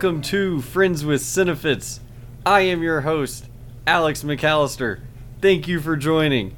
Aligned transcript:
Welcome 0.00 0.22
to 0.22 0.62
Friends 0.62 1.04
with 1.04 1.20
Cinefits. 1.20 2.00
I 2.46 2.62
am 2.62 2.82
your 2.82 3.02
host, 3.02 3.50
Alex 3.86 4.22
McAllister. 4.22 5.00
Thank 5.42 5.68
you 5.68 5.78
for 5.78 5.94
joining. 5.94 6.56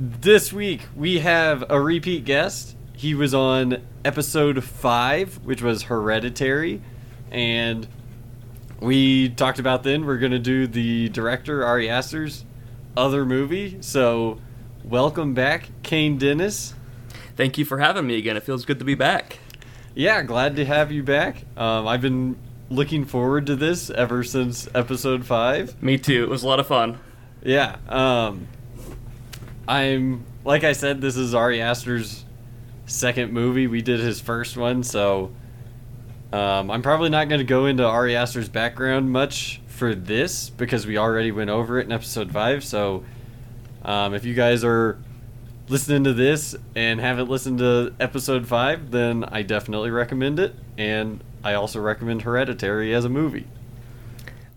This 0.00 0.54
week 0.54 0.86
we 0.96 1.18
have 1.18 1.66
a 1.68 1.78
repeat 1.82 2.24
guest. 2.24 2.76
He 2.94 3.14
was 3.14 3.34
on 3.34 3.82
episode 4.06 4.64
5, 4.64 5.44
which 5.44 5.60
was 5.60 5.82
Hereditary, 5.82 6.80
and 7.30 7.86
we 8.80 9.28
talked 9.28 9.58
about 9.58 9.82
then 9.82 10.06
we're 10.06 10.16
going 10.16 10.32
to 10.32 10.38
do 10.38 10.66
the 10.66 11.10
director 11.10 11.66
Ari 11.66 11.90
Aster's 11.90 12.46
other 12.96 13.26
movie. 13.26 13.76
So, 13.82 14.38
welcome 14.82 15.34
back, 15.34 15.68
Kane 15.82 16.16
Dennis. 16.16 16.72
Thank 17.36 17.58
you 17.58 17.66
for 17.66 17.80
having 17.80 18.06
me 18.06 18.16
again. 18.16 18.38
It 18.38 18.44
feels 18.44 18.64
good 18.64 18.78
to 18.78 18.86
be 18.86 18.94
back. 18.94 19.40
Yeah, 19.94 20.22
glad 20.22 20.56
to 20.56 20.64
have 20.64 20.90
you 20.90 21.02
back. 21.02 21.44
Um, 21.54 21.86
I've 21.86 22.00
been 22.00 22.36
looking 22.70 23.04
forward 23.04 23.46
to 23.46 23.56
this 23.56 23.90
ever 23.90 24.22
since 24.22 24.68
episode 24.74 25.24
five. 25.24 25.82
Me 25.82 25.98
too. 25.98 26.22
It 26.22 26.28
was 26.28 26.42
a 26.42 26.46
lot 26.46 26.60
of 26.60 26.66
fun. 26.66 26.98
Yeah. 27.42 27.76
Um, 27.88 28.48
I'm 29.66 30.24
like 30.44 30.64
I 30.64 30.72
said, 30.72 31.00
this 31.00 31.16
is 31.16 31.34
Ari 31.34 31.60
Aster's 31.60 32.24
second 32.86 33.32
movie. 33.32 33.66
We 33.66 33.82
did 33.82 34.00
his 34.00 34.20
first 34.20 34.56
one, 34.56 34.82
so 34.82 35.32
um, 36.32 36.70
I'm 36.70 36.82
probably 36.82 37.10
not 37.10 37.28
going 37.28 37.40
to 37.40 37.44
go 37.44 37.66
into 37.66 37.84
Ari 37.84 38.16
Aster's 38.16 38.48
background 38.48 39.10
much 39.10 39.60
for 39.66 39.94
this 39.94 40.50
because 40.50 40.86
we 40.86 40.98
already 40.98 41.30
went 41.30 41.50
over 41.50 41.78
it 41.78 41.86
in 41.86 41.92
episode 41.92 42.32
five. 42.32 42.64
So 42.64 43.04
um, 43.82 44.14
if 44.14 44.24
you 44.24 44.34
guys 44.34 44.64
are 44.64 44.98
listening 45.68 46.04
to 46.04 46.12
this 46.12 46.56
and 46.74 47.00
haven't 47.00 47.28
listened 47.28 47.58
to 47.58 47.94
episode 48.00 48.46
five, 48.46 48.90
then 48.90 49.24
I 49.24 49.42
definitely 49.42 49.90
recommend 49.90 50.38
it. 50.38 50.54
And 50.76 51.22
I 51.48 51.54
also 51.54 51.80
recommend 51.80 52.22
Hereditary 52.22 52.94
as 52.94 53.04
a 53.06 53.08
movie. 53.08 53.46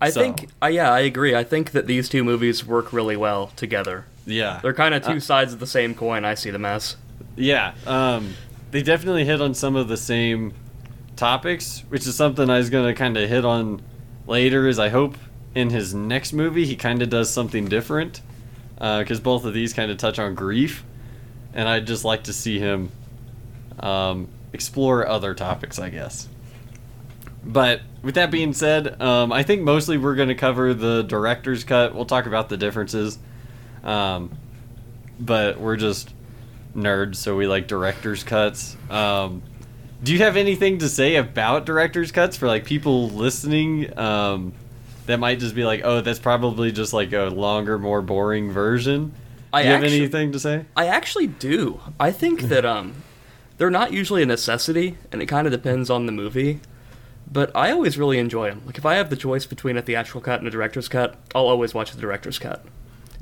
I 0.00 0.10
So- 0.10 0.20
think, 0.20 0.48
uh, 0.62 0.66
yeah, 0.66 0.90
I 0.92 1.00
agree. 1.00 1.34
I 1.34 1.42
think 1.44 1.70
that 1.70 1.86
these 1.86 2.08
two 2.08 2.22
movies 2.22 2.66
work 2.66 2.92
really 2.92 3.16
well 3.16 3.50
together. 3.56 4.04
Yeah. 4.26 4.60
They're 4.62 4.74
kind 4.74 4.94
of 4.94 5.02
two 5.02 5.12
Uh, 5.16 5.20
sides 5.20 5.52
of 5.54 5.58
the 5.60 5.66
same 5.66 5.94
coin. 5.94 6.24
I 6.24 6.34
see 6.34 6.50
them 6.50 6.64
as. 6.66 6.96
Yeah, 7.34 7.72
um, 7.86 8.34
they 8.72 8.82
definitely 8.82 9.24
hit 9.24 9.40
on 9.40 9.54
some 9.54 9.74
of 9.74 9.88
the 9.88 9.96
same 9.96 10.52
topics, 11.16 11.82
which 11.88 12.06
is 12.06 12.14
something 12.14 12.50
I 12.50 12.58
was 12.58 12.68
going 12.68 12.86
to 12.86 12.94
kind 12.94 13.16
of 13.16 13.28
hit 13.28 13.44
on 13.44 13.80
later. 14.26 14.68
Is 14.68 14.78
I 14.78 14.90
hope 14.90 15.16
in 15.54 15.70
his 15.70 15.94
next 15.94 16.32
movie 16.34 16.66
he 16.66 16.76
kind 16.76 17.00
of 17.00 17.08
does 17.08 17.30
something 17.30 17.66
different, 17.66 18.20
because 18.76 19.20
both 19.20 19.44
of 19.46 19.54
these 19.54 19.72
kind 19.72 19.90
of 19.90 19.96
touch 19.96 20.18
on 20.18 20.34
grief, 20.34 20.84
and 21.54 21.68
I'd 21.68 21.86
just 21.86 22.04
like 22.04 22.24
to 22.24 22.32
see 22.32 22.58
him 22.58 22.90
um, 23.80 24.28
explore 24.52 25.06
other 25.08 25.32
topics, 25.34 25.78
I 25.78 25.88
guess. 25.90 26.28
But 27.44 27.82
with 28.02 28.14
that 28.14 28.30
being 28.30 28.52
said, 28.52 29.00
um, 29.00 29.32
I 29.32 29.42
think 29.42 29.62
mostly 29.62 29.98
we're 29.98 30.14
going 30.14 30.28
to 30.28 30.34
cover 30.34 30.74
the 30.74 31.02
director's 31.02 31.64
cut. 31.64 31.94
We'll 31.94 32.04
talk 32.04 32.26
about 32.26 32.48
the 32.48 32.56
differences. 32.56 33.18
Um, 33.82 34.30
but 35.18 35.60
we're 35.60 35.76
just 35.76 36.12
nerds, 36.74 37.16
so 37.16 37.36
we 37.36 37.46
like 37.46 37.66
director's 37.66 38.24
cuts. 38.24 38.76
Um, 38.90 39.42
do 40.02 40.12
you 40.12 40.18
have 40.18 40.36
anything 40.36 40.78
to 40.78 40.88
say 40.88 41.16
about 41.16 41.64
director's 41.64 42.10
cuts 42.10 42.36
for 42.36 42.46
like 42.46 42.64
people 42.64 43.08
listening 43.10 43.96
um, 43.98 44.52
that 45.06 45.18
might 45.18 45.38
just 45.38 45.54
be 45.54 45.64
like, 45.64 45.82
oh, 45.84 46.00
that's 46.00 46.18
probably 46.18 46.72
just 46.72 46.92
like 46.92 47.12
a 47.12 47.24
longer, 47.24 47.78
more 47.78 48.02
boring 48.02 48.50
version? 48.50 49.12
I 49.52 49.62
do 49.62 49.68
you 49.68 49.74
have 49.74 49.84
anything 49.84 50.32
to 50.32 50.40
say? 50.40 50.64
I 50.76 50.86
actually 50.86 51.26
do. 51.26 51.80
I 52.00 52.10
think 52.10 52.42
that 52.42 52.64
um, 52.64 52.94
they're 53.58 53.70
not 53.70 53.92
usually 53.92 54.22
a 54.22 54.26
necessity, 54.26 54.96
and 55.12 55.20
it 55.20 55.26
kind 55.26 55.46
of 55.46 55.52
depends 55.52 55.90
on 55.90 56.06
the 56.06 56.12
movie. 56.12 56.60
But 57.32 57.50
I 57.56 57.70
always 57.70 57.96
really 57.96 58.18
enjoy 58.18 58.50
them. 58.50 58.60
Like 58.66 58.76
if 58.76 58.84
I 58.84 58.94
have 58.96 59.08
the 59.08 59.16
choice 59.16 59.46
between 59.46 59.76
a 59.78 59.82
theatrical 59.82 60.20
cut 60.20 60.38
and 60.40 60.46
a 60.46 60.50
director's 60.50 60.88
cut, 60.88 61.16
I'll 61.34 61.48
always 61.48 61.72
watch 61.72 61.92
the 61.92 62.00
director's 62.00 62.38
cut. 62.38 62.62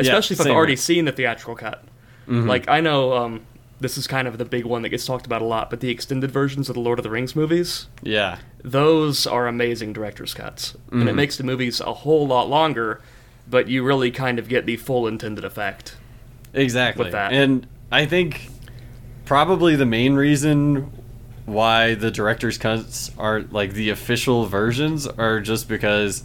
Especially 0.01 0.35
if 0.35 0.41
I've 0.41 0.49
already 0.49 0.73
here. 0.73 0.79
seen 0.79 1.05
the 1.05 1.13
theatrical 1.13 1.55
cut. 1.55 1.85
Like 2.27 2.69
I 2.69 2.81
know 2.81 3.13
um, 3.15 3.43
this 3.81 3.97
is 3.99 4.07
kind 4.07 4.27
of 4.29 4.39
the 4.39 4.45
big 4.45 4.65
one 4.65 4.83
that 4.83 4.89
gets 4.91 5.05
talked 5.05 5.27
about 5.27 5.43
a 5.43 5.45
lot, 5.45 5.69
but 5.71 5.81
the 5.81 5.91
extended 5.91 6.31
versions 6.31 6.69
of 6.69 6.75
the 6.75 6.81
Lord 6.81 6.99
of 6.99 7.03
the 7.03 7.11
Rings 7.11 7.35
movies, 7.35 7.87
Yeah. 8.03 8.39
those 8.63 9.27
are 9.27 9.49
amazing 9.49 9.93
director's 9.93 10.33
cuts, 10.35 10.77
and 10.93 11.09
it 11.09 11.15
makes 11.15 11.37
the 11.37 11.43
movies 11.45 11.81
a 11.81 11.93
whole 11.93 12.27
lot 12.27 12.49
longer. 12.49 13.01
But 13.49 13.67
you 13.69 13.83
really 13.83 14.11
kind 14.13 14.39
of 14.39 14.49
get 14.49 14.65
the 14.65 14.77
full 14.77 15.09
intended 15.09 15.45
effect. 15.45 15.97
Exactly. 16.55 17.05
with 17.05 17.13
that. 17.13 17.33
And 17.33 17.67
I 17.91 18.07
think 18.07 18.49
probably 19.25 19.75
the 19.77 19.87
main 19.87 20.15
reason 20.15 20.93
why 21.51 21.95
the 21.95 22.11
director's 22.11 22.59
cuts 22.59 23.11
are 23.19 23.43
like 23.51 23.73
the 23.73 23.91
official 23.91 24.47
versions 24.47 25.07
are 25.07 25.41
just 25.41 25.69
because 25.69 26.25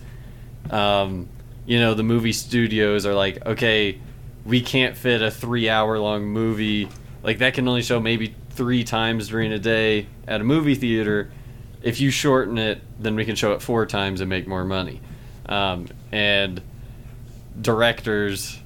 um, 0.70 1.28
you 1.66 1.80
know 1.80 1.94
the 1.94 2.04
movie 2.04 2.32
studios 2.32 3.06
are 3.06 3.14
like 3.14 3.46
okay 3.46 4.00
we 4.46 4.62
can't 4.62 4.96
fit 4.96 5.22
a 5.22 5.32
three 5.32 5.70
hour 5.70 5.98
long 6.00 6.26
movie 6.26 6.88
like 7.24 7.40
that 7.40 7.54
can 7.54 7.68
only 7.68 7.82
show 7.82 8.00
maybe 8.00 8.36
three 8.52 8.84
times 8.84 9.28
during 9.30 9.52
a 9.52 9.60
day 9.60 10.08
at 10.28 10.42
a 10.42 10.44
movie 10.44 10.76
theater 10.76 11.32
if 11.82 12.00
you 12.00 12.12
shorten 12.12 12.58
it 12.58 12.82
then 13.00 13.16
we 13.16 13.26
can 13.26 13.36
show 13.36 13.54
it 13.54 13.62
four 13.62 13.86
times 13.86 14.22
and 14.22 14.30
make 14.30 14.48
more 14.48 14.64
money 14.64 15.02
um, 15.48 15.88
and 16.12 16.62
directors 17.60 18.60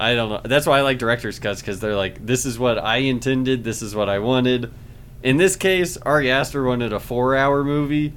I 0.00 0.14
don't 0.14 0.28
know. 0.28 0.40
That's 0.44 0.64
why 0.64 0.78
I 0.78 0.82
like 0.82 0.98
director's 0.98 1.40
cuts 1.40 1.60
because 1.60 1.80
they're 1.80 1.96
like, 1.96 2.24
this 2.24 2.46
is 2.46 2.56
what 2.56 2.78
I 2.78 2.98
intended, 2.98 3.64
this 3.64 3.82
is 3.82 3.96
what 3.96 4.08
I 4.08 4.20
wanted. 4.20 4.72
In 5.22 5.36
this 5.36 5.56
case, 5.56 5.96
Ari 5.98 6.30
Aster 6.30 6.62
wanted 6.62 6.92
a 6.92 7.00
four-hour 7.00 7.64
movie. 7.64 8.12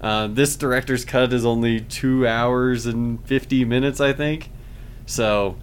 Uh, 0.00 0.28
this 0.28 0.56
director's 0.56 1.04
cut 1.04 1.32
is 1.32 1.44
only 1.44 1.80
two 1.80 2.26
hours 2.26 2.86
and 2.86 3.24
fifty 3.26 3.64
minutes, 3.64 4.00
I 4.00 4.12
think. 4.12 4.50
So 5.06 5.56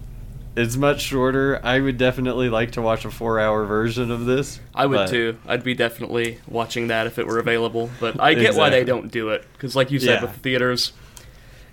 it's 0.56 0.76
much 0.76 1.00
shorter. 1.02 1.60
I 1.64 1.80
would 1.80 1.96
definitely 1.96 2.48
like 2.50 2.72
to 2.72 2.82
watch 2.82 3.04
a 3.04 3.10
four-hour 3.10 3.64
version 3.64 4.10
of 4.10 4.26
this. 4.26 4.60
I 4.74 4.86
would 4.86 5.08
too. 5.08 5.38
I'd 5.46 5.64
be 5.64 5.74
definitely 5.74 6.38
watching 6.46 6.88
that 6.88 7.06
if 7.06 7.18
it 7.18 7.26
were 7.26 7.38
available. 7.38 7.90
But 8.00 8.20
I 8.20 8.34
get 8.34 8.54
why 8.54 8.70
they 8.70 8.84
don't 8.84 9.10
do 9.10 9.30
it 9.30 9.44
because, 9.54 9.74
like 9.74 9.90
you 9.90 9.98
said, 9.98 10.16
Yeah. 10.16 10.22
with 10.22 10.32
the 10.34 10.38
theaters, 10.40 10.92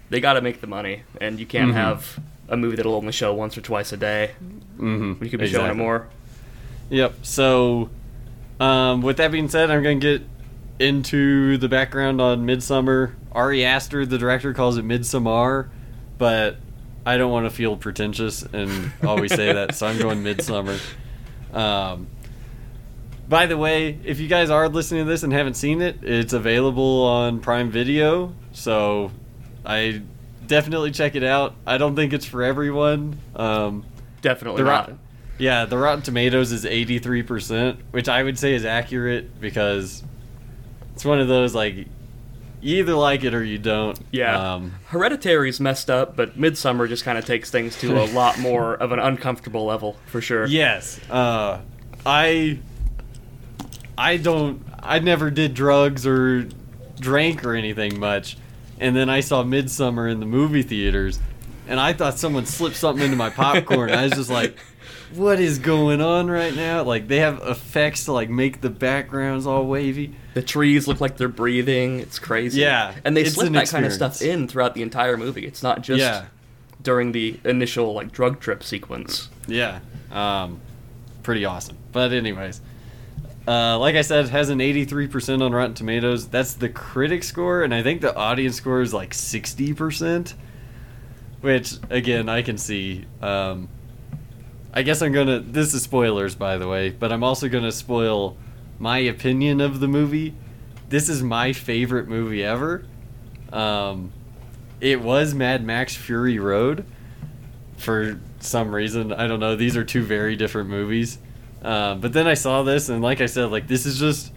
they 0.10 0.20
got 0.22 0.34
to 0.34 0.42
make 0.42 0.62
the 0.62 0.68
money, 0.68 1.04
and 1.20 1.40
you 1.40 1.46
can't 1.46 1.72
Mhm. 1.72 1.76
have 1.76 2.20
a 2.48 2.56
movie 2.58 2.76
that'll 2.76 2.96
only 2.96 3.12
show 3.12 3.34
once 3.34 3.58
or 3.58 3.62
twice 3.62 3.92
a 3.92 3.98
day. 3.98 4.32
Mhm, 4.80 5.22
You 5.24 5.30
could 5.30 5.40
be 5.40 5.48
showing 5.48 5.72
it 5.72 5.78
more. 5.78 6.08
Yep. 6.90 7.16
So, 7.24 7.90
um, 8.62 9.02
with 9.02 9.18
that 9.18 9.32
being 9.32 9.50
said, 9.50 9.72
I'm 9.72 9.84
going 9.84 10.00
to 10.00 10.20
get 10.20 10.28
into 10.80 11.58
the 11.58 11.68
background 11.68 12.22
on 12.22 12.46
Midsummer. 12.46 13.16
Ari 13.32 13.66
Aster, 13.66 14.06
the 14.06 14.18
director, 14.18 14.54
calls 14.54 14.78
it 14.78 14.86
Midsommar, 14.86 15.70
but 16.18 16.58
I 17.06 17.18
don't 17.18 17.32
want 17.32 17.46
to 17.46 17.50
feel 17.50 17.78
pretentious 17.78 18.44
and 18.44 18.92
always 19.04 19.34
say 19.34 19.54
that, 19.54 19.76
so 19.76 19.88
I'm 19.88 19.98
going 19.98 20.22
Midsummer. 20.24 20.78
Um, 21.54 22.08
by 23.28 23.46
the 23.46 23.58
way, 23.58 23.98
if 24.04 24.20
you 24.20 24.28
guys 24.28 24.50
are 24.50 24.68
listening 24.68 25.06
to 25.06 25.10
this 25.10 25.24
and 25.24 25.32
haven't 25.32 25.56
seen 25.56 25.82
it, 25.82 26.04
it's 26.04 26.34
available 26.34 27.06
on 27.06 27.40
Prime 27.40 27.72
Video, 27.72 28.34
so 28.52 29.12
I 29.66 30.02
definitely 30.46 30.92
check 30.92 31.16
it 31.16 31.24
out. 31.24 31.56
I 31.66 31.78
don't 31.78 31.96
think 31.96 32.12
it's 32.12 32.26
for 32.26 32.44
everyone. 32.44 33.18
Um, 33.36 33.86
Definitely 34.22 34.64
the 34.64 34.70
not. 34.70 34.90
Yeah, 35.38 35.66
the 35.66 35.78
Rotten 35.78 36.02
Tomatoes 36.04 36.52
is 36.52 36.66
83%, 36.66 37.78
which 37.92 38.08
I 38.08 38.22
would 38.24 38.38
say 38.38 38.54
is 38.54 38.64
accurate 38.66 39.40
because 39.42 40.04
it's 40.94 41.04
one 41.04 41.20
of 41.20 41.28
those 41.28 41.56
like 41.56 41.88
you 42.62 42.78
either 42.78 42.94
like 42.94 43.24
it 43.24 43.34
or 43.34 43.44
you 43.44 43.58
don't. 43.58 44.00
Yeah. 44.12 44.54
Um, 44.54 44.76
Hereditary's 44.90 45.60
messed 45.60 45.90
up, 45.90 46.16
but 46.16 46.38
Midsummer 46.38 46.88
just 46.88 47.04
kind 47.04 47.18
of 47.18 47.26
takes 47.26 47.50
things 47.50 47.76
to 47.80 48.00
a 48.02 48.06
lot 48.14 48.38
more 48.40 48.76
of 48.76 48.92
an 48.92 49.00
uncomfortable 49.00 49.66
level, 49.66 49.98
for 50.06 50.22
sure. 50.22 50.46
yes. 50.46 51.00
Uh, 51.10 51.62
I 52.06 52.60
I 53.98 54.18
don't 54.18 54.64
I 54.82 55.00
never 55.00 55.30
did 55.32 55.54
drugs 55.54 56.06
or 56.06 56.48
drank 57.00 57.44
or 57.44 57.56
anything 57.56 58.00
much. 58.00 58.38
And 58.80 58.96
then 58.96 59.10
I 59.10 59.20
saw 59.20 59.44
Midsummer 59.44 60.08
in 60.08 60.20
the 60.20 60.26
movie 60.26 60.64
theaters 60.64 61.20
and 61.68 61.80
I 61.80 61.94
thought 61.94 62.18
someone 62.18 62.46
slipped 62.46 62.76
something 62.76 63.04
into 63.06 63.16
my 63.18 63.30
popcorn. 63.30 63.92
I 63.92 64.04
was 64.04 64.14
just 64.14 64.30
like 64.30 64.58
what 65.16 65.40
is 65.40 65.60
going 65.60 66.02
on 66.02 66.30
right 66.30 66.56
now? 66.56 66.84
Like 66.84 67.08
they 67.08 67.18
have 67.20 67.42
effects 67.42 68.06
to 68.06 68.14
like 68.14 68.30
make 68.30 68.62
the 68.62 68.70
backgrounds 68.70 69.46
all 69.48 69.66
wavy. 69.66 70.16
The 70.34 70.42
trees 70.42 70.88
look 70.88 71.02
like 71.02 71.18
they're 71.18 71.28
breathing. 71.28 72.00
It's 72.00 72.20
crazy. 72.20 72.62
Yeah, 72.62 72.94
and 73.04 73.16
they 73.18 73.26
slip 73.26 73.48
an 73.48 73.54
that 73.54 73.70
kind 73.70 73.86
of 73.86 73.92
stuff 73.94 74.22
in 74.22 74.48
throughout 74.48 74.74
the 74.76 74.82
entire 74.82 75.18
movie. 75.18 75.46
It's 75.46 75.64
not 75.64 75.82
just 75.82 76.00
Yeah. 76.00 76.26
during 76.82 77.12
the 77.12 77.40
initial 77.44 77.94
like 77.94 78.12
drug 78.12 78.40
trip 78.40 78.64
sequence. 78.64 79.30
Yeah, 79.48 79.80
um, 80.12 80.60
pretty 81.24 81.44
awesome. 81.46 81.78
But 81.92 82.14
anyways, 82.14 82.62
uh, 83.48 83.78
like 83.80 83.96
I 83.96 84.02
said, 84.02 84.26
it 84.26 84.32
has 84.32 84.50
an 84.50 84.60
83% 84.62 85.42
on 85.42 85.52
Rotten 85.52 85.74
Tomatoes. 85.74 86.28
That's 86.28 86.54
the 86.54 86.70
critic 86.70 87.24
score, 87.24 87.64
and 87.64 87.74
I 87.74 87.84
think 87.84 88.02
the 88.02 88.16
audience 88.16 88.56
score 88.56 88.82
is 88.82 88.94
like 88.94 89.12
60%. 89.14 90.34
Which 91.42 91.74
again, 91.90 92.30
I 92.30 92.44
can 92.44 92.58
see. 92.60 93.06
Um, 93.22 93.68
I 94.74 94.84
guess 94.84 95.02
I'm 95.02 95.12
gonna. 95.12 95.40
This 95.40 95.74
is 95.74 95.84
spoilers, 95.84 96.36
by 96.36 96.58
the 96.58 96.68
way, 96.68 96.90
but 96.90 97.12
I'm 97.12 97.24
also 97.24 97.50
gonna 97.50 97.72
spoil 97.72 98.38
my 98.80 99.00
opinion 99.00 99.62
of 99.62 99.80
the 99.80 99.88
movie. 99.88 100.34
This 100.90 101.08
is 101.10 101.22
my 101.24 101.54
favorite 101.54 102.08
movie 102.08 102.44
ever, 102.44 102.84
Um, 103.54 104.12
it 104.80 105.02
was 105.02 105.34
Mad 105.34 105.64
Max 105.64 105.96
Fury 105.96 106.40
Road 106.40 106.86
for 107.78 108.20
some 108.40 108.74
reason. 108.74 109.14
I 109.14 109.28
don't 109.28 109.40
know. 109.40 109.56
These 109.56 109.78
are 109.78 109.84
two 109.84 110.04
very 110.04 110.36
different 110.36 110.70
movies. 110.70 111.18
Uh, 111.64 111.96
but 111.96 112.12
then 112.14 112.28
I 112.28 112.34
saw 112.34 112.64
this, 112.64 112.90
and 112.90 113.02
like 113.02 113.22
I 113.22 113.28
said, 113.28 113.52
like 113.52 113.68
this 113.68 113.86
is 113.86 114.00
just 114.00 114.32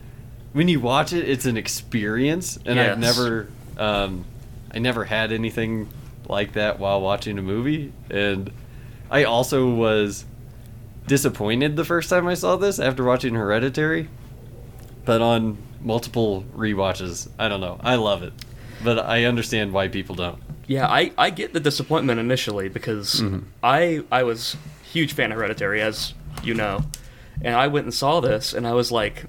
when 0.53 0.69
you 0.69 0.79
watch 0.81 1.13
it, 1.13 1.29
it's 1.29 1.47
an 1.47 1.57
experience, 1.57 2.59
and 2.67 2.79
I've 2.93 2.99
never, 2.99 3.49
um, 3.79 4.25
I 4.73 4.79
never 4.79 5.05
had 5.05 5.33
anything 5.33 5.89
like 6.29 6.53
that 6.53 6.79
while 6.79 7.01
watching 7.01 7.39
a 7.39 7.43
movie, 7.43 7.93
and 8.11 8.53
I 9.11 9.25
also 9.25 9.69
was 9.69 10.25
disappointed 11.06 11.77
the 11.77 11.85
first 11.85 12.09
time 12.11 12.27
I 12.27 12.35
saw 12.35 12.56
this 12.56 12.79
after 12.79 13.05
watching 13.05 13.35
Hereditary, 13.35 14.09
but 15.05 15.21
on 15.21 15.59
multiple 15.81 16.45
rewatches, 16.56 17.29
I 17.39 17.49
don't 17.49 17.61
know. 17.61 17.79
I 17.83 17.97
love 17.97 18.23
it, 18.23 18.33
but 18.83 18.99
I 18.99 19.25
understand 19.25 19.73
why 19.73 19.89
people 19.89 20.15
don't. 20.15 20.43
Yeah, 20.67 20.87
I, 20.89 21.12
I 21.19 21.29
get 21.31 21.53
the 21.53 21.61
disappointment 21.61 22.19
initially 22.21 22.69
because 22.69 23.21
Mm-hmm. 23.21 23.41
I 23.62 24.03
I 24.11 24.23
was 24.23 24.56
huge 24.83 25.12
fan 25.12 25.31
of 25.31 25.37
Hereditary, 25.37 25.83
as 25.83 26.15
you 26.43 26.55
know, 26.55 26.85
and 27.43 27.55
I 27.55 27.67
went 27.69 27.85
and 27.85 27.93
saw 27.95 28.21
this, 28.21 28.55
and 28.55 28.67
I 28.67 28.73
was 28.73 28.91
like, 28.91 29.27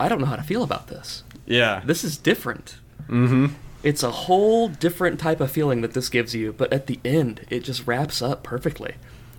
I 0.00 0.08
don't 0.08 0.20
know 0.20 0.26
how 0.26 0.36
to 0.36 0.42
feel 0.42 0.62
about 0.62 0.86
this. 0.88 1.22
Yeah. 1.46 1.82
This 1.84 2.02
is 2.04 2.16
different. 2.16 2.76
mm-hmm. 3.08 3.46
It's 3.82 4.02
a 4.02 4.10
whole 4.10 4.68
different 4.68 5.20
type 5.20 5.40
of 5.40 5.50
feeling 5.50 5.80
that 5.82 5.92
this 5.94 6.08
gives 6.08 6.34
you, 6.34 6.52
but 6.52 6.72
at 6.72 6.86
the 6.86 6.98
end, 7.04 7.46
it 7.48 7.60
just 7.64 7.86
wraps 7.86 8.20
up 8.20 8.42
perfectly. 8.42 8.94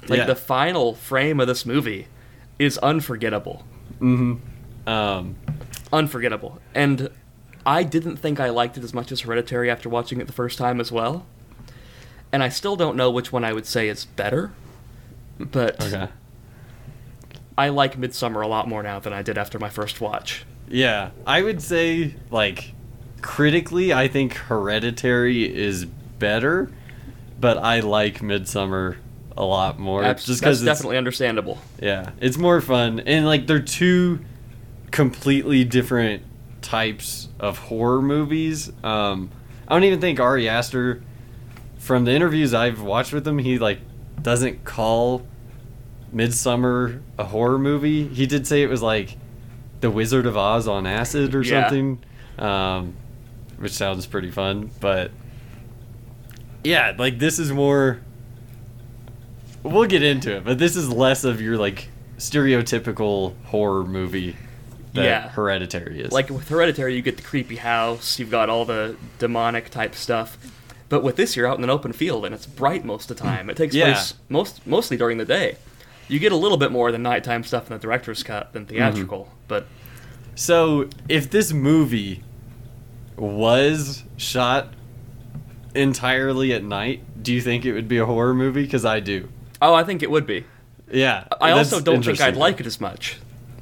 Like 0.08 0.20
Yeah. 0.20 0.26
the 0.26 0.36
final 0.36 0.94
frame 0.96 1.40
of 1.40 1.48
this 1.48 1.66
movie 1.66 2.08
is 2.58 2.78
unforgettable. 2.80 3.66
Mm-hmm. 4.00 4.90
Um, 4.90 5.36
Unforgettable. 5.92 6.60
And 6.74 7.10
I 7.66 7.84
didn't 7.84 8.18
think 8.18 8.40
I 8.40 8.50
liked 8.50 8.78
it 8.78 8.84
as 8.84 8.94
much 8.94 9.12
as 9.12 9.22
Hereditary 9.22 9.70
after 9.70 9.90
watching 9.90 10.22
it 10.22 10.28
the 10.28 10.34
first 10.34 10.58
time 10.58 10.80
as 10.80 10.92
well. 10.92 11.26
And 12.32 12.44
I 12.44 12.50
still 12.50 12.76
don't 12.76 12.96
know 12.96 13.10
which 13.12 13.32
one 13.34 13.44
I 13.44 13.54
would 13.54 13.66
say 13.66 13.90
is 13.90 14.06
better. 14.06 14.52
But 15.40 15.82
okay. 15.84 16.10
I 17.58 17.70
like 17.70 17.98
Midsummer 17.98 18.42
a 18.42 18.48
lot 18.48 18.68
more 18.68 18.84
now 18.84 19.00
than 19.00 19.14
I 19.14 19.22
did 19.22 19.38
after 19.38 19.60
my 19.60 19.70
first 19.70 20.00
watch. 20.00 20.46
Yeah, 20.68 21.10
I 21.26 21.42
would 21.42 21.62
say 21.62 22.16
like 22.30 22.74
critically, 23.22 23.94
I 23.94 24.08
think 24.08 24.34
Hereditary 24.34 25.44
is 25.56 25.86
better, 25.86 26.72
but 27.40 27.58
I 27.58 27.80
like 27.82 28.22
Midsummer 28.22 28.98
a 29.38 29.44
lot 29.46 29.80
more. 29.80 30.04
Abs- 30.04 30.26
just 30.26 30.42
That's 30.42 30.60
because 30.60 30.62
it's 30.62 30.66
definitely 30.66 30.98
understandable. 30.98 31.58
yeah, 31.82 32.12
it's 32.20 32.38
more 32.38 32.60
fun 32.62 33.00
and 33.02 33.26
like 33.26 33.48
they're 33.48 33.60
two 33.62 34.20
completely 34.92 35.64
different 35.64 36.24
types 36.62 37.30
of 37.40 37.58
horror 37.58 38.02
movies. 38.02 38.72
Um, 38.84 39.30
I 39.68 39.76
don't 39.76 39.84
even 39.86 40.02
think 40.02 40.20
Ari 40.20 40.50
Aster, 40.50 41.02
from 41.78 42.04
the 42.06 42.12
interviews 42.12 42.54
I've 42.54 42.82
watched 42.82 43.14
with 43.14 43.26
him, 43.26 43.38
he 43.38 43.60
like 43.60 43.80
doesn't 44.22 44.66
call 44.66 45.26
Midsummer 46.12 47.02
a 47.18 47.24
horror 47.26 47.60
movie. 47.60 48.08
He 48.08 48.26
did 48.26 48.48
say 48.48 48.62
it 48.64 48.70
was 48.70 48.82
like 48.82 49.16
The 49.82 49.90
Wizard 49.90 50.26
of 50.26 50.36
Oz 50.36 50.68
on 50.68 50.86
acid 50.88 51.36
or 51.36 51.42
Yeah. 51.44 51.62
something, 51.64 52.00
um, 52.40 52.94
which 53.60 53.74
sounds 53.74 54.06
pretty 54.06 54.32
fun. 54.32 54.72
But 54.80 55.12
yeah, 56.64 56.94
like 56.98 57.20
this 57.20 57.40
is 57.40 57.52
more. 57.52 58.00
We'll 59.64 59.86
get 59.86 60.04
into 60.04 60.38
it, 60.38 60.46
but 60.46 60.58
this 60.58 60.76
is 60.76 60.90
less 60.90 61.24
of 61.24 61.42
your 61.42 61.58
like 61.58 61.90
stereotypical 62.18 63.34
horror 63.46 63.84
movie 63.84 64.36
that 64.94 65.04
Yeah. 65.04 65.30
Hereditary 65.30 66.02
is. 66.02 66.12
Like 66.12 66.30
with 66.30 66.48
Hereditary, 66.48 66.96
you 66.96 67.02
get 67.02 67.18
the 67.18 67.24
creepy 67.24 67.58
house, 67.58 68.20
you've 68.20 68.32
got 68.32 68.50
all 68.50 68.66
the 68.66 68.96
demonic 69.20 69.70
type 69.70 69.96
stuff. 69.96 70.38
But 70.88 71.04
with 71.04 71.18
this, 71.18 71.36
you're 71.36 71.46
out 71.48 71.58
in 71.58 71.64
an 71.64 71.70
open 71.70 71.94
field 71.94 72.26
and 72.26 72.34
it's 72.34 72.46
bright 72.46 72.84
most 72.84 73.12
of 73.12 73.18
the 73.18 73.24
time. 73.24 73.50
It 73.50 73.58
takes 73.58 73.76
Yeah. 73.76 73.94
place 73.94 74.16
most 74.30 74.66
mostly 74.66 74.98
during 74.98 75.18
the 75.18 75.26
day. 75.26 75.58
You 76.08 76.20
get 76.20 76.32
a 76.32 76.36
little 76.38 76.58
bit 76.58 76.72
more 76.72 76.88
of 76.88 76.94
the 76.94 76.98
nighttime 77.00 77.44
stuff 77.44 77.70
in 77.70 77.78
the 77.78 77.82
director's 77.82 78.24
cut 78.24 78.54
than 78.54 78.66
theatrical, 78.66 79.26
mm-hmm. 79.26 79.36
but 79.48 79.68
So, 80.36 80.88
if 81.10 81.30
this 81.30 81.52
movie 81.52 82.24
was 83.20 84.04
shot 84.18 84.74
entirely 85.76 86.54
at 86.54 86.64
night, 86.64 87.04
do 87.22 87.34
you 87.34 87.42
think 87.42 87.66
it 87.66 87.74
would 87.74 87.88
be 87.88 87.98
a 87.98 88.06
horror 88.06 88.34
movie? 88.34 88.64
Because 88.64 88.86
I 88.86 89.00
do. 89.00 89.30
oh, 89.62 89.74
I 89.74 89.84
think 89.84 90.04
it 90.04 90.10
would 90.12 90.26
be. 90.26 90.46
Yeah. 90.92 91.26
I 91.40 91.52
also 91.52 91.80
don't 91.82 92.04
think 92.04 92.22
I'd 92.22 92.36
like 92.38 92.60
it 92.60 92.66
as 92.66 92.80
much. 92.82 93.20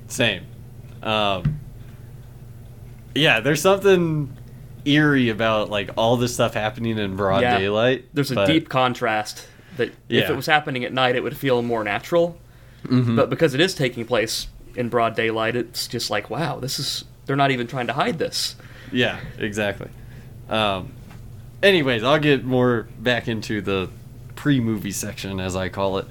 Same. 0.08 0.46
Um, 1.04 1.60
yeah, 3.16 3.40
there's 3.40 3.62
something 3.62 4.36
eerie 4.86 5.30
about 5.30 5.70
like 5.70 5.90
all 5.98 6.16
this 6.18 6.34
stuff 6.34 6.54
happening 6.54 6.98
in 6.98 7.16
broad 7.16 7.42
Yeah. 7.42 7.58
daylight. 7.58 8.06
There's 8.14 8.32
a 8.32 8.46
deep 8.46 8.70
contrast 8.70 9.46
that 9.76 9.92
if 10.10 10.30
it 10.30 10.36
was 10.36 10.46
happening 10.46 10.86
at 10.86 10.94
night, 10.94 11.16
it 11.16 11.24
would 11.24 11.36
feel 11.38 11.62
more 11.62 11.84
natural. 11.84 12.38
Mm-hmm. 12.86 13.16
But 13.16 13.30
because 13.30 13.54
it 13.54 13.60
is 13.60 13.74
taking 13.76 14.06
place 14.06 14.48
in 14.76 14.90
broad 14.90 15.16
daylight, 15.16 15.56
it's 15.56 15.88
just 15.88 16.10
like, 16.10 16.30
wow, 16.30 16.60
this 16.60 16.80
is. 16.80 17.04
They're 17.26 17.36
not 17.36 17.52
even 17.52 17.68
trying 17.68 17.88
to 17.88 17.94
hide 17.94 18.20
this. 18.20 18.56
Yeah, 18.92 19.20
exactly. 19.38 19.90
Um, 20.50 20.92
anyways, 21.62 22.04
I'll 22.04 22.20
get 22.20 22.46
more 22.46 22.88
back 23.00 23.28
into 23.28 23.62
the 23.62 23.90
pre-movie 24.36 24.92
section, 24.92 25.40
as 25.40 25.56
I 25.56 25.70
call 25.70 25.98
it. 25.98 26.08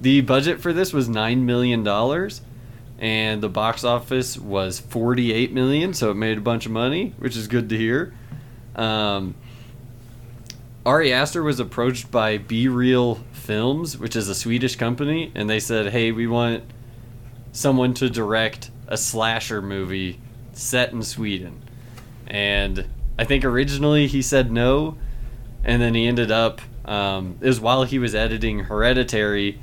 The 0.00 0.20
budget 0.22 0.60
for 0.60 0.72
this 0.72 0.92
was 0.92 1.08
nine 1.08 1.46
million 1.46 1.82
dollars, 1.82 2.40
and 2.98 3.42
the 3.42 3.48
box 3.48 3.84
office 3.84 4.38
was 4.38 4.80
48 4.80 5.52
million, 5.52 5.94
So 5.94 6.10
it 6.10 6.14
made 6.14 6.38
a 6.38 6.40
bunch 6.40 6.66
of 6.66 6.72
money, 6.72 7.14
which 7.18 7.36
is 7.36 7.48
good 7.48 7.68
to 7.68 7.76
hear. 7.76 8.14
Um, 8.76 9.34
Ari 10.86 11.12
Aster 11.12 11.42
was 11.42 11.60
approached 11.60 12.10
by 12.10 12.36
B-Reel 12.38 13.16
Films, 13.32 13.96
which 13.96 14.16
is 14.16 14.28
a 14.28 14.34
Swedish 14.34 14.76
company, 14.76 15.32
and 15.34 15.48
they 15.48 15.60
said, 15.60 15.92
"Hey, 15.92 16.12
we 16.12 16.26
want 16.26 16.64
someone 17.52 17.94
to 17.94 18.10
direct 18.10 18.70
a 18.86 18.96
slasher 18.96 19.62
movie 19.62 20.20
set 20.52 20.92
in 20.92 21.02
Sweden." 21.02 21.62
And 22.26 22.86
I 23.18 23.24
think 23.24 23.44
originally 23.44 24.06
he 24.06 24.22
said 24.22 24.50
no, 24.50 24.96
and 25.64 25.80
then 25.80 25.94
he 25.94 26.06
ended 26.06 26.30
up. 26.30 26.60
Um, 26.84 27.38
it 27.40 27.46
was 27.46 27.60
while 27.60 27.84
he 27.84 27.98
was 27.98 28.14
editing 28.14 28.60
Hereditary, 28.60 29.58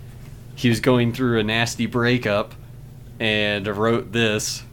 he 0.55 0.69
was 0.69 0.79
going 0.79 1.13
through 1.13 1.39
a 1.39 1.43
nasty 1.43 1.85
breakup, 1.85 2.53
and 3.19 3.67
wrote 3.67 4.11
this. 4.11 4.63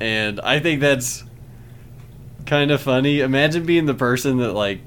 And 0.00 0.38
I 0.40 0.60
think 0.60 0.80
that's 0.80 1.24
kind 2.46 2.70
of 2.70 2.80
funny. 2.80 3.20
Imagine 3.20 3.66
being 3.66 3.86
the 3.86 3.94
person 3.94 4.38
that 4.38 4.52
like 4.52 4.80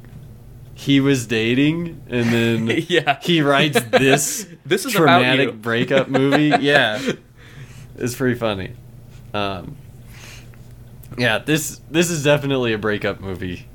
he 0.74 1.00
was 1.00 1.28
dating, 1.28 2.02
and 2.10 2.30
then 2.30 2.86
Yeah. 2.88 3.20
he 3.22 3.42
writes 3.42 3.80
this 3.92 4.48
This 4.66 4.86
is 4.86 4.94
traumatic 4.94 5.62
breakup 5.62 6.08
movie. 6.08 6.54
Yeah, 6.62 7.02
it's 7.98 8.16
pretty 8.16 8.36
funny. 8.40 8.72
Um, 9.34 9.76
yeah, 11.18 11.38
this 11.40 11.82
this 11.90 12.10
is 12.10 12.24
definitely 12.24 12.74
a 12.74 12.78
breakup 12.78 13.20
movie. 13.20 13.68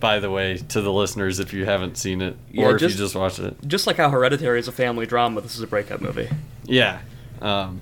By 0.00 0.18
the 0.18 0.30
way, 0.30 0.58
to 0.58 0.80
the 0.82 0.92
listeners, 0.92 1.38
if 1.40 1.52
you 1.54 1.64
haven't 1.64 1.96
seen 1.96 2.20
it 2.20 2.36
Yeah, 2.50 2.66
or 2.66 2.76
if 2.76 2.82
you 2.82 2.88
just 2.88 3.14
watched 3.14 3.38
it, 3.38 3.56
Just 3.66 3.86
like 3.86 3.96
how 3.96 4.10
Hereditary 4.10 4.58
is 4.58 4.68
a 4.68 4.72
family 4.72 5.06
drama, 5.06 5.40
this 5.40 5.54
is 5.56 5.62
a 5.62 5.66
breakup 5.66 6.00
movie. 6.02 6.28
yeah, 6.64 7.00
um, 7.40 7.80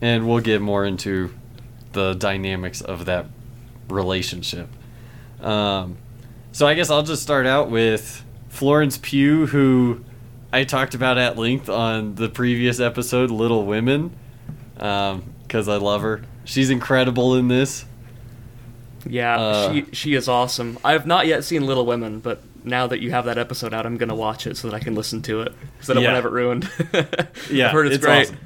and 0.00 0.26
we'll 0.26 0.40
get 0.40 0.62
more 0.62 0.84
into 0.86 1.34
the 1.92 2.14
dynamics 2.14 2.80
of 2.80 3.04
that 3.06 3.26
relationship. 3.88 4.68
Um, 5.42 5.98
so 6.52 6.66
I 6.66 6.74
guess 6.74 6.90
I'll 6.90 7.02
just 7.02 7.22
start 7.22 7.46
out 7.46 7.70
with 7.70 8.24
Florence 8.48 8.98
Pugh, 8.98 9.46
who 9.46 10.04
I 10.52 10.64
talked 10.64 10.94
about 10.94 11.18
at 11.18 11.36
length 11.36 11.68
on 11.68 12.14
the 12.14 12.28
previous 12.28 12.80
episode, 12.80 13.30
Little 13.30 13.66
Women, 13.66 14.16
because 14.74 15.68
I 15.68 15.76
love 15.76 16.00
her. 16.02 16.22
She's 16.44 16.70
incredible 16.70 17.34
in 17.34 17.48
this. 17.48 17.84
Yeah, 19.08 19.38
Uh, 19.38 19.72
she 19.72 19.84
she 19.92 20.14
is 20.14 20.28
awesome. 20.28 20.78
I 20.84 20.92
have 20.92 21.06
not 21.06 21.26
yet 21.26 21.44
seen 21.44 21.66
Little 21.66 21.86
Women, 21.86 22.20
but 22.20 22.42
now 22.64 22.86
that 22.86 23.00
you 23.00 23.10
have 23.10 23.24
that 23.24 23.38
episode 23.38 23.72
out, 23.72 23.86
I'm 23.86 23.96
gonna 23.96 24.14
watch 24.14 24.46
it 24.46 24.56
so 24.56 24.68
that 24.68 24.76
I 24.76 24.80
can 24.80 24.94
listen 24.94 25.22
to 25.22 25.42
it 25.42 25.52
because 25.72 25.90
I 25.90 25.94
don't 25.94 26.02
Yeah. 26.02 26.12
want 26.12 26.22
to 26.22 26.22
have 26.22 26.32
it 26.32 26.34
ruined. 26.34 27.28
Yeah, 27.50 27.66
I've 27.66 27.72
heard 27.72 27.86
it's, 27.86 28.04
great. 28.04 28.30
awesome. 28.30 28.38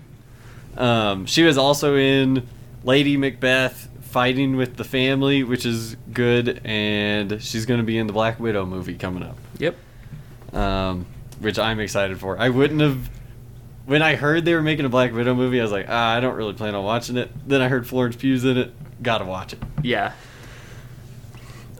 Um, 0.87 1.26
she 1.26 1.42
was 1.42 1.59
also 1.59 1.97
in 1.97 2.47
Lady 2.85 3.16
Macbeth, 3.16 3.88
Fighting 4.02 4.57
with 4.57 4.76
the 4.76 4.85
Family, 4.85 5.42
which 5.42 5.64
is 5.66 5.97
good, 6.12 6.61
and 6.64 7.42
she's 7.42 7.66
going 7.66 7.81
to 7.81 7.85
be 7.85 7.99
in 7.99 8.07
the 8.07 8.12
Black 8.12 8.38
Widow 8.38 8.64
movie 8.66 8.95
coming 8.95 9.23
up, 9.23 9.37
Yep. 9.59 9.75
um, 10.52 11.07
which 11.40 11.59
I'm 11.59 11.81
excited 11.81 12.19
for. 12.21 12.38
I 12.38 12.49
wouldn't 12.50 12.81
have. 12.81 13.11
When 13.87 14.00
I 14.02 14.14
heard 14.14 14.45
they 14.45 14.54
were 14.54 14.62
making 14.62 14.85
a 14.85 14.88
Black 14.88 15.12
Widow 15.12 15.35
movie, 15.35 15.59
I 15.59 15.62
was 15.64 15.73
like, 15.73 15.87
ah, 15.88 16.14
I 16.14 16.21
don't 16.21 16.37
really 16.37 16.52
plan 16.52 16.75
on 16.75 16.85
watching 16.85 17.16
it. 17.16 17.31
Then 17.49 17.61
I 17.61 17.69
heard 17.69 17.87
Florence 17.87 18.14
Pugh's 18.16 18.45
in 18.45 18.57
it, 18.57 18.73
gotta 19.02 19.25
watch 19.25 19.52
it. 19.54 19.59
Yeah. 19.83 20.12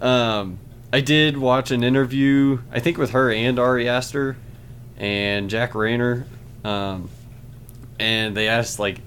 Um, 0.03 0.59
I 0.93 1.01
did 1.01 1.39
watch 1.39 1.71
an 1.71 1.83
interview, 1.83 2.59
I 2.71 2.81
think 2.81 2.99
with 2.99 3.13
her 3.13 3.33
and 3.33 3.59
Ari 3.59 3.89
Aster 3.89 4.37
and 4.99 5.49
Jack 5.49 5.73
Reynor, 5.73 6.27
um, 6.65 7.09
and 7.99 8.37
they 8.37 8.49
asked 8.49 8.79
like 8.79 8.99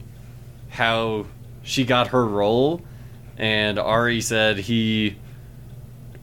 how 0.69 1.27
she 1.63 1.83
got 1.83 2.07
her 2.07 2.25
role, 2.25 2.81
and 3.37 3.77
Ari 3.77 4.21
said 4.21 4.57
he 4.57 5.17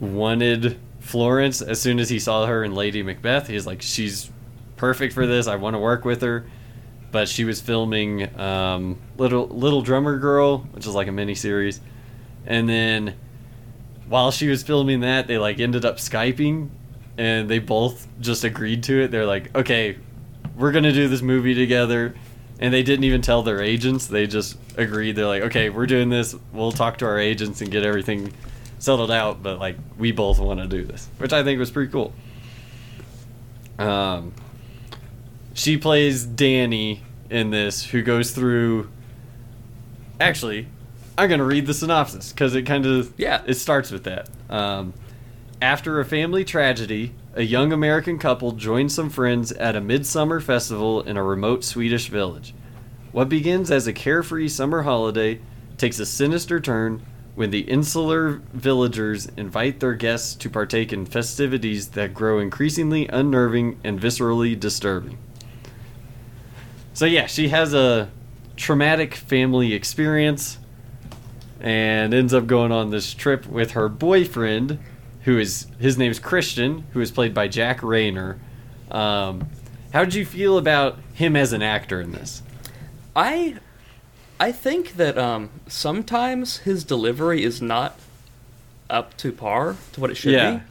wanted 0.01 0.81
Florence, 1.01 1.61
as 1.61 1.81
soon 1.81 1.99
as 1.99 2.09
he 2.09 2.19
saw 2.19 2.47
her 2.47 2.65
in 2.65 2.75
Lady 2.75 3.03
Macbeth, 3.03 3.49
he's 3.49 3.67
like, 3.67 3.83
she's 3.83 4.31
perfect 4.77 5.13
for 5.13 5.27
this. 5.27 5.47
I 5.47 5.57
want 5.57 5.75
to 5.75 5.79
work 5.79 6.05
with 6.05 6.23
her. 6.23 6.47
But 7.11 7.29
she 7.29 7.45
was 7.45 7.61
filming 7.61 8.41
um, 8.41 8.99
Little 9.19 9.47
Little 9.47 9.83
Drummer 9.83 10.19
Girl, 10.19 10.59
which 10.73 10.87
is 10.87 10.95
like 10.95 11.09
a 11.09 11.13
mini 11.13 11.35
series, 11.35 11.79
and 12.47 12.67
then 12.67 13.15
while 14.13 14.31
she 14.31 14.47
was 14.47 14.63
filming 14.63 15.01
that, 15.01 15.27
they 15.27 15.39
like 15.39 15.59
ended 15.59 15.87
up 15.87 15.97
skyping, 15.97 16.69
and 17.17 17.49
they 17.49 17.59
both 17.59 18.07
just 18.21 18.45
agreed 18.45 18.83
to 18.83 19.01
it. 19.01 19.11
They're 19.11 19.25
like, 19.25 19.57
okay, 19.57 19.97
we're 20.55 20.71
gonna 20.71 20.93
do 20.93 21.09
this 21.09 21.23
movie 21.23 21.55
together, 21.55 22.15
and 22.61 22.75
they 22.75 22.83
didn't 22.83 23.05
even 23.05 23.23
tell 23.23 23.43
their 23.43 23.63
agents. 23.63 24.09
They 24.09 24.27
just 24.27 24.59
agreed. 24.77 25.17
They're 25.17 25.27
like, 25.27 25.45
okay, 25.45 25.71
we're 25.71 25.87
doing 25.87 26.11
this. 26.11 26.37
We'll 26.53 26.73
talk 26.73 26.99
to 26.99 27.07
our 27.07 27.19
agents 27.19 27.63
and 27.63 27.71
get 27.71 27.85
everything 27.85 28.35
settled 28.79 29.11
out. 29.11 29.43
But 29.43 29.59
like, 29.59 29.77
we 29.97 30.13
both 30.13 30.39
want 30.39 30.61
to 30.61 30.67
do 30.67 30.85
this, 30.85 31.09
which 31.17 31.33
I 31.33 31.43
think 31.43 31.59
was 31.59 31.71
pretty 31.71 31.91
cool. 31.91 32.13
Um, 33.79 34.35
she 35.55 35.79
plays 35.79 36.27
Danny 36.27 37.03
in 37.31 37.49
this, 37.49 37.83
who 37.83 38.03
goes 38.03 38.33
through. 38.33 38.91
Actually, 40.21 40.69
I'm 41.19 41.29
gonna 41.29 41.45
read 41.45 41.67
the 41.67 41.75
synopsis 41.75 42.33
because 42.33 42.55
it 42.55 42.63
kind 42.63 42.87
of 42.87 43.13
Yeah. 43.17 43.43
it 43.47 43.55
starts 43.55 43.91
with 43.91 44.05
that. 44.05 44.29
Um, 44.49 44.95
after 45.61 46.01
a 46.01 46.05
family 46.05 46.45
tragedy, 46.45 47.13
a 47.35 47.43
young 47.43 47.73
American 47.73 48.19
couple 48.19 48.53
joins 48.53 48.95
some 48.95 49.11
friends 49.11 49.53
at 49.53 49.77
a 49.77 49.81
midsummer 49.81 50.41
festival 50.41 51.03
in 51.03 51.17
a 51.17 51.23
remote 51.23 51.65
Swedish 51.65 52.09
village. 52.09 52.55
What 53.13 53.29
begins 53.29 53.71
as 53.71 53.87
a 53.87 53.93
carefree 53.93 54.49
summer 54.49 54.83
holiday 54.83 55.41
takes 55.77 55.99
a 55.99 56.07
sinister 56.07 56.61
turn 56.61 57.03
when 57.35 57.51
the 57.51 57.61
insular 57.61 58.43
villagers 58.53 59.27
invite 59.37 59.81
their 59.81 59.95
guests 59.95 60.35
to 60.35 60.51
partake 60.51 60.93
in 60.93 61.07
festivities 61.07 61.89
that 61.89 62.13
grow 62.13 62.39
increasingly 62.39 63.07
unnerving 63.09 63.79
and 63.85 64.01
viscerally 64.01 64.59
disturbing. 64.59 65.17
So, 66.95 67.07
yeah, 67.07 67.27
she 67.27 67.49
has 67.49 67.73
a 67.73 68.11
traumatic 68.57 69.15
family 69.15 69.73
experience 69.73 70.59
and 71.63 72.13
ends 72.13 72.35
up 72.35 72.47
going 72.47 72.73
on 72.73 72.91
this 72.91 73.15
trip 73.15 73.47
with 73.47 73.71
her 73.71 73.89
boyfriend, 73.89 74.79
who 75.23 75.39
is 75.39 75.67
his 75.79 75.97
name's 75.97 76.19
Christian, 76.19 76.85
who 76.93 77.01
is 77.01 77.11
played 77.11 77.33
by 77.33 77.49
Jack 77.49 77.81
Reynor. 77.81 78.39
Um, 78.91 79.47
how 79.93 80.05
did 80.05 80.15
you 80.15 80.27
feel 80.27 80.59
about 80.59 80.99
him 81.15 81.37
as 81.37 81.53
an 81.53 81.63
actor 81.63 82.01
in 82.01 82.13
this? 82.13 82.43
I 83.15 83.57
I 84.41 84.51
think 84.53 84.97
that 84.97 85.17
um, 85.17 85.51
sometimes 85.69 86.59
his 86.59 86.83
delivery 86.85 87.45
is 87.45 87.63
not 87.63 87.97
up 88.91 89.17
to 89.19 89.33
par 89.33 89.77
to 89.93 90.01
what 90.01 90.11
it 90.11 90.17
should 90.17 90.33
Yeah. 90.33 90.57
be. 90.57 90.63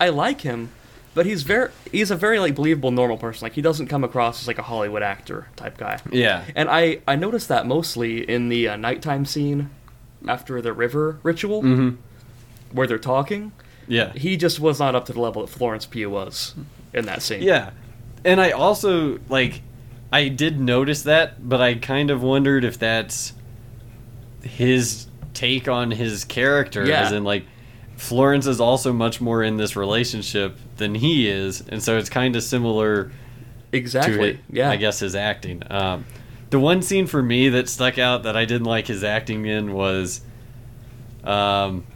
I 0.00 0.08
like 0.08 0.40
him, 0.40 0.70
but 1.14 1.26
he's 1.26 1.42
very 1.44 1.70
he's 1.92 2.10
a 2.10 2.16
very 2.16 2.40
like 2.40 2.54
believable 2.56 2.90
normal 2.90 3.18
person. 3.18 3.44
Like 3.46 3.52
he 3.52 3.62
doesn't 3.62 3.86
come 3.86 4.02
across 4.02 4.42
as 4.42 4.48
like 4.48 4.58
a 4.58 4.62
Hollywood 4.62 5.02
actor 5.02 5.46
type 5.56 5.76
guy. 5.78 6.00
Yeah, 6.10 6.42
And 6.56 6.68
I 6.68 7.00
I 7.06 7.14
noticed 7.16 7.48
that 7.48 7.66
mostly 7.66 8.28
in 8.28 8.48
the 8.48 8.68
uh, 8.68 8.76
nighttime 8.76 9.24
scene 9.26 9.70
after 10.28 10.60
the 10.62 10.72
river 10.72 11.18
ritual 11.22 11.62
hmm 11.62 11.90
where 12.72 12.86
they're 12.86 12.98
talking. 12.98 13.50
yeah, 13.88 14.12
He 14.12 14.36
just 14.36 14.60
was 14.60 14.78
not 14.78 14.94
up 14.94 15.06
to 15.06 15.12
the 15.12 15.20
level 15.20 15.42
that 15.44 15.48
Florence 15.48 15.86
Pugh 15.86 16.08
was 16.08 16.54
in 16.92 17.06
that 17.06 17.20
scene. 17.22 17.42
yeah. 17.42 17.70
And 18.24 18.40
I 18.40 18.50
also 18.52 19.18
like, 19.28 19.62
I 20.12 20.28
did 20.28 20.60
notice 20.60 21.02
that, 21.02 21.48
but 21.48 21.60
I 21.60 21.74
kind 21.74 22.10
of 22.10 22.22
wondered 22.22 22.62
if 22.64 22.78
that's 22.78 23.32
his 24.42 25.06
take 25.34 25.68
on 25.68 25.90
his 25.90 26.24
character, 26.24 26.84
Yeah. 26.86 27.02
as 27.02 27.12
in 27.12 27.24
like. 27.24 27.44
Florence 27.96 28.46
is 28.46 28.60
also 28.62 28.94
much 28.94 29.20
more 29.20 29.42
in 29.42 29.58
this 29.58 29.76
relationship 29.76 30.56
than 30.78 30.94
he 30.94 31.28
is, 31.28 31.62
and 31.68 31.82
so 31.82 31.98
it's 31.98 32.08
kind 32.08 32.34
of 32.34 32.42
similar 32.42 33.12
Exactly. 33.72 34.30
it, 34.30 34.38
yeah. 34.48 34.70
I 34.70 34.76
guess 34.76 35.00
his 35.00 35.14
acting. 35.14 35.62
Um, 35.68 36.06
the 36.50 36.60
one 36.60 36.82
scene 36.82 37.06
for 37.06 37.22
me 37.22 37.48
that 37.50 37.68
stuck 37.68 37.98
out 37.98 38.24
that 38.24 38.36
I 38.36 38.44
didn't 38.44 38.66
like 38.66 38.88
his 38.88 39.02
acting 39.04 39.46
in 39.46 39.72
was, 39.72 40.20
um, 41.24 41.86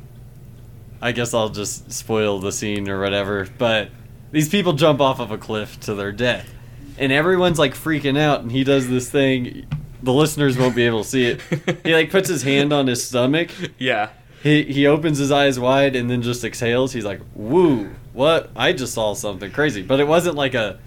I 1.02 1.12
guess 1.12 1.34
I'll 1.34 1.48
just 1.48 1.92
spoil 1.92 2.38
the 2.38 2.52
scene 2.52 2.88
or 2.88 3.00
whatever. 3.00 3.46
But 3.58 3.90
these 4.30 4.48
people 4.48 4.72
jump 4.72 5.00
off 5.00 5.20
of 5.20 5.30
a 5.30 5.38
cliff 5.38 5.78
to 5.80 5.94
their 5.94 6.12
death, 6.12 6.52
and 6.98 7.12
everyone's 7.12 7.58
like 7.58 7.74
freaking 7.74 8.18
out, 8.18 8.40
and 8.40 8.52
he 8.52 8.64
does 8.64 8.88
this 8.88 9.10
thing. 9.10 9.66
The 10.02 10.12
listeners 10.12 10.56
won't 10.58 10.76
be 10.76 10.84
able 10.84 11.02
to 11.02 11.08
see 11.08 11.26
it. 11.26 11.40
He 11.82 11.94
like 11.94 12.10
puts 12.10 12.28
his 12.28 12.42
hand 12.42 12.72
on 12.72 12.86
his 12.86 13.06
stomach. 13.06 13.50
Yeah. 13.78 14.10
He 14.42 14.62
he 14.64 14.86
opens 14.86 15.16
his 15.16 15.32
eyes 15.32 15.58
wide 15.58 15.96
and 15.96 16.10
then 16.10 16.20
just 16.20 16.44
exhales. 16.44 16.92
He's 16.92 17.06
like, 17.06 17.22
"Woo! 17.34 17.90
What? 18.12 18.50
I 18.54 18.74
just 18.74 18.92
saw 18.92 19.14
something 19.14 19.50
crazy." 19.50 19.82
But 19.82 20.00
it 20.00 20.06
wasn't 20.06 20.36
like 20.36 20.52
a, 20.52 20.78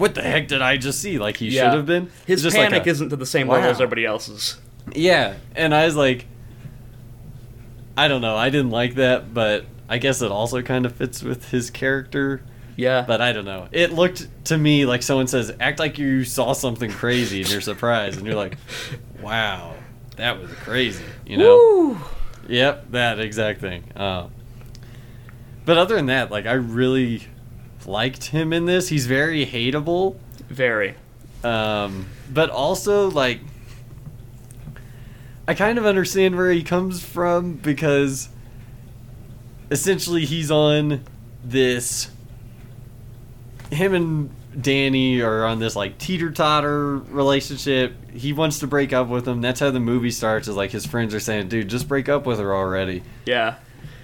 "What 0.00 0.14
the 0.14 0.22
heck 0.22 0.48
did 0.48 0.62
I 0.62 0.76
just 0.76 1.00
see?" 1.00 1.18
Like 1.18 1.36
he 1.36 1.48
Yeah. 1.48 1.64
should 1.64 1.74
have 1.76 1.86
been. 1.86 2.10
His 2.26 2.42
just 2.42 2.56
like 2.56 2.70
panic 2.70 2.86
a- 2.86 2.90
isn't 2.90 3.10
to 3.10 3.16
the 3.16 3.26
same 3.26 3.46
level 3.48 3.68
as 3.70 3.76
everybody 3.76 4.04
else's. 4.06 4.56
Yeah, 4.94 5.34
and 5.54 5.74
I 5.74 5.84
was 5.84 5.94
like, 5.94 6.26
I 7.96 8.08
don't 8.08 8.20
know. 8.22 8.36
I 8.36 8.50
didn't 8.50 8.70
like 8.70 8.94
that, 8.96 9.32
but 9.34 9.66
I 9.88 9.98
guess 9.98 10.22
it 10.22 10.30
also 10.30 10.62
kind 10.62 10.86
of 10.86 10.94
fits 10.96 11.22
with 11.22 11.50
his 11.50 11.70
character. 11.70 12.42
Yeah. 12.76 13.04
But 13.06 13.20
I 13.20 13.32
don't 13.32 13.44
know. 13.44 13.68
It 13.72 13.92
looked 13.92 14.26
to 14.46 14.56
me 14.56 14.86
like 14.86 15.02
someone 15.02 15.26
says, 15.26 15.52
"Act 15.60 15.78
like 15.78 15.98
you 15.98 16.24
saw 16.24 16.52
something 16.54 16.90
crazy 16.90 17.42
and 17.42 17.50
you're 17.50 17.60
surprised," 17.60 18.16
and 18.18 18.26
you're 18.26 18.36
like, 18.36 18.56
"Wow, 19.20 19.74
that 20.16 20.40
was 20.40 20.50
crazy," 20.64 21.04
you 21.26 21.36
know. 21.36 21.56
Woo! 21.56 21.98
Yep, 22.48 22.92
that 22.92 23.20
exact 23.20 23.60
thing. 23.60 23.84
Uh, 23.94 24.28
but 25.66 25.76
other 25.76 25.94
than 25.96 26.06
that, 26.06 26.30
like 26.30 26.46
I 26.46 26.52
really 26.54 27.26
liked 27.86 28.26
him 28.26 28.52
in 28.52 28.66
this. 28.66 28.88
He's 28.88 29.06
very 29.06 29.46
hateable, 29.46 30.16
Very. 30.48 30.94
um, 31.44 32.06
but 32.32 32.50
also 32.50 33.10
like 33.10 33.40
I 35.48 35.54
kind 35.54 35.78
of 35.78 35.86
understand 35.86 36.36
where 36.36 36.50
he 36.52 36.62
comes 36.62 37.02
from 37.04 37.54
because 37.54 38.28
essentially 39.70 40.24
he's 40.24 40.50
on 40.50 41.02
this. 41.44 42.10
Him 43.70 43.94
and 43.94 44.30
Danny 44.60 45.20
are 45.20 45.44
on 45.44 45.58
this 45.60 45.74
like 45.76 45.98
teeter 45.98 46.30
totter 46.30 46.96
relationship. 46.98 47.94
He 48.12 48.32
wants 48.32 48.58
to 48.60 48.66
break 48.66 48.92
up 48.92 49.08
with 49.08 49.26
him. 49.26 49.40
That's 49.40 49.60
how 49.60 49.70
the 49.70 49.80
movie 49.80 50.10
starts. 50.10 50.48
Is 50.48 50.56
like 50.56 50.70
his 50.70 50.86
friends 50.86 51.14
are 51.14 51.20
saying, 51.20 51.48
"Dude, 51.48 51.68
just 51.68 51.88
break 51.88 52.08
up 52.08 52.26
with 52.26 52.38
her 52.38 52.54
already." 52.54 53.02
Yeah. 53.26 53.56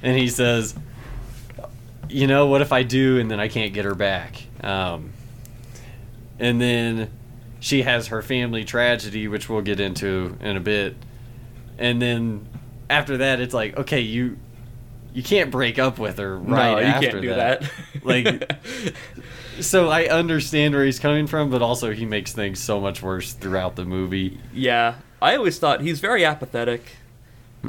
and 0.03 0.17
he 0.17 0.29
says, 0.29 0.75
"You 2.17 2.27
know, 2.27 2.47
what 2.47 2.63
if 2.63 2.73
I 2.73 2.83
do 2.83 3.19
and 3.19 3.31
then 3.31 3.41
I 3.41 3.49
can't 3.49 3.73
get 3.73 3.85
her 3.85 3.95
back?" 3.95 4.43
Um, 4.63 5.13
and 6.39 6.61
then 6.61 7.11
she 7.61 7.83
has 7.83 8.09
her 8.09 8.23
family 8.23 8.65
tragedy, 8.65 9.29
which 9.29 9.49
we'll 9.49 9.63
get 9.63 9.81
into 9.81 10.37
in 10.41 10.57
a 10.57 10.61
bit. 10.61 10.97
And 11.79 12.01
then 12.01 12.47
after 12.89 13.19
that, 13.19 13.41
it's 13.41 13.55
like, 13.55 13.77
okay, 13.77 14.01
you 14.01 14.39
you 15.13 15.23
can't 15.23 15.51
break 15.51 15.79
up 15.79 15.99
with 15.99 16.19
her 16.19 16.37
right 16.39 16.73
no, 16.73 16.79
you 16.79 16.85
after 16.85 17.11
can't 17.11 17.23
do 17.23 17.29
that. 17.35 17.61
that. 17.63 18.05
like, 18.05 18.53
so 19.61 19.89
I 19.89 20.07
understand 20.09 20.75
where 20.75 20.85
he's 20.85 20.99
coming 20.99 21.27
from, 21.27 21.51
but 21.51 21.63
also 21.63 21.93
he 21.93 22.05
makes 22.05 22.33
things 22.33 22.61
so 22.61 22.81
much 22.81 23.03
worse 23.03 23.33
throughout 23.33 23.77
the 23.77 23.85
movie. 23.85 24.39
yeah. 24.53 24.97
I 25.21 25.35
always 25.37 25.59
thought 25.59 25.81
he's 25.81 25.99
very 26.01 26.27
apathetic. 26.27 26.97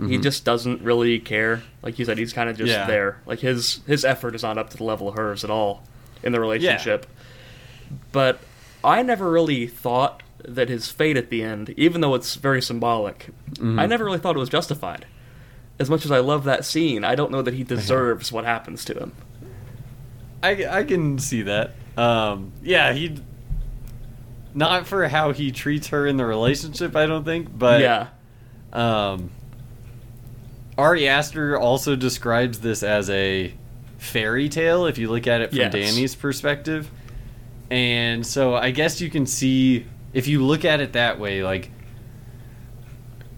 He 0.08 0.18
Mhm. 0.18 0.24
just 0.24 0.46
doesn't 0.46 0.82
really 0.82 1.20
care. 1.20 1.62
Like 1.82 1.98
you 2.00 2.06
said, 2.06 2.18
he's 2.18 2.34
kind 2.34 2.50
of 2.50 2.58
just 2.58 2.72
Yeah. 2.72 2.86
there. 2.86 3.18
Like 3.25 3.39
his 3.39 3.80
his 3.88 4.04
effort 4.06 4.36
is 4.36 4.44
not 4.44 4.58
up 4.58 4.70
to 4.72 4.77
the 4.77 4.84
level 4.84 5.08
of 5.10 5.16
hers 5.16 5.44
at 5.44 5.50
all 5.50 5.84
in 6.24 6.32
the 6.32 6.39
relationship. 6.39 7.06
But 8.12 8.39
I 8.84 9.01
never 9.01 9.30
really 9.32 9.66
thought 9.68 10.22
that 10.48 10.70
his 10.70 10.89
fate 10.89 11.18
at 11.18 11.30
the 11.30 11.42
end, 11.44 11.74
even 11.77 12.01
though 12.01 12.13
it's 12.16 12.36
very 12.36 12.62
symbolic, 12.62 13.30
Mhm. 13.54 13.80
I 13.80 13.86
never 13.86 14.06
really 14.06 14.20
thought 14.20 14.36
it 14.36 14.39
was 14.39 14.50
justified. 14.50 15.06
As 15.80 15.89
much 15.89 16.06
as 16.06 16.12
I 16.12 16.20
love 16.20 16.44
that 16.46 16.66
scene, 16.66 17.04
I 17.04 17.16
don't 17.16 17.32
know 17.32 17.42
that 17.42 17.54
he 17.54 17.63
deserves 17.63 18.32
what 18.32 18.46
happens 18.46 18.84
to 18.86 18.94
him. 18.94 19.12
I, 20.44 20.66
I 20.80 20.84
can 20.84 21.18
see 21.20 21.42
that. 21.44 21.74
Um, 21.98 22.51
yeah, 22.62 22.94
he 22.94 23.20
not 24.54 24.88
for 24.88 25.08
how 25.08 25.32
he 25.34 25.51
treats 25.51 25.88
her 25.88 26.06
in 26.08 26.18
the 26.18 26.25
relationship. 26.25 26.96
I 26.96 27.06
don't 27.06 27.24
think, 27.24 27.48
but 27.58 27.82
yeah. 27.82 28.08
Um, 28.74 29.30
Ari 30.78 31.08
Aster 31.08 31.58
also 31.58 31.96
describes 31.96 32.60
this 32.60 32.84
as 32.84 33.10
a 33.10 33.54
fairy 33.98 34.48
tale 34.50 34.86
if 34.86 34.98
you 34.98 35.10
look 35.10 35.26
at 35.28 35.42
it 35.42 35.50
from 35.50 35.58
Yes. 35.60 35.72
Danny's 35.74 36.16
perspective. 36.16 36.90
And 37.72 38.26
so 38.26 38.56
I 38.56 38.72
guess 38.72 39.02
you 39.02 39.10
can 39.10 39.26
see 39.26 39.86
if 40.14 40.28
you 40.28 40.44
look 40.44 40.64
at 40.66 40.80
it 40.80 40.94
that 40.94 41.20
way, 41.20 41.44
like 41.44 41.72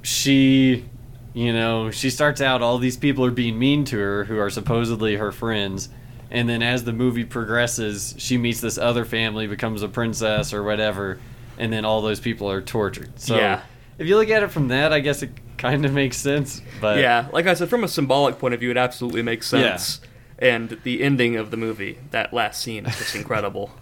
she, 0.01 0.86
you 1.34 1.53
know, 1.53 1.91
she 1.91 2.10
starts 2.10 2.41
out 2.41 2.62
all 2.62 2.77
these 2.77 2.98
people 2.98 3.25
are 3.25 3.31
being 3.31 3.58
mean 3.58 3.86
to 3.86 3.98
her 3.98 4.24
who 4.25 4.38
are 4.38 4.50
supposedly 4.50 5.15
her 5.15 5.31
friends. 5.31 5.89
And 6.31 6.48
then 6.48 6.62
as 6.62 6.84
the 6.84 6.93
movie 6.93 7.25
progresses, 7.25 8.13
she 8.17 8.38
meets 8.38 8.62
this 8.62 8.77
other 8.77 9.03
family, 9.05 9.48
becomes 9.48 9.81
a 9.81 9.88
princess 9.88 10.53
or 10.53 10.62
whatever, 10.63 11.19
and 11.58 11.74
then 11.74 11.86
all 11.86 12.01
those 12.01 12.19
people 12.19 12.50
are 12.51 12.62
tortured. 12.62 13.19
So 13.19 13.36
Yeah. 13.36 13.62
if 13.98 14.08
you 14.08 14.15
look 14.15 14.29
at 14.29 14.43
it 14.43 14.51
from 14.51 14.67
that, 14.67 14.93
I 14.93 15.00
guess 15.00 15.24
it 15.24 15.31
kind 15.59 15.85
of 15.85 15.93
makes 15.93 16.17
sense. 16.17 16.61
But 16.81 16.97
yeah, 16.99 17.27
like 17.31 17.45
I 17.45 17.53
said, 17.53 17.69
from 17.69 17.83
a 17.83 17.87
symbolic 17.87 18.39
point 18.39 18.53
of 18.55 18.59
view, 18.59 18.71
it 18.71 18.77
absolutely 18.77 19.21
makes 19.21 19.47
sense. 19.47 20.01
Yeah. 20.41 20.47
and 20.55 20.79
the 20.83 21.03
ending 21.03 21.35
of 21.35 21.51
the 21.51 21.57
movie, 21.57 21.99
that 22.11 22.33
last 22.33 22.61
scene, 22.61 22.85
is 22.87 22.97
just 22.97 23.15
incredible. 23.15 23.71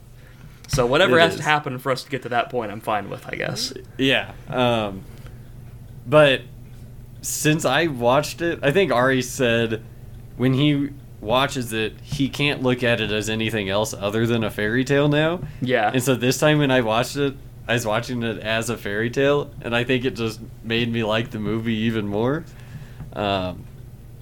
So 0.70 0.86
whatever 0.86 1.18
It 1.18 1.22
has 1.22 1.34
is. 1.36 1.40
to 1.40 1.44
happen 1.46 1.80
for 1.80 1.94
us 1.94 2.04
to 2.04 2.10
get 2.10 2.24
to 2.24 2.30
that 2.30 2.50
point, 2.50 2.74
I'm 2.74 2.82
fine 2.82 3.10
with, 3.10 3.26
I 3.26 3.36
guess. 3.36 3.72
Yeah. 3.98 4.34
Um, 4.50 5.04
but 6.06 6.42
since 7.22 7.64
I 7.64 7.88
watched 7.88 8.42
it, 8.42 8.60
I 8.62 8.72
think 8.72 8.92
Ari 8.92 9.22
said 9.22 9.82
when 10.36 10.54
he 10.54 10.90
watches 11.22 11.72
it, 11.72 11.94
he 12.02 12.28
can't 12.28 12.64
look 12.64 12.84
at 12.84 13.00
it 13.00 13.12
as 13.12 13.30
anything 13.30 13.70
else 13.70 13.94
other 13.94 14.28
than 14.28 14.44
a 14.44 14.52
fairy 14.52 14.84
tale 14.84 15.08
now. 15.08 15.40
Yeah. 15.62 15.90
And 15.94 16.04
so 16.04 16.16
this 16.16 16.38
time 16.38 16.58
when 16.60 16.70
I 16.70 16.82
watched 16.82 17.16
it, 17.16 17.36
I 17.68 17.74
was 17.74 17.86
watching 17.86 18.24
it 18.24 18.40
as 18.40 18.70
a 18.70 18.78
fairy 18.78 19.10
tale, 19.10 19.52
and 19.62 19.76
I 19.76 19.84
think 19.84 20.06
it 20.06 20.12
just 20.16 20.40
made 20.64 20.92
me 20.92 21.04
like 21.04 21.32
the 21.32 21.40
movie 21.40 21.74
even 21.76 22.08
more. 22.08 22.46
Um, 23.14 23.66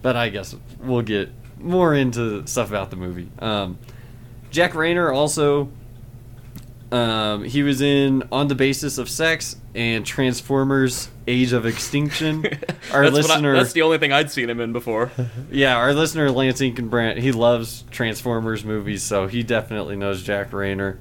but 0.01 0.15
I 0.15 0.29
guess 0.29 0.55
we'll 0.79 1.01
get 1.01 1.29
more 1.59 1.93
into 1.93 2.45
stuff 2.47 2.69
about 2.69 2.89
the 2.89 2.95
movie. 2.95 3.29
Um, 3.39 3.77
Jack 4.51 4.73
Reynor 4.73 5.13
also, 5.13 5.69
um, 6.91 7.43
he 7.43 7.61
was 7.63 7.81
in 7.81 8.23
On 8.31 8.47
the 8.47 8.55
Basis 8.55 8.97
of 8.97 9.09
Sex 9.09 9.57
and 9.73 10.05
Transformers: 10.05 11.09
Age 11.27 11.51
of 11.53 11.65
Extinction. 11.65 12.45
Our 12.45 12.49
that's, 12.51 12.71
what 12.91 13.03
I- 13.03 13.09
listener, 13.09 13.53
that's 13.53 13.73
the 13.73 13.81
only 13.81 13.97
thing 13.97 14.11
I'd 14.13 14.31
seen 14.31 14.49
him 14.49 14.59
in 14.59 14.71
before. 14.73 15.11
yeah, 15.51 15.75
our 15.75 15.93
listener 15.93 16.31
Lance 16.31 16.61
Inkenbrandt, 16.61 17.17
he 17.17 17.31
loves 17.31 17.83
Transformers 17.91 18.63
movies, 18.63 19.03
so 19.03 19.27
he 19.27 19.43
definitely 19.43 19.95
knows 19.95 20.23
Jack 20.23 20.51
Reynor. 20.51 20.97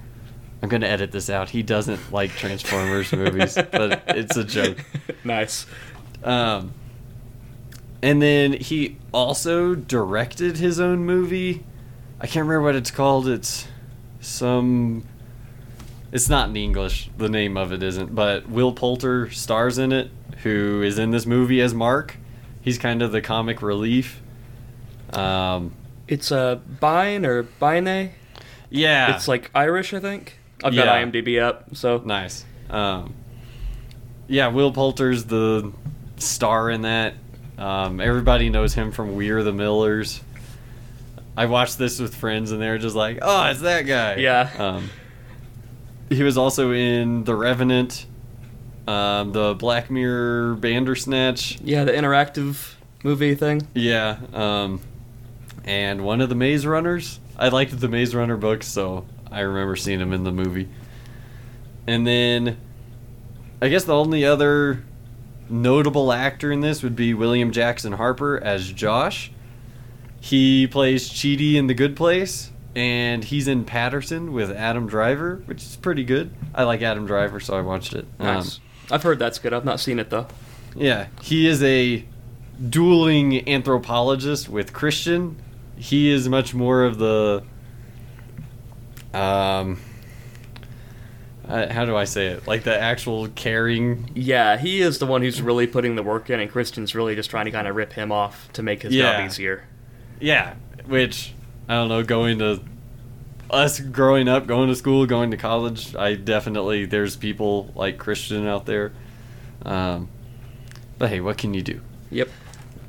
I'm 0.65 0.71
gonna 0.71 0.87
edit 0.87 1.13
this 1.13 1.29
out. 1.29 1.51
He 1.51 1.63
doesn't 1.63 2.11
like 2.11 2.31
Transformers 2.31 3.13
movies, 3.13 3.59
but 3.71 4.03
it's 4.07 4.35
a 4.39 4.45
joke. 4.45 4.79
nice. 5.25 5.67
Um, 6.23 6.73
and 8.01 8.23
then 8.23 8.55
he 8.55 8.97
also 9.13 9.75
directed 9.75 10.57
his 10.57 10.81
own 10.81 11.01
movie. 11.05 11.63
I 12.19 12.27
can't 12.27 12.47
remember 12.49 12.63
what 12.63 12.77
it's 12.77 12.91
called. 12.91 13.29
It's 13.29 13.67
some. 14.23 15.05
It's 16.13 16.31
not 16.31 16.49
in 16.49 16.57
English. 16.57 17.11
The 17.19 17.29
name 17.29 17.59
of 17.59 17.71
it 17.71 17.83
isn't. 17.83 18.15
But 18.15 18.49
Will 18.49 18.73
Poulter 18.73 19.31
stars 19.33 19.77
in 19.77 19.93
it, 19.93 20.11
who 20.45 20.81
is 20.81 20.99
in 20.99 21.11
this 21.11 21.27
movie 21.27 21.61
as 21.61 21.75
Mark. 21.75 22.17
He's 22.63 22.79
kind 22.79 23.03
of 23.03 23.13
the 23.13 23.21
comic 23.21 23.61
relief. 23.61 24.23
Um, 25.13 25.75
It's 26.09 26.31
a 26.31 26.39
uh, 26.39 26.55
Bine 26.55 27.27
or 27.27 27.43
Bine. 27.43 28.13
yeah, 28.71 29.15
It's 29.15 29.29
like 29.29 29.51
Irish, 29.55 29.93
I 29.93 30.01
think. 30.01 30.39
I've 30.65 30.75
Yeah. 30.75 30.85
got 30.87 30.97
IMDb 30.97 31.41
up, 31.41 31.77
so 31.77 32.01
Nice. 32.05 32.45
Um, 32.71 33.13
yeah, 34.27 34.49
Will 34.49 34.73
Poulter's 34.73 35.25
the 35.25 35.71
star 36.17 36.71
in 36.71 36.83
that. 36.83 37.15
Um, 37.59 38.01
everybody 38.01 38.49
knows 38.51 38.75
him 38.75 38.91
from 38.91 39.15
We 39.15 39.31
Are 39.31 39.43
the 39.43 39.53
Millers. 39.53 40.21
I 41.37 41.47
watched 41.47 41.79
this 41.79 42.01
with 42.01 42.15
friends, 42.15 42.51
and 42.53 42.61
they 42.63 42.69
were 42.69 42.79
just 42.79 42.97
like, 42.97 43.19
"Oh, 43.23 43.45
it's 43.51 43.61
that 43.61 43.83
guy." 43.83 44.17
Yeah. 44.17 44.49
Um, 44.59 44.91
he 46.09 46.23
was 46.23 46.39
also 46.39 46.73
in 46.73 47.25
The 47.25 47.35
Revenant, 47.35 48.07
um, 48.89 49.33
the 49.33 49.55
Black 49.55 49.91
Mirror 49.91 50.55
Bandersnatch. 50.57 51.59
yeah, 51.63 51.85
the 51.85 51.93
interactive 51.93 52.75
movie 53.03 53.35
thing. 53.35 53.67
Yeah. 53.75 54.17
Um, 54.33 54.81
and 55.65 56.03
one 56.05 56.21
of 56.21 56.29
the 56.29 56.35
Maze 56.35 56.67
Runners. 56.67 57.21
I 57.39 57.49
liked 57.49 57.79
the 57.79 57.89
Maze 57.89 58.15
Runner 58.15 58.37
books, 58.37 58.67
so 58.69 59.05
I 59.35 59.41
remember 59.41 59.77
seeing 59.77 60.01
him 60.01 60.13
in 60.13 60.25
the 60.25 60.33
movie. 60.33 60.69
And 61.87 62.07
then, 62.07 62.57
I 63.61 63.69
guess 63.69 63.85
the 63.85 63.95
only 63.95 64.25
other 64.25 64.83
notable 65.49 66.13
actor 66.13 66.51
in 66.51 66.61
this 66.61 66.83
would 66.83 66.97
be 66.97 67.13
William 67.15 67.51
Jackson 67.53 67.93
Harper 67.93 68.39
as 68.43 68.73
Josh. 68.73 69.31
He 70.21 70.67
plays 70.67 71.11
Chidi 71.11 71.55
in 71.57 71.67
The 71.67 71.75
Good 71.75 71.97
Place, 71.97 72.51
and 72.75 73.23
he's 73.23 73.47
in 73.47 73.65
Paterson 73.67 74.33
with 74.33 74.51
Adam 74.51 74.87
Driver, 74.87 75.43
which 75.45 75.63
is 75.63 75.77
pretty 75.77 76.05
good. 76.05 76.31
I 76.55 76.63
like 76.65 76.81
Adam 76.81 77.07
Driver, 77.07 77.41
so 77.41 77.57
I 77.57 77.61
watched 77.61 77.93
it. 77.95 78.07
Um, 78.19 78.27
Nice. 78.37 78.61
I've 78.91 79.03
heard 79.03 79.19
that's 79.19 79.39
good. 79.39 79.53
I've 79.53 79.65
not 79.67 79.81
seen 79.81 79.99
it 79.99 80.09
though. 80.11 80.27
yeah, 80.75 81.07
he 81.23 81.47
is 81.47 81.63
a 81.63 82.05
dueling 82.71 83.47
anthropologist 83.49 84.49
with 84.49 84.73
Christian. 84.73 85.37
He 85.77 86.11
is 86.11 86.29
much 86.29 86.55
more 86.55 86.85
of 86.85 86.99
the 86.99 87.43
um 89.15 89.79
uh, 91.47 91.71
how 91.71 91.85
do 91.85 91.95
I 91.95 92.05
say 92.05 92.29
it? 92.29 92.47
Like 92.47 92.63
the 92.65 92.79
actual 92.79 93.29
caring. 93.29 94.11
Yeah, 94.15 94.57
he 94.57 94.81
is 94.81 94.99
the 94.99 95.05
one 95.07 95.21
who's 95.21 95.43
really 95.43 95.67
putting 95.67 95.95
the 95.95 96.03
work 96.03 96.31
in, 96.31 96.41
and 96.41 96.51
Christian's 96.51 96.95
really 96.95 97.15
just 97.15 97.29
trying 97.29 97.45
to 97.45 97.51
kind 97.51 97.69
of 97.69 97.77
rip 97.77 97.93
him 97.93 98.11
off 98.11 98.49
to 98.55 98.63
make 98.63 98.81
his 98.83 98.95
Yeah. 98.95 99.19
job 99.19 99.27
easier. 99.27 99.65
Yeah, 100.21 100.55
which 100.87 101.35
I 101.69 101.75
don't 101.75 101.89
know, 101.89 102.03
going 102.03 102.39
to 102.39 102.61
us 103.51 103.79
growing 103.79 104.27
up, 104.27 104.47
going 104.47 104.69
to 104.71 104.75
school, 104.75 105.05
going 105.05 105.31
to 105.33 105.37
college, 105.37 105.95
I 105.95 106.15
definitely 106.15 106.87
there's 106.87 107.15
people 107.15 107.71
like 107.75 107.99
Christian 107.99 108.47
out 108.47 108.65
there. 108.65 108.93
Um 109.67 110.09
but 110.99 111.11
hey, 111.11 111.21
what 111.21 111.37
can 111.37 111.53
you 111.53 111.63
do? 111.63 111.81
Yep. 112.11 112.29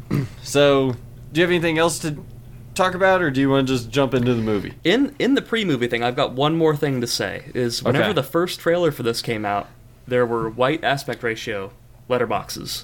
So, 0.44 0.96
do 1.34 1.42
you 1.42 1.42
have 1.42 1.50
anything 1.52 1.78
else 1.78 2.00
to 2.00 2.24
talk 2.76 2.94
about, 2.94 3.22
or 3.22 3.32
do 3.32 3.42
you 3.42 3.50
want 3.50 3.68
to 3.68 3.74
just 3.74 3.90
jump 3.90 4.14
into 4.14 4.34
the 4.34 4.42
movie? 4.42 4.74
In 4.84 5.16
in 5.20 5.34
the 5.36 5.42
pre-movie 5.42 5.88
thing, 5.88 6.04
I've 6.04 6.16
got 6.16 6.34
one 6.34 6.56
more 6.58 6.76
thing 6.76 7.02
to 7.02 7.08
say. 7.08 7.46
Is 7.54 7.82
whenever 7.84 8.06
Okay. 8.06 8.14
the 8.14 8.24
first 8.24 8.60
trailer 8.60 8.92
for 8.92 9.04
this 9.04 9.22
came 9.22 9.46
out, 9.46 9.68
there 10.08 10.26
were 10.26 10.50
white 10.50 10.84
aspect 10.84 11.24
ratio 11.24 11.72
letterboxes 12.10 12.84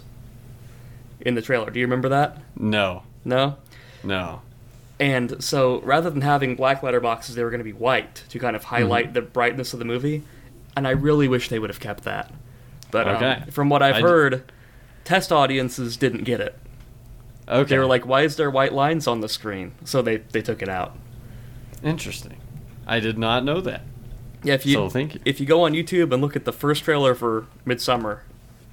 in 1.19 1.35
the 1.35 1.41
trailer. 1.41 1.69
Do 1.69 1.79
you 1.79 1.85
remember 1.85 2.09
that? 2.09 2.37
No, 2.57 3.03
No. 3.23 3.57
no. 4.03 4.41
And 4.99 5.43
so 5.43 5.81
rather 5.81 6.09
than 6.11 6.21
having 6.21 6.55
black 6.55 6.81
letterboxes, 6.81 7.29
they 7.35 7.43
were 7.43 7.49
going 7.49 7.59
to 7.59 7.63
be 7.63 7.73
white 7.73 8.23
to 8.29 8.39
kind 8.39 8.55
of 8.55 8.65
highlight 8.65 9.05
Mm-hmm. 9.05 9.13
the 9.13 9.21
brightness 9.21 9.73
of 9.73 9.79
the 9.79 9.85
movie. 9.85 10.23
And 10.75 10.87
I 10.87 10.91
really 10.91 11.27
wish 11.27 11.49
they 11.49 11.57
would 11.59 11.69
have 11.71 11.79
kept 11.79 12.03
that. 12.03 12.31
But 12.91 13.07
um, 13.07 13.51
from 13.51 13.69
what 13.69 13.81
I've 13.81 13.95
I 13.95 13.97
d- 13.99 14.03
heard, 14.03 14.51
test 15.03 15.31
audiences 15.31 15.97
didn't 15.97 16.23
get 16.23 16.39
it. 16.39 16.57
Okay, 17.51 17.69
They 17.69 17.77
were 17.77 17.85
like, 17.85 18.05
"Why 18.05 18.21
is 18.21 18.35
there 18.37 18.49
white 18.49 18.73
lines 18.73 19.07
on 19.07 19.19
the 19.21 19.27
screen?" 19.29 19.73
So 19.83 20.01
they 20.01 20.17
they 20.17 20.41
took 20.41 20.61
it 20.61 20.69
out. 20.69 20.95
interesting. 21.83 22.37
I 22.87 22.99
did 22.99 23.17
not 23.17 23.43
know 23.43 23.59
that. 23.61 23.81
Yeah, 24.43 24.53
if 24.55 24.65
you 24.65 24.73
So 24.73 24.89
thank 24.89 25.15
you. 25.15 25.21
if 25.25 25.39
you 25.39 25.45
go 25.45 25.63
on 25.65 25.73
YouTube 25.73 26.11
and 26.13 26.21
look 26.21 26.35
at 26.35 26.45
the 26.45 26.53
first 26.53 26.83
trailer 26.83 27.13
for 27.15 27.45
Midsummer, 27.65 28.23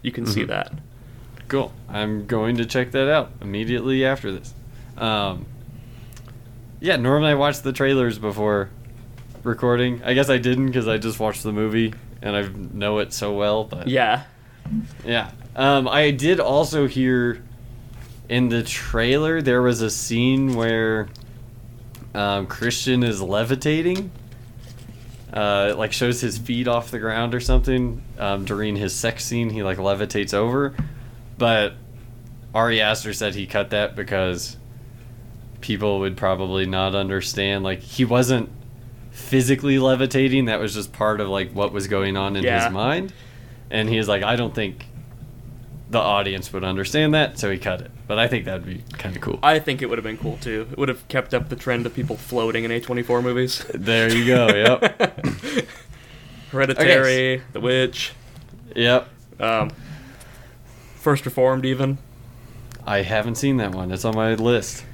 you 0.02 0.12
can 0.12 0.26
see 0.26 0.42
Mhm. 0.44 0.48
that. 0.48 0.72
Cool. 1.48 1.72
I'm 1.88 2.26
going 2.26 2.56
to 2.58 2.66
check 2.66 2.90
that 2.92 3.10
out 3.10 3.30
immediately 3.40 4.04
after 4.04 4.30
this. 4.32 4.52
Um, 4.98 5.46
yeah, 6.80 6.96
normally 6.96 7.30
I 7.30 7.34
watch 7.34 7.62
the 7.62 7.72
trailers 7.72 8.18
before 8.18 8.68
recording. 9.42 10.02
I 10.04 10.12
guess 10.14 10.28
I 10.28 10.36
didn't 10.38 10.66
because 10.66 10.86
I 10.88 10.98
just 10.98 11.18
watched 11.18 11.42
the 11.42 11.52
movie 11.52 11.94
and 12.20 12.36
I 12.36 12.48
know 12.74 12.98
it 12.98 13.12
so 13.14 13.32
well. 13.32 13.64
But 13.64 13.88
Yeah. 13.88 14.22
Yeah. 15.06 15.30
Um, 15.56 15.88
I 15.88 16.10
did 16.10 16.40
also 16.40 16.86
hear 16.86 17.42
in 18.28 18.48
the 18.48 18.62
trailer 18.62 19.40
there 19.40 19.62
was 19.62 19.80
a 19.80 19.90
scene 19.90 20.54
where 20.54 21.08
um, 22.14 22.46
Christian 22.46 23.02
is 23.02 23.20
levitating. 23.22 24.10
Uh, 25.32 25.68
it, 25.72 25.76
like 25.78 25.92
shows 25.92 26.20
his 26.22 26.38
feet 26.38 26.66
off 26.66 26.90
the 26.90 26.98
ground 26.98 27.34
or 27.34 27.40
something 27.40 28.02
um, 28.18 28.44
during 28.46 28.76
his 28.76 28.94
sex 28.94 29.24
scene. 29.24 29.50
He 29.50 29.62
like 29.62 29.76
levitates 29.76 30.32
over, 30.32 30.74
but 31.36 31.74
Ari 32.54 32.80
Aster 32.80 33.12
said 33.12 33.34
he 33.34 33.46
cut 33.46 33.70
that 33.70 33.94
because 33.94 34.56
people 35.60 35.98
would 36.00 36.16
probably 36.16 36.64
not 36.64 36.94
understand. 36.94 37.62
Like 37.62 37.80
he 37.80 38.06
wasn't 38.06 38.48
physically 39.10 39.78
levitating. 39.78 40.46
That 40.46 40.60
was 40.60 40.72
just 40.72 40.92
part 40.94 41.20
of 41.20 41.28
like 41.28 41.52
what 41.52 41.72
was 41.72 41.88
going 41.88 42.16
on 42.16 42.34
in 42.34 42.42
Yeah. 42.44 42.64
his 42.64 42.72
mind. 42.72 43.12
And 43.70 43.86
he 43.88 43.98
was 43.98 44.08
like, 44.08 44.22
I 44.22 44.34
don't 44.36 44.54
think 44.54 44.86
the 45.90 45.98
audience 45.98 46.52
would 46.54 46.64
understand 46.64 47.12
that, 47.12 47.38
so 47.38 47.50
he 47.50 47.58
cut 47.58 47.82
it. 47.82 47.90
But 48.08 48.18
I 48.18 48.26
think 48.26 48.46
that'd 48.46 48.64
be 48.66 48.82
kind 48.94 49.14
of 49.14 49.20
cool. 49.22 49.38
I 49.42 49.58
think 49.58 49.82
it 49.82 49.86
would 49.86 49.98
have 49.98 50.04
been 50.04 50.16
cool 50.16 50.38
too. 50.38 50.66
It 50.72 50.78
would 50.78 50.88
have 50.88 51.06
kept 51.08 51.34
up 51.34 51.50
the 51.50 51.56
trend 51.56 51.84
of 51.84 51.94
people 51.94 52.16
floating 52.16 52.64
in 52.64 52.70
A24 52.70 53.22
movies. 53.22 53.64
There 53.74 54.12
you 54.12 54.26
go. 54.26 54.48
Yep. 54.48 55.26
Hereditary, 56.50 57.42
The 57.52 57.60
Witch, 57.60 58.12
yep. 58.74 59.08
um, 59.38 59.70
First 60.96 61.26
Reformed, 61.26 61.66
even. 61.66 61.98
I 62.86 63.02
haven't 63.02 63.34
seen 63.34 63.58
that 63.58 63.74
one. 63.74 63.92
It's 63.92 64.06
on 64.06 64.16
my 64.16 64.34
list. 64.34 64.84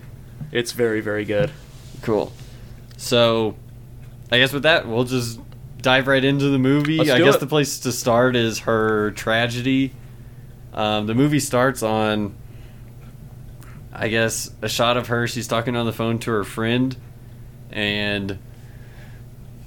It's 0.50 0.72
very, 0.72 1.00
very 1.00 1.24
good. 1.24 1.52
Cool. 2.02 2.32
So, 2.96 3.54
I 4.32 4.38
guess 4.38 4.52
with 4.52 4.64
that, 4.64 4.88
we'll 4.88 5.04
just 5.04 5.38
dive 5.80 6.08
right 6.08 6.24
into 6.24 6.48
the 6.48 6.58
movie. 6.58 6.98
Let's 6.98 7.10
I 7.10 7.18
do 7.18 7.24
guess 7.24 7.36
it. 7.36 7.40
the 7.40 7.46
place 7.46 7.78
to 7.80 7.92
start 7.92 8.34
is 8.34 8.60
her 8.60 9.12
tragedy. 9.12 9.92
Um, 10.72 11.06
the 11.06 11.14
movie 11.14 11.38
starts 11.38 11.84
on, 11.84 12.34
I 13.94 14.08
guess, 14.08 14.50
a 14.60 14.68
shot 14.68 14.96
of 14.96 15.06
her. 15.08 15.26
She's 15.26 15.46
talking 15.46 15.76
on 15.76 15.86
the 15.86 15.92
phone 15.92 16.18
to 16.20 16.30
her 16.32 16.44
friend, 16.44 16.96
and 17.70 18.38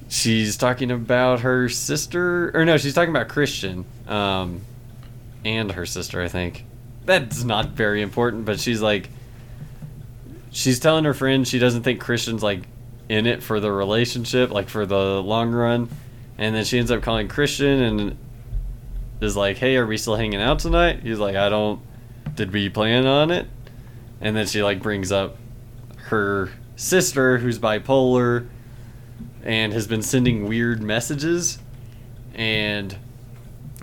she's 0.09 0.57
talking 0.57 0.91
about 0.91 1.41
her 1.41 1.69
sister. 1.69 2.51
Or 2.53 2.65
no, 2.65 2.77
she's 2.77 2.93
talking 2.93 3.09
about 3.09 3.29
Christian 3.29 3.85
um, 4.07 4.61
and 5.45 5.71
her 5.71 5.85
sister, 5.85 6.21
I 6.21 6.27
think. 6.27 6.65
That's 7.05 7.43
not 7.43 7.69
very 7.69 8.01
important, 8.01 8.43
but 8.43 8.59
she's 8.59 8.81
like, 8.81 9.09
she's 10.51 10.79
telling 10.79 11.05
her 11.05 11.13
friend 11.13 11.47
she 11.47 11.59
doesn't 11.59 11.83
think 11.83 12.01
Christian's 12.01 12.43
like 12.43 12.63
in 13.07 13.25
it 13.25 13.41
for 13.43 13.59
the 13.61 13.71
relationship, 13.71 14.51
like 14.51 14.67
for 14.67 14.85
the 14.85 15.21
long 15.23 15.51
run. 15.51 15.89
And 16.37 16.53
then 16.53 16.65
she 16.65 16.77
ends 16.77 16.91
up 16.91 17.01
calling 17.01 17.29
Christian 17.29 17.81
and 17.81 18.17
is 19.21 19.35
like, 19.35 19.57
"Hey, 19.57 19.77
are 19.77 19.85
we 19.85 19.97
still 19.97 20.15
hanging 20.15 20.41
out 20.41 20.59
tonight?" 20.59 20.99
He's 21.01 21.17
like, 21.17 21.35
"I 21.35 21.49
don't. 21.49 21.79
Did 22.35 22.51
we 22.51 22.69
plan 22.69 23.07
on 23.07 23.31
it?" 23.31 23.47
And 24.21 24.35
then 24.35 24.47
she 24.47 24.63
like 24.63 24.81
brings 24.81 25.11
up 25.11 25.37
her 26.05 26.49
sister 26.75 27.37
who's 27.37 27.59
bipolar 27.59 28.47
and 29.43 29.73
has 29.73 29.87
been 29.87 30.01
sending 30.01 30.47
weird 30.47 30.81
messages 30.81 31.59
and 32.33 32.95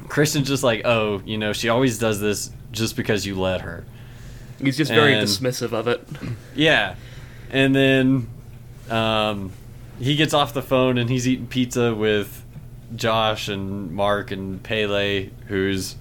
Christian's 0.09 0.49
just 0.49 0.63
like, 0.63 0.83
"Oh, 0.85 1.23
you 1.25 1.39
know, 1.39 1.53
she 1.53 1.69
always 1.69 1.99
does 1.99 2.21
this 2.21 2.51
just 2.73 2.95
because 2.97 3.25
you 3.27 3.41
let 3.41 3.63
her." 3.63 3.85
He's 4.61 4.77
just 4.77 4.91
very 4.93 5.15
And- 5.15 5.27
dismissive 5.27 5.73
of 5.73 5.89
it. 5.89 6.07
Yeah. 6.55 6.95
And 7.51 7.75
then 7.75 8.29
um, 8.91 9.53
he 9.99 10.15
gets 10.17 10.33
off 10.35 10.55
the 10.55 10.63
phone 10.63 10.99
and 10.99 11.09
he's 11.11 11.27
eating 11.27 11.47
pizza 11.49 11.95
with 11.95 12.45
Josh 12.95 13.49
and 13.49 13.91
Mark 13.93 14.31
and 14.31 14.63
Pelle, 14.63 15.27
who's 15.49 15.97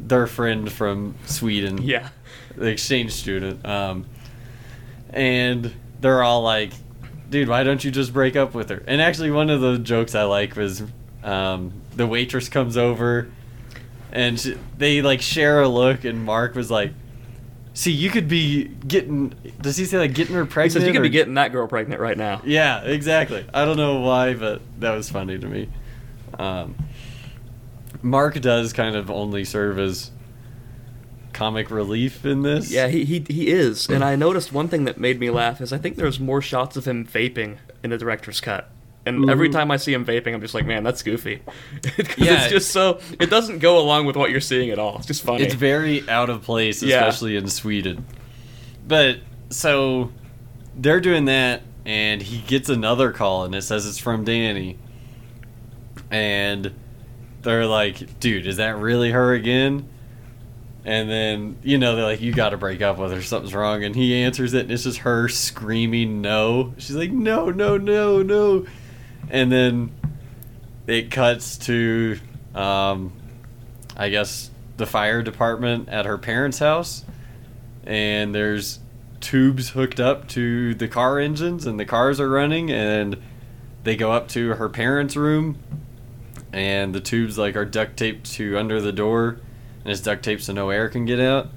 their 0.00 0.26
friend 0.26 0.70
from 0.70 1.14
Sweden, 1.26 1.82
Yeah. 1.82 2.08
The 2.56 2.66
exchange 2.66 3.12
student. 3.12 3.64
Um, 3.66 4.06
and 5.10 5.72
they're 6.00 6.22
all 6.22 6.42
like, 6.42 6.72
dude, 7.30 7.48
why 7.48 7.62
don't 7.64 7.82
you 7.84 7.90
just 7.90 8.12
break 8.12 8.36
up 8.36 8.54
with 8.54 8.70
her? 8.70 8.82
And 8.86 9.00
actually, 9.00 9.30
one 9.30 9.50
of 9.50 9.60
the 9.60 9.78
jokes 9.78 10.14
I 10.14 10.24
like 10.24 10.56
was 10.56 10.82
um, 11.22 11.72
the 11.94 12.06
waitress 12.06 12.48
comes 12.48 12.76
over 12.76 13.30
and 14.10 14.38
she, 14.38 14.58
they 14.76 15.00
like 15.02 15.22
share 15.22 15.62
a 15.62 15.68
look, 15.68 16.04
and 16.04 16.22
Mark 16.24 16.54
was 16.54 16.70
like, 16.70 16.92
See, 17.74 17.90
you 17.92 18.10
could 18.10 18.28
be 18.28 18.64
getting. 18.64 19.32
Does 19.62 19.78
he 19.78 19.86
say 19.86 19.96
like 19.98 20.12
getting 20.12 20.34
her 20.34 20.44
He 20.44 20.50
pregnant? 20.50 20.72
says 20.74 20.82
you 20.82 20.92
could 20.92 21.00
or- 21.00 21.04
be 21.04 21.08
getting 21.08 21.32
that 21.34 21.52
girl 21.52 21.66
pregnant 21.66 22.02
right 22.02 22.18
now. 22.18 22.42
Yeah, 22.44 22.82
exactly. 22.82 23.46
I 23.54 23.64
don't 23.64 23.78
know 23.78 24.00
why, 24.00 24.34
but 24.34 24.60
that 24.80 24.90
was 24.94 25.08
funny 25.08 25.38
to 25.38 25.46
me. 25.46 25.70
Um, 26.38 26.74
Mark 28.02 28.38
does 28.42 28.74
kind 28.74 28.94
of 28.94 29.10
only 29.10 29.46
serve 29.46 29.78
as 29.78 30.10
comic 31.32 31.70
relief 31.70 32.24
in 32.24 32.42
this. 32.42 32.70
Yeah, 32.70 32.88
he, 32.88 33.04
he 33.04 33.24
he 33.28 33.48
is. 33.48 33.88
And 33.88 34.02
I 34.04 34.16
noticed 34.16 34.52
one 34.52 34.68
thing 34.68 34.84
that 34.84 34.98
made 34.98 35.18
me 35.20 35.30
laugh 35.30 35.60
is 35.60 35.72
I 35.72 35.78
think 35.78 35.96
there's 35.96 36.20
more 36.20 36.40
shots 36.42 36.76
of 36.76 36.84
him 36.86 37.06
vaping 37.06 37.58
in 37.82 37.90
the 37.90 37.98
director's 37.98 38.40
cut. 38.40 38.70
And 39.04 39.28
every 39.28 39.48
Mhm. 39.48 39.52
time 39.52 39.70
I 39.72 39.78
see 39.78 39.92
him 39.92 40.04
vaping, 40.04 40.32
I'm 40.32 40.40
just 40.40 40.54
like, 40.54 40.64
man, 40.64 40.84
that's 40.84 41.02
goofy. 41.02 41.42
Yeah. 42.16 42.42
it's 42.44 42.50
just 42.50 42.70
so 42.70 43.00
it 43.18 43.30
doesn't 43.30 43.58
go 43.58 43.78
along 43.80 44.06
with 44.06 44.14
what 44.14 44.30
you're 44.30 44.40
seeing 44.40 44.70
at 44.70 44.78
all. 44.78 44.98
It's 44.98 45.06
just 45.06 45.24
funny. 45.24 45.42
It's 45.42 45.54
very 45.54 46.08
out 46.08 46.30
of 46.30 46.42
place, 46.42 46.82
Yeah. 46.82 46.98
especially 47.06 47.36
in 47.36 47.48
Sweden. 47.48 48.04
But 48.86 49.18
so 49.50 50.12
they're 50.76 51.00
doing 51.00 51.24
that, 51.24 51.62
and 51.84 52.22
he 52.22 52.38
gets 52.42 52.68
another 52.68 53.10
call, 53.10 53.44
and 53.44 53.54
it 53.56 53.62
says 53.62 53.86
it's 53.86 53.98
from 53.98 54.24
Danny. 54.24 54.78
And 56.10 56.72
they're 57.42 57.66
like, 57.66 58.20
dude, 58.20 58.46
is 58.46 58.58
that 58.58 58.76
really 58.78 59.10
her 59.10 59.32
again? 59.34 59.88
And 60.84 61.08
then, 61.08 61.58
you 61.62 61.78
know, 61.78 61.94
they're 61.94 62.04
like, 62.04 62.20
you 62.20 62.32
got 62.32 62.50
to 62.50 62.56
break 62.56 62.82
up 62.82 62.98
with 62.98 63.12
her. 63.12 63.22
Something's 63.22 63.54
wrong. 63.54 63.84
And 63.84 63.94
he 63.94 64.22
answers 64.22 64.52
it, 64.52 64.62
and 64.62 64.72
it's 64.72 64.82
just 64.82 64.98
her 64.98 65.28
screaming 65.28 66.20
no. 66.20 66.74
She's 66.78 66.96
like, 66.96 67.12
no, 67.12 67.50
no, 67.50 67.76
no, 67.76 68.22
no. 68.22 68.66
And 69.30 69.52
then 69.52 69.92
it 70.88 71.10
cuts 71.10 71.56
to, 71.58 72.18
um, 72.54 73.12
I 73.96 74.08
guess, 74.08 74.50
the 74.76 74.86
fire 74.86 75.22
department 75.22 75.88
at 75.88 76.04
her 76.04 76.18
parents' 76.18 76.58
house. 76.58 77.04
And 77.84 78.34
there's 78.34 78.80
tubes 79.20 79.70
hooked 79.70 80.00
up 80.00 80.26
to 80.30 80.74
the 80.74 80.88
car 80.88 81.20
engines, 81.20 81.64
and 81.64 81.78
the 81.78 81.84
cars 81.84 82.18
are 82.18 82.28
running. 82.28 82.72
And 82.72 83.22
they 83.84 83.94
go 83.96 84.10
up 84.12 84.28
to 84.28 84.54
her 84.54 84.68
parents' 84.68 85.16
room, 85.16 85.58
and 86.52 86.94
the 86.94 87.00
tubes 87.00 87.38
like 87.38 87.56
are 87.56 87.64
duct 87.64 87.96
taped 87.96 88.32
to 88.32 88.58
under 88.58 88.80
the 88.80 88.92
door, 88.92 89.38
and 89.84 89.92
it's 89.92 90.00
duct 90.00 90.22
taped 90.22 90.42
so 90.42 90.52
no 90.52 90.70
air 90.70 90.88
can 90.88 91.04
get 91.04 91.20
out. 91.20 91.48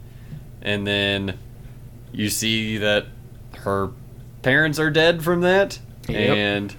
And 0.61 0.85
then 0.85 1.37
you 2.11 2.29
see 2.29 2.77
that 2.77 3.05
her 3.57 3.91
parents 4.41 4.79
are 4.79 4.89
dead 4.89 5.23
from 5.23 5.41
that. 5.41 5.79
Yep. 6.07 6.37
And 6.37 6.75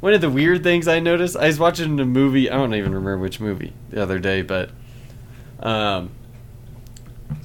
one 0.00 0.14
of 0.14 0.20
the 0.20 0.30
weird 0.30 0.62
things 0.62 0.88
I 0.88 0.98
noticed, 0.98 1.36
I 1.36 1.46
was 1.46 1.58
watching 1.58 1.98
a 2.00 2.04
movie. 2.04 2.50
I 2.50 2.56
don't 2.56 2.74
even 2.74 2.92
remember 2.92 3.18
which 3.18 3.40
movie 3.40 3.72
the 3.90 4.02
other 4.02 4.18
day, 4.18 4.42
but 4.42 4.70
um, 5.60 6.10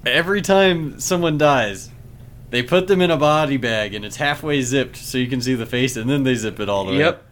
every 0.06 0.42
time 0.42 1.00
someone 1.00 1.38
dies, 1.38 1.92
they 2.50 2.64
put 2.64 2.88
them 2.88 3.02
in 3.02 3.12
a 3.12 3.18
body 3.18 3.58
bag 3.58 3.94
and 3.94 4.06
it's 4.06 4.16
halfway 4.16 4.62
zipped 4.62 4.96
so 4.96 5.18
you 5.18 5.28
can 5.28 5.42
see 5.42 5.54
the 5.54 5.66
face, 5.66 5.96
and 5.98 6.10
then 6.10 6.24
they 6.24 6.36
zip 6.36 6.60
it 6.60 6.70
all 6.70 6.86
the 6.86 6.92
way. 6.92 7.00
Yep. 7.00 7.24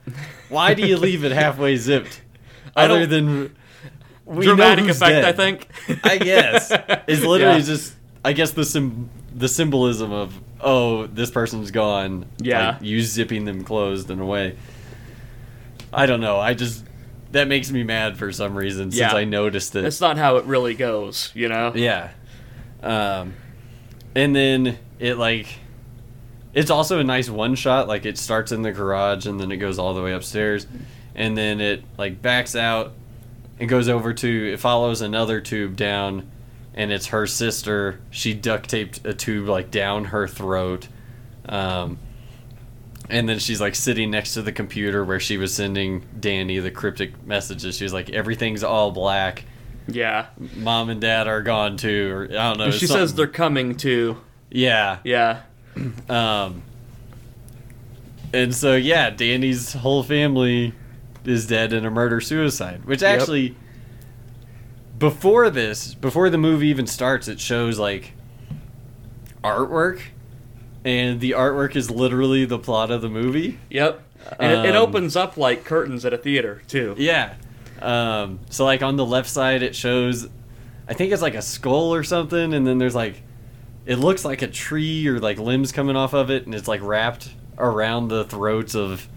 Why 0.49 0.73
do 0.73 0.85
you 0.85 0.97
leave 0.97 1.23
it 1.23 1.31
halfway 1.31 1.77
zipped? 1.77 2.21
Other 2.75 3.05
than 3.05 3.55
we 4.25 4.45
Dramatic 4.45 4.85
effect. 4.89 5.25
I 5.25 5.31
think. 5.31 5.67
I 6.03 6.17
guess 6.17 6.71
it's 7.07 7.23
literally 7.23 7.59
Yeah. 7.59 7.65
just. 7.65 7.93
I 8.23 8.33
guess 8.33 8.51
the 8.51 8.65
sim- 8.65 9.09
the 9.35 9.47
symbolism 9.47 10.11
of 10.11 10.33
oh 10.61 11.05
this 11.07 11.29
person's 11.29 11.69
gone. 11.71 12.25
Yeah. 12.39 12.71
like, 12.71 12.81
you 12.81 13.01
zipping 13.01 13.45
them 13.45 13.63
closed 13.63 14.09
in 14.09 14.19
a 14.19 14.25
way. 14.25 14.55
I 15.93 16.05
don't 16.07 16.21
know. 16.21 16.39
I 16.39 16.53
just 16.55 16.83
that 17.31 17.47
makes 17.47 17.69
me 17.71 17.83
mad 17.83 18.17
for 18.17 18.31
some 18.31 18.55
reason 18.55 18.91
since 18.91 18.99
Yeah. 18.99 19.13
I 19.15 19.25
noticed 19.25 19.75
it. 19.75 19.81
That's 19.81 20.01
not 20.01 20.17
how 20.17 20.37
it 20.37 20.45
really 20.45 20.73
goes, 20.73 21.31
you 21.33 21.49
know? 21.49 21.73
Yeah. 21.75 22.11
Um, 22.81 23.33
and 24.15 24.33
then 24.35 24.77
it 24.99 25.17
like, 25.17 25.47
it's 26.53 26.69
also 26.71 26.99
a 26.99 27.03
nice 27.03 27.29
one 27.29 27.55
shot. 27.55 27.87
Like 27.87 28.05
it 28.05 28.17
starts 28.17 28.51
in 28.53 28.61
the 28.61 28.71
garage 28.71 29.25
and 29.25 29.39
then 29.39 29.51
it 29.51 29.57
goes 29.57 29.77
all 29.77 29.93
the 29.93 30.01
way 30.01 30.13
upstairs, 30.13 30.65
and 31.13 31.37
then 31.37 31.59
it 31.61 31.83
like 31.97 32.21
backs 32.21 32.55
out 32.55 32.93
and 33.59 33.69
goes 33.69 33.87
over 33.87 34.13
to 34.13 34.53
it 34.53 34.59
follows 34.59 35.01
another 35.01 35.41
tube 35.41 35.75
down, 35.75 36.29
and 36.73 36.91
it's 36.91 37.07
her 37.07 37.25
sister. 37.27 37.99
She 38.09 38.33
duct 38.33 38.69
taped 38.69 39.05
a 39.05 39.13
tube 39.13 39.47
like 39.47 39.71
down 39.71 40.05
her 40.05 40.27
throat. 40.27 40.87
Um, 41.47 41.99
and 43.09 43.29
then 43.29 43.37
she's 43.39 43.61
like 43.61 43.75
sitting 43.75 44.09
next 44.11 44.33
to 44.33 44.41
the 44.41 44.51
computer 44.51 45.05
where 45.05 45.19
she 45.19 45.37
was 45.37 45.53
sending 45.53 46.03
Danny 46.19 46.59
the 46.59 46.71
cryptic 46.71 47.25
messages. 47.25 47.77
She 47.77 47.83
was 47.83 47.93
like, 47.93 48.09
"Everything's 48.09 48.63
all 48.63 48.91
black." 48.91 49.45
Yeah. 49.87 50.27
mom 50.55 50.89
and 50.89 50.99
dad 50.99 51.27
are 51.27 51.43
gone 51.43 51.77
too, 51.77 52.11
or 52.11 52.23
I 52.25 52.49
don't 52.49 52.57
know. 52.57 52.71
she 52.71 52.85
it's 52.85 52.93
says 52.93 53.13
they're 53.13 53.27
coming 53.27 53.75
too. 53.77 54.17
yeah. 54.49 54.97
Yeah. 55.03 55.41
Um, 56.09 56.63
and 58.33 58.55
so 58.55 58.75
yeah, 58.75 59.09
Danny's 59.11 59.73
whole 59.73 60.01
family 60.01 60.73
is 61.27 61.45
dead 61.47 61.73
in 61.73 61.85
a 61.85 61.91
murder 61.91 62.19
suicide, 62.21 62.85
which 62.85 63.01
Yep. 63.01 63.19
actually 63.19 63.55
before 64.97 65.49
this, 65.49 65.93
before 65.93 66.29
the 66.29 66.37
movie 66.37 66.67
even 66.67 66.87
starts, 66.87 67.27
it 67.27 67.39
shows 67.39 67.77
like 67.77 68.13
artwork, 69.43 69.99
and 70.83 71.19
the 71.19 71.31
artwork 71.31 71.75
is 71.75 71.91
literally 71.91 72.45
the 72.45 72.57
plot 72.59 72.91
of 72.91 73.01
the 73.01 73.09
movie. 73.09 73.59
Yep. 73.69 74.01
And 74.39 74.51
it, 74.51 74.69
it 74.69 74.75
Um, 74.75 74.83
opens 74.83 75.15
up 75.15 75.37
like 75.37 75.63
curtains 75.65 76.05
at 76.05 76.13
a 76.13 76.17
theater, 76.17 76.61
too. 76.67 76.95
Yeah. 76.97 77.33
Um, 77.81 78.39
so 78.49 78.65
like 78.65 78.81
on 78.81 78.95
the 78.95 79.05
left 79.05 79.29
side, 79.29 79.61
it 79.61 79.75
shows, 79.75 80.27
I 80.87 80.93
think 80.93 81.11
it's 81.11 81.21
like 81.21 81.35
a 81.35 81.41
skull 81.41 81.93
or 81.93 82.03
something, 82.03 82.53
and 82.53 82.65
then 82.65 82.77
there's 82.77 82.95
like, 82.95 83.21
it 83.85 83.97
looks 83.97 84.25
like 84.25 84.41
a 84.41 84.47
tree 84.47 85.05
or 85.07 85.19
like 85.19 85.37
limbs 85.37 85.71
coming 85.71 85.95
off 85.95 86.13
of 86.13 86.31
it, 86.31 86.45
and 86.45 86.55
it's 86.55 86.67
like 86.67 86.81
wrapped 86.81 87.29
around 87.57 88.07
the 88.07 88.23
throats 88.23 88.75
of, 88.75 89.07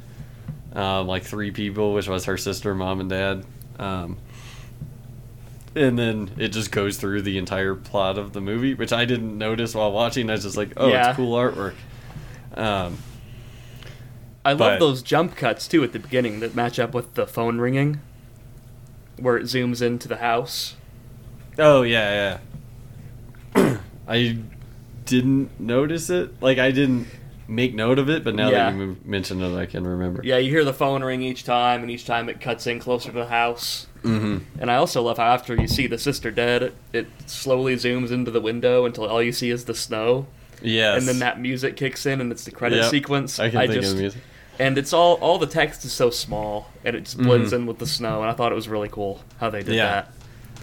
um, 0.79 1.07
like 1.09 1.25
three 1.25 1.51
people, 1.51 1.93
which 1.95 2.09
was 2.09 2.25
her 2.27 2.37
sister, 2.37 2.75
mom, 2.75 3.01
and 3.01 3.11
dad. 3.11 3.45
Um, 3.79 4.19
and 5.75 5.99
then 5.99 6.31
it 6.39 6.49
just 6.49 6.71
goes 6.73 6.97
through 6.97 7.23
the 7.23 7.37
entire 7.39 7.75
plot 7.75 8.17
of 8.19 8.33
the 8.33 8.41
movie, 8.41 8.75
which 8.75 8.93
I 8.93 9.05
didn't 9.05 9.37
notice 9.37 9.75
while 9.75 9.93
watching. 9.93 10.31
I 10.31 10.35
was 10.35 10.45
just 10.45 10.57
like, 10.57 10.73
oh, 10.77 10.89
Yeah. 10.89 11.09
it's 11.11 11.17
cool 11.17 11.37
artwork. 11.37 11.75
Um, 12.55 12.99
I 14.45 14.53
love 14.53 14.79
those 14.79 15.03
jump 15.03 15.37
cuts, 15.37 15.69
too, 15.69 15.85
at 15.85 15.93
the 15.93 15.99
beginning 15.99 16.41
that 16.41 16.55
match 16.55 16.79
up 16.79 16.95
with 16.95 17.15
the 17.15 17.27
phone 17.27 17.59
ringing, 17.59 18.01
where 19.19 19.37
it 19.37 19.45
zooms 19.45 19.83
into 19.83 20.09
the 20.09 20.17
house. 20.17 20.77
Oh 21.59 21.83
yeah, 21.83 22.39
yeah. 23.57 23.79
I 24.09 24.39
didn't 25.05 25.59
notice 25.61 26.09
it. 26.09 26.41
Like 26.41 26.59
I 26.59 26.71
didn't 26.71 27.09
make 27.49 27.75
note 27.75 27.99
of 27.99 28.09
it, 28.11 28.23
but 28.23 28.35
now 28.35 28.51
Yeah. 28.51 28.71
that 28.71 28.77
you 28.79 28.97
mentioned 29.05 29.43
it, 29.43 29.57
I 29.57 29.65
can 29.67 29.87
remember. 29.87 30.21
Yeah, 30.23 30.37
you 30.37 30.51
hear 30.51 30.65
the 30.65 30.73
phone 30.75 31.03
ring 31.03 31.23
each 31.23 31.45
time, 31.45 31.81
and 31.83 31.91
each 31.91 32.05
time 32.05 32.29
it 32.29 32.41
cuts 32.41 32.67
in 32.67 32.79
closer 32.79 33.11
to 33.11 33.19
the 33.19 33.27
house. 33.27 33.87
Mm-hmm. 34.05 34.61
And 34.61 34.71
I 34.71 34.77
also 34.77 35.03
love 35.03 35.17
how 35.17 35.25
after 35.33 35.55
you 35.55 35.67
see 35.67 35.87
the 35.87 35.99
sister 35.99 36.31
dead, 36.31 36.63
it, 36.63 36.75
it 36.93 37.07
slowly 37.27 37.75
zooms 37.77 38.11
into 38.13 38.31
the 38.31 38.41
window 38.41 38.85
until 38.85 39.07
all 39.07 39.23
you 39.23 39.33
see 39.33 39.51
is 39.51 39.65
the 39.65 39.75
snow. 39.75 40.27
Yes. 40.63 40.99
And 40.99 41.09
then 41.09 41.19
that 41.21 41.41
music 41.41 41.77
kicks 41.77 42.05
in, 42.07 42.21
and 42.21 42.31
it's 42.31 42.45
the 42.45 42.51
credit 42.51 42.77
Yep. 42.77 42.91
sequence. 42.91 43.39
I 43.39 43.49
can 43.51 43.61
think 43.61 43.73
just, 43.75 43.91
of 43.93 43.97
the 43.97 44.03
music. 44.03 44.21
And 44.59 44.77
it's 44.77 44.93
all 44.93 45.15
all 45.15 45.39
the 45.39 45.47
text 45.47 45.85
is 45.85 45.93
so 45.93 46.11
small, 46.11 46.69
and 46.85 46.95
it 46.97 47.05
just 47.05 47.17
blends 47.17 47.53
Mhm. 47.53 47.57
in 47.57 47.67
with 47.67 47.79
the 47.79 47.87
snow. 47.87 48.21
And 48.23 48.31
I 48.31 48.35
thought 48.35 48.51
it 48.53 48.57
was 48.57 48.69
really 48.69 48.89
cool 48.89 49.23
how 49.39 49.51
they 49.51 49.63
did 49.63 49.75
Yeah. 49.77 50.05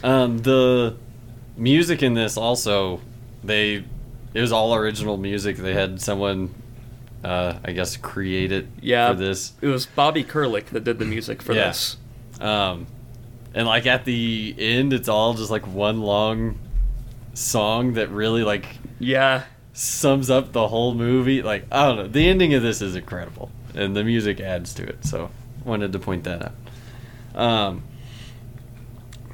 that. 0.02 0.08
Um, 0.10 0.40
the 0.40 0.96
music 1.58 2.04
in 2.04 2.14
this 2.14 2.36
also, 2.38 3.00
they 3.44 3.84
it 4.34 4.42
was 4.42 4.52
all 4.52 4.76
original 4.76 5.16
music. 5.16 5.56
They 5.56 5.74
had 5.74 6.02
someone, 6.02 6.50
uh, 7.26 7.60
I 7.66 7.72
guess, 7.72 7.98
create 7.98 8.52
it 8.52 8.68
Yeah. 8.82 9.10
for 9.10 9.16
this. 9.16 9.54
It 9.62 9.68
was 9.68 9.86
Bobby 9.88 10.24
Krlic 10.24 10.68
that 10.68 10.84
did 10.84 11.00
the 11.00 11.06
music 11.06 11.42
for 11.42 11.54
Yeah. 11.54 11.68
this. 11.70 11.98
Um, 12.40 12.86
and 13.54 13.66
like 13.68 13.86
at 13.88 14.06
the 14.06 14.54
end, 14.58 14.94
it's 14.94 15.10
all 15.10 15.34
just 15.34 15.50
like 15.50 15.66
one 15.66 16.02
long 16.02 16.60
song 17.34 17.94
that 17.94 18.10
really 18.12 18.44
like 18.44 18.78
Yeah. 19.00 19.44
sums 19.74 20.30
up 20.30 20.52
the 20.54 20.68
whole 20.68 20.94
movie. 20.94 21.42
Like 21.42 21.66
I 21.72 21.88
don't 21.88 21.98
know, 21.98 22.08
the 22.08 22.28
ending 22.28 22.54
of 22.54 22.62
this 22.62 22.82
is 22.82 22.96
incredible, 22.96 23.50
and 23.74 23.96
the 23.96 24.04
music 24.04 24.40
adds 24.40 24.74
to 24.76 24.84
it. 24.84 25.04
So 25.06 25.32
wanted 25.64 25.92
to 25.94 26.00
point 26.00 26.24
that 26.26 26.52
out. 27.36 27.42
Um, 27.42 27.84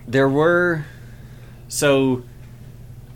there 0.08 0.30
were 0.30 0.86
so 1.67 2.23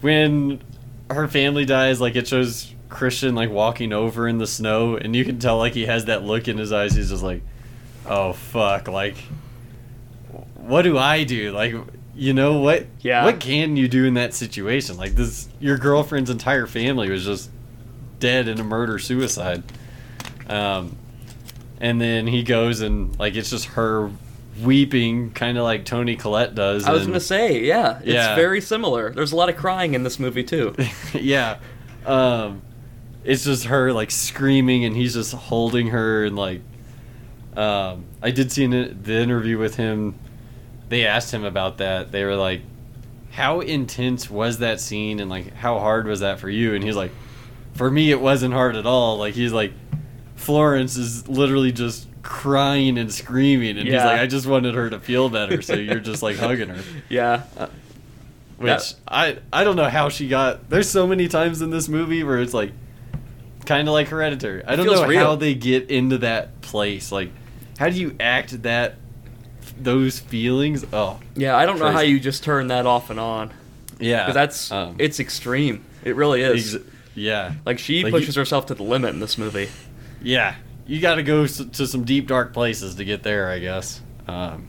when 0.01 0.61
her 1.09 1.27
family 1.27 1.65
dies, 1.65 2.01
like 2.01 2.15
it 2.15 2.27
shows 2.27 2.73
Christian 2.89 3.35
like 3.35 3.49
walking 3.49 3.91
over 3.93 4.27
in 4.27 4.37
the 4.37 4.47
snow, 4.47 4.95
and 4.97 5.15
you 5.15 5.25
can 5.25 5.39
tell 5.39 5.57
like 5.57 5.73
he 5.73 5.85
has 5.85 6.05
that 6.05 6.23
look 6.23 6.47
in 6.47 6.57
his 6.57 6.71
eyes. 6.71 6.95
He's 6.95 7.09
just 7.09 7.23
like, 7.23 7.41
"Oh 8.07 8.33
fuck!" 8.33 8.87
Like, 8.87 9.15
what 10.55 10.83
do 10.83 10.97
I 10.97 11.23
do? 11.23 11.51
Like, 11.51 11.73
you 12.15 12.33
know 12.33 12.59
what? 12.59 12.85
Yeah. 13.01 13.25
What 13.25 13.39
can 13.39 13.75
you 13.77 13.87
do 13.87 14.05
in 14.05 14.13
that 14.15 14.33
situation? 14.33 14.97
Like 14.97 15.11
this, 15.13 15.47
your 15.59 15.77
girlfriend's 15.77 16.29
entire 16.29 16.67
family 16.67 17.09
was 17.09 17.25
just 17.25 17.49
dead 18.19 18.47
in 18.47 18.59
a 18.59 18.63
murder 18.63 18.97
suicide. 18.99 19.63
Um, 20.47 20.95
and 21.81 21.99
then 21.99 22.27
he 22.27 22.43
goes 22.43 22.81
and 22.81 23.17
like 23.19 23.35
it's 23.35 23.49
just 23.49 23.65
her 23.69 24.09
weeping, 24.63 25.31
kind 25.31 25.57
of 25.57 25.63
like 25.65 25.83
Toni 25.85 26.15
Collette 26.15 26.55
does. 26.55 26.85
I 26.85 26.91
was 26.93 27.01
in- 27.03 27.09
gonna 27.09 27.19
say, 27.19 27.63
yeah, 27.63 27.97
it's 27.97 28.07
Yeah. 28.07 28.35
very 28.35 28.61
similar. 28.61 29.11
There's 29.11 29.31
a 29.33 29.35
lot 29.35 29.49
of 29.49 29.57
crying 29.57 29.93
in 29.93 30.03
this 30.03 30.17
movie 30.19 30.43
too. 30.43 30.73
yeah. 31.13 31.57
Um, 32.05 32.61
it's 33.25 33.43
just 33.43 33.65
her 33.65 33.91
like 33.91 34.11
screaming, 34.11 34.85
and 34.85 34.95
he's 34.95 35.13
just 35.13 35.33
holding 35.33 35.87
her, 35.87 36.23
and 36.25 36.35
like, 36.35 36.61
um, 37.57 38.05
I 38.21 38.31
did 38.31 38.51
see 38.51 38.63
in 38.65 38.71
the 39.03 39.13
interview 39.13 39.57
with 39.57 39.75
him. 39.75 40.15
They 40.89 41.05
asked 41.05 41.33
him 41.33 41.43
about 41.43 41.79
that. 41.79 42.11
They 42.11 42.23
were 42.23 42.35
like, 42.35 42.61
"How 43.31 43.59
intense 43.61 44.29
was 44.29 44.59
that 44.59 44.79
scene, 44.79 45.19
and 45.19 45.29
like, 45.29 45.53
how 45.55 45.79
hard 45.79 46.05
was 46.05 46.19
that 46.19 46.39
for 46.39 46.49
you?" 46.49 46.75
And 46.75 46.83
he's 46.83 46.95
like, 46.95 47.11
"For 47.73 47.89
me, 47.89 48.11
it 48.11 48.21
wasn't 48.21 48.53
hard 48.53 48.75
at 48.75 48.85
all." 48.85 49.17
Like 49.17 49.33
he's 49.33 49.51
like, 49.53 49.73
Florence 50.35 50.95
is 50.95 51.27
literally 51.27 51.71
just 51.71 52.07
crying 52.21 52.97
and 52.97 53.11
screaming, 53.11 53.77
and 53.77 53.87
he's 53.87 53.93
like, 54.05 54.19
"I 54.21 54.27
just 54.27 54.45
wanted 54.45 54.75
her 54.75 54.89
to 54.91 54.99
feel 54.99 55.29
better," 55.29 55.61
so 55.63 55.73
you're 55.73 55.99
just 55.99 56.21
like 56.21 56.37
hugging 56.37 56.69
her. 56.69 56.83
yeah, 57.09 57.43
Which 58.57 58.69
That- 58.69 58.93
I 59.07 59.37
I 59.51 59.63
don't 59.63 59.75
know 59.75 59.89
how 59.89 60.09
she 60.09 60.27
got. 60.27 60.69
There's 60.69 60.89
so 60.89 61.07
many 61.07 61.27
times 61.27 61.61
in 61.63 61.71
this 61.71 61.89
movie 61.89 62.23
where 62.23 62.39
it's 62.39 62.53
like, 62.53 62.71
kind 63.65 63.87
of 63.87 63.93
like 63.93 64.07
Hereditary. 64.09 64.63
I 64.65 64.75
don't 64.75 64.85
know 64.85 65.05
real. 65.05 65.19
how 65.19 65.35
they 65.35 65.53
get 65.55 65.89
into 65.91 66.19
that 66.19 66.61
place. 66.61 67.11
Like, 67.11 67.31
how 67.77 67.89
do 67.89 67.99
you 67.99 68.15
act 68.19 68.61
that 68.63 68.95
those 69.79 70.19
feelings? 70.19 70.85
Oh, 70.93 71.19
yeah. 71.35 71.55
I 71.57 71.65
don't 71.65 71.79
know 71.79 71.91
how 71.91 72.01
you 72.01 72.19
just 72.19 72.43
turn 72.43 72.67
that 72.67 72.85
off 72.85 73.09
and 73.09 73.19
on 73.19 73.53
yeah. 73.99 74.23
because 74.23 74.33
that's 74.35 74.71
um, 74.71 74.95
it's 74.99 75.19
extreme. 75.19 75.83
It 76.03 76.15
really 76.15 76.41
is. 76.41 76.75
ex- 76.75 76.83
yeah, 77.15 77.53
like 77.65 77.79
she 77.79 78.03
like 78.03 78.11
pushes 78.11 78.35
you- 78.35 78.41
herself 78.41 78.65
to 78.67 78.75
the 78.75 78.83
limit 78.83 79.13
in 79.13 79.19
this 79.19 79.37
movie. 79.37 79.69
yeah. 80.21 80.55
You 80.87 81.01
got 81.01 81.15
to 81.15 81.23
go 81.23 81.45
s- 81.45 81.63
to 81.73 81.87
some 81.87 82.03
deep 82.03 82.27
dark 82.27 82.53
places 82.53 82.93
to 82.95 83.05
get 83.05 83.23
there, 83.23 83.49
I 83.49 83.57
guess. 83.57 84.01
Um, 84.27 84.67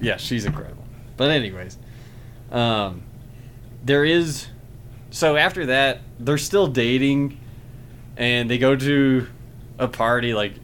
yeah, 0.00 0.16
she's 0.16 0.46
incredible. 0.46 0.82
But 1.18 1.30
anyways, 1.30 1.76
um, 2.50 3.02
there 3.84 4.02
is. 4.02 4.46
So 5.10 5.36
after 5.36 5.66
that, 5.66 6.00
they're 6.18 6.38
still 6.38 6.68
dating, 6.68 7.38
and 8.16 8.50
they 8.50 8.58
go 8.58 8.76
to 8.76 9.26
a 9.78 9.88
party. 9.88 10.34
Like 10.34 10.54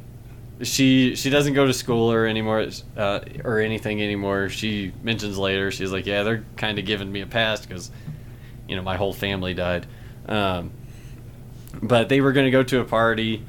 she 0.62 1.14
she 1.14 1.30
doesn't 1.30 1.54
go 1.54 1.66
to 1.66 1.72
school 1.72 2.12
or 2.12 2.26
anymore 2.26 2.68
uh, 2.96 3.20
or 3.44 3.60
anything 3.60 4.02
anymore. 4.02 4.48
She 4.48 4.92
mentions 5.02 5.38
later. 5.38 5.70
She's 5.70 5.92
like, 5.92 6.06
yeah, 6.06 6.22
they're 6.22 6.44
kind 6.56 6.78
of 6.78 6.84
giving 6.84 7.10
me 7.10 7.20
a 7.20 7.26
pass 7.26 7.64
because 7.64 7.90
you 8.68 8.76
know 8.76 8.82
my 8.82 8.96
whole 8.96 9.12
family 9.12 9.54
died. 9.54 9.86
Um, 10.26 10.72
but 11.82 12.08
they 12.08 12.20
were 12.20 12.32
going 12.32 12.46
to 12.46 12.50
go 12.50 12.62
to 12.62 12.80
a 12.80 12.84
party 12.84 13.44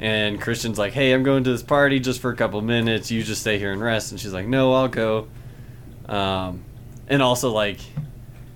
and 0.00 0.40
christian's 0.40 0.78
like 0.78 0.92
hey 0.92 1.12
i'm 1.12 1.22
going 1.22 1.44
to 1.44 1.50
this 1.50 1.62
party 1.62 2.00
just 2.00 2.20
for 2.20 2.30
a 2.30 2.36
couple 2.36 2.60
minutes 2.60 3.10
you 3.10 3.22
just 3.22 3.40
stay 3.40 3.58
here 3.58 3.72
and 3.72 3.80
rest 3.80 4.10
and 4.10 4.20
she's 4.20 4.32
like 4.32 4.46
no 4.46 4.72
i'll 4.72 4.88
go 4.88 5.28
um, 6.08 6.62
and 7.08 7.22
also 7.22 7.50
like 7.50 7.78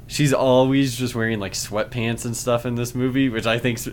she's 0.07 0.33
always 0.33 0.97
just 0.97 1.15
wearing 1.15 1.39
like 1.39 1.53
sweatpants 1.53 2.25
and 2.25 2.37
stuff 2.37 2.67
in 2.67 2.75
this 2.75 2.95
movie 2.95 3.29
which 3.29 3.47
i 3.47 3.59
think's 3.59 3.89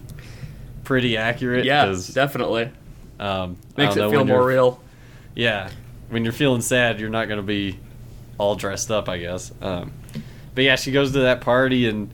pretty 0.86 1.18
accurate 1.18 1.66
Yeah, 1.66 1.94
definitely 2.14 2.72
um, 3.20 3.58
makes 3.76 3.96
it 3.98 4.10
feel 4.10 4.24
more 4.26 4.46
real. 4.46 4.82
yeah, 5.36 5.70
when 6.10 6.24
you're 6.24 6.34
feeling 6.34 6.62
sad, 6.62 7.00
you're 7.00 7.10
not 7.10 7.28
gonna 7.28 7.42
be 7.42 7.80
all 8.38 8.56
dressed 8.56 8.92
up, 8.92 9.10
I 9.10 9.18
guess. 9.18 9.52
Um, 9.62 9.92
but 10.54 10.64
yeah, 10.64 10.76
she 10.78 10.92
goes 10.92 11.12
to 11.14 11.20
that 11.20 11.42
party 11.42 11.88
and 11.88 12.10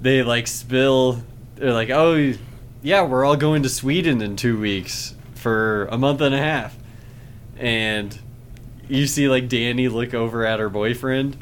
they 0.00 0.22
like 0.22 0.46
spill. 0.46 1.22
They're 1.56 1.72
like, 1.72 1.90
"Oh, 1.90 2.34
yeah, 2.82 3.02
we're 3.02 3.24
all 3.24 3.36
going 3.36 3.62
to 3.62 3.68
Sweden 3.68 4.20
in 4.20 4.36
two 4.36 4.58
weeks 4.58 5.14
for 5.34 5.86
a 5.86 5.96
month 5.98 6.20
and 6.20 6.34
a 6.34 6.38
half," 6.38 6.76
and 7.58 8.18
you 8.88 9.06
see 9.06 9.28
like 9.28 9.48
Danny 9.48 9.88
look 9.88 10.12
over 10.14 10.44
at 10.44 10.58
her 10.60 10.68
boyfriend 10.68 11.36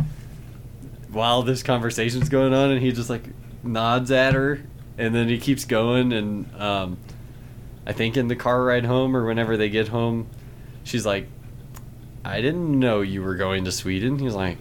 while 1.10 1.42
this 1.42 1.62
conversation's 1.62 2.28
going 2.28 2.52
on, 2.54 2.70
and 2.70 2.80
he 2.82 2.92
just 2.92 3.10
like 3.10 3.24
nods 3.62 4.10
at 4.10 4.34
her, 4.34 4.60
and 4.98 5.14
then 5.14 5.28
he 5.28 5.38
keeps 5.38 5.64
going 5.64 6.12
and. 6.12 6.54
Um, 6.60 6.98
I 7.86 7.92
think 7.92 8.16
in 8.16 8.28
the 8.28 8.36
car 8.36 8.62
ride 8.64 8.84
home 8.84 9.16
or 9.16 9.26
whenever 9.26 9.56
they 9.56 9.68
get 9.68 9.88
home, 9.88 10.28
she's 10.84 11.04
like, 11.04 11.26
I 12.24 12.40
didn't 12.40 12.78
know 12.78 13.00
you 13.00 13.22
were 13.22 13.34
going 13.34 13.64
to 13.64 13.72
Sweden. 13.72 14.18
He's 14.18 14.34
like, 14.34 14.58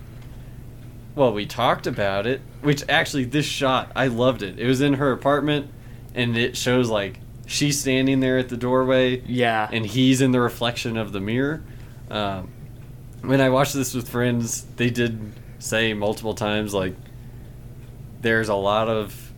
Well, 1.15 1.33
we 1.33 1.45
talked 1.45 1.85
about 1.85 2.25
it. 2.25 2.41
Which 2.61 2.83
actually, 2.89 3.25
this 3.25 3.45
shot, 3.45 3.91
I 3.95 4.07
loved 4.07 4.41
it. 4.41 4.59
It 4.59 4.65
was 4.65 4.81
in 4.81 4.95
her 4.95 5.11
apartment, 5.11 5.69
and 6.15 6.35
it 6.35 6.57
shows 6.57 6.89
like 6.89 7.19
she's 7.45 7.79
standing 7.79 8.19
there 8.19 8.39
at 8.39 8.49
the 8.49 8.57
doorway, 8.57 9.21
Yeah, 9.21 9.69
and 9.71 9.85
he's 9.85 10.21
in 10.21 10.31
the 10.31 10.41
reflection 10.41 10.97
of 10.97 11.11
the 11.11 11.19
mirror. 11.19 11.63
Um, 12.09 12.51
when 13.21 13.39
I 13.39 13.49
watched 13.49 13.75
this 13.75 13.93
with 13.93 14.09
friends, 14.09 14.63
they 14.77 14.89
did 14.89 15.33
say 15.59 15.93
multiple 15.93 16.33
times 16.33 16.73
like 16.73 16.95
there's 18.21 18.49
a 18.49 18.55
lot 18.55 18.87
of 18.87 19.30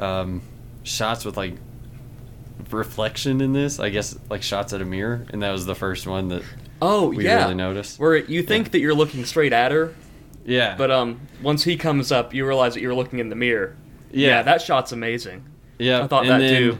um, 0.00 0.42
shots 0.82 1.24
with 1.24 1.36
like 1.36 1.54
reflection 2.70 3.40
in 3.40 3.52
this. 3.52 3.78
I 3.80 3.90
guess 3.90 4.18
like 4.30 4.42
shots 4.42 4.72
at 4.72 4.80
a 4.80 4.84
mirror, 4.84 5.26
and 5.30 5.42
that 5.42 5.50
was 5.52 5.66
the 5.66 5.74
first 5.74 6.06
one 6.06 6.28
that 6.28 6.42
oh 6.82 7.08
we 7.08 7.24
yeah, 7.24 7.42
really 7.42 7.54
noticed. 7.54 7.98
where 7.98 8.16
you 8.16 8.42
think 8.42 8.70
that 8.72 8.80
you're 8.80 8.94
looking 8.94 9.24
straight 9.24 9.52
at 9.52 9.72
her, 9.72 9.94
yeah, 10.44 10.74
but 10.76 10.90
um, 10.90 11.20
once 11.42 11.64
he 11.64 11.76
comes 11.76 12.12
up, 12.12 12.34
you 12.34 12.46
realize 12.46 12.74
that 12.74 12.80
you're 12.80 12.94
looking 12.94 13.18
in 13.18 13.28
the 13.28 13.36
mirror. 13.36 13.76
Yeah. 14.10 14.42
that 14.42 14.62
shot's 14.62 14.92
amazing. 14.92 15.44
yeah, 15.78 16.04
I 16.04 16.06
thought 16.06 16.26
and 16.26 16.40
that 16.42 16.48
too. 16.48 16.78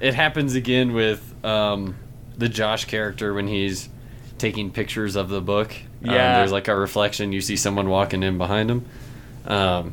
It 0.00 0.14
happens 0.14 0.54
again 0.54 0.94
with 0.94 1.34
um, 1.44 1.94
the 2.36 2.48
Josh 2.48 2.86
character 2.86 3.34
when 3.34 3.46
he's 3.46 3.88
taking 4.38 4.70
pictures 4.70 5.14
of 5.14 5.28
the 5.28 5.40
book. 5.40 5.72
Um, 6.02 6.10
Yeah. 6.14 6.38
there's 6.38 6.50
like 6.50 6.66
a 6.68 6.74
reflection. 6.74 7.32
You 7.32 7.40
see 7.42 7.56
someone 7.56 7.88
walking 7.88 8.22
in 8.22 8.38
behind 8.38 8.70
him, 8.70 8.84
um, 9.46 9.92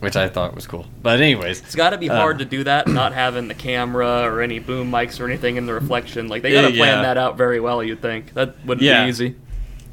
which 0.00 0.16
I 0.16 0.28
thought 0.28 0.54
was 0.54 0.66
cool. 0.66 0.86
But 1.02 1.20
anyways, 1.20 1.60
It's 1.60 1.74
got 1.74 1.90
to 1.90 1.98
be 1.98 2.10
Uh, 2.10 2.16
hard 2.16 2.38
to 2.40 2.44
do 2.44 2.64
that, 2.64 2.88
not 2.88 3.12
having 3.12 3.48
the 3.48 3.54
camera 3.54 4.22
or 4.22 4.40
any 4.40 4.58
boom 4.58 4.90
mics 4.90 5.20
or 5.20 5.26
anything 5.26 5.56
in 5.56 5.66
the 5.66 5.74
reflection. 5.74 6.28
Like 6.28 6.42
they 6.42 6.52
got 6.52 6.62
to 6.68 6.72
Yeah. 6.72 6.78
plan 6.84 7.02
that 7.02 7.16
out 7.18 7.36
very 7.38 7.60
well. 7.60 7.82
You'd 7.82 8.00
think 8.02 8.34
that 8.34 8.54
wouldn't 8.66 8.82
Yeah. 8.84 9.04
be 9.04 9.10
easy. 9.10 9.34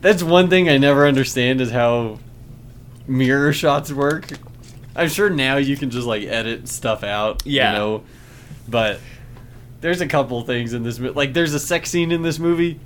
That's 0.02 0.24
one 0.24 0.50
thing 0.50 0.70
I 0.70 0.78
never 0.78 1.06
understand 1.08 1.60
is 1.62 1.72
how 1.72 2.20
mirror 3.08 3.52
shots 3.54 3.92
work. 3.92 4.28
I'm 4.96 5.10
sure 5.10 5.30
now 5.30 5.58
you 5.58 5.78
can 5.78 5.90
just 5.90 6.08
like 6.08 6.24
edit 6.24 6.68
stuff 6.68 7.04
out, 7.04 7.44
Yeah. 7.46 7.72
you 7.74 7.78
know. 7.78 8.04
But 8.68 9.00
there's 9.82 10.02
a 10.02 10.08
couple 10.08 10.42
things 10.44 10.74
in 10.74 10.84
this 10.84 11.00
movie. 11.00 11.14
Like 11.14 11.34
there's 11.34 11.54
a 11.54 11.60
sex 11.60 11.90
scene 11.90 12.12
in 12.12 12.22
this 12.24 12.40
movie. 12.40 12.80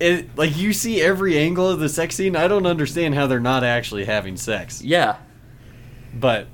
It 0.00 0.28
like 0.36 0.56
you 0.56 0.72
see 0.72 1.00
every 1.00 1.36
angle 1.38 1.68
of 1.68 1.80
the 1.80 1.88
sex 1.88 2.14
scene. 2.14 2.36
I 2.36 2.46
don't 2.46 2.66
understand 2.66 3.14
how 3.14 3.26
they're 3.26 3.40
not 3.40 3.64
actually 3.64 4.04
having 4.04 4.36
sex. 4.36 4.82
Yeah, 4.82 5.16
But 6.18 6.46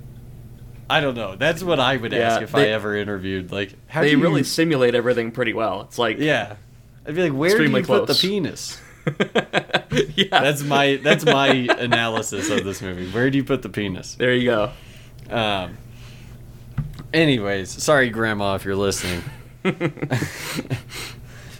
I 0.88 1.00
don't 1.00 1.14
know. 1.14 1.36
That's 1.36 1.62
what 1.62 1.80
I 1.80 1.96
would 1.96 2.12
ask 2.12 2.40
Yeah, 2.40 2.44
if 2.44 2.54
I 2.54 2.66
ever 2.68 2.96
interviewed. 2.96 3.52
Like 3.52 3.74
how 3.86 4.02
they 4.02 4.10
do 4.10 4.18
you, 4.18 4.22
really 4.22 4.44
simulate 4.44 4.94
everything 4.94 5.32
pretty 5.32 5.52
well. 5.52 5.82
It's 5.82 5.98
like 5.98 6.18
Yeah. 6.18 6.56
I'd 7.06 7.14
be 7.14 7.22
like, 7.22 7.38
where 7.38 7.56
do 7.56 7.64
you 7.64 7.82
put 7.82 8.06
the 8.06 8.14
penis? 8.14 8.80
yeah, 10.16 10.24
That's 10.30 10.62
my 10.62 10.98
that's 11.02 11.26
my 11.26 11.48
analysis 11.48 12.48
of 12.48 12.64
this 12.64 12.80
movie. 12.80 13.10
Where 13.10 13.30
do 13.30 13.36
you 13.36 13.44
put 13.44 13.62
the 13.62 13.68
penis? 13.68 14.14
there 14.14 14.34
you 14.34 14.50
go. 14.50 14.72
Um. 15.30 15.78
Anyways, 17.12 17.70
sorry, 17.82 18.10
Grandma, 18.10 18.56
if 18.56 18.64
you're 18.64 18.76
listening. 18.76 19.22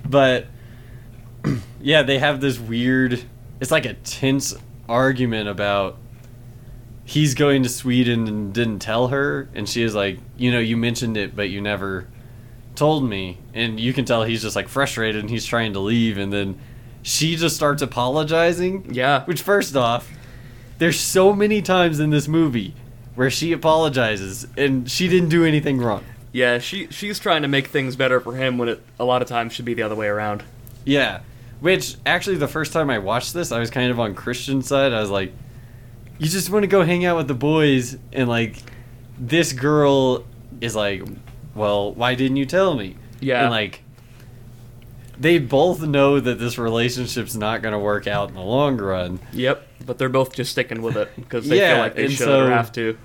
but 0.09 0.47
yeah, 1.81 2.03
they 2.03 2.19
have 2.19 2.41
this 2.41 2.59
weird. 2.59 3.23
It's 3.61 3.71
like 3.71 3.85
a 3.85 3.95
tense 3.95 4.55
argument 4.89 5.49
about 5.49 5.99
he's 7.05 7.35
going 7.35 7.63
to 7.63 7.69
Sweden 7.69 8.27
and 8.27 8.53
didn't 8.53 8.79
tell 8.79 9.09
her, 9.09 9.49
and 9.55 9.69
she 9.69 9.83
is 9.83 9.95
like, 9.95 10.19
you 10.37 10.51
know, 10.51 10.59
you 10.59 10.77
mentioned 10.77 11.17
it, 11.17 11.37
but 11.37 11.51
you 11.51 11.61
never 11.61 12.07
told 12.75 13.09
me, 13.09 13.39
and 13.53 13.79
you 13.79 13.93
can 13.93 14.05
tell 14.05 14.25
he's 14.25 14.43
just 14.43 14.57
like 14.57 14.69
frustrated 14.69 15.21
and 15.21 15.31
he's 15.31 15.45
trying 15.45 15.73
to 15.75 15.81
leave, 15.81 16.19
and 16.19 16.33
then 16.33 16.59
she 17.03 17.37
just 17.37 17.55
starts 17.55 17.83
apologizing. 17.83 18.95
Yeah. 18.95 19.25
Which, 19.25 19.43
first 19.43 19.77
off, 19.77 20.11
there's 20.79 20.99
so 20.99 21.33
many 21.33 21.63
times 21.63 22.01
in 22.01 22.11
this 22.11 22.27
movie 22.27 22.75
where 23.15 23.31
she 23.31 23.53
apologizes 23.53 24.47
and 24.57 24.91
she 24.91 25.09
didn't 25.09 25.29
do 25.29 25.45
anything 25.45 25.79
wrong. 25.79 26.05
Yeah, 26.33 26.59
she 26.59 26.89
she's 26.89 27.21
trying 27.21 27.43
to 27.43 27.49
make 27.49 27.69
things 27.69 27.95
better 27.95 28.19
for 28.19 28.35
him 28.35 28.59
when 28.59 28.69
it 28.69 28.83
a 28.99 29.05
lot 29.05 29.23
of 29.23 29.29
times 29.29 29.53
should 29.53 29.65
be 29.65 29.75
the 29.75 29.83
other 29.83 29.95
way 29.95 30.09
around. 30.09 30.43
Yeah. 30.85 31.21
Which 31.61 31.97
actually 32.05 32.37
the 32.37 32.49
first 32.49 32.73
time 32.73 32.91
I 32.91 32.99
watched 32.99 33.35
this, 33.35 33.53
I 33.53 33.61
was 33.61 33.71
kind 33.71 33.91
of 33.91 34.01
on 34.01 34.15
Christian's 34.17 34.67
side. 34.67 34.93
I 34.93 35.01
was 35.01 35.11
like, 35.11 35.33
you 36.19 36.29
just 36.29 36.51
want 36.51 36.63
to 36.63 36.67
go 36.69 36.83
hang 36.83 37.05
out 37.05 37.17
with 37.17 37.29
the 37.29 37.35
boys 37.35 37.97
and 38.13 38.29
like 38.29 38.57
this 39.19 39.53
girl 39.53 40.25
is 40.61 40.75
like, 40.77 41.03
well, 41.55 41.93
why 41.93 42.15
didn't 42.15 42.37
you 42.37 42.47
tell 42.47 42.75
me? 42.75 42.97
Yeah. 43.21 43.43
And 43.43 43.51
like 43.51 43.83
they 45.19 45.39
both 45.39 45.81
know 45.83 46.19
that 46.19 46.39
this 46.39 46.59
relationship's 46.59 47.37
not 47.37 47.63
going 47.63 47.73
to 47.73 47.79
work 47.79 48.07
out 48.07 48.29
in 48.31 48.35
the 48.35 48.41
long 48.41 48.77
run. 48.79 49.21
Yep, 49.33 49.67
but 49.87 49.97
they're 49.99 50.09
both 50.09 50.35
just 50.35 50.51
sticking 50.53 50.83
with 50.83 50.97
it 50.97 51.11
because 51.17 51.49
they 51.49 51.59
Yeah, 51.59 51.75
feel 51.75 51.79
like 51.79 51.95
they 51.95 52.09
should 52.09 52.19
so- 52.27 52.47
or 52.47 52.51
have 52.51 52.73
to. 52.73 52.99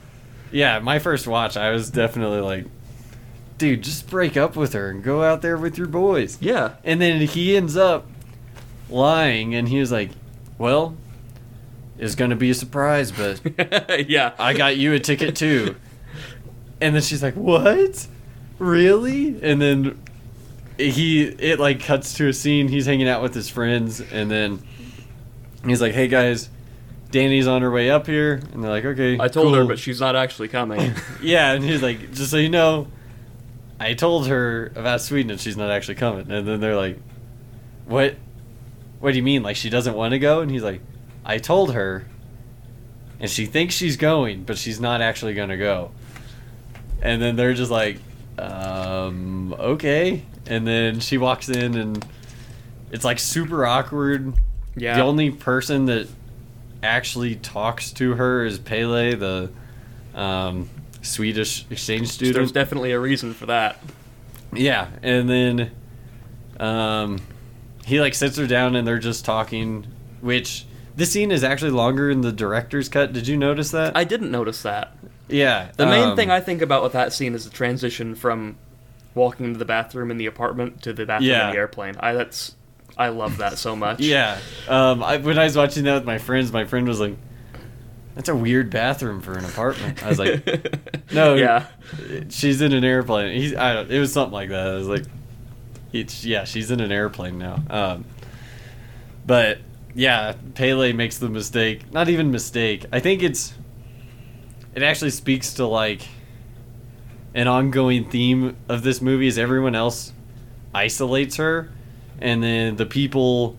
Yeah, 0.51 0.79
my 0.79 0.97
first 0.97 1.27
watch, 1.27 1.55
I 1.57 1.69
was 1.69 1.91
definitely 1.91 2.41
like, 2.41 2.65
dude, 3.59 3.83
just 3.83 4.09
break 4.09 4.35
up 4.35 4.55
with 4.55 4.73
her 4.73 4.89
and 4.89 5.03
go 5.03 5.23
out 5.23 5.43
there 5.43 5.57
with 5.57 5.77
your 5.77 5.85
boys. 5.85 6.39
Yeah. 6.41 6.71
And 6.83 6.99
then 6.99 7.21
he 7.21 7.55
ends 7.55 7.77
up 7.77 8.07
lying, 8.89 9.53
and 9.53 9.69
he 9.69 9.79
was 9.79 9.91
like, 9.91 10.09
"Well, 10.57 10.97
it's 11.99 12.15
gonna 12.15 12.35
be 12.35 12.49
a 12.49 12.53
surprise, 12.53 13.11
but 13.11 14.09
yeah. 14.09 14.33
I 14.39 14.53
got 14.53 14.77
you 14.77 14.93
a 14.93 14.99
ticket 14.99 15.35
too." 15.35 15.75
And 16.81 16.95
then 16.95 17.01
she's 17.01 17.21
like, 17.21 17.35
"What? 17.35 18.07
Really?" 18.57 19.39
And 19.41 19.61
then 19.61 20.01
he 20.77 21.23
it 21.23 21.59
like 21.59 21.81
cuts 21.83 22.13
to 22.15 22.27
a 22.27 22.33
scene. 22.33 22.67
He's 22.67 22.85
hanging 22.85 23.07
out 23.07 23.21
with 23.21 23.33
his 23.33 23.49
friends, 23.49 23.99
and 23.99 24.31
then 24.31 24.61
he's 25.65 25.81
like, 25.81 25.93
"Hey 25.93 26.07
guys." 26.07 26.49
Danny's 27.11 27.47
on 27.47 27.63
her 27.63 27.71
way 27.71 27.89
up 27.89 28.05
here, 28.05 28.33
and 28.53 28.63
they're 28.63 28.69
like, 28.69 28.85
"Okay." 28.85 29.17
I 29.19 29.29
told 29.29 29.55
her, 29.55 29.65
but 29.65 29.79
she's 29.79 29.99
not 29.99 30.15
actually 30.15 30.47
coming. 30.47 30.93
Yeah, 31.23 31.53
and 31.53 31.63
he's 31.63 31.81
like, 31.81 32.13
just 32.13 32.29
so 32.29 32.37
you 32.37 32.49
know, 32.49 32.87
I 33.79 33.93
told 33.93 34.27
her 34.27 34.71
about 34.75 35.01
Sweden 35.01 35.31
and 35.31 35.39
she's 35.39 35.57
not 35.57 35.71
actually 35.71 35.95
coming. 35.95 36.31
And 36.31 36.47
then 36.47 36.59
they're 36.59 36.75
like, 36.75 36.99
what? 37.85 38.15
What 38.99 39.11
do 39.11 39.17
you 39.17 39.23
mean? 39.23 39.41
Like 39.41 39.55
she 39.55 39.69
doesn't 39.69 39.95
want 39.95 40.11
to 40.11 40.19
go? 40.19 40.41
And 40.41 40.51
he's 40.51 40.63
like, 40.63 40.81
I 41.29 41.37
told 41.37 41.75
her, 41.75 42.07
and 43.19 43.29
she 43.29 43.45
thinks 43.45 43.75
she's 43.75 43.97
going, 43.97 44.45
but 44.45 44.57
she's 44.57 44.79
not 44.79 44.99
actually 44.99 45.35
gonna 45.35 45.57
go. 45.57 45.91
And 47.03 47.21
then 47.21 47.35
they're 47.35 47.53
just 47.53 47.69
like, 47.69 47.99
um, 48.39 49.53
okay. 49.53 50.25
And 50.47 50.65
then 50.65 50.99
she 50.99 51.19
walks 51.19 51.47
in 51.47 51.75
and 51.75 52.03
it's 52.91 53.05
like 53.05 53.19
super 53.19 53.63
awkward. 53.63 54.33
yeah. 54.75 54.95
The 54.95 55.03
only 55.03 55.29
person 55.29 55.85
that 55.85 56.07
actually 56.81 57.35
talks 57.35 57.91
to 57.91 58.15
her 58.15 58.43
is 58.43 58.57
Pelle, 58.57 59.15
the 59.15 59.51
um, 60.15 60.67
Swedish 61.03 61.63
exchange 61.69 62.07
student. 62.07 62.37
There's 62.37 62.51
definitely 62.51 62.93
a 62.93 62.99
reason 62.99 63.35
for 63.35 63.45
that. 63.45 63.77
yeah, 64.51 64.87
and 65.03 65.29
then 65.29 65.71
um, 66.59 67.19
he 67.85 68.01
like 68.01 68.15
sits 68.15 68.35
her 68.37 68.47
down 68.47 68.75
and 68.75 68.87
they're 68.87 68.97
just 68.97 69.25
talking. 69.25 69.85
Which 70.21 70.65
this 70.99 71.11
scene 71.11 71.31
is 71.31 71.43
actually 71.43 71.71
longer 71.71 72.09
in 72.11 72.21
the 72.21 72.31
director's 72.31 72.89
cut. 72.89 73.13
Did 73.13 73.27
you 73.27 73.37
notice 73.37 73.71
that? 73.71 73.95
I 73.97 74.03
didn't 74.03 74.31
notice 74.31 74.61
that. 74.63 74.95
yeah. 75.27 75.71
The 75.77 75.85
main 75.85 76.09
um, 76.09 76.15
thing 76.15 76.29
I 76.29 76.39
think 76.41 76.61
about 76.61 76.83
with 76.83 76.93
that 76.93 77.13
scene 77.13 77.33
is 77.33 77.45
the 77.45 77.49
transition 77.51 78.15
from 78.15 78.57
walking 79.15 79.45
into 79.47 79.59
the 79.59 79.65
bathroom 79.65 80.11
in 80.11 80.17
the 80.17 80.25
apartment 80.27 80.81
to 80.83 80.93
the 80.93 81.05
bathroom 81.05 81.29
Yeah. 81.31 81.47
in 81.47 81.53
the 81.53 81.57
airplane. 81.57 81.95
I 81.99 82.13
that's 82.13 82.55
I 82.97 83.09
love 83.09 83.37
that 83.37 83.57
so 83.57 83.75
much. 83.75 83.99
Yeah. 84.01 84.39
Um, 84.67 85.01
I, 85.03 85.17
when 85.17 85.39
I 85.39 85.45
was 85.45 85.55
watching 85.55 85.85
that 85.85 85.93
with 85.95 86.05
my 86.05 86.17
friends, 86.17 86.51
my 86.51 86.65
friend 86.65 86.85
was 86.87 86.99
like, 86.99 87.15
"That's 88.15 88.27
a 88.27 88.35
weird 88.35 88.69
bathroom 88.69 89.21
for 89.21 89.33
an 89.37 89.45
apartment." 89.45 90.03
I 90.03 90.09
was 90.09 90.19
like, 90.19 90.45
No, 91.13 91.35
Yeah. 91.35 91.65
she's 92.29 92.61
in 92.61 92.73
an 92.73 92.83
airplane. 92.83 93.35
He's, 93.39 93.55
I 93.55 93.73
don't, 93.73 93.89
it 93.91 93.99
was 93.99 94.11
something 94.11 94.33
like 94.33 94.49
that. 94.49 94.67
I 94.67 94.73
was 94.73 94.87
like, 94.89 95.05
it's, 95.93 96.25
yeah, 96.25 96.43
she's 96.43 96.69
in 96.71 96.81
an 96.81 96.91
airplane 96.91 97.37
now. 97.39 97.63
Um, 97.69 98.05
but 99.25 99.59
yeah, 99.95 100.33
Pelle 100.55 100.93
makes 100.93 101.17
the 101.17 101.29
mistake. 101.29 101.91
Not 101.91 102.09
even 102.09 102.31
mistake. 102.31 102.85
I 102.91 102.99
think 102.99 103.23
it's, 103.23 103.53
it 104.75 104.83
actually 104.83 105.11
speaks 105.11 105.53
to 105.55 105.65
like 105.65 106.01
an 107.33 107.47
ongoing 107.47 108.09
theme 108.09 108.57
of 108.67 108.83
this 108.83 109.01
movie 109.01 109.27
is 109.27 109.37
everyone 109.37 109.75
else 109.75 110.13
isolates 110.73 111.35
her, 111.37 111.71
and 112.19 112.43
then 112.43 112.75
the 112.75 112.85
people, 112.85 113.55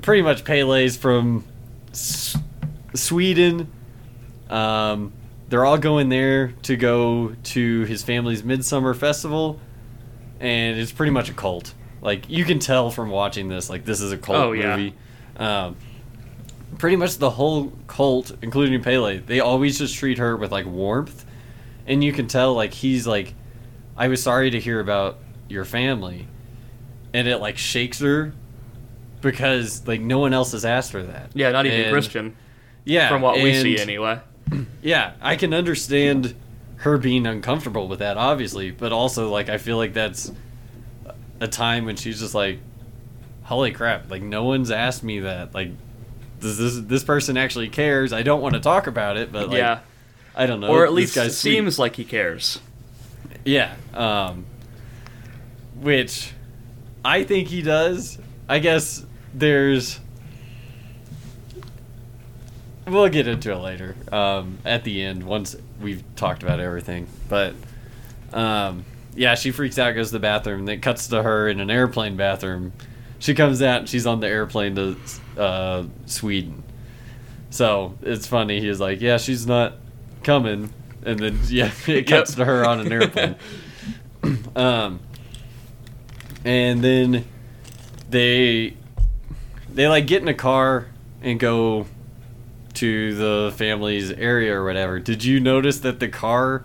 pretty 0.00 0.22
much 0.22 0.44
Pelle's 0.44 0.96
from 0.96 1.44
S- 1.90 2.36
Sweden. 2.94 3.70
Um, 4.50 5.12
they're 5.48 5.64
all 5.64 5.78
going 5.78 6.08
there 6.08 6.48
to 6.62 6.76
go 6.76 7.34
to 7.42 7.80
his 7.84 8.02
family's 8.02 8.42
midsummer 8.42 8.94
festival, 8.94 9.60
and 10.40 10.78
it's 10.78 10.92
pretty 10.92 11.12
much 11.12 11.28
a 11.28 11.34
cult. 11.34 11.74
Like 12.02 12.28
you 12.28 12.44
can 12.44 12.58
tell 12.58 12.90
from 12.90 13.08
watching 13.10 13.48
this, 13.48 13.70
like 13.70 13.84
this 13.84 14.00
is 14.02 14.12
a 14.12 14.18
cult 14.18 14.38
Oh, 14.38 14.52
yeah. 14.52 14.76
movie. 14.76 14.94
Um, 15.36 15.76
pretty 16.78 16.96
much 16.96 17.16
the 17.18 17.30
whole 17.30 17.72
cult, 17.86 18.32
including 18.42 18.82
Pelle, 18.82 19.18
they 19.24 19.40
always 19.40 19.78
just 19.78 19.94
treat 19.96 20.18
her 20.18 20.36
with 20.36 20.50
like 20.52 20.66
warmth, 20.66 21.24
and 21.86 22.02
you 22.02 22.12
can 22.12 22.26
tell 22.26 22.54
like 22.54 22.74
he's 22.74 23.06
like, 23.06 23.34
"I 23.96 24.08
was 24.08 24.22
sorry 24.22 24.50
to 24.50 24.60
hear 24.60 24.80
about 24.80 25.18
your 25.48 25.64
family," 25.64 26.26
and 27.14 27.26
it 27.28 27.38
like 27.38 27.56
shakes 27.56 28.00
her 28.00 28.34
because 29.20 29.86
like 29.86 30.00
no 30.00 30.18
one 30.18 30.32
else 30.32 30.52
has 30.52 30.64
asked 30.64 30.92
her 30.92 31.02
that. 31.04 31.30
Yeah, 31.34 31.50
not 31.50 31.66
even 31.66 31.80
And- 31.82 31.92
Christian. 31.92 32.36
Yeah, 32.84 33.08
From 33.10 33.22
what 33.22 33.40
we 33.40 33.54
see 33.54 33.78
anyway. 33.78 34.18
yeah, 34.82 35.12
I 35.22 35.36
can 35.36 35.54
understand 35.54 36.34
her 36.78 36.98
being 36.98 37.28
uncomfortable 37.28 37.86
with 37.86 38.00
that, 38.00 38.16
obviously, 38.16 38.72
but 38.72 38.90
also 38.90 39.30
like 39.30 39.48
I 39.48 39.58
feel 39.58 39.76
like 39.76 39.92
that's 39.94 40.32
a 41.42 41.48
time 41.48 41.84
when 41.84 41.96
she's 41.96 42.20
just 42.20 42.34
like, 42.34 42.60
"Holy 43.42 43.72
crap! 43.72 44.10
Like 44.10 44.22
no 44.22 44.44
one's 44.44 44.70
asked 44.70 45.02
me 45.02 45.20
that. 45.20 45.54
Like, 45.54 45.70
does 46.40 46.56
this 46.56 46.78
this 46.78 47.04
person 47.04 47.36
actually 47.36 47.68
cares? 47.68 48.12
I 48.12 48.22
don't 48.22 48.40
want 48.40 48.54
to 48.54 48.60
talk 48.60 48.86
about 48.86 49.16
it, 49.16 49.32
but 49.32 49.48
like, 49.48 49.58
yeah. 49.58 49.80
I 50.34 50.46
don't 50.46 50.60
know. 50.60 50.68
Or 50.68 50.86
at 50.86 50.92
least 50.92 51.16
it 51.16 51.32
seems 51.32 51.78
like 51.78 51.96
he 51.96 52.04
cares. 52.04 52.60
Yeah. 53.44 53.74
Um, 53.92 54.46
which 55.80 56.32
I 57.04 57.24
think 57.24 57.48
he 57.48 57.60
does. 57.60 58.18
I 58.48 58.58
guess 58.60 59.04
there's. 59.34 60.00
We'll 62.86 63.08
get 63.08 63.28
into 63.28 63.52
it 63.52 63.56
later 63.56 63.94
um, 64.10 64.58
at 64.64 64.84
the 64.84 65.02
end 65.02 65.22
once 65.22 65.56
we've 65.80 66.02
talked 66.16 66.42
about 66.42 66.60
everything. 66.60 67.06
But 67.28 67.54
um, 68.32 68.84
yeah, 69.14 69.34
she 69.34 69.50
freaks 69.50 69.78
out, 69.78 69.92
goes 69.94 70.08
to 70.08 70.14
the 70.14 70.20
bathroom, 70.20 70.64
then 70.64 70.76
it 70.78 70.82
cuts 70.82 71.08
to 71.08 71.22
her 71.22 71.48
in 71.48 71.60
an 71.60 71.70
airplane 71.70 72.16
bathroom. 72.16 72.72
She 73.18 73.34
comes 73.34 73.62
out 73.62 73.80
and 73.80 73.88
she's 73.88 74.06
on 74.06 74.20
the 74.20 74.26
airplane 74.28 74.74
to 74.74 74.96
uh, 75.40 75.84
Sweden. 76.06 76.62
So 77.50 77.96
it's 78.02 78.26
funny. 78.26 78.60
He's 78.60 78.80
like, 78.80 79.00
"Yeah, 79.00 79.18
she's 79.18 79.46
not 79.46 79.74
coming," 80.24 80.72
and 81.04 81.18
then 81.18 81.38
yeah, 81.48 81.70
it 81.86 82.06
cuts 82.06 82.30
Yep. 82.30 82.38
to 82.38 82.44
her 82.46 82.64
on 82.64 82.80
an 82.80 82.90
airplane. 82.92 83.36
um, 84.56 85.00
and 86.44 86.82
then 86.82 87.24
they 88.10 88.76
they 89.72 89.88
like 89.88 90.06
get 90.06 90.22
in 90.22 90.28
a 90.28 90.34
car 90.34 90.86
and 91.22 91.38
go 91.38 91.86
to 92.74 93.14
the 93.14 93.52
family's 93.56 94.10
area 94.10 94.54
or 94.54 94.64
whatever. 94.64 94.98
Did 94.98 95.22
you 95.22 95.38
notice 95.38 95.80
that 95.80 96.00
the 96.00 96.08
car 96.08 96.64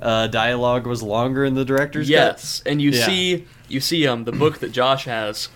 uh, 0.00 0.26
dialogue 0.28 0.86
was 0.86 1.02
longer 1.02 1.44
in 1.44 1.54
the 1.54 1.64
director's 1.64 2.06
cut? 2.06 2.12
Yes, 2.12 2.62
and 2.66 2.80
you 2.82 2.90
Yeah. 2.90 3.06
see 3.06 3.44
you 3.68 3.80
see 3.80 4.06
um 4.06 4.24
the 4.24 4.32
book 4.32 4.58
that 4.60 4.70
Josh 4.72 5.04
has. 5.06 5.48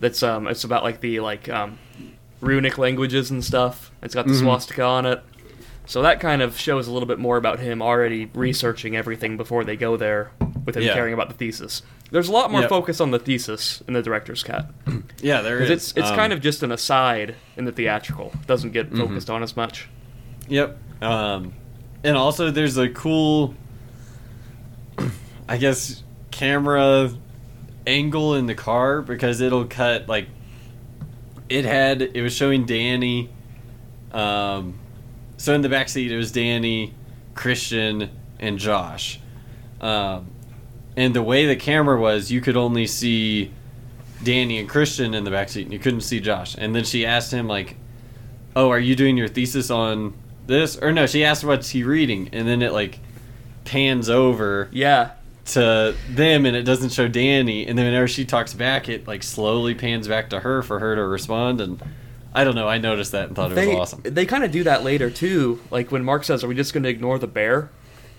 That's 0.00 0.22
um 0.22 0.46
it's 0.46 0.64
about 0.64 0.82
like 0.82 1.00
the 1.00 1.20
like 1.20 1.48
um 1.48 1.78
runic 2.40 2.76
languages 2.78 3.30
and 3.30 3.44
stuff. 3.44 3.90
It's 4.02 4.14
got 4.14 4.26
the 4.26 4.32
Mhm. 4.32 4.40
swastika 4.40 4.82
on 4.82 5.06
it. 5.06 5.22
So 5.86 6.02
that 6.02 6.20
kind 6.20 6.42
of 6.42 6.58
shows 6.58 6.86
a 6.86 6.92
little 6.92 7.08
bit 7.08 7.18
more 7.18 7.36
about 7.36 7.58
him 7.60 7.82
already 7.82 8.30
researching 8.34 8.96
everything 8.96 9.36
before 9.36 9.64
they 9.64 9.76
go 9.76 9.96
there 9.96 10.30
with 10.64 10.76
him 10.76 10.84
Yeah. 10.84 10.94
caring 10.94 11.12
about 11.14 11.28
the 11.28 11.34
thesis. 11.34 11.82
There's 12.12 12.28
a 12.28 12.32
lot 12.32 12.50
more 12.52 12.60
Yep. 12.60 12.68
focus 12.70 13.00
on 13.00 13.10
the 13.10 13.18
thesis 13.18 13.82
in 13.88 13.94
the 13.94 14.02
director's 14.02 14.42
cut. 14.42 14.70
Yeah, 15.22 15.40
there 15.40 15.60
is. 15.60 15.70
It's 15.70 15.92
it's 15.96 16.10
Um, 16.10 16.16
kind 16.16 16.32
of 16.32 16.40
just 16.40 16.62
an 16.64 16.72
aside 16.72 17.36
in 17.56 17.64
the 17.64 17.70
theatrical. 17.72 18.32
It 18.40 18.46
doesn't 18.48 18.72
get 18.72 18.90
Mhm. 18.92 18.98
focused 18.98 19.30
on 19.30 19.42
as 19.42 19.56
much. 19.56 19.88
Yep. 20.48 20.76
Um, 21.00 21.52
and 22.04 22.16
also, 22.16 22.50
there's 22.50 22.76
a 22.76 22.88
cool, 22.88 23.54
I 25.52 25.58
guess, 25.58 26.02
camera 26.30 27.10
angle 27.86 28.34
in 28.36 28.46
the 28.46 28.54
car 28.54 29.02
because 29.02 29.40
it'll 29.40 29.66
cut 29.66 30.08
like 30.08 30.28
it 31.48 31.64
had. 31.64 32.00
It 32.00 32.22
was 32.22 32.34
showing 32.34 32.64
Danny 32.64 33.28
um, 34.12 34.78
so 35.36 35.54
in 35.54 35.62
the 35.62 35.68
back 35.68 35.88
seat 35.88 36.12
it 36.12 36.16
was 36.16 36.32
Danny, 36.32 36.94
Christian, 37.34 38.10
and 38.38 38.58
Josh. 38.58 39.20
Um, 39.80 40.30
and 40.96 41.14
the 41.14 41.22
way 41.22 41.46
the 41.46 41.56
camera 41.56 42.00
was, 42.00 42.30
you 42.30 42.40
could 42.40 42.56
only 42.56 42.86
see 42.86 43.50
Danny 44.22 44.58
and 44.58 44.68
Christian 44.68 45.14
in 45.14 45.24
the 45.24 45.30
back 45.30 45.48
seat, 45.48 45.64
and 45.64 45.72
you 45.72 45.78
couldn't 45.78 46.02
see 46.02 46.20
Josh. 46.20 46.54
And 46.56 46.74
then 46.74 46.84
she 46.84 47.04
asked 47.04 47.32
him 47.32 47.48
like, 47.48 47.76
"Oh, 48.54 48.70
are 48.70 48.78
you 48.78 48.94
doing 48.94 49.16
your 49.16 49.28
thesis 49.28 49.70
on 49.70 50.14
this?" 50.46 50.76
Or 50.76 50.92
no, 50.92 51.06
she 51.06 51.24
asked, 51.24 51.44
"What's 51.44 51.70
he 51.70 51.82
reading?" 51.82 52.28
And 52.32 52.46
then 52.46 52.62
it 52.62 52.72
like 52.72 53.00
pans 53.64 54.08
over 54.08 54.68
Yeah. 54.72 55.12
To 55.46 55.94
them, 56.08 56.46
and 56.46 56.56
it 56.56 56.62
doesn't 56.62 56.90
show 56.90 57.08
Danny. 57.08 57.66
And 57.66 57.76
then 57.78 57.86
whenever 57.86 58.08
she 58.08 58.24
talks 58.24 58.54
back, 58.54 58.88
it 58.88 59.06
like 59.08 59.22
slowly 59.22 59.74
pans 59.74 60.06
back 60.08 60.30
to 60.30 60.40
her 60.40 60.62
for 60.62 60.78
her 60.78 60.94
to 60.96 61.04
respond. 61.04 61.60
And 61.60 61.82
I 62.34 62.44
don't 62.44 62.54
know, 62.54 62.68
I 62.68 62.78
noticed 62.78 63.12
that 63.12 63.26
and 63.28 63.36
thought 63.36 63.52
it 63.52 63.54
They 63.56 63.66
was 63.68 63.92
awesome. 63.94 64.02
they 64.04 64.24
kind 64.26 64.44
of 64.44 64.50
do 64.52 64.64
that 64.64 64.84
later 64.84 65.10
too. 65.10 65.60
Like 65.70 65.90
when 65.90 66.04
Mark 66.04 66.24
says, 66.24 66.44
"Are 66.44 66.48
we 66.48 66.54
just 66.54 66.72
going 66.72 66.84
to 66.84 66.88
ignore 66.88 67.18
the 67.18 67.26
bear?" 67.26 67.70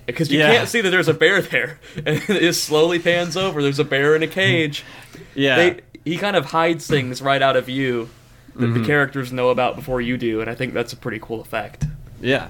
Because 0.05 0.29
you 0.29 0.39
Yeah. 0.39 0.53
can't 0.53 0.67
see 0.67 0.81
that 0.81 0.89
there's 0.89 1.07
a 1.07 1.13
bear 1.13 1.41
there, 1.41 1.79
and 2.05 2.21
it 2.29 2.53
slowly 2.55 2.99
pans 2.99 3.37
over. 3.37 3.61
There's 3.61 3.79
a 3.79 3.85
bear 3.85 4.15
in 4.15 4.21
a 4.23 4.27
cage. 4.27 4.83
Yeah, 5.33 5.55
They 5.55 5.79
he 6.03 6.17
kind 6.17 6.35
of 6.35 6.45
hides 6.47 6.85
things 6.87 7.21
right 7.21 7.41
out 7.41 7.55
of 7.55 7.65
view 7.67 8.09
that 8.55 8.65
Mm-hmm. 8.65 8.81
the 8.81 8.85
characters 8.85 9.31
know 9.31 9.49
about 9.49 9.75
before 9.77 10.01
you 10.01 10.17
do, 10.17 10.41
and 10.41 10.49
I 10.49 10.55
think 10.55 10.73
that's 10.73 10.91
a 10.93 10.97
pretty 10.97 11.19
cool 11.19 11.39
effect. 11.41 11.85
Yeah. 12.21 12.49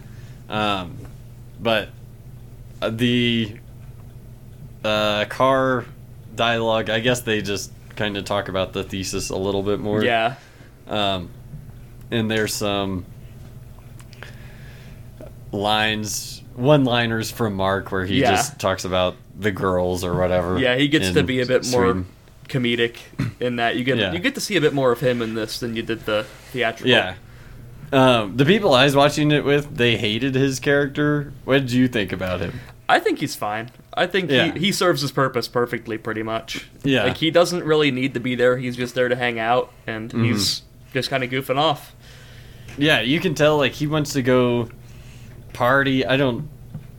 Um, 0.49 0.97
but 1.61 1.89
uh, 2.81 2.89
the 2.89 3.53
uh, 4.83 5.25
car 5.25 5.85
dialogue, 6.35 6.89
I 6.89 6.99
guess 6.99 7.21
they 7.21 7.41
just 7.41 7.71
kind 7.95 8.17
of 8.17 8.25
talk 8.25 8.47
about 8.49 8.73
the 8.73 8.83
thesis 8.83 9.29
a 9.29 9.35
little 9.37 9.63
bit 9.63 9.79
more. 9.79 10.03
Yeah. 10.03 10.35
Um, 10.87 11.29
and 12.11 12.29
there's 12.29 12.53
some 12.53 13.05
lines, 15.51 16.41
one 16.55 16.83
liners 16.83 17.31
from 17.31 17.53
Mark 17.55 17.91
where 17.91 18.05
he 18.05 18.21
Yeah. 18.21 18.31
just 18.31 18.59
talks 18.59 18.85
about 18.85 19.15
the 19.37 19.51
girls 19.51 20.03
or 20.03 20.15
whatever. 20.15 20.59
Yeah, 20.59 20.75
he 20.75 20.87
gets 20.87 21.11
to 21.11 21.23
be 21.23 21.41
a 21.41 21.45
bit 21.45 21.65
more 21.71 21.83
Sweden. 21.93 22.05
comedic 22.49 22.97
in 23.39 23.57
that 23.57 23.75
you 23.75 23.83
get 23.83 23.97
Yeah. 23.97 24.11
you 24.13 24.19
get 24.19 24.35
to 24.35 24.41
see 24.41 24.55
a 24.55 24.61
bit 24.61 24.73
more 24.73 24.91
of 24.91 24.99
him 24.99 25.21
in 25.21 25.33
this 25.35 25.59
than 25.59 25.75
you 25.75 25.83
did 25.83 26.05
the 26.05 26.25
theatrical. 26.51 26.89
Yeah. 26.91 27.15
Um, 27.91 28.37
the 28.37 28.45
people 28.45 28.73
I 28.73 28.85
was 28.85 28.95
watching 28.95 29.31
it 29.31 29.45
with, 29.45 29.77
they 29.77 29.97
hated 29.97 30.33
his 30.33 30.59
character. 30.59 31.31
What 31.45 31.59
did 31.59 31.71
you 31.71 31.87
think 31.87 32.11
about 32.11 32.39
him? 32.41 32.59
I 32.89 32.99
think 32.99 33.19
he's 33.19 33.35
fine. 33.35 33.69
I 33.95 34.07
think 34.07 34.29
Yeah. 34.31 34.53
he, 34.53 34.59
he 34.67 34.71
serves 34.71 35.01
his 35.01 35.11
purpose 35.11 35.47
perfectly, 35.47 35.97
pretty 35.97 36.23
much. 36.23 36.67
Yeah. 36.83 37.03
Like, 37.05 37.17
he 37.17 37.31
doesn't 37.31 37.63
really 37.63 37.91
need 37.91 38.13
to 38.15 38.19
be 38.19 38.35
there. 38.35 38.57
He's 38.57 38.75
just 38.75 38.95
there 38.95 39.07
to 39.09 39.15
hang 39.15 39.39
out, 39.39 39.71
and 39.87 40.09
Mm-hmm. 40.09 40.23
he's 40.25 40.61
just 40.93 41.09
kind 41.09 41.23
of 41.23 41.29
goofing 41.29 41.57
off. 41.57 41.95
Yeah, 42.77 43.01
you 43.01 43.19
can 43.19 43.35
tell 43.35 43.57
like 43.57 43.73
he 43.73 43.85
wants 43.87 44.13
to 44.13 44.21
go 44.21 44.69
party. 45.53 46.05
I 46.05 46.17
don't, 46.17 46.49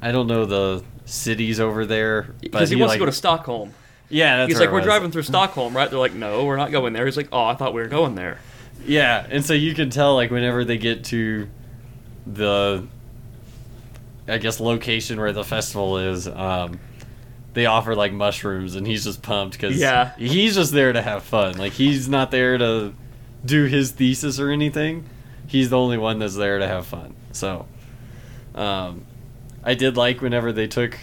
I 0.01 0.12
don't 0.12 0.26
know 0.28 0.45
the 0.45 0.84
cities 1.05 1.59
over 1.61 1.84
there, 1.84 2.22
but 2.22 2.53
Because 2.53 2.70
he, 2.70 2.76
wants 2.76 2.90
like, 2.90 2.99
to 2.99 3.01
go 3.01 3.07
to 3.07 3.12
Stockholm. 3.12 3.74
Yeah, 4.09 4.38
that's 4.38 4.53
He's 4.53 4.61
like, 4.61 4.70
we're 4.70 4.82
driving 4.82 5.11
through 5.11 5.22
Stockholm, 5.22 5.74
right? 5.76 5.90
They're 5.90 5.99
like, 5.99 6.14
no, 6.14 6.45
we're 6.45 6.57
not 6.57 6.70
going 6.70 6.92
there. 6.92 7.05
He's 7.07 7.16
like, 7.16 7.28
oh, 7.32 7.45
I 7.47 7.55
thought 7.55 7.74
we 7.74 7.80
were 7.80 7.88
going 7.88 8.14
there. 8.14 8.38
Yeah, 8.86 9.26
and 9.30 9.45
so 9.45 9.55
you 9.55 9.74
can 9.74 9.90
tell 9.90 10.14
like 10.14 10.30
whenever 10.30 10.64
they 10.64 10.76
get 10.78 11.05
to 11.07 11.49
the, 12.26 12.86
I 14.28 14.38
guess 14.38 14.58
location 14.60 15.18
where 15.20 15.32
the 15.32 15.44
festival 15.44 15.98
is, 15.98 16.26
um, 16.28 16.80
they 17.52 17.66
offer 17.66 17.94
like 17.94 18.12
mushrooms, 18.12 18.74
and 18.74 18.86
he's 18.86 19.04
just 19.04 19.22
pumped 19.22 19.52
because 19.60 19.76
Yeah. 19.78 20.12
he's 20.16 20.54
just 20.54 20.72
there 20.72 20.92
to 20.92 21.02
have 21.02 21.22
fun. 21.22 21.56
Like 21.58 21.72
he's 21.72 22.08
not 22.08 22.30
there 22.30 22.56
to 22.58 22.94
do 23.44 23.64
his 23.66 23.90
thesis 23.92 24.40
or 24.40 24.50
anything. 24.50 25.04
He's 25.46 25.70
the 25.70 25.78
only 25.78 25.98
one 25.98 26.18
that's 26.18 26.36
there 26.36 26.58
to 26.58 26.66
have 26.66 26.86
fun. 26.86 27.14
So, 27.32 27.66
um, 28.54 29.04
I 29.62 29.74
did 29.74 29.96
like 29.96 30.20
whenever 30.22 30.52
they 30.52 30.66
took 30.66 30.98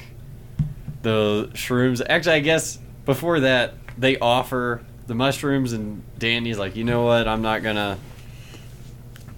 the 1.03 1.49
shrooms. 1.53 2.01
Actually, 2.07 2.35
I 2.35 2.39
guess 2.41 2.77
before 3.05 3.39
that 3.41 3.73
they 3.97 4.17
offer 4.17 4.81
the 5.07 5.15
mushrooms, 5.15 5.73
and 5.73 6.03
Danny's 6.19 6.57
like, 6.57 6.75
you 6.75 6.83
know 6.83 7.03
what? 7.03 7.27
I'm 7.27 7.41
not 7.41 7.63
gonna 7.63 7.97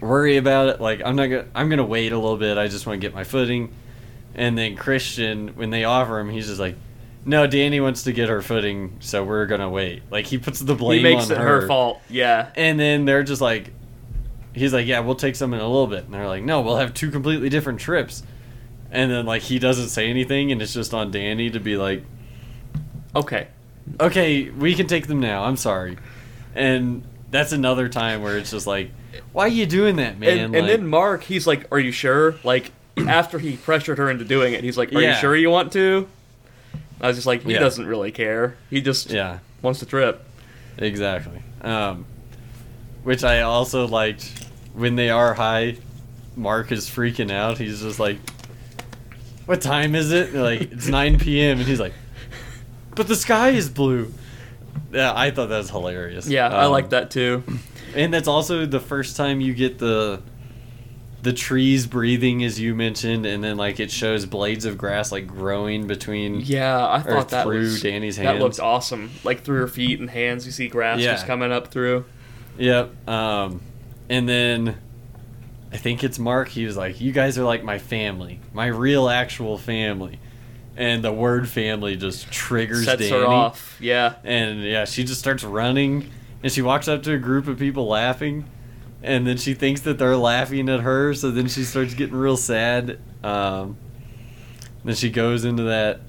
worry 0.04 0.38
about 0.38 0.70
it. 0.70 0.82
Like 0.82 1.02
I'm 1.04 1.16
not 1.16 1.28
gonna. 1.28 1.48
I'm 1.56 1.70
gonna 1.70 1.86
wait 1.86 2.12
a 2.12 2.18
little 2.18 2.38
bit. 2.38 2.58
I 2.58 2.68
just 2.68 2.86
want 2.86 3.02
to 3.02 3.08
get 3.08 3.14
my 3.16 3.24
footing. 3.24 3.74
And 4.36 4.58
then 4.58 4.76
Christian, 4.76 5.50
when 5.50 5.70
they 5.70 5.84
offer 5.84 6.20
him, 6.20 6.30
he's 6.30 6.48
just 6.48 6.60
like, 6.60 6.76
no, 7.24 7.46
Danny 7.48 7.80
wants 7.80 8.04
to 8.04 8.12
get 8.14 8.30
her 8.30 8.42
footing, 8.42 8.98
so 9.00 9.24
we're 9.24 9.46
gonna 9.46 9.70
wait. 9.70 10.02
Like 10.10 10.26
he 10.26 10.38
puts 10.38 10.60
the 10.60 10.76
blame 10.76 11.06
he 11.06 11.16
makes 11.16 11.30
on 11.30 11.38
it 11.38 11.38
her 11.40 11.68
fault. 11.68 12.02
Yeah. 12.10 12.50
and 12.56 12.80
then 12.80 13.06
they're 13.06 13.24
just 13.24 13.42
like, 13.42 13.72
he's 14.54 14.74
like, 14.74 14.88
yeah, 14.88 15.02
we'll 15.02 15.16
take 15.16 15.36
some 15.36 15.54
in 15.54 15.60
a 15.60 15.68
little 15.68 15.86
bit. 15.88 16.06
And 16.06 16.14
they're 16.14 16.28
like, 16.28 16.44
no, 16.44 16.62
we'll 16.62 16.78
have 16.78 16.94
two 16.96 17.12
completely 17.12 17.50
different 17.50 17.80
trips. 17.80 18.24
And 18.92 19.12
then 19.12 19.26
like 19.26 19.42
he 19.44 19.60
doesn't 19.60 19.90
say 19.90 20.10
anything, 20.10 20.52
and 20.52 20.62
it's 20.62 20.74
just 20.74 20.94
on 20.94 21.12
Danny 21.12 21.50
to 21.52 21.60
be 21.60 21.78
like, 21.78 22.04
Okay. 23.16 23.48
okay, 24.00 24.50
we 24.50 24.74
can 24.74 24.88
take 24.88 25.06
them 25.08 25.20
now. 25.20 25.44
I'm 25.44 25.58
sorry. 25.58 25.98
And 26.56 27.04
that's 27.30 27.52
another 27.52 27.88
time 27.90 28.22
where 28.24 28.38
it's 28.38 28.50
just 28.52 28.66
like, 28.66 28.90
why 29.32 29.46
are 29.46 29.48
you 29.50 29.66
doing 29.66 29.96
that, 29.98 30.18
man? 30.20 30.30
And, 30.30 30.56
and 30.56 30.68
Like, 30.68 30.78
then 30.78 30.88
Mark, 30.88 31.24
he's 31.24 31.46
like, 31.48 31.68
"Are 31.72 31.80
you 31.80 31.92
sure?" 31.92 32.36
Like 32.44 32.72
after 32.98 33.40
he 33.40 33.58
pressured 33.58 33.98
her 33.98 34.10
into 34.10 34.26
doing 34.26 34.54
it, 34.54 34.64
he's 34.64 34.78
like, 34.78 34.94
"Are 34.94 35.02
you 35.02 35.14
sure 35.16 35.36
you 35.36 35.50
want 35.50 35.72
to?" 35.74 36.08
I 37.02 37.08
was 37.08 37.18
just 37.18 37.28
like, 37.28 37.44
he 37.44 37.54
Yeah. 37.54 37.60
doesn't 37.60 37.86
really 37.86 38.12
care. 38.12 38.56
He 38.70 38.80
just 38.82 39.10
yeah, 39.12 39.40
wants 39.62 39.80
to 39.80 39.86
trip. 39.86 40.24
exactly. 40.78 41.42
Um, 41.62 42.06
which 43.04 43.24
I 43.26 43.42
also 43.42 43.88
liked 43.88 44.32
when 44.74 44.96
they 44.96 45.10
are 45.10 45.34
high. 45.34 45.78
Mark 46.36 46.72
is 46.72 46.90
freaking 46.90 47.30
out. 47.32 47.58
He's 47.58 47.82
just 47.82 48.00
like, 48.00 48.18
"What 49.46 49.62
time 49.62 49.96
is 49.96 50.12
it?" 50.12 50.34
Like, 50.34 50.62
"It's 50.72 50.88
9 50.88 51.20
p.m." 51.20 51.60
And 51.60 51.68
he's 51.68 51.80
like, 51.80 51.94
"But 52.96 53.08
the 53.08 53.16
sky 53.16 53.50
is 53.50 53.70
blue." 53.70 54.14
Yeah, 54.92 55.12
I 55.16 55.32
thought 55.32 55.50
that 55.50 55.58
was 55.58 55.70
hilarious. 55.70 56.28
Yeah, 56.28 56.48
I 56.48 56.66
Um, 56.66 56.72
like 56.72 56.90
that 56.92 57.12
too. 57.12 57.44
And 57.96 58.14
that's 58.14 58.28
also 58.28 58.66
the 58.66 58.80
first 58.80 59.16
time 59.18 59.42
you 59.42 59.54
get 59.54 59.80
the 59.80 60.22
the 61.22 61.32
trees 61.34 61.88
breathing 61.88 62.44
as 62.44 62.60
you 62.60 62.76
mentioned 62.76 63.26
and 63.26 63.42
then 63.42 63.56
like 63.56 63.80
it 63.80 63.90
shows 63.90 64.26
blades 64.26 64.66
of 64.66 64.78
grass 64.78 65.10
like 65.10 65.26
growing 65.26 65.88
between 65.88 66.42
Yeah, 66.42 66.86
I 66.86 67.00
thought 67.00 67.30
that 67.30 67.44
through 67.46 67.60
was 67.60 67.82
Danny's 67.82 68.18
hands 68.18 68.40
that 68.40 68.42
hands. 68.42 68.60
awesome. 68.60 69.10
Like 69.24 69.44
through 69.44 69.60
her 69.62 69.68
feet 69.70 70.02
and 70.02 70.10
hands, 70.10 70.46
you 70.46 70.52
see 70.52 70.68
grass 70.68 71.00
Yeah. 71.00 71.14
just 71.14 71.26
coming 71.26 71.50
up 71.54 71.68
through. 71.70 72.04
Yep. 72.58 73.08
Um 73.08 73.62
and 74.10 74.28
then 74.28 74.76
I 75.72 75.78
think 75.78 76.04
it's 76.04 76.20
Mark 76.20 76.50
he 76.50 76.66
was 76.66 76.76
like 76.76 77.00
you 77.00 77.14
guys 77.14 77.38
are 77.38 77.46
like 77.46 77.64
my 77.64 77.80
family, 77.80 78.42
my 78.52 78.68
real 78.68 79.08
actual 79.08 79.58
family. 79.58 80.20
And 80.76 81.04
the 81.06 81.14
word 81.14 81.48
family 81.48 81.96
just 81.96 82.32
triggers 82.32 82.84
Sets 82.86 83.00
Danny. 83.08 83.12
her 83.22 83.26
off. 83.28 83.78
Yeah. 83.80 84.16
And 84.26 84.62
yeah, 84.62 84.84
she 84.84 85.06
just 85.06 85.20
starts 85.22 85.44
running 85.46 86.10
and 86.44 86.52
she 86.52 86.62
walks 86.62 86.88
up 86.88 87.02
to 87.04 87.14
a 87.14 87.18
group 87.18 87.48
of 87.48 87.58
people 87.58 87.88
laughing 87.88 88.46
and 89.04 89.28
then 89.28 89.36
she 89.38 89.54
thinks 89.54 89.82
that 89.82 90.00
they're 90.00 90.16
laughing 90.16 90.70
at 90.70 90.80
her, 90.80 91.14
so 91.14 91.30
then 91.30 91.50
she 91.50 91.64
starts 91.66 91.94
getting 91.94 92.16
real 92.16 92.38
sad. 92.38 93.00
Um, 93.22 93.76
then 94.86 94.96
she 94.96 95.10
goes 95.10 95.44
into 95.44 95.64
that 95.64 96.00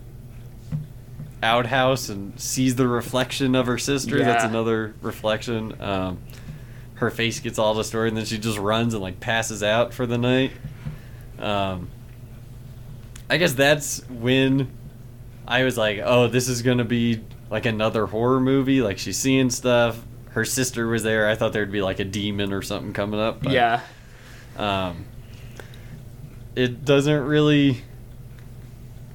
outhouse 1.43 2.09
and 2.09 2.39
sees 2.39 2.77
the 2.77 2.87
reflection 2.87 3.57
of 3.57 3.67
her 3.67 3.79
sister. 3.79 4.19
That's 4.25 4.45
another 4.45 4.95
reflection. 5.03 5.81
Um, 5.83 6.19
her 6.95 7.11
face 7.11 7.41
gets 7.41 7.59
all 7.59 7.75
distorted, 7.75 8.11
and 8.11 8.17
then 8.17 8.27
she 8.27 8.39
just 8.39 8.59
runs 8.59 8.95
and 8.95 9.03
like 9.03 9.19
passes 9.19 9.65
out 9.65 9.93
for 9.93 10.07
the 10.07 10.17
night. 10.17 10.53
Um, 11.41 11.91
I 13.29 13.39
guess 13.39 13.55
that's 13.55 14.09
when 14.09 14.71
I 15.49 15.65
was 15.65 15.77
like, 15.77 15.99
oh, 16.03 16.29
this 16.29 16.49
is 16.49 16.63
gonna 16.63 16.85
be 16.85 17.25
like 17.51 17.67
another 17.67 18.07
horror 18.07 18.39
movie. 18.39 18.83
Like 18.83 18.99
she's 18.99 19.17
seeing 19.17 19.51
stuff. 19.51 20.01
Her 20.35 20.45
sister 20.45 20.87
was 20.87 21.03
there. 21.03 21.29
I 21.29 21.35
thought 21.35 21.53
there'd 21.53 21.73
be 21.73 21.83
like 21.83 21.99
a 22.01 22.05
demon 22.05 22.53
or 22.53 22.63
something 22.63 22.93
coming 22.93 23.19
up. 23.21 23.43
but, 23.43 23.53
yeah. 23.53 23.81
Um, 24.57 25.07
it 26.55 26.85
doesn't 26.85 27.25
really. 27.25 27.83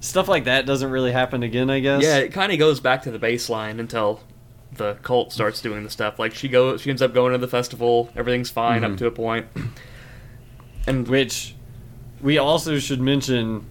Stuff 0.02 0.28
like 0.30 0.46
that 0.46 0.66
doesn't 0.66 0.90
really 0.92 1.12
happen 1.12 1.44
again. 1.44 1.70
I 1.70 1.80
guess. 1.82 2.04
Yeah, 2.04 2.18
it 2.18 2.32
kind 2.34 2.52
of 2.54 2.60
goes 2.60 2.80
back 2.80 3.04
to 3.04 3.12
the 3.12 3.20
baseline 3.20 3.80
until 3.80 4.22
the 4.74 4.94
cult 5.02 5.34
starts 5.34 5.62
doing 5.62 5.84
the 5.84 5.90
stuff. 5.90 6.20
Like 6.20 6.34
she 6.36 6.48
goes, 6.48 6.82
she 6.82 6.90
ends 6.90 7.02
up 7.02 7.14
going 7.14 7.34
to 7.34 7.38
the 7.38 7.48
festival. 7.48 8.10
Everything's 8.16 8.50
fine 8.50 8.82
Mhm. 8.82 8.92
up 8.94 8.98
to 9.00 9.08
a 9.08 9.12
point. 9.12 9.48
And 10.88 11.08
Which 11.08 11.54
we 12.22 12.38
also 12.38 12.80
should 12.80 13.02
mention. 13.02 13.66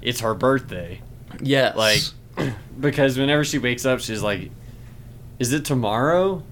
It's 0.00 0.20
her 0.20 0.32
birthday. 0.34 1.00
yes, 1.42 1.76
Like, 1.76 2.00
because 2.80 3.18
whenever 3.18 3.44
she 3.44 3.58
wakes 3.58 3.84
up, 3.84 4.00
she's 4.00 4.22
like, 4.22 4.50
"Is 5.38 5.52
it 5.52 5.64
tomorrow?" 5.64 6.42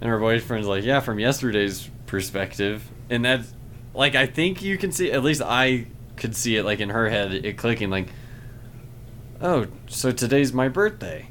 And 0.00 0.10
her 0.10 0.18
boyfriend's 0.18 0.66
like, 0.66 0.84
"Yeah, 0.84 1.00
from 1.00 1.18
yesterday's 1.18 1.88
perspective." 2.06 2.82
And 3.10 3.24
that's 3.24 3.52
like, 3.94 4.14
I 4.14 4.26
think 4.26 4.62
you 4.62 4.76
can 4.78 4.92
see. 4.92 5.10
At 5.12 5.22
least 5.22 5.40
I 5.42 5.86
could 6.16 6.34
see 6.36 6.56
it, 6.56 6.64
like 6.64 6.80
in 6.80 6.90
her 6.90 7.08
head, 7.08 7.32
it 7.32 7.56
clicking, 7.56 7.88
like, 7.90 8.08
"Oh, 9.40 9.66
so 9.88 10.10
today's 10.12 10.52
my 10.52 10.68
birthday." 10.68 11.28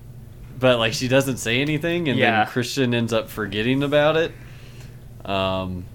But 0.60 0.80
like, 0.80 0.94
she 0.94 1.08
doesn't 1.08 1.38
say 1.38 1.62
anything, 1.62 2.08
and 2.08 2.18
Yeah. 2.18 2.44
then 2.44 2.48
Christian 2.48 2.94
ends 2.94 3.12
up 3.14 3.30
forgetting 3.30 3.84
about 3.84 4.16
it. 4.18 4.32
Um, 5.26 5.86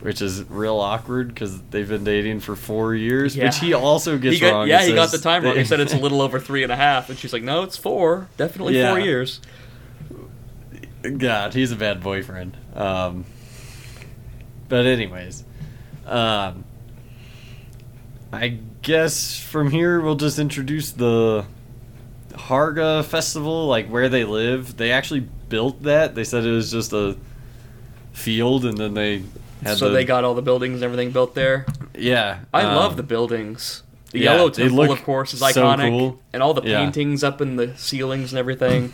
which 0.00 0.22
is 0.22 0.44
real 0.44 0.76
awkward 0.78 1.28
because 1.28 1.60
they've 1.70 1.88
been 1.88 2.04
dating 2.04 2.38
for 2.38 2.54
four 2.54 2.94
years. 2.94 3.36
Yeah. 3.36 3.46
Which 3.46 3.58
he 3.58 3.74
also 3.74 4.16
gets 4.16 4.36
He 4.36 4.40
got, 4.40 4.52
wrong. 4.52 4.68
yeah, 4.68 4.84
he 4.84 4.92
got 4.94 5.10
the 5.10 5.18
time 5.18 5.42
wrong. 5.44 5.56
He 5.56 5.64
said 5.64 5.80
it's 5.80 5.92
a 5.92 5.98
little 5.98 6.22
over 6.22 6.38
three 6.38 6.62
and 6.62 6.70
a 6.70 6.76
half, 6.76 7.10
and 7.10 7.18
she's 7.18 7.32
like, 7.32 7.42
"No, 7.42 7.64
it's 7.64 7.76
four. 7.76 8.28
Definitely 8.36 8.76
Yeah. 8.78 8.90
four 8.90 9.00
years." 9.00 9.40
God, 11.02 11.54
he's 11.54 11.70
a 11.72 11.76
bad 11.76 12.02
boyfriend. 12.02 12.56
Um, 12.74 13.24
but 14.68 14.86
anyways, 14.86 15.44
um, 16.06 16.64
I 18.32 18.58
guess 18.82 19.38
from 19.40 19.70
here 19.70 20.00
we'll 20.00 20.16
just 20.16 20.38
introduce 20.38 20.92
the 20.92 21.44
Harga 22.32 23.04
festival, 23.04 23.66
like 23.66 23.88
where 23.88 24.08
they 24.08 24.24
live. 24.24 24.76
They 24.76 24.90
actually 24.92 25.20
built 25.48 25.82
that. 25.84 26.14
They 26.14 26.24
said 26.24 26.44
it 26.44 26.50
was 26.50 26.70
just 26.70 26.92
a 26.92 27.16
field, 28.12 28.64
and 28.64 28.76
then 28.76 28.94
they 28.94 29.22
had 29.62 29.78
so 29.78 29.88
the, 29.88 29.94
they 29.94 30.04
got 30.04 30.24
all 30.24 30.34
the 30.34 30.42
buildings 30.42 30.76
and 30.76 30.84
everything 30.84 31.10
built 31.10 31.34
there. 31.34 31.66
yeah. 31.96 32.40
I 32.52 32.62
um, 32.62 32.76
love 32.76 32.96
the 32.96 33.02
buildings. 33.02 33.82
The 34.10 34.20
yeah, 34.20 34.34
yellow 34.36 34.48
temple, 34.50 34.90
of 34.90 35.02
course, 35.04 35.34
is 35.34 35.40
so 35.40 35.46
iconic, 35.46 35.90
cool. 35.90 36.20
and 36.32 36.42
all 36.42 36.54
the 36.54 36.62
Yeah. 36.62 36.78
paintings 36.78 37.22
up 37.22 37.40
in 37.42 37.56
the 37.56 37.76
ceilings 37.76 38.32
and 38.32 38.38
everything. 38.38 38.92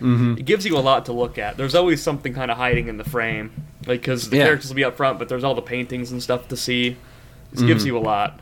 Mhm. 0.00 0.38
It 0.38 0.44
gives 0.44 0.64
you 0.66 0.76
a 0.76 0.80
lot 0.80 1.06
to 1.06 1.12
look 1.12 1.38
at. 1.38 1.56
There's 1.56 1.74
always 1.74 2.02
something 2.02 2.32
kind 2.34 2.50
of 2.50 2.56
hiding 2.56 2.88
in 2.88 2.96
the 2.96 3.04
frame, 3.04 3.52
like 3.86 4.00
because 4.00 4.30
the 4.30 4.36
Yeah. 4.38 4.44
characters 4.44 4.70
will 4.70 4.76
be 4.76 4.84
up 4.84 4.96
front, 4.96 5.18
but 5.18 5.28
there's 5.28 5.44
all 5.44 5.54
the 5.54 5.62
paintings 5.62 6.10
and 6.12 6.22
stuff 6.22 6.48
to 6.48 6.56
see. 6.56 6.96
This 7.52 7.62
gives 7.62 7.84
Mhm. 7.84 7.86
you 7.88 7.98
a 7.98 8.00
lot. 8.00 8.40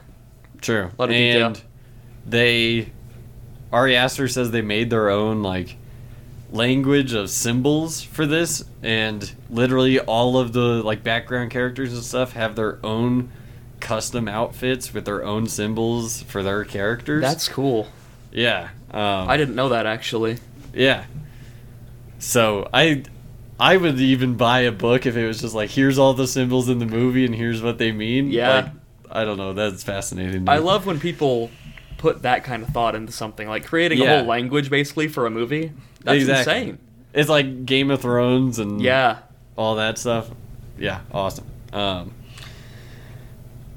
True. 0.60 0.84
A 0.96 1.00
lot 1.00 1.08
of 1.08 1.10
detail. 1.10 1.46
and 1.48 1.62
they 2.26 2.88
Ari 3.72 3.96
Aster 3.96 4.28
says 4.28 4.50
they 4.50 4.62
made 4.62 4.90
their 4.90 5.08
own 5.10 5.42
like 5.42 5.76
language 6.52 7.14
of 7.14 7.30
symbols 7.30 8.02
for 8.02 8.26
this 8.26 8.62
and 8.82 9.32
literally 9.48 9.98
all 10.00 10.36
of 10.36 10.52
the 10.52 10.60
like 10.82 11.02
background 11.02 11.50
characters 11.50 11.92
and 11.94 12.02
stuff 12.02 12.32
have 12.34 12.54
their 12.56 12.78
own 12.84 13.30
custom 13.80 14.28
outfits 14.28 14.92
with 14.92 15.04
their 15.06 15.24
own 15.24 15.46
symbols 15.46 16.22
for 16.24 16.42
their 16.42 16.64
characters. 16.64 17.22
That's 17.22 17.48
cool. 17.48 17.88
yeah. 18.30 18.68
Um, 18.92 19.28
I 19.28 19.36
didn't 19.38 19.54
know 19.54 19.70
that 19.70 19.86
actually. 19.86 20.36
yeah. 20.74 21.04
So 22.22 22.68
I 22.72 23.02
I 23.58 23.76
would 23.76 23.98
even 24.00 24.36
buy 24.36 24.60
a 24.60 24.72
book 24.72 25.06
if 25.06 25.16
it 25.16 25.26
was 25.26 25.40
just 25.40 25.54
like 25.56 25.70
here's 25.70 25.98
all 25.98 26.14
the 26.14 26.26
symbols 26.28 26.68
in 26.68 26.78
the 26.78 26.86
movie 26.86 27.24
and 27.24 27.34
here's 27.34 27.60
what 27.60 27.78
they 27.78 27.90
mean. 27.90 28.30
Yeah. 28.30 28.54
Like, 28.54 28.66
I 29.10 29.24
don't 29.24 29.36
know. 29.36 29.52
That's 29.52 29.82
fascinating. 29.82 30.48
I 30.48 30.58
love 30.58 30.86
when 30.86 31.00
people 31.00 31.50
put 31.98 32.22
that 32.22 32.44
kind 32.44 32.62
of 32.62 32.68
thought 32.70 32.94
into 32.94 33.12
something, 33.12 33.48
like 33.48 33.66
creating 33.66 34.00
a 34.00 34.06
whole 34.08 34.26
language 34.26 34.70
basically 34.70 35.08
for 35.08 35.26
a 35.26 35.30
movie. 35.30 35.72
That's 36.04 36.20
Exactly. 36.20 36.54
insane. 36.54 36.78
It's 37.12 37.28
like 37.28 37.66
Game 37.66 37.90
of 37.90 38.00
Thrones 38.00 38.58
and 38.60 38.80
Yeah. 38.80 39.18
all 39.56 39.74
that 39.76 39.98
stuff. 39.98 40.30
Yeah, 40.78 41.00
awesome. 41.12 41.44
Um, 41.72 42.12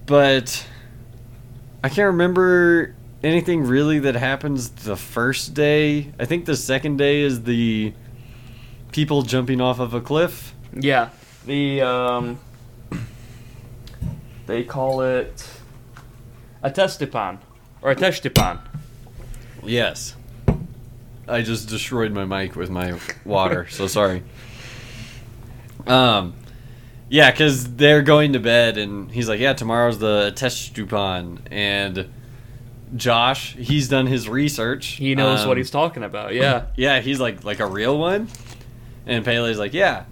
but 0.06 0.66
I 1.84 1.90
can't 1.90 2.08
remember 2.08 2.94
anything 3.24 3.64
really 3.64 4.00
that 4.00 4.16
happens 4.16 4.70
the 4.70 4.96
first 4.96 5.54
day. 5.54 6.12
I 6.20 6.26
think 6.26 6.46
the 6.46 6.56
second 6.56 6.98
day 6.98 7.22
is 7.22 7.44
the 7.44 7.94
people 8.96 9.24
jumping 9.24 9.60
off 9.60 9.78
of 9.80 9.94
a 9.94 10.00
cliff. 10.00 10.56
Yeah. 10.74 11.10
The 11.46 11.82
um 11.82 12.40
they 14.48 14.64
call 14.64 15.02
it 15.02 15.46
a 16.64 16.72
testipan 16.72 17.40
or 17.82 17.92
a 17.92 17.96
testipan. 17.96 18.60
Yes. 19.64 20.16
I 21.28 21.42
just 21.42 21.68
destroyed 21.68 22.14
my 22.14 22.24
mic 22.24 22.56
with 22.56 22.70
my 22.70 22.98
water, 23.26 23.68
so 23.70 23.88
sorry. 23.88 24.24
Um, 25.88 26.34
yeah, 27.10 27.32
because 27.32 27.76
they're 27.76 28.02
going 28.04 28.34
to 28.34 28.40
bed, 28.40 28.78
and 28.78 29.12
he's 29.12 29.28
like, 29.28 29.40
"Yeah, 29.40 29.54
tomorrow's 29.54 29.98
the 30.00 30.32
Testupan," 30.36 31.40
and 31.52 32.08
Josh, 32.96 33.56
he's 33.56 33.88
done 33.90 34.06
his 34.06 34.30
research. 34.30 34.86
He 34.88 35.16
knows 35.16 35.42
Um, 35.42 35.48
what 35.48 35.58
he's 35.58 35.72
talking 35.72 36.04
about. 36.04 36.34
Yeah. 36.36 36.66
Yeah, 36.76 37.02
he's 37.02 37.20
like, 37.20 37.44
like 37.44 37.60
a 37.60 37.66
real 37.66 37.98
one, 37.98 38.28
and 39.06 39.24
Pelle's 39.26 39.58
like, 39.58 39.74
"Yeah," 39.74 40.06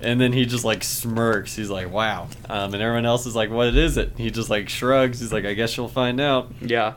and 0.00 0.20
then 0.20 0.32
he 0.32 0.46
just 0.46 0.64
like 0.64 0.82
smirks. 0.84 1.54
He's 1.56 1.70
like, 1.70 1.90
"Wow," 1.90 2.28
um, 2.48 2.74
and 2.74 2.82
everyone 2.82 3.06
else 3.06 3.26
is 3.26 3.34
like, 3.36 3.50
"What 3.50 3.74
is 3.74 3.96
it?" 3.96 4.12
He 4.16 4.30
just 4.30 4.50
like 4.50 4.68
shrugs. 4.68 5.20
He's 5.20 5.32
like, 5.32 5.44
"I 5.44 5.54
guess 5.54 5.76
you'll 5.76 5.88
find 5.88 6.20
out." 6.20 6.50
Yeah. 6.60 6.94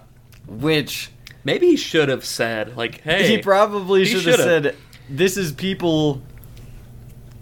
Which 0.47 1.11
Maybe 1.43 1.67
he 1.67 1.77
should 1.77 2.09
have 2.09 2.25
said 2.25 2.75
like, 2.75 3.01
"Hey, 3.01 3.27
he 3.27 3.37
probably 3.41 4.03
should 4.05 4.25
have 4.25 4.35
said 4.35 4.75
this 5.09 5.37
is 5.37 5.51
people 5.51 6.21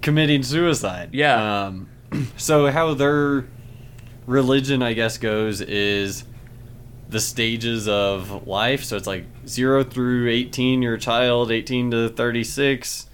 committing 0.02 0.44
suicide 0.44 1.10
Yeah. 1.14 1.66
um, 1.66 1.90
so 2.38 2.72
how 2.72 2.94
their 2.94 3.46
religion 4.26 4.82
i 4.84 4.94
guess 4.94 5.18
goes 5.18 5.60
is 5.62 6.24
the 7.10 7.20
stages 7.20 7.88
of 7.88 8.46
life 8.48 8.84
so 8.84 8.96
it's 8.96 9.08
like 9.08 9.26
0 9.48 9.84
through 9.84 10.30
18 10.30 10.82
you're 10.82 10.94
a 10.96 11.00
child 11.00 11.52
18 11.52 11.92
to 11.92 12.10
36 12.10 13.07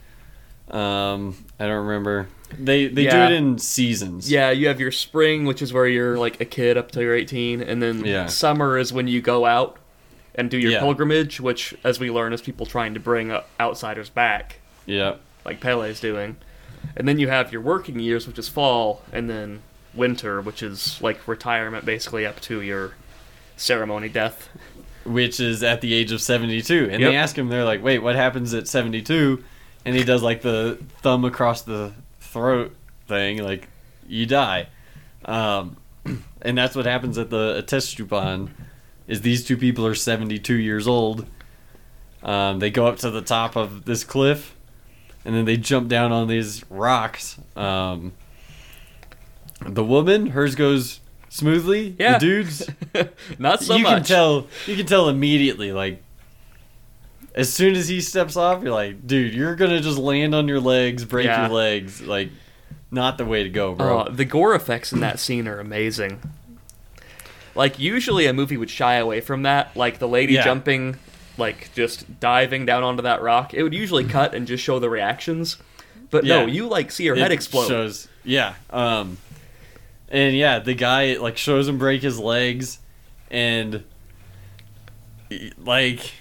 um, 0.70 1.36
i 1.60 1.66
don't 1.66 1.86
remember 1.88 2.28
they 2.58 2.88
they 2.88 3.04
Yeah. 3.04 3.28
do 3.28 3.34
it 3.34 3.38
in 3.38 3.58
seasons 3.58 4.32
Yeah, 4.32 4.52
you 4.52 4.68
have 4.68 4.80
your 4.80 4.92
spring, 4.92 5.46
which 5.46 5.62
is 5.64 5.74
where 5.74 5.88
you're 5.88 6.18
like 6.20 6.40
a 6.40 6.46
kid 6.46 6.78
up 6.78 6.92
till 6.92 7.02
you're 7.02 7.16
18, 7.16 7.62
and 7.62 7.82
then 7.82 8.06
Yeah. 8.06 8.28
summer 8.28 8.78
is 8.78 8.94
when 8.94 9.08
you 9.08 9.22
go 9.22 9.46
out 9.46 9.78
and 10.36 10.52
do 10.52 10.58
your 10.60 10.74
Yeah. 10.74 10.80
pilgrimage, 10.80 11.40
which, 11.42 11.74
as 11.84 12.00
we 12.00 12.12
learn, 12.12 12.32
is 12.32 12.42
people 12.42 12.68
trying 12.68 12.94
to 12.94 13.00
bring 13.00 13.32
uh, 13.32 13.42
outsiders 13.60 14.10
back, 14.10 14.60
yeah 14.86 15.16
like 15.46 15.60
Pelle's 15.62 16.00
doing. 16.00 16.36
And 16.96 17.08
then 17.08 17.18
you 17.18 17.28
have 17.28 17.52
your 17.52 17.62
working 17.62 18.00
years, 18.00 18.28
which 18.28 18.38
is 18.38 18.48
fall, 18.50 19.02
and 19.12 19.28
then 19.30 19.62
winter, 19.96 20.40
which 20.40 20.62
is 20.62 21.00
like 21.02 21.28
retirement, 21.28 21.86
basically 21.86 22.24
up 22.26 22.40
to 22.42 22.62
your 22.62 22.92
ceremony 23.58 24.10
death. 24.10 24.48
which 25.06 25.40
is 25.40 25.64
at 25.64 25.82
the 25.82 25.94
age 25.96 26.12
of 26.12 26.22
72 26.22 26.88
and 26.92 27.02
Yep. 27.02 27.12
they 27.12 27.16
ask 27.18 27.38
him 27.38 27.50
they're 27.50 27.66
like 27.66 27.84
wait 27.84 28.00
what 28.00 28.16
happens 28.16 28.54
at 28.54 28.68
72 28.70 29.44
and 29.86 29.96
he 29.96 30.04
does 30.04 30.22
like 30.24 30.42
the 30.42 30.78
thumb 31.02 31.26
across 31.26 31.62
the 31.62 31.94
throat 32.20 32.76
thing 33.08 33.44
like 33.44 33.68
you 34.08 34.26
die. 34.26 34.68
Um, 35.26 35.78
and 36.42 36.58
that's 36.58 36.76
what 36.76 36.86
happens 36.86 37.18
at 37.18 37.30
the 37.30 37.64
Testupan 37.68 38.50
is 39.08 39.22
these 39.22 39.44
two 39.46 39.58
people 39.58 39.86
are 39.86 39.96
72 39.96 40.54
years 40.54 40.88
old. 40.88 41.26
Um, 42.24 42.60
they 42.60 42.70
go 42.72 42.88
up 42.88 42.98
to 43.00 43.10
the 43.10 43.22
top 43.22 43.56
of 43.56 43.86
this 43.86 44.04
cliff 44.04 44.56
and 45.26 45.36
then 45.36 45.46
they 45.46 45.58
jump 45.58 45.90
down 45.90 46.12
on 46.12 46.28
these 46.28 46.64
rocks. 46.70 47.38
Um, 47.56 48.14
the 49.62 49.84
woman 49.84 50.28
hers 50.28 50.56
goes 50.56 51.00
smoothly. 51.30 51.96
Yeah, 52.00 52.14
the 52.14 52.20
dudes 52.20 52.70
not 53.40 53.62
so 53.62 53.76
you 53.76 53.84
much. 53.84 53.94
can 53.94 54.04
tell 54.04 54.48
you 54.68 54.76
can 54.76 54.86
tell 54.86 55.10
immediately 55.10 55.72
like 55.72 56.02
as 57.36 57.52
soon 57.52 57.76
as 57.76 57.88
he 57.88 58.00
steps 58.02 58.36
off 58.38 58.62
you're 58.64 58.72
like 58.72 59.06
dude 59.08 59.34
you're 59.34 59.56
gonna 59.56 59.80
just 59.80 59.98
land 59.98 60.34
on 60.36 60.48
your 60.48 60.60
legs 60.60 61.04
break 61.06 61.26
Yeah. 61.26 61.48
your 61.48 61.56
legs 61.56 62.02
like 62.02 62.30
not 62.92 63.18
the 63.18 63.26
way 63.26 63.44
to 63.44 63.50
go 63.50 63.74
bro 63.74 64.00
Uh, 64.02 64.10
the 64.10 64.26
gore 64.26 64.54
effects 64.54 64.94
in 64.94 65.00
that 65.00 65.20
scene 65.20 65.48
are 65.48 65.60
amazing. 65.60 66.20
Like 67.56 67.78
usually 67.80 68.26
a 68.28 68.34
movie 68.34 68.58
would 68.58 68.70
shy 68.70 68.96
away 68.96 69.22
from 69.22 69.44
that, 69.44 69.76
like 69.76 70.00
the 70.00 70.08
lady 70.08 70.34
Yeah. 70.34 70.44
jumping, 70.44 70.98
like 71.38 71.72
just 71.76 72.20
diving 72.20 72.66
down 72.66 72.84
onto 72.84 73.04
that 73.04 73.22
rock. 73.22 73.54
It 73.54 73.62
would 73.64 73.74
usually 73.74 74.04
cut 74.06 74.34
and 74.34 74.46
just 74.48 74.64
show 74.64 74.80
the 74.80 74.90
reactions. 74.90 75.58
But 76.12 76.24
no, 76.26 76.46
you 76.46 76.68
like 76.68 76.92
see 76.92 77.06
her 77.08 77.14
It 77.16 77.20
head 77.20 77.32
explode. 77.32 77.68
shows 77.68 78.08
yeah 78.24 78.54
um 78.70 79.18
and 80.10 80.36
yeah 80.36 80.60
the 80.60 80.74
guy 80.76 81.16
like 81.18 81.38
shows 81.38 81.68
him 81.68 81.78
break 81.78 82.02
his 82.04 82.18
legs 82.20 82.80
and 83.32 83.84
like 85.58 86.14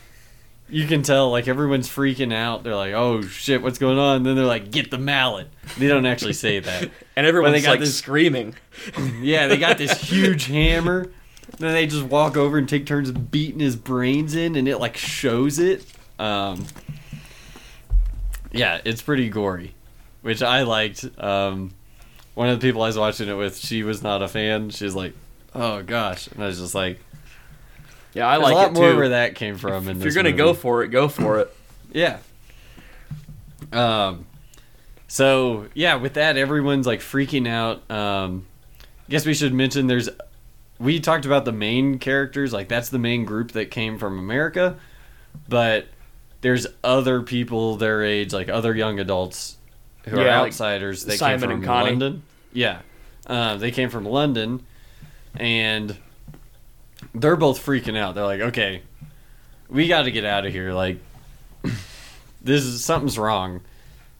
you 0.72 0.86
can 0.86 1.02
tell 1.02 1.30
like 1.30 1.46
everyone's 1.46 1.88
freaking 1.88 2.32
out 2.32 2.64
they're 2.64 2.74
like 2.74 2.94
oh 2.94 3.20
shit 3.22 3.62
what's 3.62 3.78
going 3.78 3.98
on 3.98 4.16
and 4.16 4.26
then 4.26 4.34
they're 4.36 4.44
like 4.46 4.70
get 4.70 4.90
the 4.90 4.98
mallet 4.98 5.46
they 5.78 5.86
don't 5.86 6.06
actually 6.06 6.32
say 6.32 6.58
that 6.60 6.90
and 7.16 7.26
everyone's 7.26 7.62
got 7.62 7.70
like 7.72 7.80
this- 7.80 7.96
screaming. 7.96 8.54
Yeah, 9.20 9.46
they 9.46 9.58
got 9.58 9.78
this 9.78 10.00
huge 10.00 10.46
hammer. 10.46 11.12
Then 11.58 11.72
they 11.74 11.86
just 11.86 12.04
walk 12.04 12.36
over 12.36 12.56
and 12.58 12.68
take 12.68 12.86
turns 12.86 13.10
beating 13.12 13.60
his 13.60 13.76
brains 13.76 14.34
in, 14.34 14.56
and 14.56 14.66
it 14.66 14.78
like 14.78 14.96
shows 14.96 15.58
it. 15.58 15.84
Um, 16.18 16.66
yeah, 18.50 18.80
it's 18.84 19.02
pretty 19.02 19.28
gory, 19.28 19.74
which 20.22 20.42
I 20.42 20.62
liked. 20.62 21.04
Um, 21.18 21.72
one 22.34 22.48
of 22.48 22.58
the 22.60 22.66
people 22.66 22.82
I 22.82 22.86
was 22.86 22.98
watching 22.98 23.28
it 23.28 23.34
with, 23.34 23.58
she 23.58 23.82
was 23.82 24.02
not 24.02 24.22
a 24.22 24.28
fan. 24.28 24.70
She's 24.70 24.94
like, 24.94 25.12
"Oh 25.54 25.82
gosh," 25.82 26.26
and 26.28 26.42
I 26.42 26.46
was 26.46 26.58
just 26.58 26.74
like, 26.74 26.98
Yeah, 28.14 28.26
I 28.28 28.38
"There's 28.38 28.42
like 28.44 28.52
a 28.52 28.56
lot 28.56 28.68
it 28.70 28.74
more 28.74 28.90
too. 28.92 28.96
where 28.96 29.08
that 29.10 29.34
came 29.34 29.56
from." 29.56 29.88
in 29.88 29.96
if 29.96 30.02
this 30.02 30.04
you're 30.04 30.22
gonna 30.22 30.30
movie. 30.30 30.38
go 30.42 30.54
for 30.54 30.82
it, 30.82 30.88
go 30.88 31.08
for 31.08 31.38
it. 31.40 31.54
Yeah. 31.94 32.18
Um 33.72 34.26
so 35.08 35.66
yeah, 35.74 35.96
with 35.96 36.14
that 36.14 36.36
everyone's 36.36 36.86
like 36.86 37.00
freaking 37.00 37.46
out. 37.48 37.88
Um 37.90 38.46
guess 39.10 39.26
we 39.26 39.34
should 39.34 39.52
mention 39.52 39.86
there's 39.86 40.08
we 40.78 40.98
talked 41.00 41.26
about 41.26 41.44
the 41.44 41.52
main 41.52 41.98
characters, 41.98 42.52
like 42.52 42.68
that's 42.68 42.88
the 42.88 42.98
main 42.98 43.24
group 43.24 43.52
that 43.52 43.70
came 43.70 43.98
from 43.98 44.18
America, 44.18 44.76
but 45.48 45.86
there's 46.40 46.66
other 46.82 47.22
people 47.22 47.76
their 47.76 48.02
age, 48.02 48.32
like 48.32 48.48
other 48.48 48.74
young 48.74 48.98
adults 48.98 49.56
who 50.06 50.16
are 50.18 50.24
Yeah, 50.24 50.40
like 50.40 50.48
outsiders 50.48 51.04
that 51.04 51.18
Simon 51.18 51.50
came 51.50 51.60
from. 51.62 51.68
London. 51.68 52.22
Yeah. 52.52 52.80
Uh, 53.26 53.56
they 53.56 53.70
came 53.70 53.88
from 53.90 54.04
London, 54.04 54.64
and 55.36 55.96
they're 57.14 57.36
both 57.36 57.64
freaking 57.64 57.96
out. 57.96 58.14
They're 58.14 58.24
like, 58.24 58.40
"Okay, 58.40 58.82
we 59.68 59.88
got 59.88 60.02
to 60.02 60.10
get 60.10 60.24
out 60.24 60.46
of 60.46 60.52
here. 60.52 60.72
Like, 60.72 60.98
this 62.42 62.64
is 62.64 62.84
something's 62.84 63.18
wrong," 63.18 63.60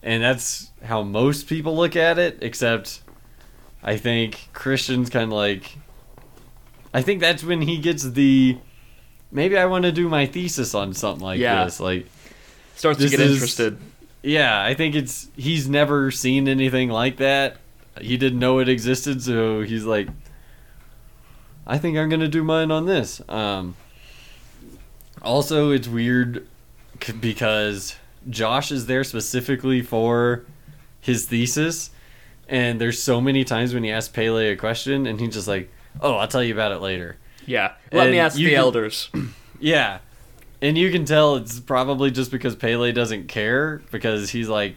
and 0.03 0.22
that's 0.22 0.70
how 0.84 1.03
most 1.03 1.47
people 1.47 1.76
look 1.76 1.97
at 1.97 2.18
it. 2.18 2.38
Except, 2.43 3.01
I 3.82 3.97
think 3.97 4.49
Christian's 4.53 5.11
kind 5.11 5.24
of 5.24 5.32
like. 5.36 5.76
I 6.95 7.01
think 7.03 7.20
that's 7.20 7.43
when 7.43 7.62
he 7.62 7.78
gets 7.78 8.03
the. 8.03 8.59
Maybe 9.30 9.57
I 9.57 9.64
want 9.64 9.84
to 9.84 9.93
do 9.93 10.09
my 10.11 10.26
thesis 10.26 10.74
on 10.74 10.93
something 10.93 11.24
like 11.24 11.40
Yeah. 11.40 11.64
this. 11.64 11.80
Like, 11.80 12.07
Starts 12.76 12.99
to 13.01 13.09
get 13.09 13.18
is- 13.20 13.32
interested. 13.32 13.78
yeah, 14.22 14.62
I 14.62 14.74
think 14.74 14.95
it's 14.95 15.28
he's 15.36 15.66
never 15.68 16.11
seen 16.11 16.49
anything 16.49 16.90
like 16.90 17.16
that. 17.16 17.57
He 17.99 18.18
didn't 18.18 18.38
know 18.38 18.59
it 18.59 18.68
existed, 18.68 19.22
so 19.22 19.62
he's 19.62 19.84
like, 19.84 20.09
I 21.66 21.78
think 21.78 21.96
I'm 21.96 22.08
gonna 22.08 22.28
do 22.28 22.42
mine 22.42 22.70
on 22.70 22.86
this. 22.86 23.20
Um, 23.28 23.76
also, 25.22 25.70
it's 25.70 25.86
weird 25.88 26.46
c- 27.02 27.12
because 27.12 27.96
Josh 28.28 28.72
is 28.72 28.86
there 28.86 29.04
specifically 29.04 29.82
for 29.82 30.44
his 31.00 31.26
thesis, 31.26 31.90
and 32.48 32.80
there's 32.80 33.02
so 33.02 33.20
many 33.20 33.44
times 33.44 33.74
when 33.74 33.84
he 33.84 33.90
asks 33.90 34.12
Pelle 34.12 34.38
a 34.38 34.56
question, 34.56 35.06
and 35.06 35.20
he's 35.20 35.34
just 35.34 35.48
like, 35.48 35.70
"Oh, 36.00 36.14
I'll 36.16 36.28
tell 36.28 36.42
you 36.42 36.52
about 36.52 36.72
it 36.72 36.78
later." 36.80 37.16
Yeah. 37.46 37.72
Let 37.92 38.10
me 38.10 38.18
ask 38.18 38.36
the 38.36 38.46
can- 38.50 38.54
elders. 38.54 39.08
Yeah. 39.60 39.98
And 40.60 40.76
you 40.76 40.90
can 40.90 41.04
tell 41.04 41.36
it's 41.36 41.60
probably 41.60 42.10
just 42.10 42.32
because 42.32 42.56
Pelle 42.56 42.90
doesn't 42.92 43.28
care 43.28 43.80
because 43.92 44.30
he's 44.30 44.48
like 44.48 44.74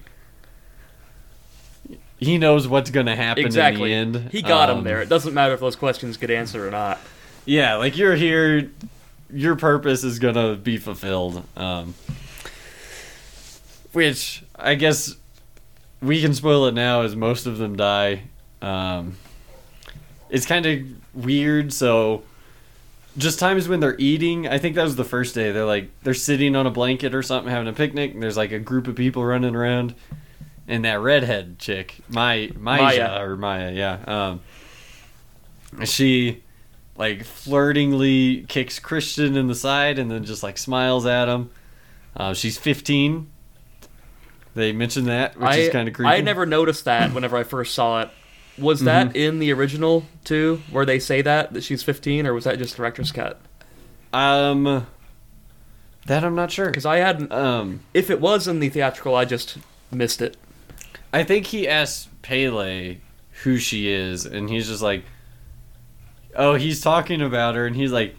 he 2.17 2.37
knows 2.37 2.67
what's 2.67 2.91
going 2.91 3.05
to 3.07 3.15
happen 3.15 3.45
exactly. 3.45 3.91
in 3.93 4.11
the 4.13 4.19
end. 4.19 4.31
He 4.31 4.41
got 4.41 4.69
him 4.69 4.79
Um, 4.79 4.83
there. 4.83 5.01
It 5.01 5.09
doesn't 5.09 5.33
matter 5.33 5.53
if 5.53 5.59
those 5.59 5.75
questions 5.75 6.17
get 6.17 6.29
answered 6.31 6.65
or 6.67 6.71
not. 6.71 6.99
Yeah, 7.45 7.75
like 7.75 7.97
you're 7.97 8.15
here 8.15 8.69
your 9.31 9.55
purpose 9.55 10.03
is 10.03 10.19
going 10.19 10.35
to 10.35 10.55
be 10.55 10.77
fulfilled. 10.77 11.43
Um 11.57 11.93
which 13.91 14.43
I 14.55 14.75
guess 14.75 15.15
we 16.01 16.21
can 16.21 16.33
spoil 16.33 16.65
it 16.65 16.73
now 16.73 17.01
as 17.01 17.15
most 17.15 17.45
of 17.45 17.57
them 17.57 17.75
die. 17.75 18.23
Um 18.61 19.17
it's 20.29 20.45
kind 20.45 20.65
of 20.65 20.79
weird 21.13 21.71
so 21.71 22.23
just 23.17 23.39
times 23.39 23.69
when 23.69 23.79
they're 23.79 23.95
eating 23.99 24.47
i 24.47 24.57
think 24.57 24.75
that 24.75 24.83
was 24.83 24.97
the 24.97 25.05
first 25.05 25.33
day 25.33 25.51
they're 25.53 25.63
like 25.65 25.89
they're 26.03 26.13
sitting 26.13 26.55
on 26.57 26.67
a 26.67 26.71
blanket 26.71 27.15
or 27.15 27.21
something 27.23 27.49
having 27.49 27.67
a 27.69 27.73
picnic 27.73 28.13
and 28.13 28.21
there's 28.21 28.35
like 28.35 28.51
a 28.51 28.59
group 28.59 28.87
of 28.87 28.95
people 28.95 29.23
running 29.23 29.55
around 29.55 29.93
and 30.67 30.83
that 30.85 30.99
redhead 30.99 31.59
chick 31.59 31.97
my 32.09 32.49
Maya, 32.57 32.81
Maya. 32.81 33.21
or 33.23 33.35
maya 33.37 33.71
yeah 33.71 33.99
um 34.07 34.41
she 35.85 36.41
like 36.97 37.23
flirtingly 37.23 38.45
kicks 38.47 38.79
christian 38.79 39.35
in 39.35 39.47
the 39.47 39.55
side 39.55 39.99
and 39.99 40.09
then 40.09 40.23
just 40.23 40.41
like 40.43 40.57
smiles 40.57 41.05
at 41.05 41.27
him 41.27 41.49
uh, 42.17 42.33
she's 42.33 42.57
15 42.57 43.29
they 44.55 44.71
mentioned 44.71 45.07
that 45.07 45.37
which 45.37 45.49
I, 45.49 45.55
is 45.57 45.69
kind 45.69 45.87
of 45.89 45.93
creepy 45.93 46.09
I 46.09 46.21
never 46.21 46.45
noticed 46.45 46.85
that 46.85 47.13
whenever 47.13 47.35
I 47.35 47.43
first 47.43 47.73
saw 47.75 48.01
it. 48.03 48.09
Was 48.57 48.79
that 48.85 49.07
Mm-hmm. 49.07 49.17
in 49.17 49.39
the 49.39 49.51
original 49.51 50.05
too, 50.23 50.61
where 50.71 50.85
they 50.85 50.97
say 50.97 51.21
that 51.21 51.51
that 51.53 51.61
she's 51.65 51.83
15, 51.83 52.25
or 52.25 52.33
was 52.33 52.45
that 52.45 52.57
just 52.57 52.77
director's 52.77 53.11
cut? 53.11 53.41
um 54.13 54.87
that 56.05 56.23
i'm 56.23 56.35
not 56.35 56.51
sure 56.51 56.67
Because 56.67 56.85
I 56.85 56.97
hadn't. 56.99 57.33
um 57.33 57.81
If 57.93 58.09
it 58.09 58.21
was 58.21 58.47
in 58.47 58.61
the 58.61 58.69
theatrical, 58.69 59.13
I 59.13 59.25
just 59.25 59.57
missed 59.91 60.21
it. 60.21 60.37
I 61.15 61.23
think 61.23 61.45
he 61.45 61.65
asked 61.65 62.09
Pelle 62.23 62.95
who 63.43 63.57
she 63.57 63.89
is, 63.89 64.25
and 64.25 64.49
he's 64.49 64.67
just 64.67 64.81
like, 64.81 65.05
"Oh, 66.35 66.55
he's 66.55 66.81
talking 66.81 67.21
about 67.21 67.55
her," 67.55 67.65
and 67.65 67.73
he's 67.73 67.93
like, 67.93 68.17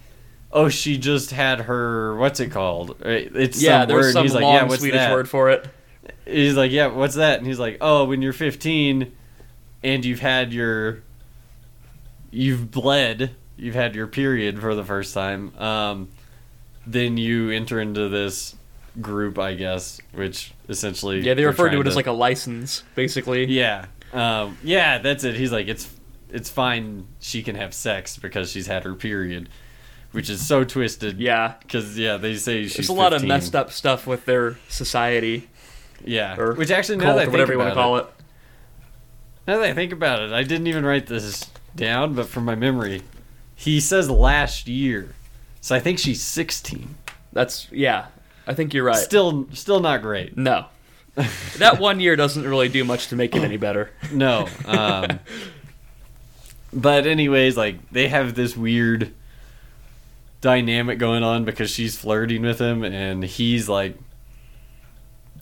"Oh, 0.51 0.71
she 0.71 0.97
just 0.97 1.31
had 1.31 1.61
her 1.61 2.17
what's 2.17 2.41
it 2.41 2.53
called? 2.53 2.97
It's 3.05 3.61
yeah, 3.61 3.81
some 3.81 3.89
there's 3.89 4.07
word." 4.07 4.13
some 4.15 4.23
he's 4.23 4.33
like, 4.33 4.43
long 4.45 4.55
"Yeah, 4.55 4.63
what's 4.63 4.81
Swedish 4.81 4.99
that?" 4.99 5.13
word 5.13 5.29
for 5.29 5.51
it. 5.51 5.69
He's 6.25 6.57
like, 6.57 6.73
"Yeah, 6.73 6.87
what's 6.87 7.17
that?" 7.17 7.37
And 7.37 7.47
he's 7.47 7.59
like, 7.59 7.77
"Oh, 7.83 8.07
when 8.07 8.23
you're 8.23 8.33
15, 8.33 9.13
and 9.83 10.03
you've 10.03 10.21
had 10.21 10.55
your, 10.55 11.03
you've 12.31 12.71
bled, 12.71 13.33
you've 13.59 13.75
had 13.75 13.95
your 13.95 14.07
period 14.07 14.59
for 14.59 14.75
the 14.75 14.85
first 14.85 15.13
time, 15.13 15.55
um, 15.59 16.09
then 16.87 17.19
you 17.19 17.51
enter 17.51 17.79
into 17.79 18.09
this." 18.09 18.57
Group 19.01 19.39
i 19.39 19.55
guess 19.55 20.01
which 20.13 20.53
essentially 20.69 21.21
Yeah, 21.21 21.35
they 21.35 21.45
refer 21.45 21.69
to 21.69 21.81
it 21.81 21.87
as 21.87 21.97
like 21.97 22.07
a 22.07 22.13
license, 22.13 22.83
basically. 22.95 23.45
yeah, 23.47 23.87
um, 24.13 24.57
yeah, 24.65 24.99
that's 24.99 25.23
it. 25.25 25.35
He's 25.37 25.53
like, 25.53 25.69
it's 25.69 25.89
it's 26.31 26.51
fine. 26.51 27.07
She 27.21 27.43
can 27.43 27.55
have 27.57 27.73
sex 27.75 28.17
because 28.19 28.51
she's 28.51 28.67
had 28.67 28.83
her 28.85 28.95
period, 28.95 29.49
which 30.13 30.29
is 30.31 30.45
so 30.47 30.65
twisted. 30.65 31.19
Yeah. 31.21 31.55
because 31.61 31.99
yeah, 31.99 32.17
they 32.17 32.35
say 32.37 32.65
she's. 32.65 32.75
There's 32.77 32.89
a 32.89 32.93
lot 32.95 33.13
of 33.13 33.23
messed 33.25 33.55
up 33.55 33.71
stuff 33.71 34.07
with 34.07 34.25
their 34.25 34.57
society 34.69 35.49
Yeah, 36.05 36.37
or 36.39 36.55
which 36.55 36.71
actually 36.71 36.99
now 36.99 37.15
that 37.15 37.19
I 37.19 37.23
think 37.23 37.33
whatever 37.33 37.53
you 37.53 37.59
want 37.59 37.71
to 37.71 37.75
call 37.75 37.97
it. 37.99 38.07
now 39.47 39.59
that 39.59 39.69
I 39.71 39.75
think 39.75 39.93
about 39.93 40.21
it, 40.23 40.33
I 40.33 40.43
didn't 40.43 40.67
even 40.67 40.85
write 40.85 41.07
this 41.07 41.49
down, 41.77 42.15
but 42.15 42.27
from 42.29 42.45
my 42.45 42.55
memory, 42.55 43.03
he 43.55 43.79
says 43.81 44.11
last 44.11 44.67
year, 44.67 45.15
so 45.61 45.75
I 45.77 45.81
think 45.81 45.99
she's 45.99 46.23
16. 46.23 46.95
That's 47.33 47.69
yeah. 47.71 48.07
I 48.47 48.55
think 48.55 48.75
you're 48.75 48.85
right. 48.85 48.97
Still, 48.97 49.49
still 49.53 49.81
not 49.81 50.03
great. 50.03 50.37
no, 50.37 50.67
that 51.59 51.79
one 51.79 51.99
year 52.01 52.15
doesn't 52.17 52.47
really 52.47 52.69
do 52.69 52.85
much 52.85 53.09
to 53.09 53.17
make 53.17 53.35
it 53.35 53.43
any 53.43 53.57
better. 53.57 53.91
No. 54.13 54.49
Um, 54.67 55.21
but 56.73 57.07
anyways, 57.07 57.57
like 57.57 57.91
they 57.91 58.09
have 58.09 58.35
this 58.35 58.57
weird 58.57 59.13
dynamic 60.41 60.99
going 60.99 61.23
on 61.23 61.45
because 61.45 61.71
she's 61.71 61.97
flirting 61.97 62.43
with 62.43 62.61
him 62.61 62.85
and 62.85 63.25
he's 63.25 63.69
like 63.69 63.97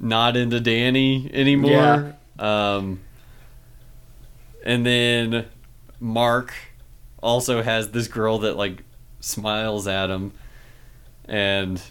not 0.01 0.37
into 0.37 0.61
Danny 0.61 1.29
anymore. 1.33 2.17
Um, 2.39 3.01
and 4.65 4.87
then 4.87 5.47
Mark 6.01 6.55
also 7.23 7.63
has 7.63 7.91
this 7.91 8.07
girl 8.07 8.39
that 8.41 8.57
like 8.57 8.83
smiles 9.21 9.89
at 9.89 10.11
him 10.11 10.33
and 11.25 11.83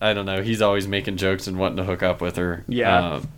I 0.00 0.14
don't 0.14 0.26
know, 0.26 0.42
he's 0.42 0.62
always 0.62 0.86
making 0.86 1.16
jokes 1.16 1.46
and 1.46 1.58
wanting 1.58 1.76
to 1.78 1.84
hook 1.84 2.02
up 2.02 2.20
with 2.20 2.36
her. 2.36 2.64
Yeah. 2.68 3.14
Um, 3.16 3.28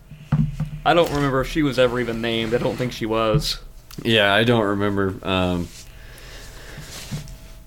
I 0.84 0.94
don't 0.94 1.10
remember 1.12 1.40
if 1.42 1.48
she 1.48 1.62
was 1.62 1.78
ever 1.78 2.00
even 2.00 2.20
named. 2.20 2.54
I 2.54 2.58
don't 2.58 2.76
think 2.76 2.92
she 2.92 3.06
was. 3.06 3.58
Yeah, 4.02 4.32
I 4.32 4.44
don't 4.44 4.64
remember. 4.64 5.14
Um, 5.22 5.68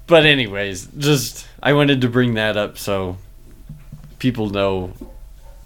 but 0.08 0.26
anyways, 0.26 0.88
just 0.98 1.48
I 1.62 1.74
wanted 1.74 2.02
to 2.02 2.10
bring 2.10 2.34
that 2.36 2.58
up 2.58 2.78
so 2.78 3.18
people 4.20 4.50
know 4.50 4.94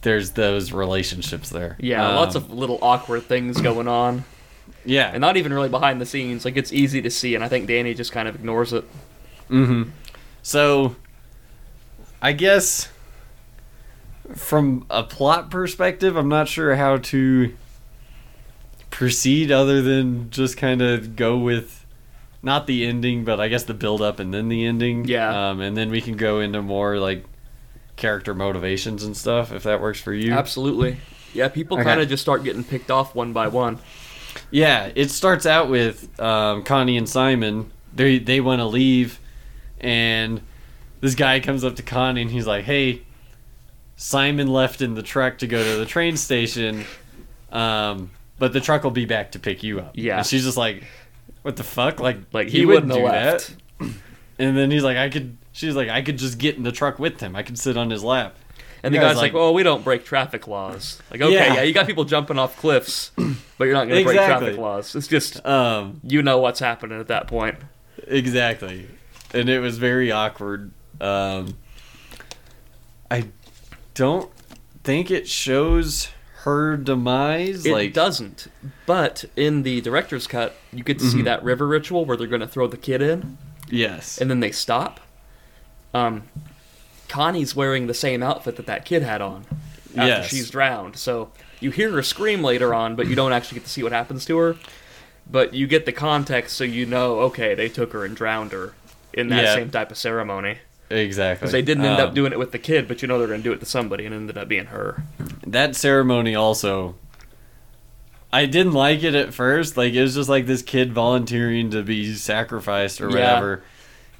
there's 0.02 0.32
those 0.32 0.72
relationships 0.72 1.50
there. 1.50 1.76
Yeah, 1.80 2.08
Um, 2.08 2.16
lots 2.16 2.36
of 2.36 2.52
little 2.52 2.80
awkward 2.82 3.24
things 3.24 3.60
going 3.62 3.88
on, 3.88 4.26
yeah, 4.86 5.10
and 5.12 5.22
not 5.22 5.38
even 5.38 5.54
really 5.54 5.70
behind 5.70 6.00
the 6.00 6.06
scenes. 6.06 6.46
Like 6.46 6.56
it's 6.58 6.72
easy 6.72 7.02
to 7.02 7.10
see, 7.10 7.34
and 7.36 7.44
I 7.44 7.48
think 7.48 7.68
Danny 7.68 7.94
just 7.94 8.12
kind 8.12 8.28
of 8.28 8.36
ignores 8.36 8.74
it. 8.74 8.84
hmm 9.48 9.84
So, 10.44 10.96
I 12.22 12.34
guess 12.34 12.90
from 14.36 14.86
a 14.90 15.04
plot 15.04 15.50
perspective, 15.50 16.16
I'm 16.16 16.30
not 16.30 16.48
sure 16.48 16.76
how 16.76 16.98
to 16.98 17.54
proceed 18.90 19.52
other 19.52 19.82
than 19.82 20.30
just 20.30 20.58
kind 20.58 20.82
of 20.82 21.16
go 21.16 21.38
with 21.38 21.86
not 22.42 22.68
the 22.68 22.86
ending, 22.86 23.26
but 23.26 23.40
I 23.40 23.48
guess 23.48 23.64
the 23.64 23.74
build 23.74 24.02
up 24.02 24.20
and 24.20 24.34
then 24.34 24.50
the 24.50 24.66
ending. 24.66 25.06
Yeah. 25.06 25.50
Um, 25.50 25.62
and 25.62 25.76
then 25.76 25.90
we 25.90 26.02
can 26.02 26.18
go 26.18 26.40
into 26.40 26.62
more 26.62 26.98
like 26.98 27.26
character 27.96 28.34
motivations 28.34 29.04
and 29.04 29.16
stuff 29.16 29.52
if 29.52 29.64
that 29.64 29.82
works 29.82 30.00
for 30.00 30.14
you. 30.14 30.34
Absolutely. 30.34 30.98
Yeah, 31.34 31.50
people 31.50 31.78
kind 31.78 32.00
of 32.00 32.08
just 32.08 32.24
start 32.24 32.44
getting 32.44 32.64
picked 32.64 32.90
off 32.90 33.14
one 33.14 33.34
by 33.34 33.48
one. 33.48 33.80
Yeah, 34.50 34.92
it 34.96 35.12
starts 35.12 35.46
out 35.46 35.70
with 35.70 36.20
um, 36.20 36.64
Connie 36.64 36.98
and 36.98 37.08
Simon. 37.08 37.72
They 37.94 38.20
they 38.20 38.40
want 38.40 38.60
to 38.60 38.66
leave, 38.66 39.20
and 39.80 40.42
this 41.02 41.16
guy 41.16 41.40
comes 41.40 41.64
up 41.64 41.76
to 41.76 41.84
Connie 41.84 42.22
and 42.22 42.32
he's 42.32 42.48
like, 42.48 42.66
"Hey, 42.66 43.02
Simon 43.98 44.48
left 44.48 44.82
in 44.82 44.94
the 44.94 45.04
truck 45.04 45.40
to 45.40 45.48
go 45.48 45.62
to 45.62 45.78
the 45.80 45.86
train 45.86 46.16
station, 46.16 46.86
um, 47.52 48.12
but 48.40 48.54
the 48.54 48.62
truck 48.62 48.84
will 48.84 48.92
be 48.92 49.06
back 49.06 49.32
to 49.34 49.40
pick 49.40 49.64
you 49.64 49.80
up." 49.80 49.92
Yeah. 49.96 50.18
and 50.20 50.26
she's 50.26 50.44
just 50.46 50.56
like, 50.58 50.84
"What 51.42 51.56
the 51.58 51.64
fuck? 51.64 52.00
Like, 52.00 52.18
Like 52.32 52.48
he, 52.48 52.60
he, 52.60 52.66
wouldn't, 52.66 52.88
wouldn't 52.88 53.06
do 53.06 53.12
left. 53.12 53.56
that." 53.80 53.90
And 54.40 54.56
then 54.56 54.70
he's 54.70 54.84
like, 54.84 54.98
"I 54.98 55.10
could." 55.10 55.36
She's 55.52 55.76
like, 55.76 55.90
"I 55.90 56.04
could 56.04 56.20
just 56.20 56.38
get 56.38 56.56
in 56.58 56.62
the 56.64 56.72
truck 56.72 57.00
with 57.00 57.20
him. 57.20 57.36
I 57.36 57.42
could 57.42 57.58
sit 57.58 57.76
on 57.76 57.90
his 57.90 58.04
lap." 58.04 58.36
And 58.84 58.94
the 58.94 59.00
guys 59.00 59.08
guy's 59.08 59.16
like, 59.16 59.24
like- 59.34 59.34
"Well, 59.34 59.52
we 59.56 59.64
don't 59.64 59.84
break 59.84 60.06
traffic 60.06 60.48
laws." 60.48 61.02
Like, 61.10 61.22
okay, 61.22 61.34
Yeah. 61.34 61.54
yeah, 61.56 61.62
you 61.64 61.74
got 61.74 61.88
people 61.88 62.04
jumping 62.06 62.38
off 62.38 62.56
cliffs, 62.56 63.10
but 63.58 63.64
you're 63.66 63.74
not 63.74 63.88
going 63.88 63.98
to 63.98 64.04
break 64.06 64.16
traffic 64.16 64.56
laws. 64.60 64.96
It's 64.96 65.08
just 65.08 65.44
Um, 65.44 66.00
you 66.04 66.22
know 66.22 66.38
what's 66.38 66.60
happening 66.60 67.00
at 67.00 67.08
that 67.08 67.28
point. 67.28 67.56
Exactly. 68.06 68.88
And 69.34 69.50
it 69.50 69.60
was 69.60 69.80
very 69.80 70.12
awkward. 70.12 70.70
Um, 71.02 71.58
I 73.10 73.26
don't 73.98 74.32
think 74.84 75.12
it 75.12 75.28
shows 75.28 76.10
her 76.44 76.78
demise. 76.78 77.66
It 77.66 77.72
like 77.74 77.94
doesn't. 77.94 78.48
But 78.86 79.26
in 79.36 79.64
the 79.64 79.82
director's 79.82 80.28
cut, 80.28 80.56
you 80.72 80.84
get 80.84 81.00
to 81.00 81.06
see 81.06 81.20
Mhm. 81.20 81.26
that 81.26 81.44
river 81.44 81.68
ritual 81.68 82.06
where 82.06 82.16
they're 82.16 82.28
going 82.28 82.42
to 82.42 82.48
throw 82.48 82.68
the 82.68 82.78
kid 82.78 83.02
in, 83.02 83.38
yes, 83.70 84.18
and 84.20 84.30
then 84.30 84.40
they 84.40 84.52
stop. 84.52 85.00
Um, 85.94 86.24
Connie's 87.10 87.56
wearing 87.56 87.88
the 87.88 87.94
same 87.94 88.22
outfit 88.24 88.56
that 88.58 88.66
that 88.68 88.86
kid 88.86 89.02
had 89.02 89.22
on 89.22 89.46
after 89.96 90.08
Yes. 90.08 90.30
she's 90.30 90.50
drowned. 90.50 90.96
So 90.98 91.32
you 91.60 91.72
hear 91.72 91.92
her 91.92 92.04
scream 92.04 92.44
later 92.44 92.74
on, 92.74 92.96
but 92.96 93.08
you 93.08 93.16
don't 93.16 93.34
actually 93.34 93.60
get 93.60 93.66
to 93.66 93.72
see 93.72 93.84
what 93.84 93.92
happens 93.92 94.26
to 94.26 94.38
her. 94.38 94.56
But 95.30 95.54
you 95.54 95.68
get 95.68 95.86
the 95.86 95.92
context, 95.92 96.56
so 96.56 96.64
you 96.64 96.86
know, 96.86 97.20
okay, 97.22 97.56
they 97.56 97.68
took 97.68 97.92
her 97.94 98.06
and 98.06 98.16
drowned 98.16 98.52
her 98.54 98.74
in 99.14 99.30
that 99.30 99.44
Yeah. 99.44 99.56
same 99.56 99.70
type 99.70 99.92
of 99.92 99.98
ceremony. 99.98 100.60
Exactly. 100.90 101.46
Because 101.46 101.52
they 101.52 101.62
didn't 101.62 101.86
end 101.86 102.00
up 102.00 102.10
Um, 102.10 102.16
doing 102.16 102.32
it 102.32 102.40
with 102.40 102.52
the 102.52 102.60
kid, 102.60 102.88
but 102.88 103.02
you 103.02 103.08
know 103.08 103.18
they're 103.20 103.28
going 103.28 103.42
to 103.42 103.44
do 103.44 103.54
it 103.54 103.60
to 103.60 103.66
somebody, 103.66 104.06
and 104.06 104.14
it 104.14 104.18
ended 104.18 104.38
up 104.38 104.48
being 104.48 104.66
her. 104.68 105.04
that 105.46 105.76
ceremony 105.76 106.36
also 106.36 106.96
I 108.32 108.46
didn't 108.46 108.74
like 108.74 109.04
it 109.04 109.16
at 109.16 109.34
first. 109.34 109.78
Like 109.78 109.94
it 109.94 110.02
was 110.02 110.16
just 110.16 110.30
like 110.30 110.46
this 110.46 110.62
kid 110.62 110.92
volunteering 110.94 111.70
to 111.72 111.82
be 111.84 112.14
sacrificed 112.14 113.00
or 113.02 113.06
Yeah. 113.06 113.16
whatever. 113.16 113.64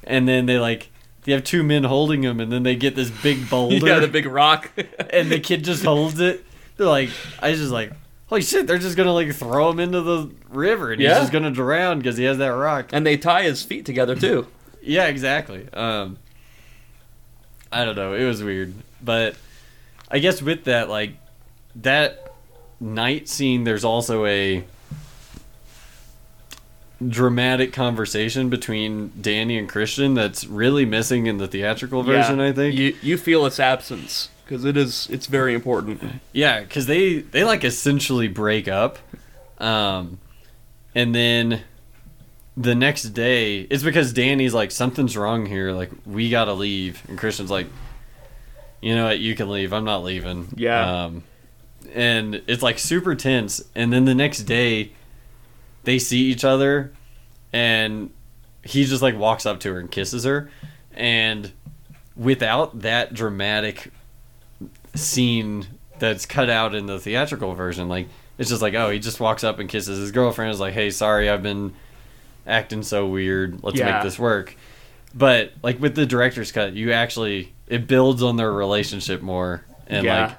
And 0.04 0.26
then 0.26 0.46
they 0.46 0.58
like 0.58 0.90
they 1.24 1.32
have 1.32 1.44
two 1.44 1.62
men 1.62 1.84
holding 1.84 2.22
him 2.24 2.40
and 2.40 2.50
then 2.50 2.62
they 2.62 2.74
get 2.74 2.96
this 2.96 3.10
big 3.10 3.50
boulder 3.50 3.86
yeah, 3.86 3.98
the 3.98 4.08
big 4.08 4.26
rock. 4.26 4.70
and 5.10 5.30
the 5.30 5.38
kid 5.38 5.62
just 5.64 5.84
holds 5.84 6.18
it. 6.20 6.44
They're 6.76 6.86
like 6.86 7.10
I 7.40 7.50
was 7.50 7.58
just 7.58 7.72
like 7.72 7.92
holy 8.28 8.40
shit, 8.42 8.66
they're 8.66 8.78
just 8.78 8.96
going 8.96 9.06
to 9.06 9.12
like 9.12 9.34
throw 9.34 9.70
him 9.70 9.78
into 9.80 10.00
the 10.00 10.30
river 10.48 10.90
and 10.92 11.00
Yeah. 11.02 11.10
he's 11.10 11.18
just 11.24 11.32
going 11.32 11.44
to 11.44 11.50
drown 11.50 12.00
cuz 12.00 12.16
he 12.16 12.24
has 12.24 12.38
that 12.38 12.48
rock. 12.48 12.88
and 12.92 13.04
they 13.06 13.16
tie 13.18 13.42
his 13.42 13.62
feet 13.62 13.84
together 13.84 14.14
too. 14.16 14.46
Yeah, 14.80 15.06
exactly. 15.08 15.66
Um, 15.74 16.16
I 17.70 17.84
don't 17.84 17.96
know. 17.96 18.14
It 18.14 18.24
was 18.24 18.42
weird, 18.42 18.74
but 19.02 19.36
I 20.10 20.18
guess 20.18 20.40
with 20.40 20.64
that, 20.64 20.88
like 20.88 21.12
that 21.76 22.32
night 22.80 23.28
scene, 23.28 23.64
there's 23.64 23.84
also 23.84 24.24
a 24.24 24.64
dramatic 27.06 27.72
conversation 27.72 28.48
between 28.48 29.12
Danny 29.20 29.56
and 29.56 29.68
Christian 29.68 30.14
that's 30.14 30.46
really 30.46 30.84
missing 30.84 31.26
in 31.26 31.38
the 31.38 31.46
theatrical 31.46 32.02
version. 32.02 32.38
Yeah. 32.38 32.46
I 32.46 32.52
think. 32.52 32.74
you 32.76 32.96
you 33.02 33.16
feel 33.16 33.46
its 33.46 33.60
absence 33.60 34.30
because 34.44 34.64
it 34.64 34.76
is 34.76 35.08
it's 35.10 35.26
very 35.26 35.54
important. 35.54 36.02
Yeah, 36.32 36.60
because 36.60 36.86
they 36.86 37.18
they 37.18 37.44
like 37.44 37.64
essentially 37.64 38.28
break 38.28 38.66
up, 38.66 38.98
um, 39.58 40.18
and 40.94 41.14
then 41.14 41.62
the 42.58 42.74
next 42.74 43.04
day 43.10 43.60
it's 43.60 43.84
because 43.84 44.12
Danny's 44.12 44.52
like 44.52 44.72
something's 44.72 45.16
wrong 45.16 45.46
here, 45.46 45.72
like 45.72 45.90
we 46.04 46.28
gotta 46.28 46.52
leave, 46.52 47.02
and 47.08 47.16
Christian's 47.16 47.50
like, 47.50 47.68
you 48.80 48.94
know 48.94 49.06
what, 49.06 49.20
you 49.20 49.34
can 49.34 49.48
leave, 49.48 49.72
I'm 49.72 49.84
not 49.84 50.02
leaving. 50.02 50.48
Yeah. 50.56 51.04
um, 51.04 51.22
and 51.94 52.42
it's 52.48 52.62
like 52.62 52.78
super 52.78 53.14
tense, 53.14 53.62
and 53.74 53.92
then 53.92 54.04
the 54.04 54.14
next 54.14 54.40
day 54.40 54.92
they 55.84 55.98
see 55.98 56.24
each 56.24 56.44
other, 56.44 56.92
and 57.52 58.10
he 58.64 58.84
just 58.84 59.02
like 59.02 59.16
walks 59.16 59.46
up 59.46 59.60
to 59.60 59.72
her 59.72 59.80
and 59.80 59.90
kisses 59.90 60.24
her, 60.24 60.50
and 60.92 61.52
without 62.16 62.80
that 62.80 63.14
dramatic 63.14 63.92
scene 64.96 65.64
that's 66.00 66.26
cut 66.26 66.50
out 66.50 66.74
in 66.74 66.86
the 66.86 66.98
theatrical 66.98 67.54
version. 67.54 67.88
Like 67.88 68.08
it's 68.36 68.50
just 68.50 68.62
like, 68.62 68.74
oh, 68.74 68.90
he 68.90 68.98
just 68.98 69.20
walks 69.20 69.44
up 69.44 69.60
and 69.60 69.68
kisses 69.68 69.98
his 69.98 70.10
girlfriend. 70.10 70.52
Is 70.52 70.60
like, 70.60 70.74
hey, 70.74 70.90
sorry, 70.90 71.30
I've 71.30 71.42
been 71.42 71.74
acting 72.48 72.82
so 72.82 73.06
weird. 73.06 73.62
Let's 73.62 73.78
Yeah. 73.78 73.92
make 73.92 74.02
this 74.02 74.18
work. 74.18 74.56
But 75.14 75.52
like 75.62 75.80
with 75.80 75.94
the 75.94 76.06
director's 76.06 76.50
cut, 76.52 76.72
you 76.74 76.92
actually 76.92 77.52
it 77.68 77.86
builds 77.86 78.22
on 78.22 78.36
their 78.36 78.50
relationship 78.52 79.20
more, 79.22 79.64
and 79.86 80.04
Yeah. 80.04 80.22
like 80.26 80.36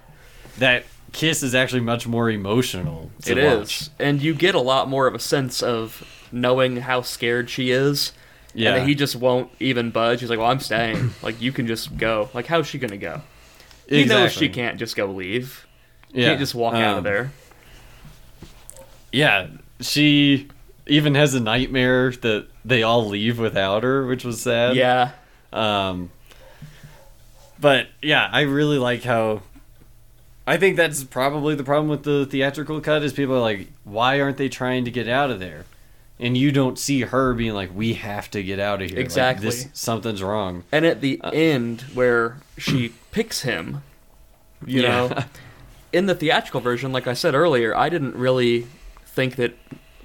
that 0.58 0.84
kiss 1.12 1.42
is 1.44 1.54
actually 1.56 1.82
much 1.82 2.06
more 2.08 2.30
emotional. 2.30 3.10
To 3.24 3.32
It 3.32 3.38
is, 3.38 3.58
watch. 3.60 3.90
and 4.00 4.22
you 4.22 4.34
get 4.34 4.56
a 4.56 4.60
lot 4.60 4.90
more 4.90 5.08
of 5.08 5.16
a 5.16 5.20
sense 5.20 5.62
of 5.64 6.04
knowing 6.32 6.78
how 6.78 7.02
scared 7.02 7.50
she 7.50 7.72
is. 7.72 8.12
Yeah, 8.56 8.72
And 8.74 8.82
that 8.82 8.88
he 8.88 8.96
just 8.96 9.16
won't 9.16 9.52
even 9.60 9.92
budge. 9.92 10.22
He's 10.22 10.30
like, 10.30 10.40
"Well, 10.40 10.50
I'm 10.50 10.60
staying. 10.60 11.12
like, 11.22 11.40
you 11.40 11.52
can 11.52 11.68
just 11.68 11.98
go. 11.98 12.30
Like, 12.34 12.48
how's 12.48 12.66
she 12.68 12.80
gonna 12.80 12.98
go? 12.98 13.22
He 13.88 14.06
knows 14.06 14.32
she 14.34 14.50
can't 14.50 14.78
just 14.80 14.96
go 14.96 15.06
leave. 15.06 15.68
Yeah. 16.12 16.30
Can't 16.30 16.40
just 16.40 16.56
walk 16.56 16.74
out 16.74 16.94
Um, 16.94 16.98
of 17.00 17.04
there. 17.04 17.32
Yeah, 19.12 19.48
she 19.82 20.48
even 20.90 21.16
has 21.16 21.34
a 21.34 21.40
nightmare 21.40 22.12
that 22.12 22.48
they 22.66 22.84
all 22.84 23.08
leave 23.08 23.40
without 23.40 23.84
her, 23.84 24.06
which 24.06 24.24
was 24.26 24.42
sad. 24.42 24.76
Yeah, 24.76 25.12
Um, 25.54 26.10
but 27.60 27.88
yeah, 28.02 28.30
I 28.32 28.42
really 28.42 28.78
like 28.78 29.04
how. 29.04 29.42
I 30.48 30.58
think 30.58 30.78
that's 30.78 31.04
probably 31.04 31.54
the 31.56 31.64
problem 31.64 31.90
with 31.90 32.04
the 32.04 32.26
theatrical 32.26 32.82
cut 32.82 33.04
is 33.04 33.14
people 33.14 33.36
are 33.36 33.40
like, 33.42 33.68
why 33.84 34.20
aren't 34.20 34.38
they 34.38 34.50
trying 34.50 34.86
to 34.86 34.92
get 34.92 35.08
out 35.08 35.30
of 35.30 35.40
there? 35.40 35.66
And 36.20 36.36
you 36.36 36.52
don't 36.52 36.78
see 36.80 37.02
her 37.02 37.34
being 37.34 37.54
like, 37.54 37.70
we 37.74 37.94
have 37.94 38.32
to 38.32 38.42
get 38.44 38.60
out 38.60 38.82
of 38.82 38.90
here. 38.90 38.98
Like, 38.98 39.06
Exactly. 39.06 39.46
this 39.46 39.68
something's 39.74 40.24
wrong. 40.24 40.64
and 40.72 40.86
at 40.86 41.02
the 41.02 41.20
Uh, 41.24 41.30
end 41.32 41.82
where 41.94 42.38
she 42.58 42.90
picks 43.12 43.42
him, 43.44 43.84
you 44.66 44.82
Yeah. 44.82 44.90
know, 45.08 45.24
in 45.94 46.08
the 46.08 46.16
theatrical 46.16 46.62
version, 46.62 46.92
like 46.92 47.06
I 47.08 47.14
said 47.14 47.36
earlier, 47.36 47.76
I 47.78 47.90
didn't 47.90 48.16
really 48.16 48.68
think 49.06 49.36
that 49.36 49.56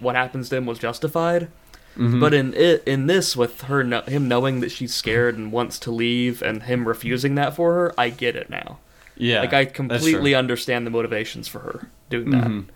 what 0.05 0.15
happens 0.15 0.49
to 0.51 0.57
him 0.57 0.67
was 0.67 0.79
justified. 0.79 1.49
Mhm. 1.97 2.21
But 2.21 2.35
in 2.35 2.55
it, 2.55 2.83
in 2.87 3.07
this, 3.07 3.37
with 3.37 3.63
her, 3.63 3.83
kno- 3.85 4.03
him 4.03 4.27
knowing 4.29 4.61
that 4.61 4.71
she's 4.73 4.93
scared 4.93 5.37
and 5.39 5.51
wants 5.53 5.79
to 5.81 5.91
leave, 5.93 6.43
and 6.43 6.65
him 6.65 6.87
refusing 6.89 7.35
that 7.37 7.55
for 7.57 7.73
her, 7.75 7.95
I 7.99 8.11
get 8.11 8.37
it 8.37 8.51
now. 8.51 8.79
yeah, 9.17 9.41
like 9.41 9.53
I 9.53 9.65
completely 9.65 10.35
understand 10.35 10.85
the 10.87 10.91
motivations 10.91 11.47
for 11.47 11.61
her 11.61 11.89
doing 12.11 12.31
that. 12.31 12.49
Mhm. 12.49 12.67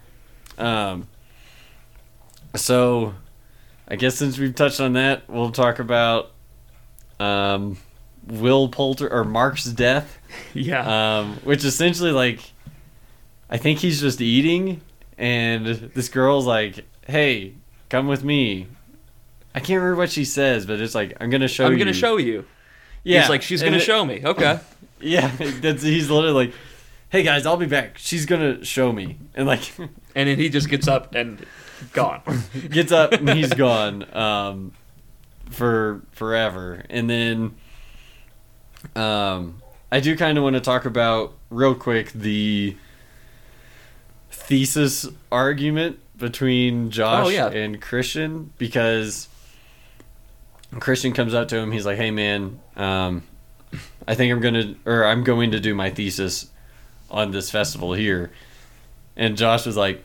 Um, 0.62 1.08
so, 2.54 3.14
I 3.88 3.96
guess 3.96 4.14
since 4.16 4.38
we've 4.38 4.54
touched 4.54 4.80
on 4.80 4.92
that, 4.94 5.22
we'll 5.28 5.50
talk 5.50 5.78
about 5.78 6.30
um, 7.20 7.76
Will 8.26 8.68
Poulter 8.68 9.12
or 9.12 9.24
Mark's 9.24 9.64
death. 9.64 10.18
Yeah, 10.54 11.18
um, 11.20 11.38
which 11.42 11.64
essentially 11.64 12.12
like 12.12 12.40
I 13.50 13.56
think 13.56 13.78
he's 13.80 14.00
just 14.00 14.20
eating, 14.20 14.82
and 15.16 15.66
this 15.66 16.08
girl's 16.10 16.44
like, 16.46 16.84
"Hey, 17.08 17.54
come 17.88 18.06
with 18.06 18.22
me." 18.22 18.68
I 19.54 19.60
can't 19.60 19.80
remember 19.80 19.96
what 19.96 20.10
she 20.10 20.24
says, 20.24 20.66
but 20.66 20.80
it's 20.80 20.94
like, 20.94 21.16
"I'm 21.20 21.30
gonna 21.30 21.48
show 21.48 21.66
I'm 21.66 21.72
you." 21.72 21.78
gonna 21.78 21.92
show 21.92 22.16
you. 22.18 22.44
Yeah, 23.02 23.22
He's 23.22 23.30
like, 23.30 23.42
she's 23.42 23.62
gonna 23.62 23.78
it- 23.78 23.80
show 23.82 24.04
me. 24.04 24.22
Okay. 24.24 24.58
Yeah, 25.00 25.30
that's 25.60 25.84
he's 25.84 26.10
literally 26.10 26.46
like, 26.46 26.54
"Hey 27.08 27.22
guys, 27.22 27.46
I'll 27.46 27.56
be 27.56 27.66
back. 27.66 27.98
She's 27.98 28.26
gonna 28.26 28.64
show 28.64 28.92
me," 28.92 29.16
and 29.36 29.46
like 29.46 29.72
And 29.78 30.28
then 30.28 30.36
he 30.36 30.48
just 30.48 30.68
gets 30.68 30.88
up 30.88 31.14
and 31.14 31.46
gone. 31.92 32.20
gets 32.70 32.90
up 32.90 33.12
and 33.12 33.28
he's 33.30 33.52
gone 33.54 34.12
um, 34.16 34.72
for 35.50 36.02
forever. 36.10 36.84
And 36.90 37.08
then 37.08 37.54
um, 38.96 39.62
I 39.92 40.00
do 40.00 40.16
kind 40.16 40.36
of 40.36 40.42
want 40.42 40.54
to 40.54 40.60
talk 40.60 40.84
about 40.84 41.34
real 41.48 41.76
quick 41.76 42.10
the 42.12 42.76
thesis 44.30 45.06
argument 45.30 46.00
between 46.18 46.90
Josh 46.90 47.26
Oh, 47.26 47.28
yeah. 47.30 47.48
and 47.48 47.80
Christian 47.80 48.52
because 48.58 49.28
Christian 50.80 51.12
comes 51.12 51.34
up 51.34 51.48
to 51.48 51.56
him. 51.56 51.72
He's 51.72 51.86
like, 51.86 51.96
"Hey 51.96 52.10
man, 52.10 52.60
um, 52.76 53.22
I 54.06 54.14
think 54.14 54.32
I'm 54.32 54.40
gonna 54.40 54.74
or 54.84 55.04
I'm 55.04 55.24
going 55.24 55.52
to 55.52 55.60
do 55.60 55.74
my 55.74 55.90
thesis 55.90 56.48
on 57.10 57.30
this 57.30 57.50
festival 57.50 57.92
here," 57.94 58.30
and 59.16 59.36
Josh 59.36 59.64
was 59.66 59.76
like. 59.76 60.04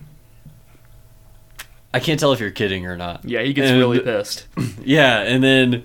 I 1.95 1.99
can't 1.99 2.19
tell 2.19 2.33
if 2.33 2.39
you're 2.39 2.49
kidding 2.49 2.87
or 2.87 2.97
not. 2.97 3.23
Yeah, 3.23 3.43
he 3.43 3.53
gets 3.53 3.69
And- 3.69 3.77
really 3.77 3.99
pissed. 3.99 4.47
Yeah, 4.83 5.19
and 5.21 5.43
then 5.43 5.83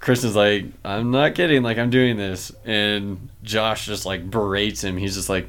Christian's 0.00 0.34
like, 0.34 0.64
I'm 0.84 1.12
not 1.12 1.36
kidding, 1.36 1.62
like 1.62 1.78
I'm 1.78 1.90
doing 1.90 2.16
this. 2.16 2.50
And 2.64 3.28
Josh 3.44 3.86
just 3.86 4.04
like 4.04 4.28
berates 4.28 4.82
him. 4.82 4.96
He's 4.96 5.14
just 5.14 5.28
like, 5.28 5.46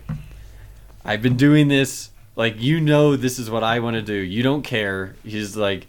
I've 1.04 1.24
been 1.24 1.38
doing 1.38 1.70
this, 1.70 2.11
like 2.36 2.60
you 2.62 2.80
know 2.80 3.16
this 3.16 3.40
is 3.40 3.50
what 3.50 3.64
I 3.64 3.80
want 3.80 3.96
to 3.96 4.02
do. 4.02 4.14
You 4.14 4.44
don't 4.44 4.62
care. 4.64 5.16
He's 5.24 5.56
like 5.58 5.88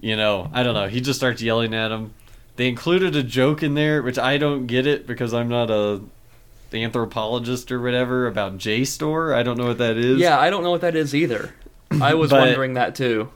you 0.00 0.14
know, 0.14 0.50
I 0.52 0.62
don't 0.62 0.74
know. 0.74 0.88
He 0.88 1.00
just 1.00 1.18
starts 1.18 1.40
yelling 1.40 1.72
at 1.74 1.90
him. 1.90 2.12
They 2.56 2.68
included 2.68 3.16
a 3.16 3.22
joke 3.22 3.62
in 3.62 3.74
there, 3.74 4.02
which 4.02 4.18
I 4.18 4.36
don't 4.36 4.66
get 4.66 4.86
it 4.86 5.06
because 5.06 5.32
I'm 5.32 5.48
not 5.48 5.70
a 5.70 6.02
anthropologist 6.72 7.72
or 7.72 7.80
whatever 7.80 8.26
about 8.26 8.58
JSTOR. 8.58 9.34
I 9.34 9.42
don't 9.42 9.56
know 9.56 9.66
what 9.66 9.78
that 9.78 9.96
is. 9.96 10.18
Yeah, 10.18 10.38
I 10.38 10.50
don't 10.50 10.62
know 10.62 10.70
what 10.70 10.82
that 10.82 10.94
is 10.96 11.14
either. 11.14 11.54
I 12.00 12.14
was 12.14 12.30
But- 12.30 12.40
wondering 12.40 12.74
that 12.74 12.94
too. 12.94 13.30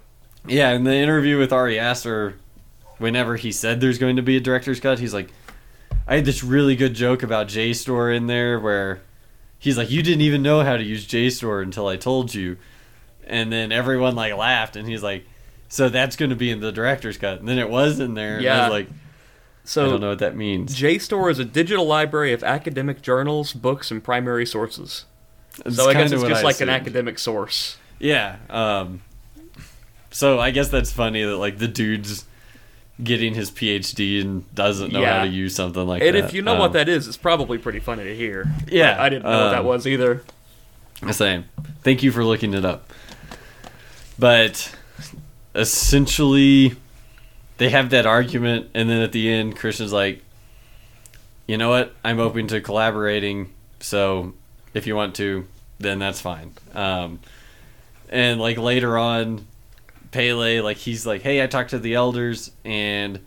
Yeah, 0.47 0.71
in 0.73 0.85
the 0.85 0.95
interview 0.95 1.39
with 1.39 1.53
Ari 1.53 1.79
Aster, 1.79 2.35
whenever 2.99 3.37
he 3.37 3.53
said 3.53 3.81
there's 3.81 3.99
going 3.99 4.17
to 4.17 4.23
be 4.23 4.37
a 4.37 4.41
director's 4.41 4.81
cut, 4.81 4.99
he's 4.99 5.13
like, 5.15 5.29
I 6.07 6.17
had 6.17 6.25
this 6.25 6.43
really 6.43 6.77
good 6.77 6.95
joke 6.95 7.23
about 7.23 7.47
JSTOR 7.49 8.15
in 8.15 8.27
there 8.27 8.59
where 8.59 9.01
he's 9.61 9.79
like, 9.79 9.91
You 9.91 10.03
didn't 10.03 10.23
even 10.23 10.43
know 10.43 10.65
how 10.65 10.77
to 10.77 10.83
use 10.83 11.07
JSTOR 11.07 11.63
until 11.63 11.87
I 11.87 11.97
told 11.97 12.35
you. 12.35 12.57
And 13.25 13.53
then 13.53 13.71
everyone 13.71 14.17
like 14.17 14.35
laughed, 14.35 14.75
and 14.75 14.89
he's 14.89 15.05
like, 15.05 15.25
So 15.69 15.89
that's 15.89 16.17
going 16.17 16.31
to 16.31 16.37
be 16.37 16.51
in 16.51 16.59
the 16.59 16.73
director's 16.73 17.17
cut. 17.17 17.39
And 17.39 17.49
then 17.49 17.59
it 17.61 17.71
was 17.71 18.01
in 18.01 18.15
there. 18.15 18.41
Yeah. 18.41 18.65
was 18.65 18.71
like, 18.73 18.89
I 19.77 19.91
don't 19.91 20.01
know 20.01 20.09
what 20.09 20.19
that 20.19 20.35
means. 20.35 20.75
JSTOR 20.77 21.31
is 21.31 21.39
a 21.39 21.45
digital 21.45 21.85
library 21.87 22.33
of 22.33 22.43
academic 22.43 23.03
journals, 23.03 23.53
books, 23.53 23.93
and 23.93 24.03
primary 24.03 24.47
sources. 24.47 25.05
So 25.69 25.89
I 25.89 25.93
guess 25.95 26.11
it's 26.11 26.23
just 26.23 26.41
I 26.41 26.45
like 26.45 26.61
an 26.61 26.71
academic 26.71 27.19
source. 27.19 27.77
Yeah. 27.99 28.37
Um, 28.49 29.03
so 30.11 30.41
I 30.41 30.51
guess 30.51 30.69
that's 30.69 30.91
funny 30.91 31.23
that 31.23 31.37
like 31.37 31.59
the 31.59 31.69
dude's 31.69 32.25
getting 33.03 33.35
his 33.35 33.51
PhD 33.51 34.21
and 34.21 34.53
doesn't 34.55 34.93
know 34.93 35.01
Yeah. 35.01 35.19
how 35.19 35.25
to 35.25 35.31
use 35.31 35.55
something 35.55 35.87
like 35.87 36.03
And 36.03 36.15
that. 36.15 36.19
And 36.19 36.27
if 36.29 36.35
you 36.35 36.43
know 36.43 36.55
what 36.55 36.67
Um, 36.69 36.73
that 36.75 36.89
is, 36.89 37.09
it's 37.09 37.17
probably 37.17 37.59
pretty 37.59 37.81
funny 37.81 38.05
to 38.05 38.15
hear. 38.17 38.47
Yeah, 38.69 38.97
I 39.03 39.09
didn't 39.09 39.25
know 39.25 39.31
what 39.45 39.51
that 39.51 39.61
um, 39.61 39.67
was 39.67 39.87
either. 39.87 40.23
Same. 41.13 41.47
Thank 41.83 42.03
you 42.03 42.13
for 42.13 42.25
looking 42.25 42.53
it 42.55 42.65
up. 42.65 42.93
But 44.19 44.75
essentially, 45.55 46.75
they 47.59 47.71
have 47.71 47.91
that 47.91 48.07
argument, 48.07 48.69
and 48.75 48.89
then 48.91 49.01
at 49.03 49.13
the 49.13 49.31
end, 49.33 49.57
Christian's 49.57 49.93
like, 49.93 50.23
"You 51.47 51.57
know 51.57 51.71
what? 51.71 51.95
I'm 52.05 52.19
open 52.21 52.47
to 52.49 52.61
collaborating. 52.61 53.51
So 53.81 54.35
if 54.75 54.87
you 54.87 54.95
want 54.95 55.15
to, 55.17 55.47
then 55.79 55.99
that's 55.99 56.21
fine." 56.21 56.53
Um, 56.75 57.21
and 58.11 58.41
like 58.41 58.59
later 58.59 58.99
on, 58.99 59.47
Pelle, 60.11 60.63
like 60.63 60.77
he's 60.77 61.07
like, 61.07 61.23
"Hey, 61.23 61.43
I 61.43 61.47
talked 61.47 61.71
to 61.71 61.79
the 61.79 61.95
elders, 61.95 62.51
and 62.65 63.21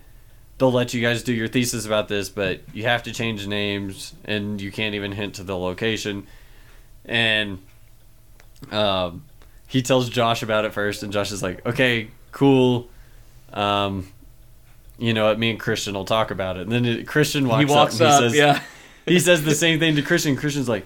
they'll 0.57 0.71
let 0.71 0.93
you 0.93 1.01
guys 1.01 1.23
do 1.23 1.33
your 1.33 1.47
thesis 1.47 1.85
about 1.85 2.07
this, 2.07 2.29
but 2.29 2.61
you 2.73 2.83
have 2.83 3.03
to 3.03 3.11
change 3.11 3.47
names, 3.47 4.13
and 4.25 4.59
you 4.59 4.71
can't 4.71 4.95
even 4.95 5.11
hint 5.11 5.35
to 5.35 5.43
the 5.43 5.57
location." 5.57 6.27
and 7.05 7.59
um, 8.71 9.25
he 9.67 9.81
tells 9.81 10.09
Josh 10.09 10.43
about 10.43 10.65
it 10.65 10.73
first, 10.73 11.03
and 11.03 11.11
Josh 11.11 11.31
is 11.31 11.43
like, 11.43 11.65
"Okay, 11.65 12.09
cool. 12.31 12.89
Um, 13.51 14.07
you 14.97 15.13
know 15.13 15.25
what? 15.25 15.39
Me 15.39 15.49
and 15.49 15.59
Christian 15.59 15.93
will 15.93 16.05
talk 16.05 16.31
about 16.31 16.57
it." 16.57 16.61
And 16.61 16.71
then 16.71 16.85
it, 16.85 17.07
Christian 17.07 17.47
walks, 17.47 17.59
he 17.59 17.65
walks 17.65 18.01
up, 18.01 18.13
up, 18.13 18.21
and 18.21 18.31
he 18.31 18.37
says, 18.37 18.37
yeah. 18.37 18.61
he 19.05 19.19
says 19.19 19.43
the 19.43 19.55
same 19.55 19.79
thing 19.79 19.95
to 19.95 20.01
Christian. 20.01 20.35
Christian's 20.35 20.69
like, 20.69 20.85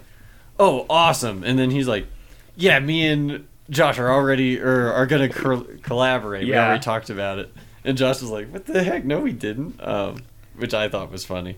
"Oh, 0.59 0.85
awesome!" 0.89 1.43
And 1.43 1.57
then 1.57 1.69
he's 1.69 1.87
like, 1.87 2.07
"Yeah, 2.55 2.79
me 2.79 3.07
and 3.07 3.47
Josh 3.69 3.99
are 3.99 4.09
already 4.09 4.59
or 4.61 4.91
are 4.93 5.05
gonna 5.05 5.29
co- 5.29 5.67
collaborate. 5.83 6.43
We 6.45 6.51
Yeah. 6.51 6.65
already 6.67 6.81
talked 6.83 7.09
about 7.09 7.39
it." 7.39 7.51
And 7.83 7.97
Josh 7.97 8.21
was 8.21 8.29
like, 8.29 8.49
"What 8.51 8.65
the 8.65 8.83
heck? 8.83 9.05
No, 9.05 9.19
we 9.19 9.31
didn't." 9.31 9.79
Um, 9.81 10.23
which 10.57 10.73
I 10.73 10.89
thought 10.89 11.11
was 11.11 11.25
funny. 11.25 11.55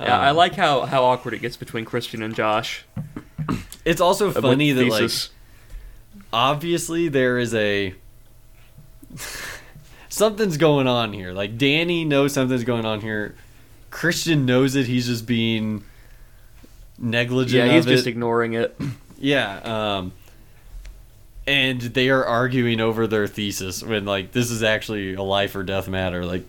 Yeah, 0.00 0.18
I 0.18 0.30
Um, 0.30 0.36
like 0.36 0.54
how, 0.54 0.82
how 0.86 1.04
awkward 1.04 1.34
it 1.34 1.40
gets 1.42 1.56
between 1.56 1.84
Christian 1.84 2.22
and 2.22 2.34
Josh. 2.34 2.84
It's 3.84 4.00
also 4.00 4.30
funny 4.32 4.72
that 4.72 4.86
like 4.88 5.10
obviously 6.32 7.08
there 7.08 7.38
is 7.38 7.54
a 7.54 7.94
something's 10.08 10.56
going 10.56 10.86
on 10.86 11.12
here. 11.12 11.32
Like 11.32 11.58
Danny 11.58 12.04
knows 12.04 12.32
something's 12.32 12.64
going 12.64 12.84
on 12.84 13.00
here. 13.00 13.34
Christian 13.90 14.46
knows 14.46 14.74
it. 14.74 14.86
He's 14.86 15.06
just 15.06 15.26
being 15.26 15.84
negligent 16.98 17.66
yeah, 17.66 17.74
he's 17.74 17.84
just 17.86 18.06
ignoring 18.06 18.54
it. 18.54 18.76
yeah. 19.18 19.58
Um, 19.98 20.12
and 21.46 21.80
they 21.80 22.08
are 22.10 22.24
arguing 22.24 22.80
over 22.80 23.06
their 23.06 23.26
thesis 23.26 23.82
when 23.82 24.04
like 24.04 24.32
this 24.32 24.50
is 24.50 24.62
actually 24.62 25.14
a 25.14 25.22
life 25.22 25.54
or 25.56 25.62
death 25.62 25.88
matter. 25.88 26.24
Like 26.24 26.44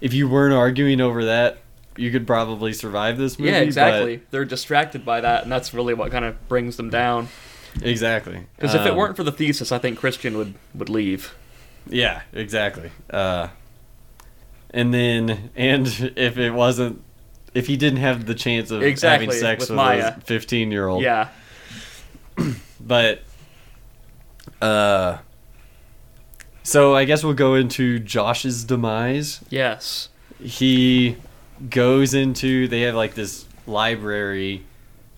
if 0.00 0.14
you 0.14 0.28
weren't 0.28 0.54
arguing 0.54 1.00
over 1.00 1.26
that, 1.26 1.58
you 1.96 2.10
could 2.10 2.26
probably 2.26 2.72
survive 2.72 3.18
this 3.18 3.38
movie. 3.38 3.50
yeah, 3.52 3.58
but- 3.60 3.64
exactly. 3.66 4.22
They're 4.30 4.44
distracted 4.46 5.04
by 5.04 5.20
that, 5.20 5.42
and 5.42 5.52
that's 5.52 5.74
really 5.74 5.92
what 5.94 6.10
kind 6.10 6.24
of 6.24 6.48
brings 6.48 6.76
them 6.76 6.88
down. 6.90 7.28
exactly. 7.82 8.46
Because 8.56 8.74
if 8.74 8.80
it 8.86 8.90
Um, 8.92 8.96
weren't 8.96 9.16
for 9.16 9.24
the 9.24 9.32
thesis, 9.32 9.70
I 9.72 9.78
think 9.78 9.98
Christian 9.98 10.36
would, 10.38 10.54
would 10.74 10.88
leave. 10.88 11.34
Yeah, 11.88 12.22
exactly. 12.32 12.90
Uh, 13.10 13.48
and 14.70 14.94
then, 14.94 15.50
and 15.56 15.86
if 16.16 16.38
it 16.38 16.52
wasn't, 16.52 17.02
if 17.54 17.66
he 17.66 17.76
didn't 17.76 17.98
have 17.98 18.26
the 18.26 18.34
chance 18.34 18.70
of 18.70 18.82
Exactly, 18.82 19.26
having 19.26 19.38
sex 19.40 19.68
with 19.68 19.78
with, 19.78 20.04
a 20.04 20.20
fifteen-year-old, 20.24 21.02
Yeah. 21.02 21.28
But, 22.80 23.22
uh, 24.60 25.18
so 26.62 26.94
I 26.94 27.04
guess 27.04 27.24
we'll 27.24 27.34
go 27.34 27.54
into 27.54 27.98
Josh's 27.98 28.64
demise. 28.64 29.40
Yes. 29.50 30.08
He 30.40 31.16
goes 31.68 32.14
into. 32.14 32.68
They 32.68 32.82
have 32.82 32.94
like 32.94 33.14
this 33.14 33.46
library 33.66 34.64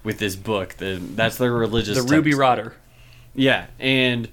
with 0.05 0.19
this 0.19 0.37
book. 0.37 0.75
The, 0.77 1.01
that's 1.15 1.37
their 1.37 1.53
religious. 1.53 2.03
The 2.03 2.15
Ruby. 2.15 2.35
Rotter. 2.35 2.75
Yeah, 3.35 3.67
and 3.79 4.29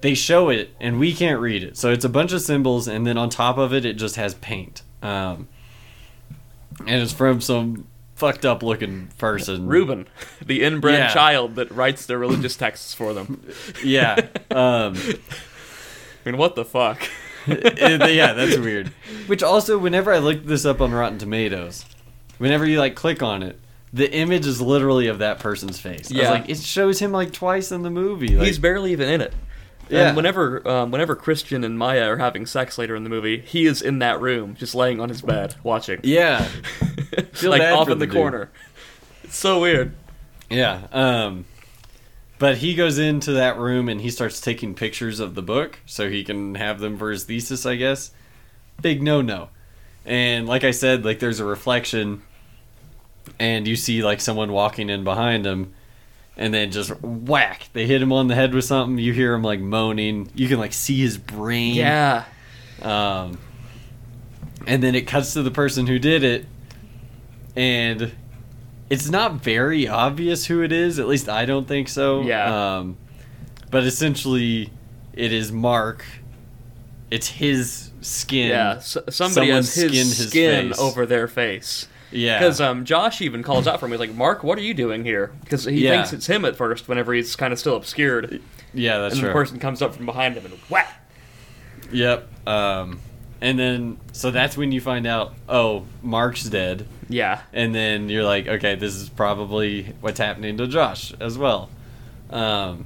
they 0.00 0.14
show 0.14 0.48
it, 0.48 0.70
and 0.80 0.98
we 0.98 1.12
can't 1.12 1.40
read 1.40 1.64
it. 1.64 1.76
So 1.76 1.90
it's 1.90 2.04
a 2.04 2.08
bunch 2.08 2.32
of 2.32 2.40
symbols, 2.40 2.86
and 2.86 3.06
then 3.06 3.18
on 3.18 3.30
top 3.30 3.58
of 3.58 3.72
it, 3.72 3.84
it 3.84 3.94
just 3.94 4.16
has 4.16 4.34
paint. 4.34 4.82
Um, 5.02 5.48
and 6.86 7.02
it's 7.02 7.12
from 7.12 7.40
some 7.40 7.87
fucked 8.18 8.44
up 8.44 8.62
looking 8.62 9.08
person. 9.18 9.66
Reuben, 9.66 10.06
the 10.44 10.62
inbred 10.62 10.98
Yeah. 10.98 11.08
child 11.12 11.54
that 11.56 11.70
writes 11.70 12.04
their 12.06 12.18
religious 12.18 12.56
texts 12.56 12.92
for 12.94 13.14
them. 13.14 13.42
Yeah. 13.84 14.16
Um, 14.50 14.94
I 14.96 16.30
mean, 16.30 16.36
what 16.36 16.54
the 16.56 16.64
fuck? 16.64 17.00
it- 17.46 18.14
yeah, 18.14 18.32
that's 18.34 18.58
weird. 18.58 18.88
Which 19.28 19.42
also, 19.42 19.78
whenever 19.78 20.12
I 20.12 20.18
looked 20.18 20.46
this 20.46 20.64
up 20.66 20.80
on 20.80 20.92
Rotten 20.92 21.18
Tomatoes, 21.18 21.84
whenever 22.38 22.66
you 22.66 22.78
like 22.78 22.94
click 22.96 23.22
on 23.22 23.42
it, 23.42 23.58
the 23.92 24.12
image 24.12 24.46
is 24.46 24.60
literally 24.60 25.06
of 25.06 25.20
that 25.20 25.38
person's 25.38 25.80
face. 25.80 26.10
I 26.12 26.14
Yeah. 26.16 26.20
was 26.22 26.40
like, 26.40 26.48
it 26.50 26.58
shows 26.58 26.98
him 26.98 27.12
like 27.12 27.32
twice 27.32 27.72
in 27.72 27.82
the 27.82 27.90
movie. 27.90 28.36
Like, 28.36 28.46
He's 28.48 28.58
barely 28.58 28.92
even 28.92 29.08
in 29.08 29.20
it. 29.22 29.32
Yeah. 29.88 30.08
And 30.08 30.16
whenever, 30.16 30.68
um, 30.68 30.90
whenever 30.90 31.16
Christian 31.16 31.64
and 31.64 31.78
Maya 31.78 32.10
are 32.10 32.18
having 32.18 32.44
sex 32.44 32.76
later 32.76 32.94
in 32.94 33.04
the 33.04 33.08
movie, 33.08 33.38
he 33.40 33.64
is 33.64 33.80
in 33.80 34.00
that 34.00 34.20
room, 34.20 34.54
just 34.58 34.74
laying 34.74 35.00
on 35.00 35.08
his 35.08 35.22
bed, 35.22 35.54
watching. 35.62 36.00
yeah. 36.02 36.46
Feel 37.38 37.50
like 37.50 37.62
off 37.62 37.88
in 37.88 37.98
the, 37.98 38.06
the 38.06 38.12
corner. 38.12 38.50
It's 39.24 39.36
so 39.36 39.60
weird. 39.60 39.94
Yeah. 40.50 40.86
Um 40.92 41.44
but 42.38 42.58
he 42.58 42.74
goes 42.74 42.98
into 42.98 43.32
that 43.32 43.58
room 43.58 43.88
and 43.88 44.00
he 44.00 44.10
starts 44.10 44.40
taking 44.40 44.74
pictures 44.74 45.18
of 45.18 45.34
the 45.34 45.42
book 45.42 45.80
so 45.86 46.08
he 46.08 46.22
can 46.22 46.54
have 46.54 46.78
them 46.78 46.96
for 46.96 47.10
his 47.10 47.24
thesis, 47.24 47.66
I 47.66 47.74
guess. 47.74 48.12
Big 48.80 49.02
no 49.02 49.20
no. 49.20 49.48
And 50.06 50.46
like 50.46 50.64
I 50.64 50.70
said, 50.70 51.04
like 51.04 51.18
there's 51.18 51.40
a 51.40 51.44
reflection 51.44 52.22
and 53.38 53.66
you 53.66 53.76
see 53.76 54.02
like 54.02 54.20
someone 54.20 54.52
walking 54.52 54.88
in 54.88 55.04
behind 55.04 55.44
him 55.44 55.74
and 56.36 56.54
then 56.54 56.70
just 56.70 56.90
whack. 57.02 57.68
They 57.72 57.86
hit 57.86 58.00
him 58.00 58.12
on 58.12 58.28
the 58.28 58.34
head 58.34 58.54
with 58.54 58.64
something. 58.64 58.96
You 58.98 59.12
hear 59.12 59.34
him 59.34 59.42
like 59.42 59.60
moaning. 59.60 60.30
You 60.34 60.48
can 60.48 60.58
like 60.58 60.72
see 60.72 60.98
his 60.98 61.18
brain. 61.18 61.74
Yeah. 61.74 62.24
Um, 62.80 63.38
and 64.66 64.82
then 64.82 64.94
it 64.94 65.06
cuts 65.06 65.32
to 65.32 65.42
the 65.42 65.50
person 65.50 65.86
who 65.86 65.98
did 65.98 66.22
it, 66.22 66.46
and 67.58 68.12
it's 68.88 69.10
not 69.10 69.34
very 69.34 69.86
obvious 69.88 70.46
who 70.46 70.62
it 70.62 70.72
is. 70.72 70.98
At 70.98 71.08
least 71.08 71.28
I 71.28 71.44
don't 71.44 71.66
think 71.68 71.88
so. 71.88 72.22
Yeah. 72.22 72.76
Um, 72.78 72.96
but 73.70 73.84
essentially, 73.84 74.70
it 75.12 75.32
is 75.32 75.52
Mark. 75.52 76.04
It's 77.10 77.26
his 77.28 77.90
skin. 78.00 78.50
Yeah. 78.50 78.74
S- 78.76 78.96
somebody 79.10 79.34
Someone 79.48 79.48
has 79.56 79.74
his 79.74 79.90
skinned 79.90 80.08
his 80.08 80.28
skin 80.30 80.68
face. 80.68 80.78
over 80.78 81.04
their 81.06 81.26
face. 81.28 81.88
Yeah. 82.10 82.38
Because 82.38 82.60
um, 82.60 82.84
Josh 82.86 83.20
even 83.20 83.42
calls 83.42 83.66
out 83.66 83.80
for 83.80 83.86
him. 83.86 83.92
He's 83.92 84.00
like, 84.00 84.14
"Mark, 84.14 84.42
what 84.42 84.56
are 84.56 84.62
you 84.62 84.72
doing 84.72 85.04
here?" 85.04 85.32
Because 85.42 85.64
he 85.64 85.84
Yeah. 85.84 85.90
thinks 85.96 86.12
it's 86.14 86.26
him 86.26 86.44
at 86.46 86.56
first, 86.56 86.88
whenever 86.88 87.12
he's 87.12 87.36
kind 87.36 87.52
of 87.52 87.58
still 87.58 87.76
obscured, 87.76 88.40
yeah, 88.72 88.98
that's 88.98 89.14
and 89.14 89.20
true. 89.20 89.28
And 89.30 89.36
the 89.36 89.38
person 89.40 89.58
comes 89.58 89.82
up 89.82 89.94
from 89.94 90.06
behind 90.06 90.36
him 90.36 90.46
and 90.46 90.54
whack. 90.70 90.94
Yep. 91.92 92.28
Um, 92.48 93.00
and 93.40 93.58
then 93.58 93.98
so 94.12 94.30
that's 94.30 94.56
when 94.56 94.72
you 94.72 94.80
find 94.80 95.06
out. 95.06 95.34
Oh, 95.48 95.84
Mark's 96.02 96.44
dead. 96.44 96.86
Yeah. 97.08 97.40
and 97.52 97.74
then 97.74 98.08
you're 98.08 98.24
like, 98.24 98.46
okay, 98.46 98.74
this 98.74 98.94
is 98.94 99.08
probably 99.08 99.94
what's 100.00 100.18
happening 100.18 100.56
to 100.58 100.66
Josh 100.66 101.12
as 101.20 101.38
well. 101.38 101.70
Um, 102.30 102.84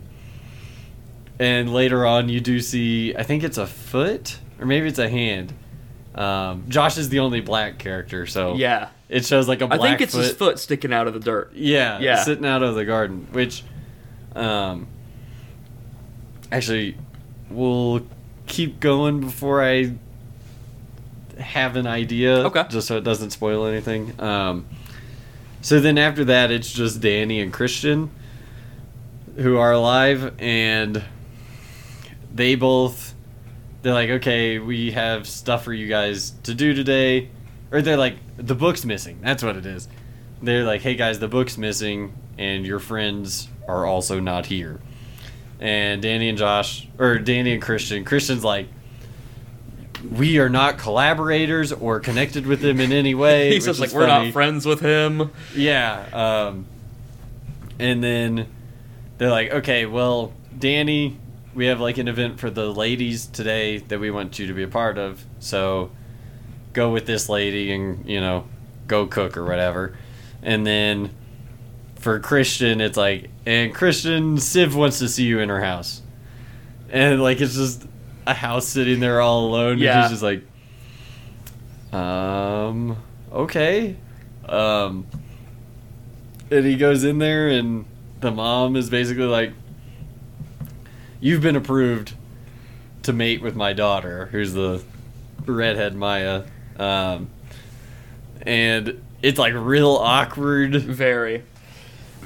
and 1.39 1.73
later 1.73 2.07
on, 2.07 2.29
you 2.29 2.41
do 2.41 2.61
see, 2.61 3.15
I 3.17 3.23
think 3.25 3.43
it's 3.43 3.59
a 3.59 3.67
foot 3.67 4.39
or 4.61 4.67
maybe 4.67 4.87
it's 4.89 4.99
a 5.01 5.09
hand. 5.09 5.53
Um, 6.15 6.67
Josh 6.69 6.99
is 6.99 7.09
the 7.09 7.19
only 7.21 7.41
black 7.41 7.79
character, 7.79 8.27
so 8.27 8.55
Yeah. 8.55 8.89
it 9.09 9.25
shows 9.25 9.49
like 9.49 9.61
a 9.61 9.65
I 9.65 9.77
black 9.77 9.81
think 9.81 10.01
it's 10.03 10.15
foot. 10.15 10.23
his 10.25 10.33
foot 10.33 10.59
sticking 10.59 10.93
out 10.93 11.07
of 11.09 11.15
the 11.15 11.21
dirt. 11.21 11.53
Yeah, 11.55 11.99
Yeah. 12.01 12.23
sitting 12.23 12.45
out 12.47 12.63
of 12.63 12.75
the 12.75 12.85
garden. 12.85 13.27
Which, 13.33 13.65
um, 14.37 14.87
actually, 16.53 16.97
we'll 17.51 18.03
keep 18.47 18.79
going 18.79 19.21
before 19.21 19.65
I 19.65 19.95
have 21.39 21.77
an 21.77 21.87
idea. 21.87 22.39
Okay. 22.47 22.65
Just 22.69 22.89
so 22.89 22.97
it 22.97 23.05
doesn't 23.05 23.31
spoil 23.31 23.67
anything. 23.67 24.19
Um, 24.21 24.67
so 25.61 25.81
then 25.81 25.99
after 25.99 26.25
that, 26.27 26.51
it's 26.51 26.73
just 26.73 27.01
Danny 27.01 27.41
and 27.41 27.53
Christian 27.53 28.11
who 29.37 29.57
are 29.57 29.73
alive, 29.73 30.35
and 30.39 31.03
they 32.35 32.55
both. 32.55 33.15
They're 33.83 33.95
like, 33.95 34.11
okay, 34.11 34.59
we 34.59 34.93
have 34.93 35.27
stuff 35.27 35.65
for 35.65 35.73
you 35.73 35.89
guys 35.89 36.31
to 36.45 36.55
do 36.55 36.73
today. 36.75 37.31
Or 37.73 37.83
they're 37.83 37.97
like, 37.97 38.17
the 38.37 38.55
book's 38.55 38.85
missing. 38.85 39.19
That's 39.23 39.43
what 39.43 39.57
it 39.57 39.67
is 39.67 39.89
they're 40.43 40.65
like, 40.65 40.83
"Hey 40.83 40.95
guys, 40.95 41.19
the 41.21 41.29
book's 41.29 41.57
missing, 41.57 42.13
and 42.37 42.67
your 42.67 42.81
friends 42.81 43.49
are 43.69 43.87
also 43.87 44.21
not 44.21 44.47
here." 44.47 44.81
And 45.61 46.03
Danny 46.03 46.29
and 46.29 46.37
Josh, 46.37 46.89
or 46.99 47.19
Danny 47.19 47.53
and 47.53 47.63
Christian, 47.63 48.05
Christian's 48.05 48.45
like, 48.45 48.67
"We 50.11 50.39
are 50.39 50.49
not 50.49 50.79
collaborators 50.79 51.73
or 51.73 52.01
connected 52.01 52.47
with 52.47 52.65
him 52.65 52.81
in 52.81 52.93
any 52.93 53.15
way." 53.15 53.51
He 53.53 53.61
says 53.61 53.81
like, 53.81 53.93
"We're 53.93 54.07
funny. 54.07 54.27
not 54.27 54.33
friends 54.33 54.67
with 54.67 54.81
him." 54.81 55.31
Yeah. 55.55 56.07
Um, 56.13 56.67
and 57.79 58.03
then 58.03 58.47
they're 59.19 59.31
like, 59.31 59.51
okay, 59.53 59.87
well, 59.87 60.33
Danny, 60.59 61.19
we 61.55 61.67
have 61.67 61.81
like 61.81 61.99
an 61.99 62.09
event 62.09 62.41
for 62.41 62.51
the 62.51 62.73
ladies 62.73 63.27
today 63.27 63.79
that 63.79 64.01
we 64.01 64.11
want 64.11 64.39
you 64.39 64.47
to 64.47 64.55
be 64.55 64.63
a 64.63 64.69
part 64.69 64.99
of. 64.99 65.25
So 65.41 65.91
go 66.73 66.91
with 66.91 67.07
this 67.07 67.29
lady 67.29 67.73
and, 67.73 68.09
you 68.09 68.21
know, 68.21 68.47
go 68.87 69.07
cook 69.07 69.37
or 69.37 69.45
whatever. 69.45 69.97
And 70.43 70.67
then 70.67 71.11
for 71.97 72.19
Christian, 72.21 72.81
it's 72.81 72.97
like, 72.97 73.31
and 73.47 73.75
Christian, 73.75 74.37
Siv 74.37 74.75
wants 74.75 74.99
to 75.01 75.09
see 75.09 75.25
you 75.25 75.41
in 75.41 75.49
her 75.49 75.61
house. 75.61 76.03
And 76.91 77.23
like, 77.23 77.41
it's 77.41 77.55
just 77.55 77.87
a 78.27 78.35
house 78.35 78.67
sitting 78.67 79.01
there 79.01 79.21
all 79.21 79.47
alone. 79.47 79.79
Yeah. 79.79 79.95
And 79.95 80.03
he's 80.03 80.21
just 80.21 80.23
like, 80.23 80.43
um, 81.93 82.97
okay. 83.33 83.97
Um, 84.49 85.07
and 86.51 86.65
he 86.65 86.77
goes 86.77 87.05
in 87.05 87.19
there, 87.19 87.49
and 87.49 87.85
the 88.21 88.31
mom 88.31 88.77
is 88.77 88.91
basically 88.91 89.25
like, 89.25 89.53
You've 91.21 91.41
been 91.41 91.55
approved 91.55 92.15
to 93.05 93.13
mate 93.13 93.43
with 93.43 93.55
my 93.55 93.73
daughter, 93.75 94.27
who's 94.33 94.53
the 94.55 94.83
redhead 95.47 95.95
Maja. 95.95 96.45
Um, 96.77 97.31
and 98.43 99.01
it's 99.23 99.39
like 99.39 99.55
real 99.55 99.91
awkward 99.91 100.75
Very. 100.75 101.45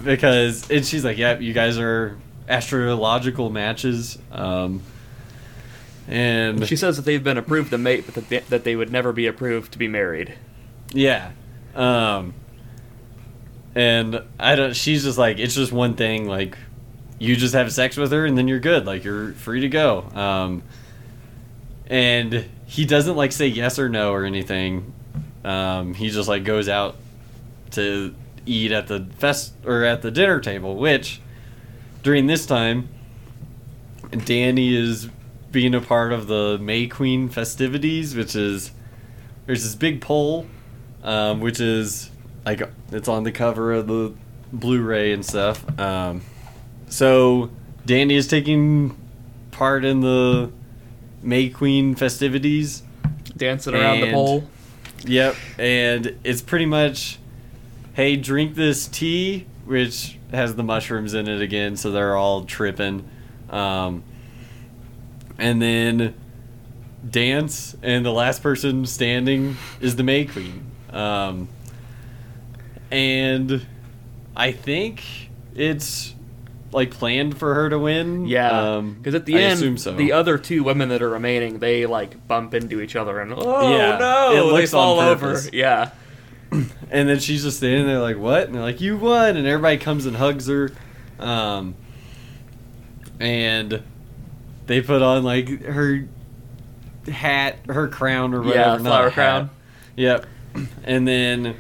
because 0.03 0.71
and 0.71 0.85
she's 0.87 1.05
like, 1.05 1.19
"Yep, 1.19 1.43
you 1.43 1.53
guys 1.53 1.79
are 1.79 2.17
astrological 2.49 3.51
matches." 3.51 4.19
Um, 4.33 4.83
and 6.09 6.67
She 6.67 6.77
says 6.77 6.97
that 6.97 7.05
they've 7.05 7.23
been 7.23 7.39
approved 7.39 7.71
to 7.71 7.79
mate, 7.79 8.05
but 8.07 8.15
that 8.15 8.29
they, 8.29 8.39
that 8.41 8.65
they 8.65 8.77
would 8.77 8.93
never 8.93 9.13
be 9.13 9.27
approved 9.27 9.73
to 9.73 9.79
be 9.79 9.89
married. 9.89 10.35
yeah, 10.93 11.33
um, 11.75 12.35
and 13.75 14.23
I 14.39 14.55
don't. 14.57 14.75
She's 14.75 15.05
just 15.05 15.19
like, 15.19 15.39
it's 15.39 15.55
just 15.55 15.73
one 15.73 15.95
thing. 15.95 16.27
Like, 16.27 16.57
you 17.19 17.37
just 17.37 17.55
have 17.55 17.73
sex 17.73 17.97
with 17.97 18.13
her, 18.13 18.25
and 18.25 18.37
then 18.39 18.49
you're 18.49 18.61
good. 18.61 18.87
Like, 18.87 19.05
you're 19.05 19.33
free 19.33 19.61
to 19.61 19.69
go. 19.69 20.03
Um, 20.15 20.63
and 21.89 22.47
he 22.67 22.85
doesn't 22.85 23.17
like 23.17 23.33
say 23.33 23.47
yes 23.47 23.79
or 23.79 23.89
no 23.89 24.13
or 24.13 24.25
anything. 24.25 24.93
Um, 25.45 25.95
he 25.95 26.11
just 26.11 26.29
like 26.29 26.45
goes 26.45 26.69
out 26.69 26.97
to 27.73 28.15
eat 28.47 28.73
at 28.73 28.89
the 28.89 29.07
fest 29.19 29.53
or 29.65 29.85
at 29.85 30.03
the 30.03 30.11
dinner 30.11 30.41
table, 30.41 30.77
which 30.77 31.21
during 32.03 32.27
this 32.27 32.47
time, 32.47 32.89
Dani 34.11 34.73
is 34.73 35.09
being 35.57 35.75
a 35.75 35.81
part 35.81 36.13
of 36.13 36.27
the 36.27 36.59
May 36.61 36.87
Queen 36.87 37.31
festivities, 37.31 38.15
which 38.15 38.37
is 38.37 38.73
there's 39.47 39.63
this 39.63 39.75
big 39.75 40.03
pole, 40.03 40.47
um, 41.03 41.41
which 41.41 41.61
is 41.61 42.11
like 42.45 42.61
it's 42.93 43.09
on 43.09 43.23
the 43.23 43.33
cover 43.33 43.73
of 43.73 43.87
the 43.87 44.13
Blu-ray 44.53 45.13
and 45.13 45.25
stuff. 45.25 45.65
Um, 45.81 46.21
so 46.91 47.49
Dani 47.87 48.13
is 48.13 48.29
taking 48.29 48.99
part 49.51 49.87
in 49.87 50.01
the 50.01 50.53
May 51.23 51.49
Queen 51.49 51.95
festivities. 51.95 52.83
Dancing 53.35 53.75
around 53.75 54.03
the 54.03 54.13
pole. 54.13 54.45
Yep, 55.07 55.37
and 55.59 56.19
it's 56.23 56.43
pretty 56.43 56.67
much, 56.67 57.19
hey, 57.95 58.17
drink 58.17 58.57
this 58.57 58.87
tea, 58.87 59.47
which 59.65 60.19
has 60.33 60.55
the 60.55 60.63
mushrooms 60.63 61.15
in 61.15 61.27
it 61.27 61.41
again, 61.41 61.79
so 61.79 61.91
they're 61.91 62.15
all 62.15 62.45
tripping, 62.45 63.09
um, 63.49 64.05
and 65.39 65.61
then 65.61 66.15
dance, 67.09 67.77
and 67.83 68.05
the 68.05 68.13
last 68.13 68.43
person 68.43 68.87
standing 68.87 69.57
is 69.81 69.97
the 69.97 70.03
May 70.03 70.25
Queen, 70.25 70.71
um, 70.91 71.49
and 72.91 73.67
I 74.37 74.53
think 74.53 75.03
it's 75.55 76.15
like 76.73 76.91
planned 76.91 77.39
for 77.39 77.55
her 77.55 77.71
to 77.71 77.79
win. 77.79 78.27
Yeah, 78.27 78.77
um, 78.77 78.95
because 78.95 79.15
at 79.15 79.25
the 79.27 79.37
I 79.37 79.41
end, 79.43 79.55
assume 79.55 79.79
so. 79.79 79.93
the 79.93 80.13
other 80.13 80.39
two 80.39 80.63
women 80.63 80.89
that 80.91 81.03
are 81.03 81.11
remaining, 81.11 81.59
they 81.59 81.87
like 81.87 82.27
bump 82.29 82.55
into 82.55 82.81
each 82.81 82.97
other 82.97 83.21
and 83.21 83.33
oh 83.37 83.77
Yeah, 83.77 83.99
no, 83.99 84.33
it 84.33 84.53
looks 84.53 84.75
all 84.75 85.01
over. 85.01 85.41
Yeah, 85.53 85.91
And 86.91 87.09
then 87.09 87.19
she's 87.19 87.43
just 87.43 87.59
standing 87.59 87.87
there 87.87 88.01
like, 88.01 88.19
"What?" 88.19 88.45
And 88.45 88.55
they're 88.55 88.63
like, 88.63 88.81
"You 88.81 88.97
won!" 88.97 89.37
And 89.37 89.47
everybody 89.47 89.79
comes 89.79 90.07
and 90.07 90.17
hugs 90.17 90.47
her. 90.47 90.71
Um, 91.19 91.75
and 93.19 93.83
they 94.67 94.81
put 94.81 95.03
on 95.03 95.23
like 95.23 95.63
her 95.63 96.07
hat, 97.11 97.59
her 97.69 97.89
crown 97.89 98.35
or 98.35 98.43
whatever. 98.43 98.77
Yeah, 98.77 98.79
flower 98.79 99.11
crown. 99.11 99.51
Yep. 99.97 100.27
And 100.85 101.07
then 101.07 101.57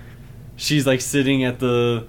she's 0.56 0.86
like 0.86 1.00
sitting 1.00 1.44
at 1.44 1.58
the 1.58 2.06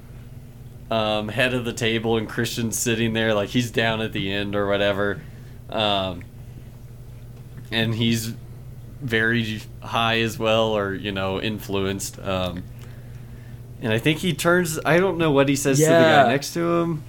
um, 0.89 1.27
head 1.27 1.53
of 1.53 1.65
the 1.65 1.73
table, 1.73 2.17
and 2.17 2.27
Christian's 2.27 2.77
sitting 2.77 3.13
there 3.13 3.33
like 3.33 3.49
he's 3.49 3.71
down 3.71 4.01
at 4.01 4.13
the 4.13 4.31
end 4.31 4.55
or 4.55 4.67
whatever. 4.67 5.21
Um, 5.69 6.23
and 7.71 7.93
he's 7.93 8.33
very 9.01 9.61
high 9.81 10.21
as 10.21 10.39
well, 10.39 10.75
or 10.75 10.93
you 10.93 11.11
know, 11.11 11.41
influenced. 11.41 12.19
Um, 12.19 12.63
and 13.81 13.93
I 13.93 13.99
think 13.99 14.19
he 14.19 14.33
turns. 14.33 14.79
I 14.85 14.97
don't 14.99 15.17
know 15.17 15.31
what 15.31 15.49
he 15.49 15.55
says 15.55 15.77
to 15.77 15.85
the 15.85 15.91
guy 15.91 16.29
next 16.29 16.53
to 16.53 16.79
him. 16.79 17.03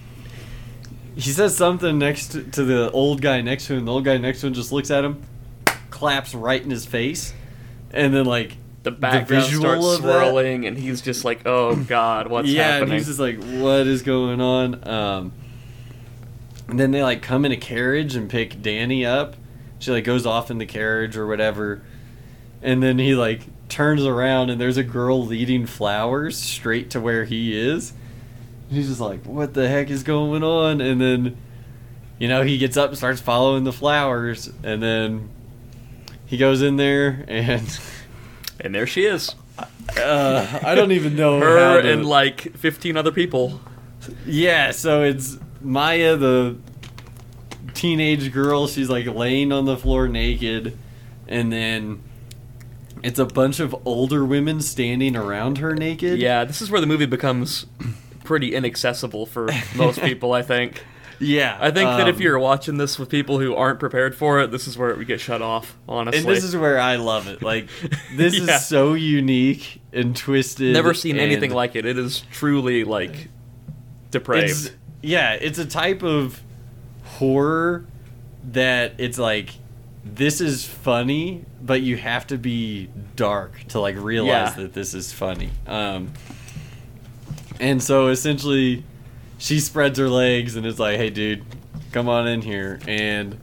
He 1.19 1.31
says 1.31 1.57
something 1.57 1.99
next 1.99 2.29
to, 2.29 2.45
to 2.45 2.65
the 2.65 2.93
old 2.93 3.21
guy 3.21 3.41
next 3.41 3.67
to 3.67 3.75
him. 3.75 3.87
The 3.87 3.93
old 3.93 4.05
guy 4.05 4.19
next 4.19 4.41
to 4.43 4.47
him 4.47 4.55
just 4.55 4.71
looks 4.71 4.89
at 4.91 5.05
him, 5.05 5.21
claps 5.91 6.33
right 6.33 6.63
in 6.63 6.71
his 6.71 6.87
face, 6.87 7.35
and 7.91 8.15
then 8.15 8.25
like 8.25 8.57
the 8.85 8.93
background 8.93 9.27
visual 9.27 9.63
starts 9.63 9.85
of 9.85 10.03
that- 10.05 10.21
swirling, 10.21 10.65
and 10.65 10.79
he's 10.79 11.01
just 11.01 11.25
like, 11.25 11.45
"Oh 11.45 11.75
God, 11.75 12.29
what's 12.29 12.49
yeah, 12.49 12.75
happening?" 12.75 12.83
and 12.83 12.93
he's 12.99 13.07
just 13.09 13.19
like, 13.19 13.43
"What 13.43 13.89
is 13.89 14.03
going 14.03 14.41
on?" 14.41 14.89
Um, 14.89 15.33
and 16.69 16.79
then 16.79 16.93
they 16.93 17.03
like 17.03 17.21
come 17.21 17.45
in 17.45 17.51
a 17.51 17.57
carriage 17.57 18.15
and 18.15 18.31
pick 18.31 18.63
Dani 18.63 19.05
up. 19.05 19.35
She 19.81 19.91
like 19.91 20.05
goes 20.05 20.25
off 20.25 20.53
in 20.53 20.59
the 20.59 20.67
carriage 20.67 21.17
or 21.17 21.27
whatever, 21.27 21.83
and 22.63 22.81
then 22.81 22.99
he 23.01 23.17
like 23.17 23.43
turns 23.69 24.05
around 24.05 24.51
and 24.51 24.61
there's 24.61 24.77
a 24.77 24.85
girl 24.85 25.25
leading 25.25 25.67
flowers 25.67 26.39
straight 26.39 26.91
to 26.91 27.01
where 27.01 27.25
he 27.25 27.59
is. 27.59 27.93
He's 28.71 28.89
just 28.89 29.01
like, 29.01 29.25
"What 29.25 29.55
the 29.55 29.69
heck 29.69 29.91
is 29.91 30.03
going 30.03 30.43
on?" 30.43 30.81
And 30.81 31.01
then, 31.01 31.37
you 32.19 32.29
know, 32.29 32.43
he 32.43 32.59
gets 32.59 32.77
up 32.77 32.91
and 32.91 32.99
starts 32.99 33.21
following 33.21 33.65
the 33.65 33.73
flowers, 33.73 34.51
and 34.63 34.83
then 34.83 35.31
he 36.27 36.37
goes 36.37 36.63
in 36.63 36.77
there 36.77 37.25
and. 37.29 37.81
and 38.61 38.75
there 38.75 38.87
she 38.89 39.05
is, 39.05 39.35
Uh, 39.97 40.61
I 40.65 40.75
don't 40.75 40.91
even 40.93 41.15
know 41.15 41.39
her 41.39 41.81
to- 41.83 41.93
and 41.93 42.05
like 42.05 42.57
fifteen 42.57 42.97
other 42.97 43.13
people. 43.13 43.61
Yeah, 44.27 44.73
so 44.73 45.03
it's 45.03 45.39
Maja, 45.61 46.17
the 46.17 46.57
teenage 47.75 48.33
girl. 48.33 48.67
She's 48.67 48.89
like 48.91 49.07
laying 49.07 49.53
on 49.53 49.65
the 49.65 49.77
floor 49.77 50.09
naked, 50.09 50.77
and 51.29 51.53
then 51.53 52.03
it's 53.03 53.19
a 53.19 53.27
bunch 53.27 53.61
of 53.61 53.75
older 53.87 54.25
women 54.25 54.61
standing 54.61 55.15
around 55.17 55.59
her 55.59 55.75
naked. 55.75 56.19
Yeah, 56.19 56.45
this 56.45 56.61
is 56.61 56.71
where 56.71 56.81
the 56.81 56.87
movie 56.87 57.07
becomes 57.07 57.67
pretty 58.29 58.55
inaccessible 58.55 59.27
for 59.27 59.49
most 59.75 60.01
people. 60.09 60.33
I 60.35 60.43
think. 60.43 60.85
yeah. 61.19 61.57
I 61.61 61.71
think 61.73 61.89
that 61.89 62.07
if 62.09 62.17
um, 62.17 62.23
you're 62.23 62.39
watching 62.39 62.77
this 62.77 62.99
with 62.99 63.09
people 63.09 63.41
who 63.41 63.55
aren't 63.57 63.81
prepared 63.81 64.15
for 64.15 64.41
it, 64.41 64.51
this 64.53 64.69
is 64.69 64.77
where 64.79 64.91
it 64.91 64.99
would 64.99 65.07
get 65.09 65.21
shut 65.21 65.43
off. 65.43 65.77
Honestly, 65.89 66.21
and 66.21 66.29
this 66.29 66.45
is 66.45 66.55
where 66.55 66.79
I 66.79 66.97
love 66.97 67.27
it. 67.27 67.43
Like 67.43 67.69
this 68.15 68.39
Yeah. 68.39 68.55
is 68.57 68.67
so 68.67 68.95
unique 68.95 69.81
and 69.93 70.15
twisted. 70.15 70.73
never 70.75 70.95
seen 70.95 71.17
anything 71.19 71.53
like 71.53 71.75
it. 71.75 71.87
It 71.87 71.99
is 71.99 72.21
truly 72.31 72.85
like 72.85 73.29
depraved. 74.11 74.51
It's, 74.51 74.71
yeah, 75.03 75.33
it's 75.33 75.59
a 75.59 75.67
type 75.67 76.03
of 76.03 76.41
horror 77.05 77.85
that 78.53 78.95
it's 78.99 79.19
like 79.19 79.51
this 80.05 80.41
is 80.41 80.65
funny, 80.65 81.45
but 81.63 81.81
you 81.83 81.97
have 81.97 82.27
to 82.29 82.39
be 82.39 82.89
dark 83.17 83.53
to 83.69 83.81
like 83.81 83.97
realize 83.97 84.57
Yeah. 84.57 84.63
that 84.63 84.73
this 84.73 84.95
is 84.95 85.13
funny. 85.13 85.51
Um, 85.67 86.13
and 87.61 87.83
so 87.83 88.09
essentially, 88.09 88.85
she 89.39 89.61
spreads 89.61 89.99
her 89.99 90.09
legs 90.09 90.57
and 90.57 90.67
is 90.67 90.79
like, 90.79 90.97
"Hey, 90.97 91.11
dude, 91.11 91.45
come 91.93 92.09
on 92.09 92.27
in 92.27 92.43
here." 92.43 92.81
And 92.87 93.39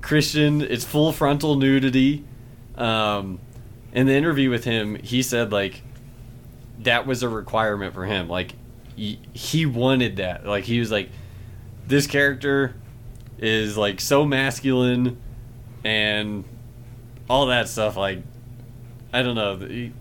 Christian, 0.00 0.62
it's 0.62 0.84
full 0.84 1.12
frontal 1.12 1.56
nudity. 1.56 2.24
Um, 2.76 3.40
in 3.92 4.06
the 4.06 4.14
interview 4.14 4.50
with 4.50 4.64
him, 4.64 4.94
he 4.96 5.22
said 5.22 5.52
like 5.52 5.82
that 6.80 7.06
was 7.06 7.22
a 7.22 7.28
requirement 7.28 7.94
for 7.94 8.04
him. 8.04 8.28
Like 8.28 8.54
he, 8.96 9.18
he 9.32 9.66
wanted 9.66 10.16
that. 10.16 10.46
Like 10.46 10.64
he 10.64 10.78
was 10.80 10.90
like, 10.90 11.10
this 11.86 12.06
character 12.06 12.74
is 13.38 13.76
like 13.76 14.00
so 14.00 14.24
masculine 14.24 15.18
and 15.84 16.44
all 17.28 17.46
that 17.46 17.68
stuff. 17.68 17.96
Like 17.96 18.22
I 19.12 19.22
don't 19.22 19.34
know. 19.36 19.56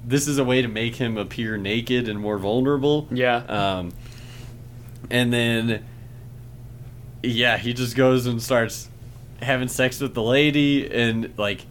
This 0.05 0.28
is 0.28 0.38
a 0.38 0.43
way 0.43 0.62
to 0.62 0.68
make 0.68 0.95
him 0.95 1.18
appear 1.18 1.55
naked 1.58 2.10
and 2.10 2.20
more 2.20 2.38
vulnerable. 2.38 3.08
yeah, 3.12 3.38
Um, 3.47 3.91
and 5.10 5.32
then, 5.32 5.86
yeah, 7.24 7.58
he 7.58 7.74
just 7.74 7.95
goes 7.95 8.26
and 8.26 8.41
starts 8.41 8.89
having 9.41 9.68
sex 9.68 9.99
with 10.01 10.14
the 10.14 10.24
lady, 10.24 10.89
and 10.91 11.32
like, 11.38 11.66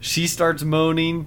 she 0.00 0.26
starts 0.26 0.62
moaning, 0.62 1.26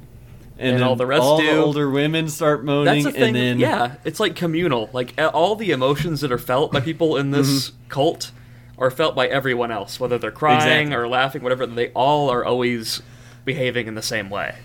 And 0.57 0.77
then 0.77 0.83
all 0.83 0.95
the 0.95 1.05
rest 1.05 1.23
all 1.23 1.37
do. 1.39 1.45
the 1.47 1.57
older 1.57 1.89
women 1.89 2.29
start 2.29 2.63
moaning, 2.63 3.03
That's 3.03 3.05
the 3.05 3.11
thing. 3.19 3.23
and 3.29 3.35
then 3.35 3.59
yeah, 3.59 3.95
it's 4.05 4.19
like 4.19 4.35
communal. 4.35 4.89
Like 4.93 5.13
all 5.33 5.55
the 5.55 5.71
emotions 5.71 6.21
that 6.21 6.31
are 6.31 6.37
felt 6.37 6.71
by 6.71 6.79
people 6.89 7.17
in 7.17 7.31
this 7.31 7.71
Mm-hmm. 7.71 7.89
cult 7.89 8.31
are 8.77 8.89
felt 8.91 9.15
by 9.15 9.27
everyone 9.27 9.69
else, 9.71 9.99
whether 9.99 10.17
they're 10.17 10.31
crying 10.31 10.87
Exactly. 10.87 10.95
or 10.95 11.07
laughing, 11.09 11.43
whatever. 11.43 11.65
They 11.67 11.89
all 11.89 12.29
are 12.29 12.45
always 12.45 13.01
behaving 13.43 13.87
in 13.87 13.95
the 13.95 14.01
same 14.01 14.29
way. 14.29 14.55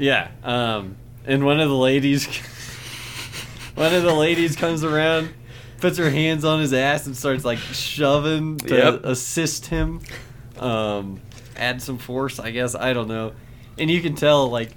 Yeah. 0.00 0.28
Um, 0.42 0.96
and 1.26 1.44
one 1.44 1.60
of 1.60 1.68
the 1.68 1.76
ladies, 1.76 2.26
one 3.74 3.94
of 3.94 4.02
the 4.02 4.14
ladies 4.14 4.56
comes 4.56 4.82
around, 4.82 5.30
puts 5.78 5.98
her 5.98 6.10
hands 6.10 6.44
on 6.44 6.58
his 6.60 6.72
ass, 6.72 7.06
and 7.06 7.16
starts 7.16 7.44
like 7.44 7.58
shoving 7.58 8.56
to 8.58 8.74
Yep. 8.76 9.04
assist 9.04 9.66
him. 9.66 10.00
Um, 10.58 11.20
add 11.56 11.82
some 11.82 11.98
force, 11.98 12.38
I 12.40 12.50
guess. 12.50 12.74
I 12.74 12.92
don't 12.94 13.08
know. 13.08 13.32
And 13.78 13.90
you 13.90 14.00
can 14.00 14.14
tell 14.14 14.48
like 14.48 14.70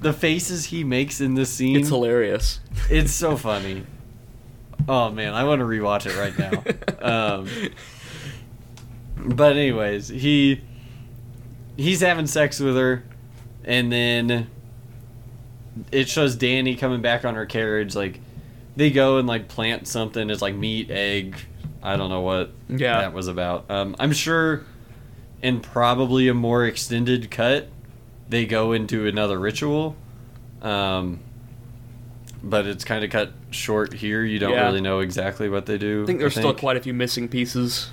the 0.00 0.12
faces 0.12 0.66
he 0.66 0.84
makes 0.84 1.20
in 1.20 1.34
this 1.34 1.50
scene. 1.50 1.76
It's 1.78 1.88
hilarious. 1.88 2.60
It's 2.90 3.12
so 3.12 3.36
funny. 3.36 3.84
Oh 4.88 5.10
man, 5.10 5.32
I 5.34 5.44
want 5.44 5.60
to 5.60 5.64
rewatch 5.64 6.06
it 6.06 6.16
right 6.18 6.36
now. 7.00 7.38
um, 7.38 7.48
but 9.16 9.52
anyways, 9.56 10.08
he 10.08 10.60
he's 11.76 12.00
having 12.00 12.26
sex 12.26 12.60
with 12.60 12.76
her, 12.76 13.02
and 13.64 13.90
then 13.90 14.48
it 15.92 16.08
shows 16.08 16.36
Dani 16.36 16.78
coming 16.78 17.02
back 17.02 17.24
on 17.24 17.34
her 17.34 17.46
carriage. 17.46 17.94
Like 17.94 18.20
they 18.76 18.90
go 18.90 19.18
and 19.18 19.26
like 19.26 19.48
plant 19.48 19.86
something. 19.88 20.30
It's 20.30 20.42
like 20.42 20.54
meat, 20.54 20.90
egg. 20.90 21.36
I 21.82 21.96
don't 21.96 22.08
know 22.10 22.22
what 22.22 22.52
Yeah. 22.68 23.00
that 23.00 23.12
was 23.12 23.28
about. 23.28 23.70
Um, 23.70 23.94
I'm 23.98 24.12
sure 24.12 24.62
in 25.42 25.60
probably 25.60 26.28
a 26.28 26.34
more 26.34 26.64
extended 26.64 27.30
cut, 27.30 27.68
they 28.28 28.46
go 28.46 28.72
into 28.72 29.06
another 29.06 29.38
ritual. 29.38 29.96
Um, 30.62 31.20
but 32.42 32.66
it's 32.66 32.84
kind 32.84 33.04
of 33.04 33.10
cut 33.10 33.32
short 33.50 33.92
here. 33.94 34.22
You 34.24 34.38
don't 34.38 34.52
Yeah. 34.52 34.66
really 34.66 34.80
know 34.80 35.00
exactly 35.00 35.48
what 35.48 35.66
they 35.66 35.78
do. 35.78 36.02
I 36.02 36.06
think 36.06 36.18
there's 36.20 36.34
still 36.34 36.54
quite 36.54 36.76
a 36.76 36.80
few 36.80 36.94
missing 36.94 37.28
pieces. 37.28 37.90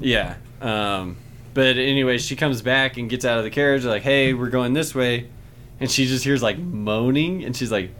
Yeah. 0.00 0.34
Um, 0.60 1.16
but 1.54 1.76
anyway, 1.76 2.18
she 2.18 2.36
comes 2.36 2.62
back 2.62 2.96
and 2.96 3.08
gets 3.10 3.24
out 3.24 3.38
of 3.38 3.44
the 3.44 3.50
carriage, 3.50 3.84
like, 3.84 4.02
hey, 4.02 4.34
we're 4.34 4.50
going 4.50 4.72
this 4.72 4.94
way. 4.94 5.26
And 5.80 5.90
she 5.90 6.06
just 6.06 6.24
hears 6.24 6.42
like 6.42 6.58
moaning, 6.58 7.44
and 7.44 7.56
she's 7.56 7.70
like, 7.70 7.90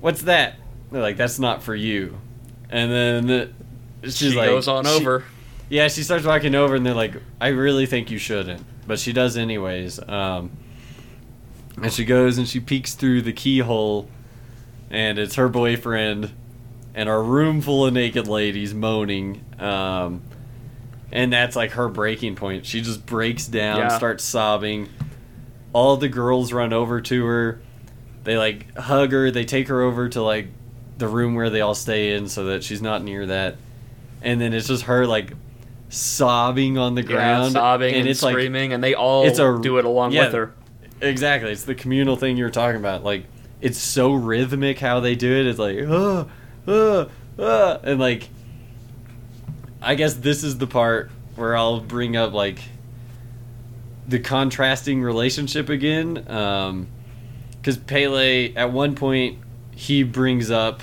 what's 0.00 0.22
that? 0.22 0.56
They're 0.90 1.02
like, 1.02 1.16
that's 1.16 1.38
not 1.38 1.62
for 1.62 1.74
you. 1.74 2.18
And 2.68 2.90
then 2.90 3.54
she's 4.02 4.16
she 4.16 4.34
like, 4.34 4.48
goes 4.48 4.68
on 4.68 4.84
she- 4.84 4.90
over. 4.90 5.24
Yeah, 5.68 5.88
she 5.88 6.02
starts 6.02 6.26
walking 6.26 6.54
over, 6.54 6.74
and 6.74 6.84
they're 6.84 6.92
like, 6.94 7.14
I 7.40 7.48
really 7.48 7.86
think 7.86 8.10
you 8.10 8.18
shouldn't. 8.18 8.62
But 8.86 8.98
she 8.98 9.12
does 9.14 9.36
anyways. 9.38 10.00
Um, 10.06 10.50
and 11.80 11.90
she 11.90 12.04
goes 12.04 12.36
and 12.36 12.46
she 12.46 12.60
peeks 12.60 12.94
through 12.94 13.22
the 13.22 13.32
keyhole, 13.32 14.08
and 14.90 15.18
it's 15.18 15.36
her 15.36 15.48
boyfriend, 15.48 16.30
and 16.94 17.08
a 17.08 17.16
room 17.18 17.62
full 17.62 17.86
of 17.86 17.94
naked 17.94 18.28
ladies 18.28 18.74
moaning. 18.74 19.42
Um, 19.58 20.20
and 21.10 21.32
that's 21.32 21.56
like 21.56 21.70
her 21.72 21.88
breaking 21.88 22.34
point. 22.36 22.66
She 22.66 22.82
just 22.82 23.06
breaks 23.06 23.46
down, 23.46 23.78
Yeah. 23.78 23.96
starts 23.96 24.24
sobbing. 24.24 24.88
All 25.72 25.96
the 25.96 26.08
girls 26.08 26.52
run 26.52 26.72
over 26.72 27.00
to 27.00 27.24
her. 27.24 27.60
They 28.24 28.36
like 28.36 28.76
hug 28.76 29.12
her. 29.12 29.30
They 29.30 29.44
take 29.44 29.68
her 29.68 29.82
over 29.82 30.08
to 30.10 30.22
like 30.22 30.48
the 30.98 31.08
room 31.08 31.34
where 31.34 31.50
they 31.50 31.60
all 31.60 31.74
stay 31.74 32.14
in 32.14 32.28
so 32.28 32.44
that 32.46 32.62
she's 32.62 32.82
not 32.82 33.02
near 33.02 33.26
that. 33.26 33.56
And 34.20 34.40
then 34.40 34.52
it's 34.52 34.68
just 34.68 34.84
her 34.84 35.06
like 35.06 35.32
sobbing 35.88 36.78
on 36.78 36.94
the 36.94 37.02
Yeah, 37.02 37.08
ground, 37.08 37.52
sobbing 37.52 37.94
and, 37.94 38.08
it's 38.08 38.22
like 38.22 38.32
screaming, 38.34 38.72
and 38.72 38.82
they 38.82 38.94
all 38.94 39.26
it's 39.26 39.38
a- 39.38 39.58
do 39.60 39.78
it 39.78 39.84
along 39.84 40.12
yeah. 40.12 40.24
with 40.26 40.34
her. 40.34 40.54
Exactly. 41.00 41.50
It's 41.50 41.64
the 41.64 41.74
communal 41.74 42.16
thing 42.16 42.36
you 42.36 42.44
were 42.44 42.50
talking 42.50 42.78
about. 42.78 43.02
Like 43.02 43.24
it's 43.60 43.78
so 43.78 44.12
rhythmic 44.12 44.78
how 44.78 45.00
they 45.00 45.14
do 45.16 45.32
it. 45.32 45.46
It's 45.46 45.58
like 45.58 45.78
uh, 45.80 46.24
uh, 46.68 47.06
uh, 47.38 47.78
and 47.82 47.98
like 47.98 48.28
I 49.80 49.96
guess 49.96 50.14
this 50.14 50.44
is 50.44 50.58
the 50.58 50.66
part 50.66 51.10
where 51.34 51.56
I'll 51.56 51.80
bring 51.80 52.16
up 52.16 52.32
like 52.32 52.60
the 54.06 54.18
contrasting 54.18 55.02
relationship 55.02 55.68
again. 55.68 56.28
Um, 56.28 56.88
because 57.60 57.76
Pelle 57.76 58.16
at 58.56 58.72
one 58.72 58.96
point 58.96 59.38
he 59.70 60.02
brings 60.02 60.50
up 60.50 60.82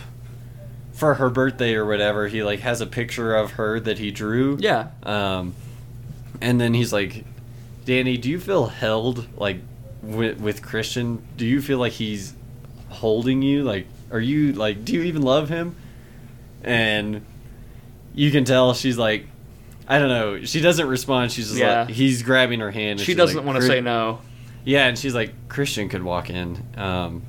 for 0.93 1.15
her 1.15 1.29
birthday 1.29 1.75
or 1.75 1.85
whatever 1.85 2.27
he 2.27 2.41
like 2.43 2.59
has 2.59 2.79
a 2.81 2.85
picture 2.85 3.35
of 3.35 3.51
her 3.51 3.79
that 3.81 3.97
he 3.97 4.11
drew. 4.11 4.57
Yeah, 4.59 4.89
Um, 5.03 5.53
and 6.41 6.59
then 6.59 6.73
he's 6.73 6.93
like, 6.93 7.25
Dani, 7.85 8.19
do 8.19 8.29
you 8.29 8.39
feel 8.39 8.67
held 8.67 9.27
like 9.37 9.59
with, 10.01 10.39
with 10.39 10.61
Christian? 10.61 11.21
Do 11.35 11.45
you 11.45 11.61
feel 11.61 11.79
like 11.79 11.93
he's 11.93 12.33
holding 12.89 13.41
you? 13.41 13.63
Like, 13.63 13.87
are 14.11 14.19
you 14.19 14.53
like, 14.53 14.85
do 14.85 14.93
you 14.93 15.03
even 15.03 15.21
love 15.21 15.49
him? 15.49 15.75
And 16.63 17.25
you 18.13 18.31
can 18.31 18.45
tell 18.45 18.73
she's 18.73 18.97
like, 18.97 19.25
I 19.89 19.97
don't 19.99 20.09
know. 20.09 20.43
She 20.45 20.61
doesn't 20.61 20.87
respond. 20.87 21.31
She's 21.31 21.47
just 21.47 21.59
Yeah. 21.59 21.81
like, 21.81 21.89
he's 21.89 22.21
grabbing 22.21 22.59
her 22.59 22.69
hand. 22.71 22.99
and 22.99 23.01
she 23.01 23.15
doesn't 23.15 23.35
like, 23.37 23.45
want 23.45 23.59
to 23.59 23.65
say 23.67 23.81
no. 23.81 24.21
Yeah, 24.63 24.85
and 24.87 24.97
she's 24.97 25.15
like, 25.15 25.49
Christian 25.49 25.89
could 25.89 26.03
walk 26.03 26.29
in. 26.29 26.63
Um, 26.77 27.23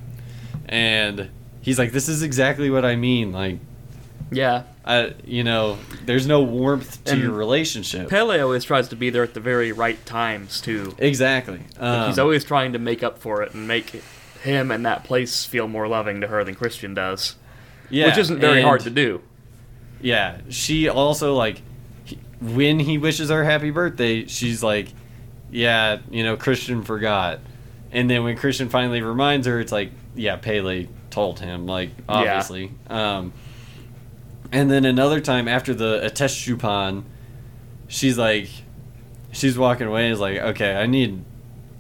and 0.66 1.30
he's 1.62 1.78
like, 1.78 1.92
this 1.92 2.08
is 2.08 2.22
exactly 2.22 2.70
what 2.70 2.84
I 2.84 2.96
mean. 2.96 3.32
Like, 3.32 3.58
Yeah, 4.30 4.64
I, 4.84 5.14
you 5.24 5.42
know, 5.42 5.78
there's 6.04 6.26
no 6.26 6.42
warmth 6.42 7.02
to 7.04 7.12
And 7.12 7.22
your 7.22 7.32
relationship. 7.32 8.08
Pelle 8.11 8.30
always 8.40 8.64
tries 8.64 8.88
to 8.88 8.96
be 8.96 9.11
there 9.11 9.22
at 9.22 9.32
the 9.34 9.40
very 9.40 9.72
right 9.72 10.04
times 10.06 10.61
too. 10.61 10.94
Exactly. 10.98 11.61
Like, 11.80 12.08
he's 12.08 12.18
Um, 12.18 12.24
always 12.24 12.44
trying 12.44 12.72
to 12.74 12.78
make 12.78 13.02
up 13.02 13.18
for 13.18 13.42
it 13.42 13.54
and 13.54 13.66
make 13.66 14.02
him 14.42 14.70
and 14.70 14.84
that 14.86 15.04
place 15.04 15.44
feel 15.44 15.66
more 15.66 15.88
loving 15.88 16.20
to 16.20 16.26
her 16.26 16.44
than 16.44 16.54
Christian 16.54 16.94
does, 16.94 17.36
yeah, 17.90 18.06
which 18.06 18.18
isn't 18.18 18.38
very 18.40 18.62
hard 18.62 18.80
to 18.82 18.90
do. 18.90 19.22
Yeah, 20.02 20.38
she 20.48 20.88
also 20.88 21.34
like 21.34 21.62
when 22.41 22.78
he 22.80 22.99
wishes 22.99 23.30
her 23.30 23.45
happy 23.45 23.70
birthday, 23.70 24.26
she's 24.26 24.62
like, 24.62 24.88
"Yeah, 25.51 25.99
you 26.11 26.24
know, 26.24 26.36
Christian 26.36 26.82
forgot." 26.82 27.41
And 27.93 28.09
then 28.09 28.24
when 28.24 28.36
Christian 28.36 28.68
finally 28.68 29.03
reminds 29.03 29.47
her, 29.47 29.61
it's 29.61 29.72
like, 29.72 29.93
"Yeah, 30.14 30.36
Pelle 30.36 30.84
told 31.11 31.41
him." 31.41 31.66
Like 31.66 31.91
obviously. 32.09 32.72
Um, 32.88 33.32
and 34.53 34.70
then 34.70 34.84
another 34.84 35.20
time 35.20 35.47
after 35.49 35.74
the 35.74 36.01
Ättestupa, 36.01 37.05
she's 37.88 38.18
like, 38.18 38.49
she's 39.32 39.57
walking 39.57 39.86
away 39.86 40.05
and 40.05 40.12
is 40.12 40.20
like, 40.20 40.38
"Okay, 40.38 40.74
I 40.74 40.86
need 40.86 41.25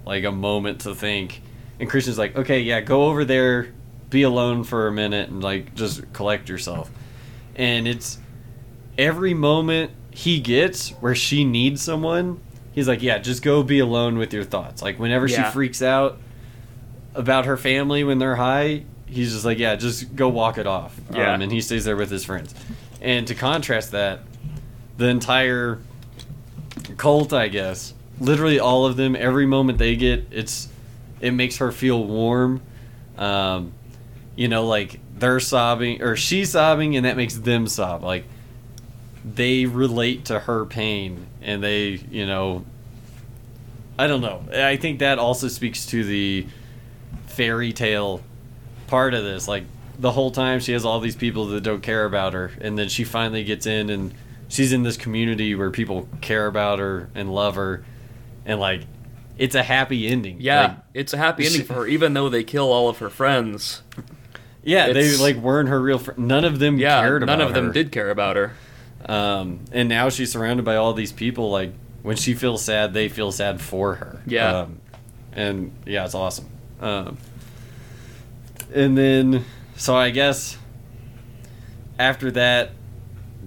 like 0.04 0.24
a 0.24 0.32
moment 0.32 0.80
to 0.82 0.94
think." 0.94 1.42
And 1.78 1.88
Christian's 1.88 2.18
like, 2.18 2.36
"Okay, 2.36 2.60
yeah, 2.60 2.80
go 2.80 3.04
over 3.04 3.24
there, 3.24 3.72
be 4.10 4.22
alone 4.22 4.64
for 4.64 4.86
a 4.86 4.92
minute, 4.92 5.30
and 5.30 5.42
like 5.42 5.74
just 5.74 6.12
collect 6.12 6.48
yourself." 6.48 6.90
and 7.60 7.86
it's 7.86 8.18
every 8.96 9.34
moment 9.34 9.90
he 10.20 10.38
gets 10.40 10.90
where 11.00 11.14
she 11.14 11.44
needs 11.44 11.80
someone 11.82 12.40
he's 12.72 12.86
like 12.88 13.02
yeah 13.02 13.18
just 13.18 13.42
go 13.42 13.62
be 13.62 13.78
alone 13.78 14.16
with 14.18 14.32
your 14.32 14.44
thoughts. 14.44 14.82
Like 14.82 14.98
whenever 14.98 15.26
Yeah. 15.26 15.46
she 15.46 15.52
freaks 15.52 15.82
out 15.82 16.18
about 17.14 17.46
her 17.46 17.56
family 17.56 18.04
when 18.04 18.18
they're 18.18 18.36
high 18.36 18.84
he's 19.06 19.32
just 19.32 19.44
like 19.44 19.58
yeah 19.58 19.74
just 19.76 20.14
go 20.14 20.28
walk 20.28 20.58
it 20.58 20.66
off. 20.66 20.98
Yeah. 21.12 21.34
um, 21.34 21.42
and 21.42 21.50
he 21.50 21.60
stays 21.60 21.84
there 21.84 21.96
with 21.96 22.10
his 22.10 22.24
friends. 22.24 22.54
And 23.00 23.26
to 23.28 23.34
contrast 23.34 23.92
that 23.92 24.20
the 24.98 25.06
entire 25.08 25.78
cult 26.96 27.32
i 27.32 27.48
guess 27.48 27.94
literally 28.20 28.60
all 28.60 28.84
of 28.86 28.96
them 28.96 29.16
every 29.16 29.46
moment 29.46 29.78
they 29.78 29.96
get 29.96 30.26
it's 30.30 30.68
it 31.20 31.32
makes 31.32 31.56
her 31.58 31.70
feel 31.72 32.02
warm. 32.04 32.62
Um, 33.18 33.72
you 34.36 34.48
know 34.48 34.66
like 34.66 35.00
they're 35.18 35.40
sobbing 35.40 36.00
or 36.02 36.16
she's 36.16 36.50
sobbing 36.50 36.96
and 36.96 37.04
that 37.06 37.16
makes 37.16 37.34
them 37.36 37.66
sob. 37.66 38.02
Like 38.02 38.24
they 39.24 39.66
relate 39.66 40.24
to 40.26 40.38
her 40.40 40.64
pain 40.64 41.26
and 41.42 41.62
they 41.62 42.00
you 42.10 42.26
know 42.26 42.64
i 43.98 44.06
don't 44.06 44.20
know 44.22 44.42
i 44.64 44.76
think 44.76 45.00
that 45.00 45.18
also 45.18 45.46
speaks 45.48 45.84
to 45.86 46.02
the 46.04 46.46
fairy 47.26 47.72
tale 47.72 48.22
part 48.86 49.12
of 49.14 49.22
this 49.22 49.46
like 49.46 49.64
the 49.98 50.10
whole 50.12 50.30
time 50.30 50.58
she 50.60 50.72
has 50.72 50.84
all 50.84 51.00
these 51.00 51.16
people 51.16 51.46
that 51.48 51.62
don't 51.62 51.82
care 51.82 52.04
about 52.06 52.32
her 52.32 52.50
and 52.60 52.78
then 52.78 52.88
she 52.88 53.04
finally 53.04 53.44
gets 53.44 53.66
in 53.66 53.90
and 53.90 54.14
she's 54.48 54.72
in 54.72 54.82
this 54.82 54.96
community 54.96 55.54
where 55.54 55.70
people 55.70 56.08
care 56.22 56.46
about 56.46 56.78
her 56.78 57.08
and 57.14 57.32
love 57.32 57.54
her 57.56 57.84
and 58.46 58.58
like 58.58 58.82
it's 59.36 59.54
a 59.54 59.62
happy 59.62 60.06
ending 60.06 60.36
Yeah, 60.40 60.60
Like, 60.62 60.76
it's 60.92 61.12
a 61.14 61.16
happy 61.16 61.46
ending 61.46 61.64
for 61.64 61.72
her, 61.74 61.86
even 61.86 62.12
though 62.12 62.28
they 62.28 62.44
kill 62.44 62.70
all 62.72 62.88
of 62.90 62.98
her 62.98 63.08
friends. 63.08 63.82
yeah 64.62 64.92
they 64.92 65.16
like 65.18 65.36
weren't 65.36 65.68
her 65.68 65.80
real 65.80 65.98
fr- 65.98 66.12
none 66.16 66.44
of 66.44 66.58
them 66.58 66.78
Yeah, 66.78 67.00
cared 67.02 67.24
none 67.26 67.40
of 67.40 67.54
them 67.54 67.66
her. 67.68 67.72
did 67.72 67.92
care 67.92 68.10
about 68.10 68.36
her. 68.36 68.52
Um, 69.10 69.64
and 69.72 69.88
now 69.88 70.08
she's 70.08 70.30
surrounded 70.30 70.64
by 70.64 70.76
all 70.76 70.92
these 70.92 71.10
people. 71.12 71.50
Like 71.50 71.72
when 72.02 72.16
she 72.16 72.34
feels 72.34 72.62
sad, 72.64 72.94
they 72.94 73.08
feel 73.08 73.32
sad 73.32 73.60
for 73.60 73.96
her. 73.96 74.22
Yeah. 74.26 74.60
Um, 74.60 74.80
and 75.32 75.72
yeah, 75.84 76.04
it's 76.04 76.14
awesome. 76.14 76.48
Um, 76.80 77.18
and 78.72 78.96
then, 78.96 79.44
so 79.76 79.96
I 79.96 80.10
guess 80.10 80.56
after 81.98 82.30
that, 82.30 82.70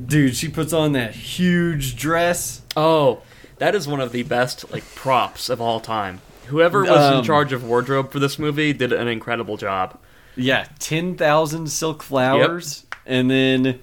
dude, 0.05 0.35
she 0.35 0.49
puts 0.49 0.73
on 0.73 0.91
that 0.93 1.15
huge 1.15 1.95
dress. 1.95 2.61
Oh, 2.75 3.21
that 3.57 3.73
is 3.73 3.87
one 3.87 4.01
of 4.01 4.11
the 4.11 4.23
best 4.23 4.69
like 4.71 4.83
props 4.95 5.49
of 5.49 5.61
all 5.61 5.79
time. 5.79 6.19
Whoever 6.47 6.81
was 6.81 6.89
in 7.11 7.17
Um, 7.19 7.23
charge 7.23 7.53
of 7.53 7.63
wardrobe 7.63 8.11
for 8.11 8.19
this 8.19 8.37
movie 8.37 8.73
did 8.73 8.91
an 8.91 9.07
incredible 9.07 9.55
job. 9.55 9.97
Yeah, 10.35 10.67
ten 10.79 11.15
thousand 11.15 11.67
silk 11.67 12.03
flowers, 12.03 12.85
and 13.05 13.31
then 13.31 13.79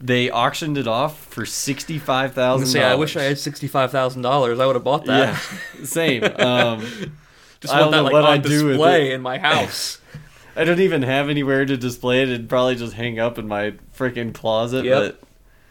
they 0.00 0.30
auctioned 0.30 0.76
it 0.78 0.86
off 0.86 1.18
for 1.26 1.46
sixty 1.46 1.98
five 1.98 2.30
I 2.32 2.34
thousand. 2.34 2.66
say, 2.68 2.82
I 2.82 2.94
wish 2.94 3.16
I 3.16 3.22
had 3.22 3.38
sixty 3.38 3.66
five 3.68 3.90
thousand 3.90 4.22
dollars. 4.22 4.58
I 4.60 4.66
would 4.66 4.76
have 4.76 4.84
bought 4.84 5.04
that. 5.06 5.42
Yeah, 5.78 5.84
same. 5.84 6.24
Um, 6.24 6.80
Just 7.60 7.72
I 7.72 7.80
want 7.80 7.92
that 7.92 8.02
like 8.02 8.12
what 8.12 8.24
on 8.24 8.32
I'd 8.34 8.42
do 8.42 8.64
with 8.66 8.74
display 8.74 9.12
in 9.12 9.22
my 9.22 9.38
house. 9.38 9.98
I 10.56 10.64
don't 10.64 10.80
even 10.80 11.02
have 11.02 11.28
anywhere 11.30 11.64
to 11.64 11.76
display 11.76 12.22
it. 12.22 12.28
It'd 12.28 12.48
probably 12.48 12.76
just 12.76 12.92
hang 12.94 13.18
up 13.18 13.38
in 13.38 13.48
my 13.48 13.74
freaking 13.96 14.32
closet. 14.34 14.84
Yep. 14.84 15.18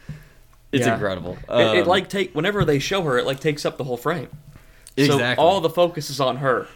But 0.08 0.16
it's 0.72 0.86
Yeah. 0.86 0.94
incredible. 0.94 1.38
it, 1.50 1.78
it 1.78 1.82
Um, 1.84 1.88
like 1.88 2.10
take 2.10 2.34
whenever 2.36 2.66
they 2.66 2.80
show 2.80 3.02
her, 3.04 3.18
it 3.18 3.26
like 3.26 3.40
takes 3.40 3.66
up 3.66 3.78
the 3.78 3.84
whole 3.84 3.98
frame. 3.98 4.28
exactly. 4.98 5.36
So 5.36 5.42
all 5.42 5.62
the 5.62 5.70
focus 5.70 6.10
is 6.10 6.20
on 6.20 6.38
her. 6.38 6.68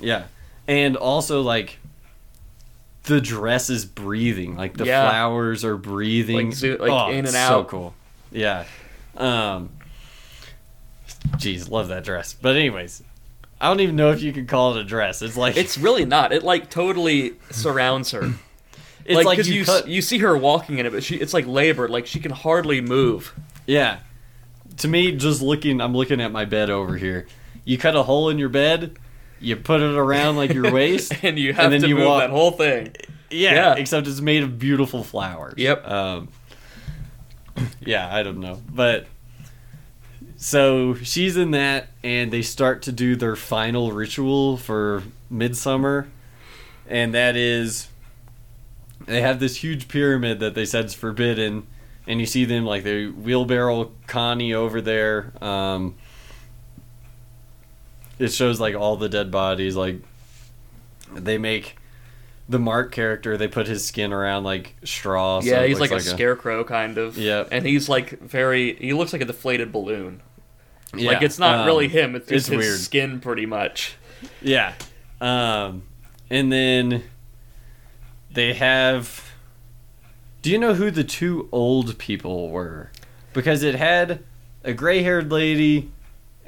Yeah. 0.00 0.24
And 0.68 0.96
also 0.96 1.42
like 1.42 1.78
the 3.08 3.20
dress 3.20 3.70
is 3.70 3.84
breathing. 3.84 4.56
Like 4.56 4.76
the 4.76 4.84
Yeah. 4.84 5.08
flowers 5.08 5.64
are 5.64 5.76
breathing. 5.76 6.48
Like, 6.50 6.54
zo- 6.56 6.76
like, 6.78 6.90
oh, 6.90 7.10
in 7.10 7.26
and 7.26 7.34
out. 7.34 7.48
So 7.48 7.64
cool. 7.64 7.94
Yeah. 8.30 8.64
Um 9.16 9.70
Jeez, 11.36 11.70
love 11.70 11.88
that 11.88 12.04
dress. 12.04 12.34
But 12.34 12.56
anyways, 12.56 13.02
I 13.60 13.68
don't 13.68 13.80
even 13.80 13.96
know 13.96 14.10
if 14.12 14.22
you 14.22 14.32
could 14.32 14.46
call 14.48 14.76
it 14.76 14.80
a 14.80 14.84
dress. 14.84 15.22
It's 15.22 15.36
like 15.36 15.56
It's 15.56 15.76
really 15.78 16.04
not. 16.04 16.32
It 16.32 16.42
like 16.44 16.70
totally 16.70 17.32
surrounds 17.50 18.10
her. 18.12 18.32
it's 19.04 19.16
like, 19.16 19.24
like, 19.38 19.46
you 19.46 19.64
cut 19.64 19.88
you 19.88 20.02
see 20.02 20.18
her 20.18 20.36
walking 20.36 20.78
in 20.78 20.86
it, 20.86 20.92
but 20.92 21.02
she 21.02 21.16
it's 21.16 21.34
like 21.34 21.46
labored. 21.46 21.90
Like 21.90 22.06
she 22.06 22.20
can 22.20 22.30
hardly 22.32 22.80
move. 22.80 23.34
Yeah. 23.66 23.98
To 24.78 24.88
me, 24.88 25.12
just 25.12 25.42
looking 25.42 25.80
I'm 25.80 25.94
looking 25.96 26.20
at 26.20 26.30
my 26.30 26.44
bed 26.44 26.70
over 26.70 26.96
here. 26.96 27.26
You 27.64 27.78
cut 27.78 27.96
a 27.96 28.02
hole 28.02 28.28
in 28.28 28.38
your 28.38 28.48
bed, 28.48 28.96
you 29.40 29.56
put 29.56 29.80
it 29.80 29.94
around 29.96 30.36
like 30.36 30.52
your 30.52 30.72
waist. 30.72 31.12
and 31.22 31.38
you 31.38 31.52
have 31.52 31.66
and 31.66 31.74
then 31.74 31.80
to 31.82 31.88
you 31.88 31.94
move 31.96 32.06
walk- 32.06 32.20
that 32.22 32.30
whole 32.30 32.50
thing. 32.52 32.92
Yeah, 33.30 33.54
Yeah. 33.54 33.74
except 33.74 34.06
it's 34.06 34.20
made 34.20 34.42
of 34.42 34.58
beautiful 34.58 35.04
flowers. 35.04 35.54
Yep. 35.56 35.86
Um, 35.86 36.28
yeah, 37.80 38.14
I 38.14 38.22
don't 38.22 38.38
know, 38.40 38.62
but 38.72 39.06
so 40.36 40.94
she's 40.94 41.36
in 41.36 41.50
that, 41.52 41.88
and 42.04 42.30
they 42.32 42.42
start 42.42 42.82
to 42.82 42.92
do 42.92 43.16
their 43.16 43.36
final 43.36 43.90
ritual 43.92 44.56
for 44.56 45.02
midsummer, 45.28 46.08
and 46.88 47.12
that 47.14 47.36
is 47.36 47.88
they 49.06 49.20
have 49.20 49.40
this 49.40 49.56
huge 49.56 49.88
pyramid 49.88 50.38
that 50.40 50.54
they 50.54 50.64
said's 50.64 50.94
forbidden, 50.94 51.66
and 52.06 52.20
you 52.20 52.26
see 52.26 52.44
them 52.44 52.64
like 52.64 52.84
they 52.84 53.06
wheelbarrow 53.06 53.90
Connie 54.06 54.54
over 54.54 54.80
there. 54.80 55.32
Um, 55.42 55.96
it 58.18 58.28
shows 58.32 58.60
like 58.60 58.74
all 58.74 58.96
the 58.96 59.08
dead 59.08 59.30
bodies, 59.30 59.76
like 59.76 60.02
they 61.12 61.38
make 61.38 61.76
the 62.48 62.58
Mark 62.58 62.92
character, 62.92 63.36
they 63.36 63.48
put 63.48 63.66
his 63.66 63.84
skin 63.86 64.12
around 64.12 64.44
like 64.44 64.74
straw. 64.84 65.40
so 65.40 65.48
yeah, 65.48 65.66
he's 65.66 65.78
looks 65.78 65.92
like, 65.92 66.00
a 66.00 66.04
scarecrow 66.04 66.64
kind 66.64 66.96
of. 66.96 67.18
Yeah, 67.18 67.44
And 67.50 67.66
he's 67.66 67.88
like 67.88 68.18
very. 68.20 68.74
He 68.76 68.92
looks 68.92 69.12
like 69.12 69.22
a 69.22 69.26
deflated 69.26 69.70
balloon. 69.70 70.22
Yeah, 70.94 71.12
Like 71.12 71.22
it's 71.22 71.38
not 71.38 71.60
um, 71.60 71.66
really 71.66 71.88
him. 71.88 72.14
It's 72.14 72.30
it's 72.30 72.46
his 72.46 72.56
weird. 72.56 72.78
skin, 72.78 73.20
pretty 73.20 73.44
much. 73.44 73.96
Yeah. 74.40 74.74
Um, 75.20 75.82
and 76.30 76.50
then 76.50 77.04
they 78.30 78.54
have. 78.54 79.24
Do 80.40 80.50
you 80.50 80.58
know 80.58 80.74
who 80.74 80.90
the 80.90 81.04
two 81.04 81.48
old 81.52 81.98
people 81.98 82.48
were? 82.48 82.90
Because 83.34 83.62
it 83.62 83.74
had 83.74 84.22
a 84.64 84.72
gray 84.72 85.02
haired 85.02 85.30
lady 85.30 85.90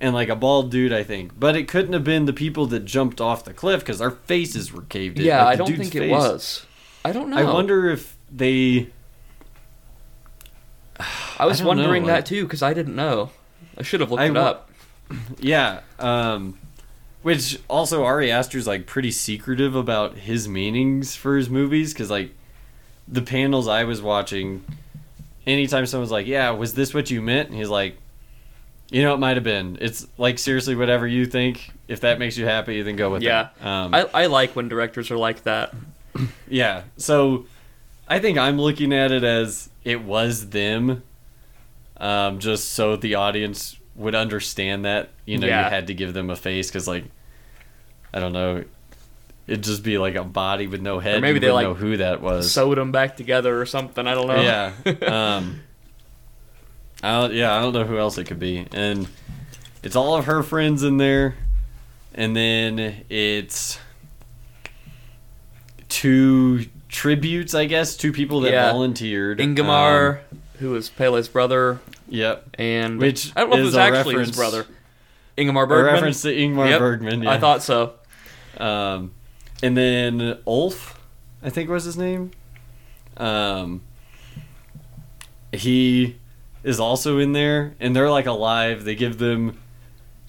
and 0.01 0.15
like 0.15 0.29
a 0.29 0.37
bald 0.37 0.71
dude, 0.71 0.93
I 0.93 1.03
think. 1.03 1.39
But 1.39 1.57
it 1.57 1.69
couldn't 1.69 1.93
have 1.93 2.05
been 2.05 2.25
the 2.27 2.33
people 2.33 2.67
that 2.67 2.85
jumped 2.85 3.21
off 3.21 3.45
the 3.45 3.53
cliff 3.53 3.81
because 3.81 3.99
their 3.99 4.11
faces 4.11 4.73
were 4.73 4.83
caved 4.83 5.19
in. 5.19 5.27
Yeah, 5.27 5.45
Like, 5.45 5.55
I 5.55 5.57
don't 5.57 5.77
think 5.77 5.95
it 5.95 6.11
was. 6.11 6.65
I 7.05 7.13
don't 7.13 7.31
know. 7.31 7.37
I 7.37 7.45
wonder 7.45 7.91
if 7.91 8.17
they. 8.31 8.89
I 11.39 11.47
was 11.47 11.61
I 11.61 11.65
know, 11.65 11.69
wondering 11.69 12.03
like- 12.05 12.13
that 12.13 12.27
too 12.27 12.45
because 12.45 12.63
I 12.63 12.75
didn't 12.75 12.97
know. 12.97 13.31
I 13.79 13.83
should 13.83 14.01
have 14.01 14.11
looked 14.11 14.21
I 14.23 14.27
it 14.27 14.35
wa- 14.35 14.41
up. 14.41 14.71
Yeah. 15.39 15.81
Um, 15.99 16.59
which 17.23 17.59
also 17.69 18.05
Ari 18.05 18.31
Aster's 18.31 18.67
like 18.67 18.87
pretty 18.87 19.11
secretive 19.11 19.75
about 19.75 20.17
his 20.19 20.49
meanings 20.49 21.17
for 21.17 21.37
his 21.37 21.51
movies 21.51 21.93
because 21.93 22.11
like 22.11 22.33
the 23.09 23.23
panels 23.23 23.67
I 23.69 23.85
was 23.85 24.01
watching, 24.01 24.65
anytime 25.47 25.85
someone's 25.87 26.11
like, 26.13 26.27
"Yeah, 26.27 26.51
was 26.51 26.75
this 26.75 26.95
what 26.95 27.11
you 27.11 27.21
meant?" 27.21 27.49
And 27.51 27.59
he's 27.59 27.69
like, 27.69 27.97
"You 28.91 29.03
know, 29.03 29.15
it 29.15 29.19
might 29.19 29.37
have 29.37 29.45
been. 29.45 29.79
It's 29.81 30.07
like 30.19 30.39
seriously, 30.39 30.75
whatever 30.75 31.07
you 31.07 31.27
think. 31.27 31.71
If 31.89 32.01
that 32.01 32.19
makes 32.19 32.37
you 32.37 32.45
happy, 32.47 32.83
then 32.83 32.97
go 32.97 33.11
with 33.11 33.23
Yeah. 33.23 33.49
it." 33.61 33.65
Um, 33.67 33.95
I, 33.95 34.07
I 34.15 34.27
like 34.27 34.55
when 34.57 34.69
directors 34.69 35.11
are 35.11 35.17
like 35.17 35.45
that. 35.45 35.75
yeah. 36.49 36.83
So 36.97 37.47
I 38.09 38.19
think 38.19 38.39
I'm 38.39 38.61
looking 38.61 38.93
at 38.93 39.13
it 39.13 39.25
as 39.25 39.71
it 39.85 40.03
was 40.03 40.51
them, 40.51 41.03
um, 41.99 42.39
just 42.39 42.71
so 42.73 42.97
the 42.97 43.15
audience 43.17 43.77
would 43.97 44.15
understand 44.15 44.85
that. 44.85 45.11
You 45.27 45.39
know, 45.39 45.47
Yeah. 45.47 45.65
you 45.65 45.71
had 45.71 45.87
to 45.89 45.95
give 45.95 46.13
them 46.15 46.31
a 46.31 46.37
face 46.37 46.69
because, 46.69 46.89
like, 46.89 47.05
I 48.13 48.19
don't 48.21 48.33
know, 48.33 48.65
it'd 49.47 49.63
just 49.65 49.83
be 49.83 49.99
like 49.99 50.15
a 50.17 50.25
body 50.25 50.67
with 50.67 50.81
no 50.81 50.99
head. 50.99 51.21
maybe 51.23 51.35
you 51.37 51.41
they, 51.41 51.51
like, 51.53 51.65
know 51.67 51.75
who 51.75 51.97
that 51.99 52.21
was. 52.21 52.53
Sewed 52.53 52.79
them 52.79 52.93
back 52.93 53.17
together 53.17 53.61
or 53.61 53.67
something. 53.67 54.07
I 54.07 54.15
don't 54.15 54.27
know. 54.29 54.41
yeah. 54.43 54.73
Um, 55.37 55.61
I 57.03 57.21
don't, 57.21 57.33
yeah, 57.35 57.57
I 57.57 57.63
don't 57.63 57.73
know 57.73 57.85
who 57.85 57.99
else 57.99 58.19
it 58.19 58.25
could 58.25 58.39
be, 58.39 58.67
and 58.73 59.09
it's 59.83 59.97
all 59.97 60.17
of 60.17 60.27
her 60.27 60.43
friends 60.43 60.83
in 60.83 60.99
there, 60.99 61.35
and 62.15 62.37
then 62.37 63.05
it's 63.09 63.79
two 65.89 66.67
tributes, 66.89 67.55
I 67.55 67.65
guess, 67.67 67.97
two 67.97 68.13
people 68.13 68.41
that 68.41 68.53
Yeah. 68.53 68.71
volunteered. 68.73 69.41
Ingemar, 69.41 70.21
Um, 70.33 70.39
who 70.59 70.71
was 70.71 70.89
Pelle's 70.91 71.29
brother, 71.29 71.81
yep. 72.09 72.49
and 72.59 72.99
Which 73.01 73.33
I 73.35 73.41
don't 73.41 73.51
know 73.51 73.57
if 73.57 73.61
it 73.61 73.63
is 73.63 73.67
was 73.67 73.75
a 73.77 73.81
actually 73.81 74.15
reference- 74.17 74.29
his 74.29 74.37
brother. 74.37 74.67
Ingmar 75.39 75.65
A 75.65 75.67
Bergman. 75.67 75.95
reference 75.95 76.23
to 76.23 76.29
Ingmar 76.37 76.69
Yep. 76.69 76.79
Bergman. 76.81 77.23
Yeah. 77.23 77.31
I 77.31 77.39
thought 77.39 77.63
so. 77.63 77.95
Um, 78.59 79.13
and 79.63 79.75
then 79.77 80.37
Ulf, 80.47 81.01
I 81.43 81.49
think 81.49 81.71
was 81.71 81.85
his 81.85 81.97
name. 81.97 82.33
Um, 83.17 83.81
he 85.53 86.17
is 86.63 86.79
also 86.81 87.19
in 87.19 87.33
there, 87.33 87.75
and 87.81 87.95
they're 87.97 88.11
like 88.11 88.27
alive. 88.27 88.85
They 88.85 88.95
give 88.95 89.19
them 89.19 89.59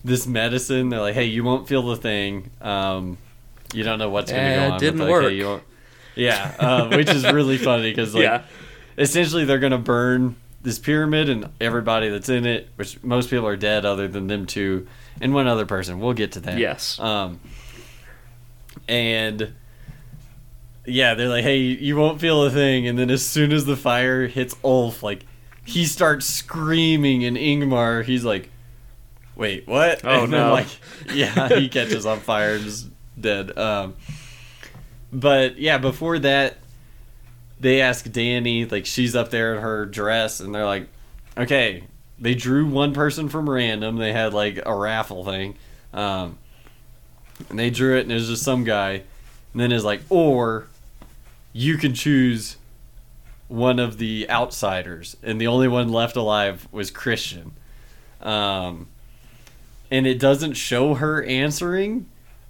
this 0.03 0.25
medicine. 0.27 0.89
They're 0.89 1.01
like, 1.01 1.13
"Hey, 1.15 1.25
you 1.25 1.43
won't 1.43 1.67
feel 1.67 1.83
the 1.83 1.95
thing. 1.97 2.49
Um, 2.61 3.17
you 3.73 3.83
don't 3.83 3.99
know 3.99 4.09
what's 4.09 4.31
going 4.31 4.43
to 4.43 4.49
Eh, 4.49 4.55
go 4.55 4.63
it 4.65 4.71
on." 4.71 4.79
didn't 4.79 4.97
but, 4.99 5.09
like, 5.09 5.21
hey, 5.31 5.43
work. 5.43 5.57
you 5.57 5.61
Yeah, 6.15 6.55
uh, 6.59 6.89
which 6.95 7.09
is 7.09 7.23
really 7.31 7.57
funny 7.57 7.89
because 7.91 8.13
like 8.13 8.23
yeah. 8.23 8.43
essentially 8.97 9.45
they're 9.45 9.59
going 9.59 9.71
to 9.71 9.77
burn 9.77 10.35
this 10.61 10.77
pyramid 10.77 11.29
and 11.29 11.49
everybody 11.61 12.09
that's 12.09 12.27
in 12.29 12.45
it, 12.45 12.67
which 12.75 13.01
most 13.03 13.29
people 13.29 13.47
are 13.47 13.55
dead 13.55 13.85
other 13.85 14.07
than 14.09 14.27
them 14.27 14.45
two 14.45 14.87
and 15.21 15.33
one 15.33 15.47
other 15.47 15.65
person. 15.65 15.99
We'll 15.99 16.13
get 16.13 16.33
to 16.33 16.39
that. 16.41 16.57
Yes. 16.57 16.99
Um, 16.99 17.39
and 18.87 19.53
yeah, 20.85 21.13
they're 21.13 21.29
like, 21.29 21.43
"Hey, 21.43 21.57
you 21.59 21.95
won't 21.95 22.19
feel 22.19 22.43
a 22.43 22.49
thing." 22.49 22.87
And 22.87 22.97
then 22.97 23.09
as 23.09 23.25
soon 23.25 23.51
as 23.51 23.65
the 23.65 23.75
fire 23.77 24.27
hits 24.27 24.55
Ulf, 24.63 25.03
like 25.03 25.25
he 25.65 25.85
starts 25.85 26.25
screaming, 26.25 27.23
and 27.23 27.37
Ingmar, 27.37 28.03
he's 28.03 28.25
like, 28.25 28.49
"Wait, 29.35 29.67
what?" 29.67 30.01
Oh, 30.03 30.23
and 30.23 30.33
then, 30.33 30.47
no. 30.47 30.51
Like, 30.53 30.67
yeah, 31.13 31.49
he 31.49 31.69
catches 31.69 32.05
on 32.05 32.19
fire 32.19 32.55
and 32.55 32.65
is 32.65 32.87
dead. 33.19 33.57
Um, 33.57 33.95
but 35.11 35.57
yeah, 35.57 35.77
before 35.77 36.19
that, 36.19 36.57
they 37.59 37.81
ask 37.81 38.05
Dani, 38.05 38.71
like 38.71 38.85
she's 38.85 39.15
up 39.15 39.29
there 39.29 39.55
in 39.55 39.61
her 39.61 39.85
dress, 39.85 40.39
and 40.39 40.53
they're 40.53 40.65
like, 40.65 40.87
"Okay." 41.37 41.83
They 42.19 42.35
drew 42.35 42.67
one 42.67 42.93
person 42.93 43.29
from 43.29 43.49
random. 43.49 43.95
They 43.95 44.13
had 44.13 44.31
like 44.31 44.61
a 44.63 44.75
raffle 44.75 45.25
thing. 45.25 45.55
Um, 45.91 46.37
and 47.49 47.57
they 47.57 47.69
drew 47.69 47.97
it 47.97 48.01
and 48.01 48.11
it 48.11 48.15
was 48.15 48.27
just 48.27 48.43
some 48.43 48.63
guy 48.63 48.91
and 48.91 49.61
then 49.61 49.71
it's 49.71 49.83
like 49.83 50.01
or 50.09 50.67
you 51.53 51.77
can 51.77 51.93
choose 51.93 52.57
one 53.51 53.79
of 53.79 53.97
the 53.97 54.27
outsiders 54.29 55.17
and 55.21 55.39
the 55.39 55.47
only 55.47 55.67
one 55.67 55.89
left 55.89 56.15
alive 56.15 56.67
was 56.71 56.89
christian 56.89 57.51
um, 58.21 58.87
and 59.89 60.05
it 60.05 60.19
doesn't 60.19 60.53
show 60.53 60.95
her 60.95 61.23
answering 61.23 62.07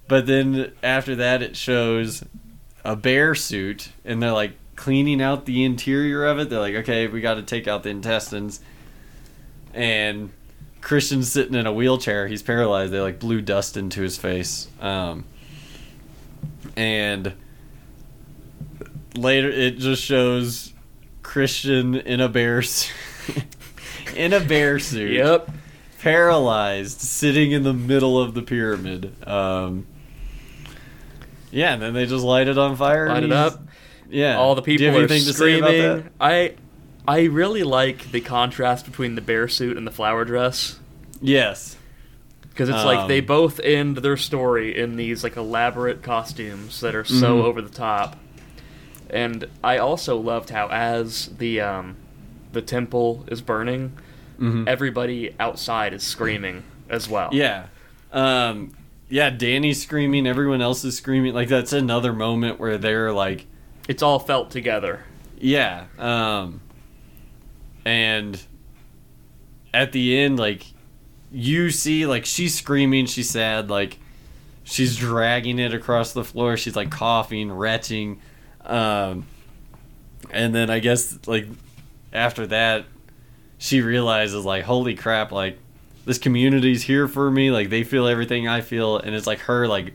but 0.08 0.28
then 0.28 0.72
after 0.84 1.16
that 1.16 1.42
it 1.42 1.56
shows 1.56 2.24
a 2.84 2.96
bear 2.96 3.34
suit 3.34 3.90
and 4.06 4.22
they're 4.22 4.32
like 4.32 4.54
cleaning 4.76 5.22
out 5.22 5.46
the 5.46 5.64
interior 5.64 6.26
of 6.26 6.40
it 6.40 6.50
they're 6.50 6.60
like 6.60 6.76
okay 6.76 7.08
we 7.08 7.22
got 7.22 7.36
to 7.36 7.44
take 7.44 7.68
out 7.68 7.84
the 7.84 7.90
intestines 7.90 8.60
and 9.74 10.32
Christian's 10.82 11.32
sitting 11.32 11.56
in 11.56 11.68
a 11.68 11.72
wheelchair. 11.72 12.28
He's 12.28 12.42
paralyzed. 12.42 12.92
They 12.92 13.00
like 13.00 13.20
blew 13.20 13.42
dust 13.42 13.78
into 13.78 14.02
his 14.02 14.18
face. 14.18 14.68
Um, 14.82 15.26
and 16.76 17.34
later 19.16 19.50
it 19.50 19.78
just 19.78 20.04
shows 20.04 20.74
Christian 21.32 21.96
in 21.96 22.20
a 22.20 22.28
bear 22.28 22.62
suit, 22.62 22.94
in 24.18 24.34
a 24.34 24.42
bear 24.42 24.80
suit, 24.80 25.12
Yep. 25.14 25.50
paralyzed, 26.00 27.00
sitting 27.00 27.52
in 27.54 27.64
the 27.64 27.72
middle 27.74 28.20
of 28.20 28.34
the 28.34 28.42
pyramid. 28.42 29.14
Um, 29.26 29.86
yeah, 31.52 31.74
and 31.74 31.82
then 31.82 31.94
they 31.94 32.06
just 32.06 32.26
light 32.26 32.50
it 32.50 32.58
on 32.58 32.76
fire. 32.76 33.08
Light 33.08 33.24
it 33.24 33.32
up. 33.32 33.62
Yeah. 34.10 34.38
All 34.38 34.56
the 34.56 34.62
people 34.62 34.88
are 34.88 34.90
anything 35.00 35.24
to 35.24 35.32
say 35.34 35.58
about 35.60 35.70
screaming. 35.70 36.04
that? 36.04 36.12
I 36.20 36.56
I 37.08 37.24
really 37.24 37.64
like 37.64 38.12
the 38.12 38.20
contrast 38.20 38.86
between 38.86 39.16
the 39.16 39.22
bear 39.22 39.48
suit 39.48 39.78
and 39.78 39.88
the 39.88 39.92
flower 39.92 40.26
dress 40.26 40.78
Yes. 41.22 41.78
because 42.50 42.68
it's 42.68 42.84
like 42.84 43.08
they 43.08 43.20
Um, 43.20 43.26
both 43.26 43.60
end 43.62 43.98
their 43.98 44.18
story 44.18 44.78
in 44.78 44.98
these 44.98 45.24
like 45.24 45.38
elaborate 45.38 46.04
costumes 46.04 46.82
that 46.82 46.94
are 46.94 47.06
so 47.06 47.38
Mhm. 47.40 47.44
over 47.46 47.62
the 47.62 47.70
top. 47.70 48.18
And 49.12 49.48
I 49.64 49.78
also 49.78 50.18
loved 50.18 50.50
how 50.50 50.68
as 50.70 51.28
the 51.38 51.62
um 51.62 51.96
the 52.54 52.62
temple 52.62 53.24
is 53.28 53.42
burning, 53.42 53.94
Mhm. 54.40 54.68
everybody 54.68 55.36
outside 55.40 55.94
is 55.94 56.02
screaming 56.04 56.64
as 56.90 57.08
well. 57.08 57.30
Yeah. 57.32 57.66
Um, 58.12 58.72
yeah, 59.10 59.30
Dani's 59.30 59.82
screaming, 59.82 60.26
everyone 60.28 60.62
else 60.62 60.84
is 60.84 60.98
screaming. 60.98 61.34
Like, 61.34 61.48
that's 61.48 61.72
another 61.74 62.12
moment 62.12 62.60
where 62.60 62.78
they're 62.78 63.12
like, 63.14 63.46
It's 63.88 64.02
all 64.04 64.20
felt 64.20 64.50
together. 64.52 65.04
yeah. 65.40 65.86
Um, 66.00 66.62
and 67.86 68.42
at 69.74 69.92
the 69.92 70.18
end, 70.20 70.38
like, 70.40 70.66
you 71.32 71.70
see, 71.70 72.06
like, 72.06 72.26
she's 72.26 72.56
screaming, 72.56 73.06
she's 73.06 73.30
sad, 73.30 73.70
like, 73.70 73.98
she's 74.64 74.98
dragging 74.98 75.60
it 75.60 75.74
across 75.74 76.12
the 76.14 76.24
floor, 76.26 76.58
she's, 76.58 76.76
like, 76.76 76.92
coughing, 76.92 77.52
retching. 77.52 78.20
Um, 78.66 79.26
and 80.32 80.54
then 80.54 80.70
I 80.70 80.80
guess, 80.80 81.18
like, 81.28 81.48
after 82.14 82.48
that, 82.48 82.86
she 83.58 83.82
realizes, 83.82 84.46
like, 84.46 84.64
holy 84.66 84.96
crap, 84.96 85.32
like, 85.32 85.58
this 86.06 86.18
community's 86.18 86.82
here 86.82 87.08
for 87.08 87.30
me. 87.30 87.52
Like 87.52 87.70
they 87.70 87.84
feel 87.84 88.08
everything 88.08 88.48
I 88.48 88.62
feel, 88.62 88.98
and 88.98 89.14
it's 89.14 89.28
like 89.28 89.38
her 89.42 89.68
like 89.68 89.94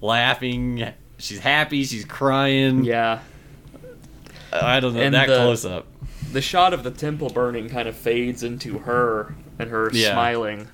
laughing. 0.00 0.84
She's 1.18 1.40
happy. 1.40 1.82
She's 1.82 2.04
crying. 2.04 2.84
Yeah. 2.84 3.18
I 4.52 4.78
don't 4.78 4.94
know 4.94 5.00
And 5.00 5.14
that 5.14 5.26
the- 5.26 5.34
close 5.34 5.64
up. 5.64 5.88
The 6.32 6.40
shot 6.40 6.72
of 6.72 6.84
the 6.84 6.92
temple 6.92 7.30
burning 7.30 7.68
kind 7.68 7.88
of 7.88 7.96
fades 7.96 8.44
into 8.44 8.78
her 8.78 9.34
and 9.58 9.68
her 9.68 9.90
Yeah. 9.92 10.12
smiling. 10.12 10.68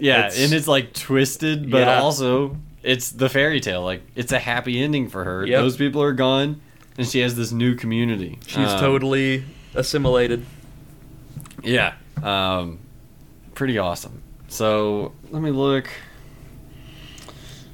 Yeah, 0.00 0.26
it's- 0.26 0.40
and 0.44 0.52
it's 0.52 0.66
like 0.66 0.92
twisted, 0.92 1.70
but 1.70 1.82
Yeah. 1.82 2.00
also 2.00 2.56
it's 2.82 3.10
the 3.10 3.28
fairy 3.28 3.60
tale. 3.60 3.82
Like 3.82 4.02
it's 4.14 4.32
a 4.32 4.38
happy 4.38 4.80
ending 4.82 5.08
for 5.08 5.24
her. 5.24 5.46
Yep. 5.46 5.60
Those 5.60 5.76
people 5.76 6.02
are 6.02 6.12
gone, 6.12 6.60
and 6.98 7.06
she 7.06 7.20
has 7.20 7.34
this 7.36 7.52
new 7.52 7.74
community. 7.74 8.38
She's 8.46 8.68
Um, 8.68 8.80
totally 8.80 9.44
assimilated. 9.74 10.44
yeah, 11.62 11.94
um, 12.22 12.78
pretty 13.54 13.78
awesome. 13.78 14.22
So 14.48 15.12
let 15.30 15.42
me 15.42 15.50
look. 15.50 15.88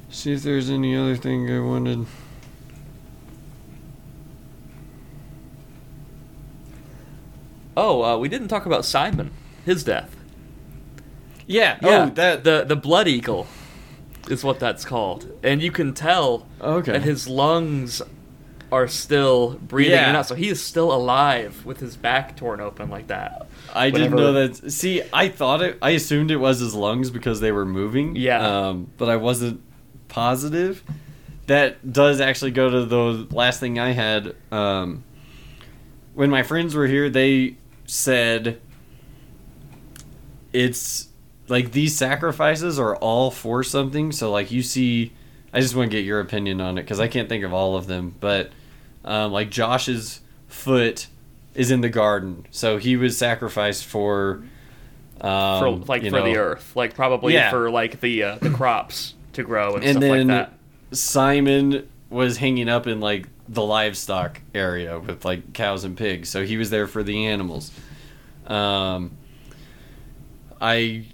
See 0.09 0.33
if 0.33 0.43
there's 0.43 0.69
any 0.69 0.95
other 0.95 1.15
thing 1.15 1.51
I 1.51 1.59
wanted. 1.59 2.05
Oh, 7.75 8.03
uh, 8.03 8.17
we 8.17 8.27
didn't 8.29 8.47
talk 8.47 8.65
about 8.65 8.85
Simon. 8.85 9.31
His 9.65 9.83
death. 9.83 10.15
Yeah. 11.45 11.77
Yeah, 11.81 12.05
Oh, 12.05 12.09
that. 12.15 12.43
the 12.43 12.65
the 12.67 12.75
blood 12.75 13.07
eagle 13.07 13.47
is 14.29 14.43
what 14.43 14.59
that's 14.59 14.85
called, 14.85 15.29
and 15.43 15.61
you 15.61 15.71
can 15.71 15.93
tell 15.93 16.45
Okay. 16.61 16.93
that 16.93 17.03
his 17.03 17.27
lungs 17.27 18.01
are 18.71 18.87
still 18.87 19.51
breathing 19.61 19.93
Yeah. 19.93 20.17
out, 20.17 20.25
so 20.27 20.35
he 20.35 20.49
is 20.49 20.61
still 20.61 20.91
alive 20.91 21.65
with 21.65 21.79
his 21.79 21.95
back 21.95 22.35
torn 22.35 22.59
open 22.59 22.89
like 22.89 23.07
that. 23.07 23.47
I 23.73 23.89
didn't 23.89 24.15
know 24.15 24.33
that. 24.33 24.71
See, 24.71 25.01
I 25.13 25.29
thought 25.29 25.61
it. 25.61 25.77
I 25.81 25.91
assumed 25.91 26.31
it 26.31 26.37
was 26.37 26.59
his 26.59 26.73
lungs 26.73 27.09
because 27.09 27.39
they 27.39 27.51
were 27.53 27.65
moving. 27.65 28.15
Yeah. 28.17 28.67
Um, 28.67 28.91
but 28.97 29.07
I 29.09 29.15
wasn't 29.15 29.61
positive. 30.09 30.83
That 31.45 31.93
does 31.93 32.19
actually 32.19 32.51
go 32.51 32.69
to 32.69 32.83
the 32.85 33.27
last 33.33 33.61
thing 33.61 33.79
I 33.79 33.91
had. 33.91 34.35
Um, 34.51 35.05
when 36.13 36.29
my 36.29 36.43
friends 36.43 36.75
were 36.75 36.87
here, 36.87 37.09
they 37.09 37.55
said 37.85 38.59
it's 40.53 41.06
like 41.47 41.71
these 41.71 41.95
sacrifices 41.95 42.79
are 42.79 42.95
all 42.97 43.31
for 43.31 43.63
something. 43.63 44.11
So 44.11 44.31
like 44.31 44.51
you 44.51 44.63
see, 44.63 45.13
I 45.53 45.61
just 45.61 45.75
want 45.75 45.91
to 45.91 45.97
get 45.97 46.05
your 46.05 46.19
opinion 46.19 46.61
on 46.61 46.77
it 46.77 46.81
because 46.83 46.99
I 46.99 47.07
can't 47.07 47.29
think 47.29 47.43
of 47.43 47.53
all 47.53 47.75
of 47.75 47.87
them. 47.87 48.15
But 48.19 48.51
um, 49.05 49.31
like 49.31 49.49
Josh's 49.49 50.21
foot 50.47 51.07
is 51.55 51.71
in 51.71 51.81
the 51.81 51.89
garden, 51.89 52.45
so 52.51 52.77
he 52.77 52.95
was 52.97 53.17
sacrificed 53.17 53.85
for. 53.85 54.43
Um, 55.19 55.59
for 55.59 55.69
like 55.87 56.03
for 56.03 56.21
the 56.21 56.37
earth, 56.37 56.75
like 56.75 56.93
probably 56.93 57.33
Yeah. 57.33 57.49
for 57.49 57.71
like 57.71 58.01
the 58.01 58.21
uh, 58.23 58.35
the 58.39 58.51
crops 58.51 59.15
to 59.33 59.43
grow 59.43 59.73
and, 59.73 59.83
and 59.83 59.91
stuff 59.93 60.01
then 60.01 60.27
like 60.27 60.49
that. 60.49 60.53
Simon 60.95 61.89
was 62.11 62.37
hanging 62.37 62.69
up 62.69 62.85
in 62.85 62.99
like 62.99 63.27
the 63.49 63.63
livestock 63.63 64.41
area 64.53 64.99
with 64.99 65.25
like 65.25 65.53
cows 65.53 65.83
and 65.85 65.97
pigs, 65.97 66.29
so 66.29 66.45
he 66.45 66.55
was 66.57 66.69
there 66.69 66.85
for 66.85 67.01
the 67.01 67.25
animals. 67.25 67.71
Um, 68.45 69.17
I, 70.61 71.05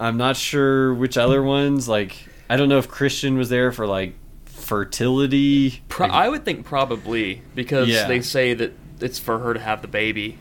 I'm 0.00 0.16
not 0.16 0.36
sure 0.36 0.92
which 0.94 1.16
other 1.16 1.42
ones. 1.42 1.88
Like, 1.88 2.16
I 2.50 2.56
don't 2.56 2.68
know 2.68 2.78
if 2.78 2.88
Christian 2.88 3.36
was 3.38 3.48
there 3.48 3.72
for 3.72 3.86
like 3.86 4.14
fertility. 4.46 5.82
Pro- 5.88 6.08
I 6.08 6.28
would 6.28 6.44
think 6.44 6.64
probably 6.64 7.42
because 7.54 7.88
Yeah. 7.88 8.06
they 8.08 8.20
say 8.20 8.54
that 8.54 8.72
it's 9.00 9.18
for 9.18 9.38
her 9.38 9.54
to 9.54 9.60
have 9.60 9.82
the 9.82 9.88
baby 9.88 10.38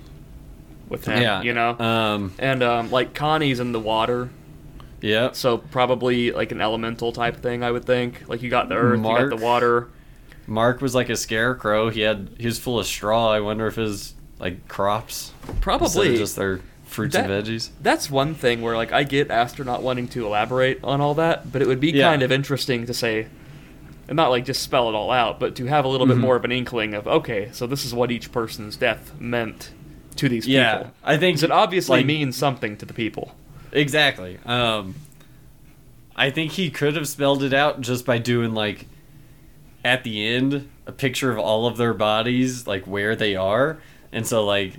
with 0.90 1.06
him. 1.06 1.22
yeah, 1.22 1.42
you 1.42 1.54
know. 1.54 1.78
Um, 1.80 2.34
and 2.40 2.64
um, 2.64 2.92
like 2.92 3.14
Connie's 3.14 3.60
in 3.60 3.72
the 3.72 3.80
water, 3.80 4.30
yeah. 5.02 5.32
so 5.34 5.58
probably 5.58 6.32
like 6.32 6.52
an 6.52 6.62
elemental 6.62 7.12
type 7.12 7.38
thing. 7.42 7.64
I 7.64 7.72
would 7.72 7.86
think. 7.86 8.28
Like 8.28 8.42
you 8.42 8.50
got 8.50 8.70
the 8.70 8.76
earth, 8.76 8.98
you 8.98 9.04
Mark? 9.04 9.30
got 9.30 9.38
the 9.40 9.44
water. 9.44 9.90
Mark 10.48 10.82
was 10.82 10.94
like 10.96 11.10
a 11.10 11.16
scarecrow. 11.16 11.90
He 11.90 12.02
had 12.02 12.30
he 12.38 12.46
was 12.46 12.60
full 12.60 12.80
of 12.80 12.86
straw. 12.86 13.32
I 13.32 13.40
wonder 13.40 13.68
if 13.68 13.76
his 13.76 14.14
like 14.40 14.68
crops 14.68 15.32
Probably. 15.62 16.18
just 16.18 16.36
their 16.36 16.60
fruits 16.94 17.16
That- 17.16 17.30
and 17.30 17.46
veggies. 17.46 17.70
That's 17.82 18.10
one 18.10 18.36
thing 18.36 18.62
where 18.62 18.76
like 18.78 18.92
I 18.92 19.04
get 19.04 19.30
Aster 19.32 19.64
not 19.64 19.82
wanting 19.84 20.08
to 20.10 20.26
elaborate 20.26 20.80
on 20.84 21.02
all 21.02 21.14
that, 21.16 21.52
but 21.52 21.62
it 21.62 21.68
would 21.68 21.80
be 21.80 21.92
Yeah. 21.92 22.10
kind 22.10 22.22
of 22.22 22.32
interesting 22.32 22.86
to 22.86 22.94
say, 22.94 23.28
and 24.08 24.16
not 24.16 24.30
like 24.30 24.46
just 24.46 24.62
spell 24.62 24.90
it 24.90 24.96
all 24.96 25.12
out, 25.12 25.40
but 25.40 25.56
to 25.56 25.66
have 25.66 25.86
a 25.86 25.88
little 25.88 26.06
Mhm. 26.06 26.12
bit 26.12 26.18
more 26.18 26.36
of 26.36 26.46
an 26.46 26.52
inkling 26.52 26.94
of 26.94 27.08
okay, 27.08 27.50
so 27.52 27.66
this 27.68 27.84
is 27.86 27.94
what 27.94 28.12
each 28.12 28.32
person's 28.32 28.76
death 28.76 29.12
meant 29.20 29.72
to 30.18 30.30
these 30.30 30.48
Yeah, 30.48 30.78
people. 30.78 30.92
I 31.04 31.18
think 31.18 31.42
it 31.42 31.52
obviously 31.52 31.98
like, 32.00 32.06
means 32.06 32.36
something 32.38 32.78
to 32.78 32.86
the 32.86 32.94
people. 32.94 33.34
Exactly. 33.72 34.38
Um, 34.46 34.94
I 36.16 36.30
think 36.30 36.52
he 36.52 36.70
could 36.70 36.96
have 36.96 37.08
spelled 37.08 37.42
it 37.44 37.54
out 37.54 37.82
just 37.82 38.06
by 38.06 38.20
doing 38.20 38.54
like 38.54 38.86
at 39.84 40.04
the 40.04 40.26
end 40.28 40.70
a 40.86 40.92
picture 40.92 41.32
of 41.32 41.40
all 41.40 41.66
of 41.66 41.78
their 41.78 41.94
bodies, 41.94 42.68
like 42.68 42.86
where 42.86 43.16
they 43.16 43.36
are, 43.36 43.80
and 44.12 44.28
so 44.28 44.46
like 44.46 44.74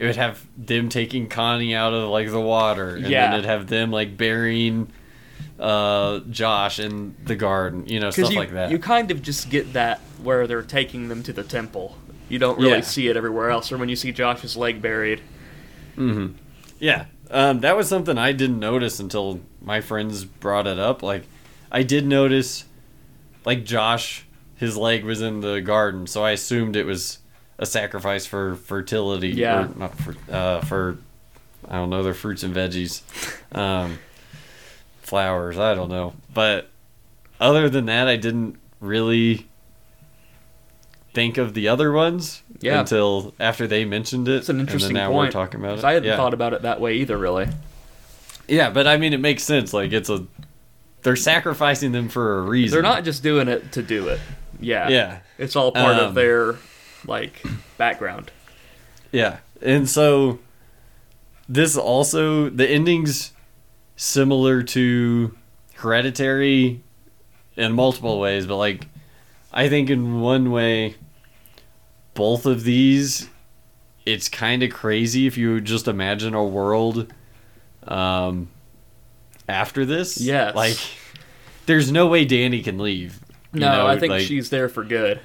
it 0.00 0.06
would 0.06 0.16
have 0.16 0.44
them 0.56 0.88
taking 0.88 1.28
Connie 1.28 1.74
out 1.74 1.92
of 1.92 2.08
like 2.08 2.30
the 2.30 2.40
water, 2.40 2.96
and 2.96 3.06
Yeah. 3.06 3.26
then 3.28 3.34
it'd 3.34 3.44
have 3.44 3.66
them 3.66 3.90
like 3.92 4.16
burying 4.16 4.88
uh, 5.58 6.20
Josh 6.30 6.80
in 6.80 7.14
the 7.26 7.36
garden, 7.36 7.86
you 7.86 8.00
know, 8.00 8.10
stuff 8.10 8.32
you, 8.32 8.38
like 8.38 8.52
that. 8.52 8.70
you 8.70 8.78
kind 8.78 9.10
of 9.10 9.20
just 9.20 9.50
get 9.50 9.74
that 9.74 10.00
where 10.22 10.46
they're 10.46 10.62
taking 10.62 11.08
them 11.08 11.22
to 11.24 11.34
the 11.34 11.42
temple. 11.44 11.98
You 12.30 12.38
don't 12.38 12.58
really 12.58 12.76
Yeah. 12.76 12.80
see 12.80 13.08
it 13.08 13.16
everywhere 13.18 13.50
else, 13.50 13.70
or 13.70 13.76
when 13.76 13.90
you 13.90 13.96
see 13.96 14.10
Josh's 14.10 14.56
leg 14.56 14.80
buried. 14.80 15.20
hmm 15.96 16.28
Yeah, 16.78 17.04
um, 17.30 17.60
that 17.60 17.76
was 17.76 17.88
something 17.88 18.16
I 18.16 18.32
didn't 18.32 18.58
notice 18.58 19.00
until 19.00 19.40
my 19.60 19.82
friends 19.82 20.24
brought 20.24 20.66
it 20.66 20.78
up. 20.78 21.02
Like, 21.02 21.24
I 21.70 21.82
did 21.82 22.06
notice, 22.06 22.64
like 23.44 23.64
Josh, 23.66 24.24
his 24.56 24.78
leg 24.78 25.04
was 25.04 25.20
in 25.20 25.40
the 25.42 25.60
garden, 25.60 26.06
so 26.06 26.24
I 26.24 26.30
assumed 26.30 26.74
it 26.74 26.86
was 26.86 27.18
a 27.60 27.66
sacrifice 27.66 28.26
for 28.26 28.56
fertility. 28.56 29.28
Yeah. 29.28 29.66
or 29.66 29.78
not 29.78 29.94
for 29.96 30.16
uh, 30.32 30.60
for 30.62 30.96
I 31.68 31.76
don't 31.76 31.90
know, 31.90 32.02
their 32.02 32.14
fruits 32.14 32.42
and 32.42 32.52
veggies, 32.54 33.02
um, 33.56 33.98
flowers. 35.02 35.58
I 35.58 35.74
don't 35.74 35.90
know, 35.90 36.14
but 36.34 36.68
other 37.38 37.68
than 37.68 37.86
that, 37.86 38.08
I 38.08 38.16
didn't 38.16 38.56
really 38.80 39.46
think 41.12 41.38
of 41.38 41.54
the 41.54 41.68
other 41.68 41.90
ones 41.92 42.42
Yeah. 42.60 42.80
until 42.80 43.34
after 43.40 43.66
they 43.66 43.84
mentioned 43.84 44.28
it. 44.28 44.36
It's 44.36 44.48
an 44.48 44.60
interesting 44.60 44.94
now 44.94 45.10
point. 45.10 45.28
we're 45.34 45.40
talking 45.40 45.60
about 45.60 45.78
it. 45.78 45.84
I 45.84 45.92
hadn't 45.94 46.08
yeah. 46.08 46.16
thought 46.16 46.34
about 46.34 46.52
it 46.54 46.62
that 46.62 46.80
way 46.80 46.94
either, 46.96 47.18
really. 47.18 47.48
Yeah, 48.48 48.70
but 48.70 48.86
I 48.86 48.96
mean, 48.96 49.12
it 49.12 49.20
makes 49.20 49.42
sense. 49.42 49.72
Like 49.74 49.92
it's 49.92 50.08
a, 50.08 50.24
they're 51.02 51.16
sacrificing 51.16 51.92
them 51.92 52.08
for 52.08 52.38
a 52.38 52.42
reason. 52.42 52.74
They're 52.74 52.82
not 52.82 53.04
just 53.04 53.22
doing 53.22 53.48
it 53.48 53.72
to 53.72 53.82
do 53.82 54.08
it. 54.08 54.20
Yeah. 54.60 54.88
Yeah, 54.88 55.18
It's 55.38 55.56
all 55.56 55.72
part 55.72 55.96
Um, 55.98 56.04
of 56.08 56.14
their 56.14 56.56
like 57.06 57.42
background. 57.78 58.30
yeah, 59.12 59.38
and 59.62 59.88
so 59.88 60.38
this 61.48 61.76
also 61.76 62.48
the 62.50 62.68
endings 62.68 63.32
similar 63.96 64.62
to 64.62 65.36
Hereditary 65.74 66.82
in 67.56 67.72
multiple 67.72 68.20
ways, 68.20 68.46
but 68.46 68.56
like 68.56 68.86
I 69.52 69.68
think 69.68 69.90
in 69.90 70.20
one 70.20 70.50
way, 70.52 70.94
both 72.14 72.46
of 72.46 72.62
these, 72.64 73.28
it's 74.06 74.28
kind 74.28 74.62
of 74.62 74.70
crazy 74.70 75.26
if 75.26 75.36
you 75.36 75.60
just 75.60 75.88
imagine 75.88 76.34
a 76.34 76.44
world 76.44 77.12
um, 77.86 78.48
after 79.48 79.84
this. 79.84 80.20
Yes. 80.20 80.54
like 80.54 80.76
there's 81.66 81.90
no 81.90 82.06
way 82.06 82.24
Dani 82.26 82.62
can 82.62 82.78
leave. 82.78 83.20
you 83.52 83.60
No, 83.60 83.72
know, 83.72 83.86
I 83.86 83.98
think 83.98 84.10
like- 84.12 84.22
she's 84.26 84.50
there 84.50 84.68
for 84.68 84.84
good. 84.84 85.20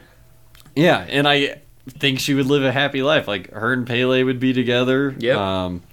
Yeah, 0.75 1.05
and 1.07 1.27
I 1.27 1.61
think 1.89 2.19
she 2.19 2.33
would 2.33 2.45
live 2.47 2.63
a 2.63 2.71
happy 2.71 3.01
life. 3.03 3.27
Like 3.27 3.51
her 3.51 3.73
and 3.73 3.85
Pelle 3.85 4.23
would 4.25 4.39
be 4.39 4.53
together. 4.53 5.15
Yeah. 5.17 5.65
Um, 5.65 5.83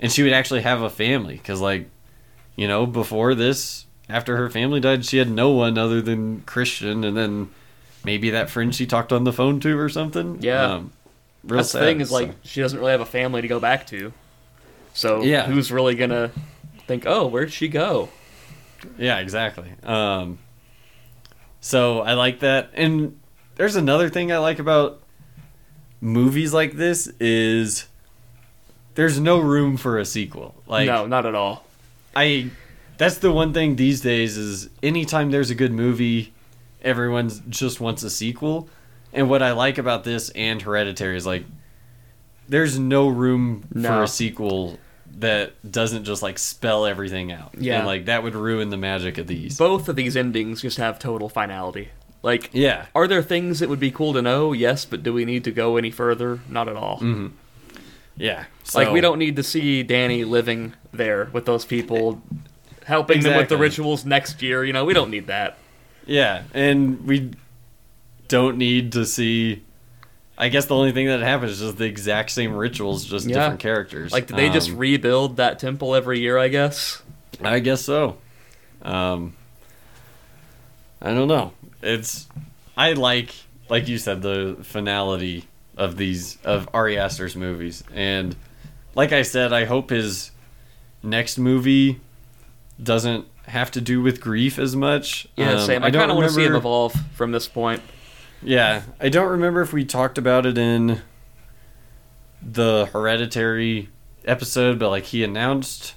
and 0.00 0.10
she 0.12 0.22
would 0.22 0.32
actually 0.32 0.62
have 0.62 0.82
a 0.82 0.90
family 0.90 1.34
because, 1.36 1.60
like, 1.60 1.88
you 2.56 2.68
know, 2.68 2.84
before 2.86 3.34
this, 3.34 3.86
after 4.08 4.36
her 4.36 4.50
family 4.50 4.80
died, 4.80 5.04
she 5.04 5.18
had 5.18 5.30
no 5.30 5.50
one 5.50 5.78
other 5.78 6.02
than 6.02 6.42
Christian, 6.42 7.04
and 7.04 7.16
then 7.16 7.48
maybe 8.04 8.30
that 8.30 8.50
friend 8.50 8.74
she 8.74 8.86
talked 8.86 9.12
on 9.12 9.24
the 9.24 9.32
phone 9.32 9.60
to 9.60 9.78
or 9.78 9.88
something. 9.88 10.38
Yeah. 10.42 10.64
Um, 10.74 10.92
real 11.44 11.58
That's 11.58 11.70
sad, 11.70 11.82
the 11.82 11.86
thing 11.86 12.00
is 12.00 12.08
so- 12.10 12.14
like 12.16 12.32
she 12.42 12.60
doesn't 12.60 12.78
really 12.78 12.92
have 12.92 13.00
a 13.00 13.06
family 13.06 13.40
to 13.40 13.48
go 13.48 13.58
back 13.60 13.86
to. 13.88 14.12
So 14.92 15.22
Yeah. 15.22 15.46
who's 15.46 15.72
really 15.72 15.94
gonna 15.94 16.30
think, 16.86 17.04
oh, 17.06 17.26
where'd 17.26 17.52
she 17.52 17.68
go? 17.68 18.10
Yeah, 18.98 19.18
exactly. 19.20 19.72
Um, 19.82 20.38
so 21.60 22.00
I 22.00 22.12
like 22.14 22.40
that, 22.40 22.70
and 22.74 23.18
there's 23.56 23.76
another 23.76 24.08
thing 24.10 24.30
I 24.32 24.38
like 24.38 24.58
about 24.58 25.00
movies 26.04 26.52
like 26.52 26.72
this 26.72 27.08
is 27.18 27.86
there's 28.94 29.18
no 29.18 29.40
room 29.40 29.76
for 29.76 29.98
a 29.98 30.04
sequel. 30.04 30.54
Like 30.66 30.86
no, 30.86 31.06
not 31.06 31.26
at 31.26 31.34
all. 31.34 31.64
I, 32.14 32.50
that's 32.96 33.18
the 33.18 33.32
one 33.32 33.52
thing 33.52 33.74
these 33.74 34.02
days 34.02 34.36
is 34.36 34.68
anytime 34.82 35.30
there's 35.32 35.50
a 35.50 35.54
good 35.54 35.72
movie, 35.72 36.32
everyone 36.82 37.30
just 37.48 37.80
wants 37.80 38.02
a 38.04 38.10
sequel. 38.10 38.68
And 39.12 39.28
what 39.28 39.42
I 39.42 39.52
like 39.52 39.78
about 39.78 40.04
this 40.04 40.30
and 40.30 40.60
Hereditary 40.62 41.16
is 41.16 41.26
like, 41.26 41.44
there's 42.48 42.78
no 42.78 43.08
room 43.08 43.64
for 43.72 44.02
a 44.02 44.08
sequel 44.08 44.78
that 45.16 45.52
doesn't 45.70 46.04
just 46.04 46.22
like 46.22 46.38
spell 46.38 46.84
everything 46.84 47.32
out. 47.32 47.54
Yeah. 47.58 47.78
and 47.78 47.86
like 47.86 48.04
that 48.06 48.22
would 48.22 48.34
ruin 48.34 48.68
the 48.70 48.76
magic 48.76 49.16
of 49.18 49.26
these. 49.26 49.56
Both 49.56 49.88
of 49.88 49.96
these 49.96 50.16
endings 50.16 50.60
just 50.60 50.76
have 50.76 50.98
total 50.98 51.28
finality. 51.28 51.88
Like, 52.24 52.48
Yeah, 52.54 52.86
are 52.94 53.06
there 53.06 53.22
things 53.22 53.58
that 53.60 53.68
would 53.68 53.78
be 53.78 53.90
cool 53.90 54.14
to 54.14 54.22
know? 54.22 54.52
Yes, 54.54 54.86
but 54.86 55.02
do 55.02 55.12
we 55.12 55.26
need 55.26 55.44
to 55.44 55.50
go 55.50 55.76
any 55.76 55.90
further? 55.90 56.40
Not 56.48 56.68
at 56.70 56.74
all. 56.76 57.02
yeah. 58.16 58.46
Like, 58.74 58.90
we 58.90 59.02
don't 59.02 59.18
need 59.18 59.36
to 59.36 59.42
see 59.42 59.84
Dani 59.84 60.26
living 60.26 60.72
there 60.90 61.28
with 61.34 61.44
those 61.44 61.66
people, 61.66 62.22
helping 62.86 63.20
them 63.22 63.36
with 63.36 63.50
the 63.50 63.58
rituals 63.58 64.06
next 64.06 64.40
year. 64.40 64.64
You 64.64 64.72
know, 64.72 64.86
we 64.86 64.94
don't 64.94 65.10
need 65.10 65.26
that. 65.26 65.58
Yeah, 66.06 66.44
and 66.54 67.06
we 67.06 67.32
don't 68.28 68.56
need 68.56 68.92
to 68.92 69.04
see. 69.04 69.62
I 70.38 70.48
guess 70.48 70.64
the 70.64 70.74
only 70.74 70.92
thing 70.92 71.06
that 71.08 71.20
happens 71.20 71.52
is 71.52 71.60
just 71.60 71.76
the 71.76 71.84
exact 71.84 72.30
same 72.30 72.54
rituals, 72.54 73.04
just 73.04 73.26
Yeah. 73.28 73.34
different 73.34 73.60
characters. 73.60 74.12
Like, 74.12 74.28
did 74.28 74.36
they 74.38 74.48
just 74.48 74.70
Um, 74.70 74.78
rebuild 74.78 75.36
that 75.36 75.58
temple 75.58 75.94
every 75.94 76.20
year? 76.20 76.38
I 76.38 76.48
guess. 76.48 77.02
I 77.42 77.58
guess 77.60 77.82
so. 77.82 78.16
Um, 78.82 79.34
I 81.02 81.12
don't 81.12 81.28
know. 81.28 81.52
It's 81.84 82.28
I 82.76 82.92
like 82.92 83.34
like 83.68 83.88
you 83.88 83.98
said 83.98 84.22
the 84.22 84.56
finality 84.62 85.44
of 85.76 85.96
these 85.96 86.38
of 86.44 86.68
Ari 86.74 86.98
Aster's 86.98 87.36
movies, 87.36 87.84
and 87.92 88.34
like 88.94 89.12
I 89.12 89.22
said, 89.22 89.52
I 89.52 89.64
hope 89.64 89.90
his 89.90 90.30
next 91.02 91.38
movie 91.38 92.00
doesn't 92.82 93.26
have 93.46 93.70
to 93.72 93.80
do 93.80 94.00
with 94.02 94.20
grief 94.20 94.58
as 94.58 94.74
much. 94.74 95.28
Yeah, 95.36 95.52
Um, 95.54 95.60
same. 95.60 95.82
I, 95.84 95.90
don't 95.90 96.00
kind 96.00 96.10
of 96.10 96.16
want 96.16 96.28
to 96.28 96.34
see 96.34 96.44
him 96.44 96.54
evolve 96.54 96.94
from 97.14 97.32
this 97.32 97.46
point. 97.46 97.82
Yeah, 98.42 98.82
I 99.00 99.08
don't 99.08 99.28
remember 99.28 99.60
if 99.62 99.72
we 99.72 99.84
talked 99.84 100.18
about 100.18 100.46
it 100.46 100.56
in 100.58 101.00
the 102.42 102.88
Hereditary 102.92 103.88
episode, 104.24 104.78
but 104.78 104.90
like 104.90 105.04
he 105.04 105.24
announced, 105.24 105.94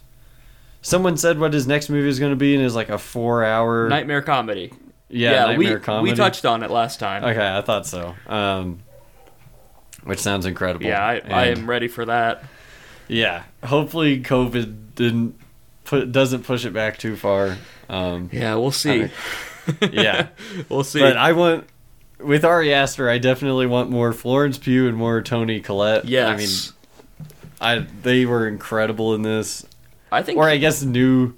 someone 0.81 1.17
said 1.17 1.39
what 1.39 1.53
his 1.53 1.67
next 1.67 1.89
movie 1.89 2.07
is 2.09 2.19
going 2.19 2.31
to 2.31 2.37
be, 2.37 2.55
and 2.55 2.63
it's 2.63 2.75
like 2.75 2.89
a 2.89 2.97
four-hour 2.97 3.89
Nightmare 3.89 4.21
comedy. 4.21 4.71
Yeah, 5.09 5.55
we 5.57 5.65
nightmare 5.65 5.79
comedy. 5.79 6.11
we 6.11 6.17
touched 6.17 6.45
on 6.45 6.63
it 6.63 6.69
last 6.71 6.99
time. 6.99 7.23
Okay, 7.23 7.57
I 7.57 7.61
thought 7.61 7.85
so. 7.85 8.15
Um, 8.27 8.79
which 10.03 10.19
sounds 10.19 10.45
incredible. 10.45 10.85
yeah, 10.85 11.03
I, 11.05 11.21
I 11.25 11.45
am 11.47 11.69
ready 11.69 11.87
for 11.87 12.05
that. 12.05 12.43
Yeah, 13.07 13.43
hopefully 13.63 14.21
COVID 14.21 14.95
didn't 14.95 15.39
put 15.85 16.11
doesn't 16.11 16.43
push 16.43 16.65
it 16.65 16.73
back 16.73 16.97
too 16.97 17.15
far. 17.15 17.57
Um, 17.89 18.29
Yeah, 18.33 18.55
we'll 18.55 18.71
see. 18.71 19.09
yeah. 19.91 20.27
we'll 20.69 20.83
see. 20.83 20.99
But 20.99 21.15
I 21.17 21.31
want 21.33 21.65
with 22.19 22.43
Ari 22.43 22.73
Aster, 22.73 23.09
I 23.09 23.17
definitely 23.17 23.65
want 23.67 23.89
more 23.89 24.11
Florence 24.11 24.57
Pugh 24.57 24.87
and 24.87 24.97
more 24.97 25.21
Toni 25.21 25.61
Collette. 25.61 26.05
yes, 26.05 26.27
I 26.27 26.35
mean, 26.35 27.79
I 27.83 27.87
they 28.01 28.25
were 28.25 28.47
incredible 28.47 29.13
in 29.15 29.21
this. 29.21 29.65
I, 30.11 30.21
think. 30.21 30.37
Or 30.37 30.49
I 30.49 30.57
guess 30.57 30.83
new 30.83 31.33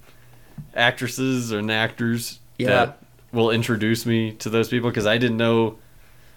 actresses 0.76 1.52
and 1.52 1.72
actors 1.72 2.40
Yeah. 2.58 2.68
that 2.70 3.00
will 3.32 3.52
introduce 3.52 4.06
me 4.06 4.32
to 4.34 4.50
those 4.50 4.70
people 4.70 4.90
because 4.90 5.06
I 5.06 5.18
didn't 5.18 5.38
know 5.38 5.78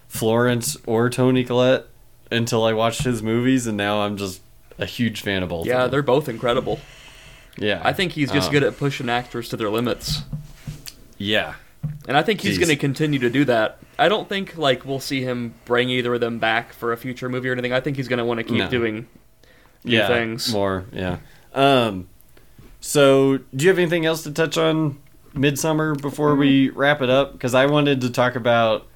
Florence 0.09 0.77
or 0.87 1.09
Toni 1.11 1.45
Collette 1.45 1.87
until 2.31 2.65
I 2.65 2.73
watched 2.73 3.03
his 3.05 3.23
movies, 3.23 3.67
and 3.67 3.77
now 3.77 4.03
I'm 4.03 4.17
just 4.17 4.41
a 4.79 4.87
huge 4.87 5.21
fan 5.23 5.43
of 5.43 5.49
both. 5.51 5.67
yeah, 5.67 5.85
of 5.85 5.91
they're 5.91 6.03
both 6.03 6.29
incredible. 6.29 6.81
yeah. 7.57 7.81
I 7.85 7.93
think 7.93 8.13
he's 8.13 8.31
just 8.33 8.49
Um, 8.49 8.53
good 8.53 8.63
at 8.63 8.77
pushing 8.79 9.09
actors 9.09 9.49
to 9.51 9.57
their 9.57 9.71
limits, 9.71 10.23
Yeah, 11.19 11.55
and 12.09 12.17
I 12.17 12.23
think 12.23 12.41
he's 12.41 12.59
going 12.59 12.69
to 12.71 12.77
continue 12.77 13.19
to 13.21 13.31
do 13.31 13.45
that. 13.47 13.79
I 13.99 14.09
don't 14.09 14.29
think 14.29 14.57
like 14.57 14.85
we'll 14.85 15.01
see 15.01 15.23
him 15.23 15.55
bring 15.67 15.91
either 15.91 16.15
of 16.15 16.21
them 16.21 16.39
back 16.39 16.73
for 16.73 16.93
a 16.93 16.97
future 16.97 17.29
movie 17.29 17.49
or 17.49 17.53
anything. 17.53 17.73
I 17.73 17.81
think 17.81 17.97
he's 17.97 18.09
going 18.09 18.19
to 18.19 18.25
want 18.25 18.39
to 18.39 18.45
keep 18.45 18.57
No. 18.59 18.69
doing 18.69 19.07
new 19.85 19.97
yeah, 19.99 20.09
things. 20.09 20.53
more. 20.53 20.85
Yeah. 20.93 21.19
Um. 21.55 22.09
So, 22.81 23.39
do 23.55 23.65
you 23.65 23.69
have 23.69 23.79
anything 23.79 24.07
else 24.07 24.23
to 24.25 24.33
touch 24.33 24.57
on 24.59 24.99
Midsommar 25.35 26.01
before 26.01 26.35
we 26.35 26.71
wrap 26.71 27.03
it 27.03 27.11
up? 27.11 27.33
Because 27.33 27.55
I 27.55 27.67
wanted 27.67 28.01
to 28.03 28.11
talk 28.11 28.37
about 28.37 28.87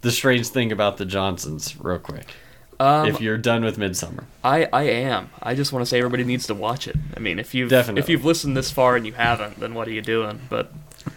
the 0.00 0.10
strange 0.10 0.48
thing 0.48 0.72
about 0.72 0.96
the 0.96 1.04
Johnsons 1.04 1.76
real 1.80 1.98
quick. 1.98 2.26
Um, 2.80 3.06
if 3.06 3.20
you're 3.20 3.38
done 3.38 3.62
with 3.64 3.78
Midsommar. 3.78 4.24
I, 4.42 4.68
I 4.72 4.82
am. 4.82 5.30
I 5.40 5.54
just 5.54 5.72
want 5.72 5.82
to 5.84 5.86
say 5.88 5.98
everybody 5.98 6.24
needs 6.24 6.48
to 6.48 6.54
watch 6.54 6.88
it. 6.88 6.96
I 7.16 7.20
mean, 7.20 7.38
if 7.38 7.54
you've 7.54 7.70
Definitely. 7.70 8.00
if 8.00 8.08
you've 8.08 8.24
listened 8.24 8.56
this 8.56 8.72
far 8.72 8.96
and 8.96 9.06
you 9.06 9.12
haven't, 9.12 9.60
then 9.60 9.74
what 9.74 9.86
are 9.86 9.92
you 9.92 10.02
doing? 10.02 10.40
But 10.50 10.72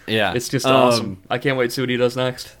Yeah, 0.06 0.32
it's 0.34 0.48
just 0.48 0.64
Um, 0.64 0.76
awesome. 0.76 1.22
I 1.28 1.38
can't 1.38 1.58
wait 1.58 1.66
to 1.66 1.70
see 1.72 1.82
what 1.82 1.90
he 1.90 1.96
does 1.96 2.16
next. 2.16 2.54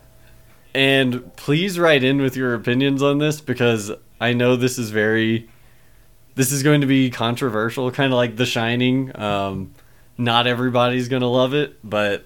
And 0.74 1.34
please 1.36 1.78
write 1.78 2.02
in 2.02 2.20
with 2.20 2.36
your 2.36 2.52
opinions 2.54 3.02
on 3.02 3.18
this 3.18 3.40
because 3.40 3.92
I 4.20 4.32
know 4.32 4.56
this 4.56 4.78
is 4.78 4.90
very 4.90 5.48
this 6.34 6.52
is 6.52 6.62
going 6.62 6.80
to 6.80 6.86
be 6.86 7.08
controversial, 7.10 7.90
kind 7.90 8.12
of 8.12 8.16
like 8.16 8.36
The 8.36 8.44
Shining. 8.44 9.16
Um, 9.18 9.72
not 10.18 10.46
everybody's 10.46 11.08
going 11.08 11.22
to 11.22 11.28
love 11.28 11.54
it, 11.54 11.76
but 11.84 12.24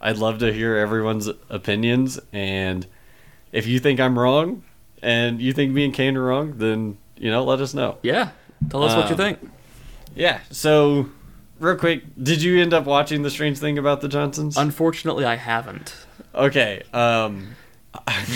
I'd 0.00 0.18
love 0.18 0.38
to 0.38 0.52
hear 0.52 0.76
everyone's 0.76 1.28
opinions. 1.48 2.18
And 2.32 2.86
if 3.52 3.66
you 3.66 3.78
think 3.78 4.00
I'm 4.00 4.18
wrong 4.18 4.62
and 5.02 5.40
you 5.40 5.52
think 5.52 5.72
me 5.72 5.84
and 5.84 5.94
Kane 5.94 6.16
are 6.16 6.22
wrong, 6.24 6.54
then 6.58 6.98
you 7.16 7.30
know, 7.30 7.44
let 7.44 7.60
us 7.60 7.74
know. 7.74 7.98
Yeah, 8.02 8.30
tell 8.70 8.82
us 8.82 8.94
what 8.96 9.06
you 9.06 9.12
Um, 9.12 9.16
think. 9.16 9.50
Yeah. 10.16 10.40
So, 10.50 11.08
real 11.58 11.76
quick, 11.76 12.02
did 12.20 12.42
you 12.42 12.60
end 12.60 12.72
up 12.74 12.84
watching 12.84 13.22
The 13.22 13.30
Strange 13.30 13.58
Thing 13.58 13.76
About 13.78 14.00
the 14.00 14.08
Johnsons? 14.08 14.56
Unfortunately, 14.56 15.24
I 15.24 15.36
haven't. 15.36 15.94
okay. 16.34 16.82
Um, 16.92 17.56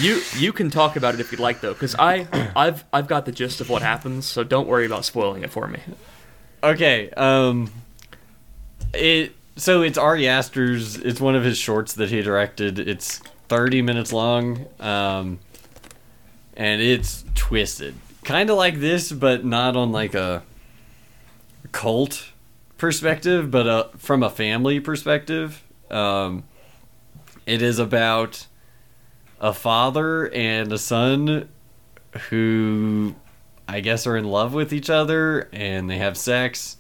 You 0.03 0.21
you 0.37 0.53
can 0.53 0.69
talk 0.71 0.97
about 0.97 1.15
it 1.15 1.21
if 1.21 1.31
you'd 1.31 1.41
like 1.41 1.61
though, 1.61 1.73
because 1.73 1.95
I 1.99 2.27
I've 2.57 2.85
I've 2.93 3.07
got 3.07 3.25
the 3.25 3.33
gist 3.33 3.61
of 3.61 3.71
what 3.71 3.83
happens, 3.83 4.27
so 4.27 4.43
don't 4.45 4.67
worry 4.69 4.85
about 4.85 5.05
spoiling 5.05 5.43
it 5.45 5.51
for 5.51 5.67
me. 5.69 5.79
Okay. 6.63 7.09
Um 7.11 7.71
it 8.97 9.35
so 9.57 9.83
it's 9.83 9.99
Ari 9.99 10.29
Aster's 10.29 10.97
it's 10.97 11.21
one 11.21 11.35
of 11.35 11.45
his 11.45 11.59
shorts 11.59 11.95
that 11.95 12.11
he 12.11 12.23
directed. 12.23 12.79
It's 12.79 13.19
30 13.49 13.83
minutes 13.83 14.13
long. 14.13 14.67
Um 14.81 15.39
and 16.57 16.81
it's 16.81 17.25
twisted. 17.35 17.95
Kind 18.25 18.51
of 18.51 18.57
like 18.57 18.81
this 18.81 19.13
but 19.13 19.45
not 19.45 19.77
on 19.77 19.93
like 19.93 20.15
a 20.15 20.43
cult 21.73 22.31
perspective, 22.77 23.51
but 23.51 23.67
uh, 23.67 23.89
from 23.97 24.23
a 24.23 24.31
family 24.31 24.81
perspective. 24.81 25.63
Um 25.91 26.45
it 27.47 27.63
is 27.63 27.79
about 27.79 28.47
a 29.41 29.53
father 29.53 30.33
and 30.33 30.73
a 30.73 30.79
son 30.79 31.49
who 32.31 33.15
I 33.69 33.81
guess 33.81 34.07
are 34.07 34.17
in 34.17 34.25
love 34.25 34.55
with 34.55 34.73
each 34.73 34.91
other 34.91 35.49
and 35.53 35.89
they 35.89 35.99
have 35.99 36.17
sex 36.17 36.77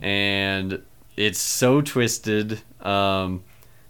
and 0.00 0.82
it's 1.16 1.38
so 1.38 1.80
twisted 1.80 2.60
um, 2.82 3.42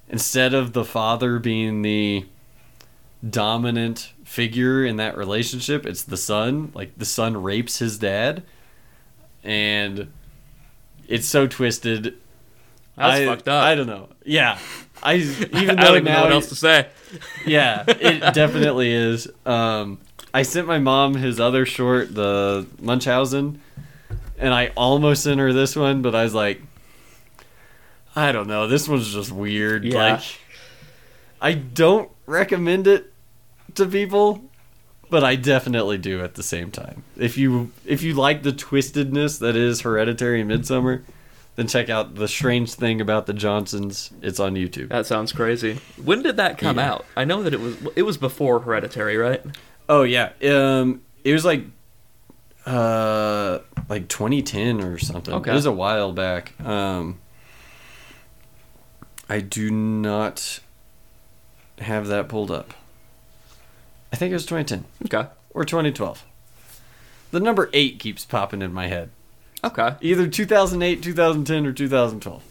instead 0.08 0.54
of 0.54 0.72
the 0.72 0.84
father 0.84 1.38
being 1.38 1.82
the 1.82 2.24
dominant 3.28 4.12
figure 4.24 4.84
in 4.84 4.96
that 4.96 5.16
relationship 5.16 5.86
it's 5.86 6.02
the 6.02 6.16
son 6.16 6.70
like 6.74 6.96
the 6.98 7.04
son 7.04 7.36
rapes 7.42 7.78
his 7.78 7.98
dad 7.98 8.42
and 9.42 10.12
it's 11.08 11.26
so 11.26 11.46
twisted 11.46 12.16
That's 12.96 13.20
I, 13.20 13.26
fucked 13.26 13.48
up. 13.48 13.64
I 13.64 13.74
don't 13.74 13.86
know 13.86 14.08
yeah 14.24 14.58
I 15.02 15.14
even 15.16 15.54
I 15.54 15.60
though 15.60 15.74
don't 15.74 15.90
even 15.92 16.04
now 16.04 16.18
know 16.18 16.22
what 16.24 16.32
else 16.32 16.48
to 16.48 16.54
say. 16.56 16.88
yeah, 17.44 17.84
it 17.86 18.20
definitely 18.34 18.92
is. 18.92 19.28
Um, 19.44 19.98
I 20.32 20.42
sent 20.42 20.66
my 20.66 20.78
mom 20.78 21.14
his 21.14 21.38
other 21.40 21.66
short, 21.66 22.14
the 22.14 22.66
Munchausen, 22.80 23.60
and 24.38 24.52
I 24.52 24.68
almost 24.76 25.22
sent 25.22 25.40
her 25.40 25.52
this 25.52 25.76
one, 25.76 26.02
but 26.02 26.14
I 26.14 26.24
was 26.24 26.34
like, 26.34 26.60
I 28.16 28.32
don't 28.32 28.48
know. 28.48 28.66
This 28.66 28.88
one's 28.88 29.12
just 29.12 29.30
weird. 29.30 29.84
Yeah. 29.84 30.14
Like, 30.14 30.22
I 31.40 31.52
don't 31.52 32.10
recommend 32.24 32.86
it 32.86 33.12
to 33.74 33.84
people, 33.86 34.42
but 35.10 35.22
I 35.22 35.36
definitely 35.36 35.98
do 35.98 36.22
at 36.24 36.34
the 36.34 36.42
same 36.42 36.70
time. 36.70 37.04
If 37.16 37.36
you 37.36 37.72
if 37.84 38.02
you 38.02 38.14
like 38.14 38.42
the 38.42 38.52
twistedness 38.52 39.38
that 39.40 39.54
is 39.54 39.82
Hereditary 39.82 40.40
and 40.40 40.50
Midsommar, 40.50 41.02
then 41.56 41.66
check 41.68 41.90
out 41.90 42.14
the 42.14 42.26
strange 42.26 42.72
thing 42.72 43.00
about 43.02 43.26
the 43.26 43.34
Johnsons. 43.34 44.10
It's 44.22 44.40
on 44.40 44.54
YouTube. 44.54 44.88
That 44.88 45.04
sounds 45.06 45.32
crazy. 45.32 45.78
When 46.02 46.22
did 46.22 46.38
that 46.38 46.56
come 46.56 46.78
Yeah. 46.78 46.92
out? 46.92 47.06
I 47.16 47.24
know 47.24 47.42
that 47.42 47.52
it 47.52 47.60
was 47.60 47.76
it 47.96 48.02
was 48.02 48.16
before 48.16 48.60
Hereditary, 48.60 49.18
right? 49.18 49.42
Oh 49.90 50.02
yeah, 50.04 50.30
um, 50.42 51.02
it 51.22 51.32
was 51.34 51.44
like, 51.44 51.62
uh, 52.64 53.58
like 53.88 54.08
2010 54.08 54.80
or 54.82 54.98
something. 54.98 55.34
Okay. 55.34 55.50
It 55.50 55.54
was 55.54 55.66
a 55.66 55.72
while 55.72 56.12
back. 56.12 56.58
Um, 56.64 57.18
I 59.28 59.40
do 59.40 59.70
not 59.70 60.60
have 61.78 62.06
that 62.08 62.28
pulled 62.28 62.50
up. 62.50 62.74
I 64.12 64.16
think 64.16 64.30
it 64.30 64.34
was 64.34 64.46
2010 64.46 64.84
Okay. 65.06 65.28
or 65.50 65.64
2012. 65.64 66.24
The 67.32 67.40
number 67.40 67.68
eight 67.72 67.98
keeps 67.98 68.24
popping 68.24 68.62
in 68.62 68.72
my 68.72 68.86
head. 68.86 69.10
Okay. 69.64 69.96
Either 70.00 70.28
2008, 70.28 71.02
2010, 71.02 71.66
or 71.66 71.72
2012. 71.72 72.42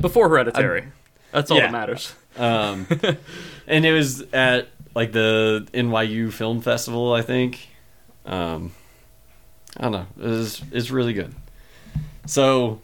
Before 0.00 0.28
Hereditary. 0.28 0.84
That's 1.32 1.50
all 1.50 1.58
yeah. 1.58 1.64
that 1.64 1.72
matters. 1.72 2.14
Um, 2.36 2.86
and 3.66 3.84
it 3.84 3.92
was 3.92 4.22
at 4.32 4.68
like 4.94 5.12
the 5.12 5.66
NYU 5.72 6.32
Film 6.32 6.60
Festival, 6.60 7.12
I 7.12 7.22
think. 7.22 7.68
Um, 8.24 8.72
I 9.76 9.82
don't 9.82 9.92
know. 9.92 10.06
It 10.20 10.28
was, 10.28 10.62
it's 10.70 10.90
really 10.90 11.12
good. 11.12 11.34
So, 12.26 12.80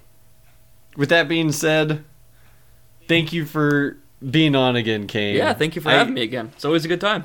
with 0.97 1.11
that 1.11 1.29
being 1.29 1.53
said, 1.53 2.05
thank 3.09 3.33
you 3.33 3.45
for 3.45 3.97
being 4.29 4.55
on 4.55 4.77
again, 4.77 5.07
Kane. 5.07 5.37
Yeah, 5.37 5.53
thank 5.55 5.77
you 5.77 5.83
for 5.83 5.91
I- 5.91 5.95
having 5.95 6.15
me 6.15 6.23
again. 6.23 6.51
It's 6.55 6.65
always 6.65 6.85
a 6.85 6.89
good 6.89 7.01
time. 7.01 7.25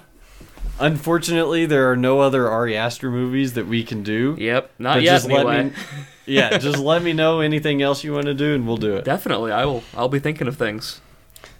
Unfortunately, 0.79 1.65
there 1.65 1.91
are 1.91 1.97
no 1.97 2.21
other 2.21 2.47
Ari 2.47 2.77
Aster 2.77 3.11
movies 3.11 3.53
that 3.53 3.67
we 3.67 3.83
can 3.83 4.01
do. 4.01 4.35
Yep. 4.39 4.71
Not 4.79 4.95
But 4.95 5.03
yet, 5.03 5.11
just 5.11 5.27
let 5.29 5.65
me- 5.65 5.73
yeah, 6.25 6.57
just 6.57 6.79
let 6.79 7.03
me 7.03 7.11
know 7.11 7.41
anything 7.41 7.81
else 7.81 8.03
you 8.03 8.13
want 8.13 8.27
to 8.27 8.33
do, 8.33 8.55
and 8.55 8.65
we'll 8.65 8.77
do 8.77 8.95
it. 8.95 9.03
Definitely, 9.03 9.51
I 9.51 9.65
will. 9.65 9.83
I'll 9.95 10.07
be 10.09 10.19
thinking 10.19 10.47
of 10.47 10.57
things. 10.57 11.01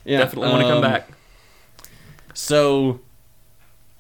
Yeah, 0.06 0.20
Definitely 0.20 0.50
want 0.52 0.62
to 0.62 0.68
come 0.68 0.84
um, 0.84 0.92
back. 0.92 1.10
So, 2.34 3.02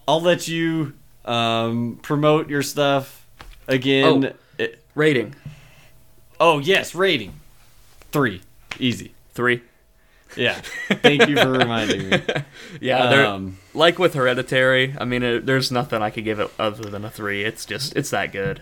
I'll 0.07 0.21
let 0.21 0.47
you 0.47 0.93
um, 1.25 1.99
promote 2.01 2.49
your 2.49 2.63
stuff 2.63 3.25
again. 3.67 4.33
It- 4.57 4.83
Rating 4.95 5.35
oh 6.39 6.59
yes, 6.59 6.95
rating 6.95 7.33
three, 8.11 8.41
easy. 8.79 9.13
three. 9.33 9.61
Yeah, 10.37 10.61
thank 10.89 11.27
you 11.27 11.35
for 11.37 11.51
reminding 11.51 12.09
me. 12.09 12.21
Yeah, 12.81 13.03
Um, 13.33 13.57
like 13.73 13.97
with 13.99 14.13
Hereditary. 14.13 14.95
I 14.99 15.05
mean, 15.05 15.23
it, 15.23 15.45
there's 15.45 15.71
nothing 15.71 16.01
I 16.01 16.11
could 16.11 16.23
give 16.23 16.39
it 16.39 16.49
other 16.59 16.83
than 16.89 17.03
a 17.03 17.09
three. 17.09 17.43
It's 17.43 17.65
just 17.65 17.95
it's 17.95 18.11
that 18.11 18.31
good. 18.31 18.61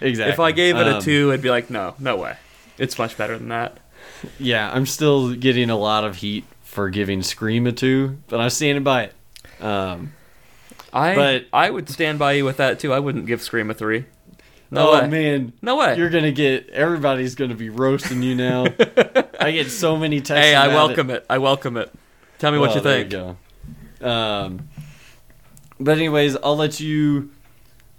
exactly. 0.00 0.32
If 0.32 0.40
I 0.40 0.52
gave 0.52 0.76
it 0.76 0.86
a 0.86 0.96
Um, 0.96 1.02
two, 1.02 1.30
I'd 1.32 1.42
be 1.42 1.50
like, 1.50 1.68
no, 1.70 1.94
no 1.98 2.16
way. 2.16 2.36
It's 2.78 2.98
much 2.98 3.16
better 3.18 3.36
than 3.38 3.48
that. 3.48 3.78
yeah, 4.38 4.70
I'm 4.72 4.86
still 4.86 5.34
getting 5.34 5.68
a 5.70 5.76
lot 5.76 6.04
of 6.04 6.16
heat 6.16 6.44
for 6.62 6.88
giving 6.88 7.22
Scream 7.22 7.66
a 7.66 7.72
two, 7.72 8.18
but 8.28 8.40
I'm 8.40 8.50
standing 8.50 8.82
by 8.84 9.04
it. 9.04 9.14
Um, 9.62 10.14
I 10.92 11.14
But- 11.14 11.44
I 11.52 11.68
would 11.70 11.88
stand 11.90 12.18
by 12.18 12.32
you 12.32 12.44
with 12.46 12.56
that 12.56 12.80
too. 12.80 12.92
I 12.92 12.98
wouldn't 12.98 13.26
give 13.26 13.42
Scream 13.42 13.70
a 13.70 13.74
three. 13.74 14.06
No 14.72 14.90
oh 14.90 15.00
way. 15.02 15.08
man, 15.08 15.52
No 15.62 15.76
way. 15.76 15.96
you're 15.96 16.10
gonna 16.10 16.32
get 16.32 16.68
everybody's 16.70 17.34
gonna 17.34 17.54
be 17.54 17.68
roasting 17.70 18.22
you 18.22 18.34
now. 18.34 18.64
I 19.40 19.52
get 19.52 19.70
so 19.70 19.96
many 19.96 20.20
texts. 20.20 20.32
hey, 20.46 20.54
I 20.54 20.68
welcome 20.68 21.10
it. 21.10 21.24
I 21.30 21.38
welcome 21.38 21.76
it. 21.76 21.92
Tell 22.38 22.50
me 22.52 22.58
what 22.58 22.74
you 22.74 22.80
think. 22.80 23.10
go. 23.10 23.36
Um, 24.00 24.68
but 25.78 25.96
anyways, 25.98 26.36
I'll 26.42 26.56
let 26.56 26.80
you 26.80 27.30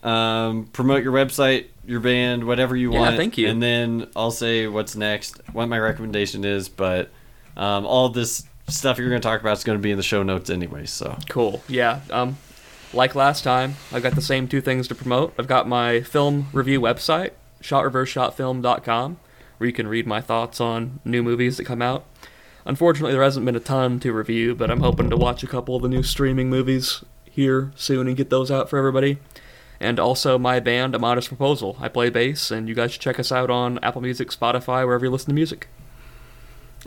um, 0.04 0.66
promote 0.74 1.04
your 1.04 1.14
website, 1.14 1.68
your 1.86 2.00
band, 2.00 2.46
whatever 2.46 2.76
you 2.76 2.92
Yeah, 2.94 3.00
want. 3.00 3.16
thank 3.18 3.38
you. 3.38 3.48
And 3.48 3.62
then 3.64 4.10
I'll 4.16 4.32
say 4.32 4.68
what's 4.68 4.96
next, 4.96 5.40
what 5.54 5.68
my 5.70 5.80
recommendation 5.80 6.44
is. 6.44 6.68
But 6.70 7.10
um, 7.56 7.86
all 7.86 8.10
this 8.10 8.46
stuff 8.68 8.98
you're 8.98 9.10
going 9.10 9.22
to 9.22 9.26
talk 9.28 9.40
about 9.42 9.58
is 9.58 9.64
going 9.64 9.78
to 9.78 9.82
be 9.82 9.92
in 9.92 9.98
the 9.98 10.04
show 10.04 10.24
notes 10.24 10.50
anyway. 10.50 10.86
So 10.86 11.18
Cool. 11.30 11.62
Yeah. 11.68 12.02
Um, 12.10 12.38
like 12.94 13.16
last 13.16 13.44
time, 13.44 13.76
I've 13.92 14.04
got 14.04 14.16
the 14.16 14.22
same 14.22 14.48
two 14.48 14.62
things 14.62 14.88
to 14.88 14.96
promote. 14.96 15.34
I've 15.38 15.48
got 15.48 15.68
my 15.68 16.02
film 16.02 16.48
review 16.54 16.80
website, 16.80 17.32
shotreverseshotfilm.com, 17.62 19.18
where 19.58 19.68
you 19.68 19.74
can 19.74 19.88
read 19.88 20.08
my 20.08 20.22
thoughts 20.22 20.62
on 20.62 21.00
new 21.04 21.24
movies 21.24 21.58
that 21.58 21.66
come 21.66 21.82
out. 21.82 22.06
Unfortunately, 22.66 23.12
there 23.12 23.24
hasn't 23.24 23.46
been 23.46 23.56
a 23.56 23.60
ton 23.60 24.00
to 24.00 24.14
review, 24.14 24.56
but 24.56 24.72
I'm 24.72 24.80
hoping 24.80 25.10
to 25.10 25.18
watch 25.18 25.44
a 25.44 25.48
couple 25.48 25.76
of 25.76 25.82
the 25.82 25.90
new 25.90 26.04
streaming 26.04 26.50
movies 26.50 27.04
here 27.30 27.72
soon 27.76 28.08
and 28.08 28.16
get 28.16 28.30
those 28.30 28.50
out 28.52 28.70
for 28.70 28.78
everybody. 28.78 29.18
And 29.80 30.00
also 30.00 30.38
my 30.38 30.62
band, 30.62 30.96
A 30.96 31.00
Modest 31.00 31.28
Proposal. 31.28 31.76
I 31.82 31.90
play 31.90 32.10
bass, 32.10 32.52
and 32.52 32.70
you 32.70 32.76
guys 32.76 32.94
should 32.94 33.02
check 33.02 33.20
us 33.20 33.32
out 33.32 33.50
on 33.50 33.80
Apple 33.84 34.02
Music, 34.02 34.30
Spotify, 34.30 34.86
wherever 34.86 35.04
you 35.06 35.12
listen 35.12 35.28
to 35.30 35.34
music. 35.34 35.68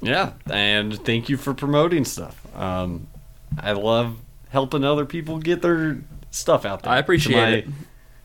yeah, 0.00 0.32
and 0.50 0.98
thank 1.04 1.28
you 1.28 1.36
for 1.36 1.52
promoting 1.52 2.04
stuff. 2.06 2.40
Um, 2.56 3.08
I 3.58 3.72
love 3.72 4.16
helping 4.56 4.84
other 4.84 5.04
people 5.04 5.38
get 5.38 5.60
their 5.60 5.98
stuff 6.30 6.64
out 6.64 6.82
there. 6.82 6.90
I 6.94 6.98
appreciate 6.98 7.36
my 7.36 7.48
it. 7.48 7.66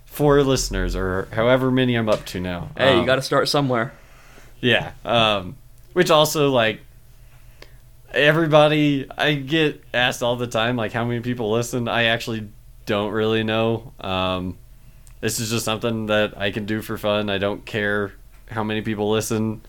Four 0.05 0.41
listeners, 0.43 0.95
or 0.95 1.27
however 1.33 1.69
many 1.69 1.95
I'm 1.95 2.07
up 2.07 2.25
to 2.27 2.39
now. 2.39 2.69
Hey, 2.77 2.93
you 2.93 2.99
Um, 3.01 3.05
got 3.05 3.15
to 3.15 3.21
start 3.21 3.49
somewhere. 3.49 3.91
Yeah. 4.61 4.91
Um, 5.03 5.57
which 5.91 6.09
also 6.09 6.49
like 6.51 6.79
everybody 8.13 9.09
I 9.17 9.33
get 9.33 9.83
asked 9.93 10.23
all 10.23 10.37
the 10.37 10.47
time 10.47 10.77
like 10.77 10.93
how 10.93 11.03
many 11.03 11.19
people 11.19 11.51
listen. 11.51 11.89
I 11.89 12.05
actually 12.05 12.47
don't 12.85 13.11
really 13.11 13.43
know. 13.43 13.91
Um, 13.99 14.57
this 15.19 15.41
is 15.41 15.49
just 15.49 15.65
something 15.65 16.05
that 16.05 16.37
I 16.37 16.51
can 16.51 16.65
do 16.65 16.81
for 16.81 16.97
fun. 16.97 17.29
I 17.29 17.39
don't 17.39 17.65
care 17.65 18.13
how 18.49 18.63
many 18.63 18.81
people 18.81 19.11
listen. 19.11 19.61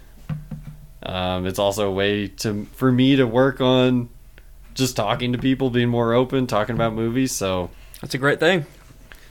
Um, 1.02 1.44
it's 1.46 1.58
also 1.58 1.88
a 1.88 1.92
way 1.92 2.28
to 2.28 2.66
for 2.74 2.92
me 2.92 3.16
to 3.16 3.26
work 3.26 3.60
on 3.60 4.08
just 4.74 4.96
talking 4.96 5.32
to 5.32 5.38
people, 5.38 5.70
being 5.70 5.88
more 5.88 6.12
open, 6.14 6.46
talking 6.46 6.74
about 6.74 6.92
movies. 6.94 7.32
So 7.32 7.70
That's 8.00 8.14
a 8.14 8.18
great 8.18 8.40
thing. 8.40 8.66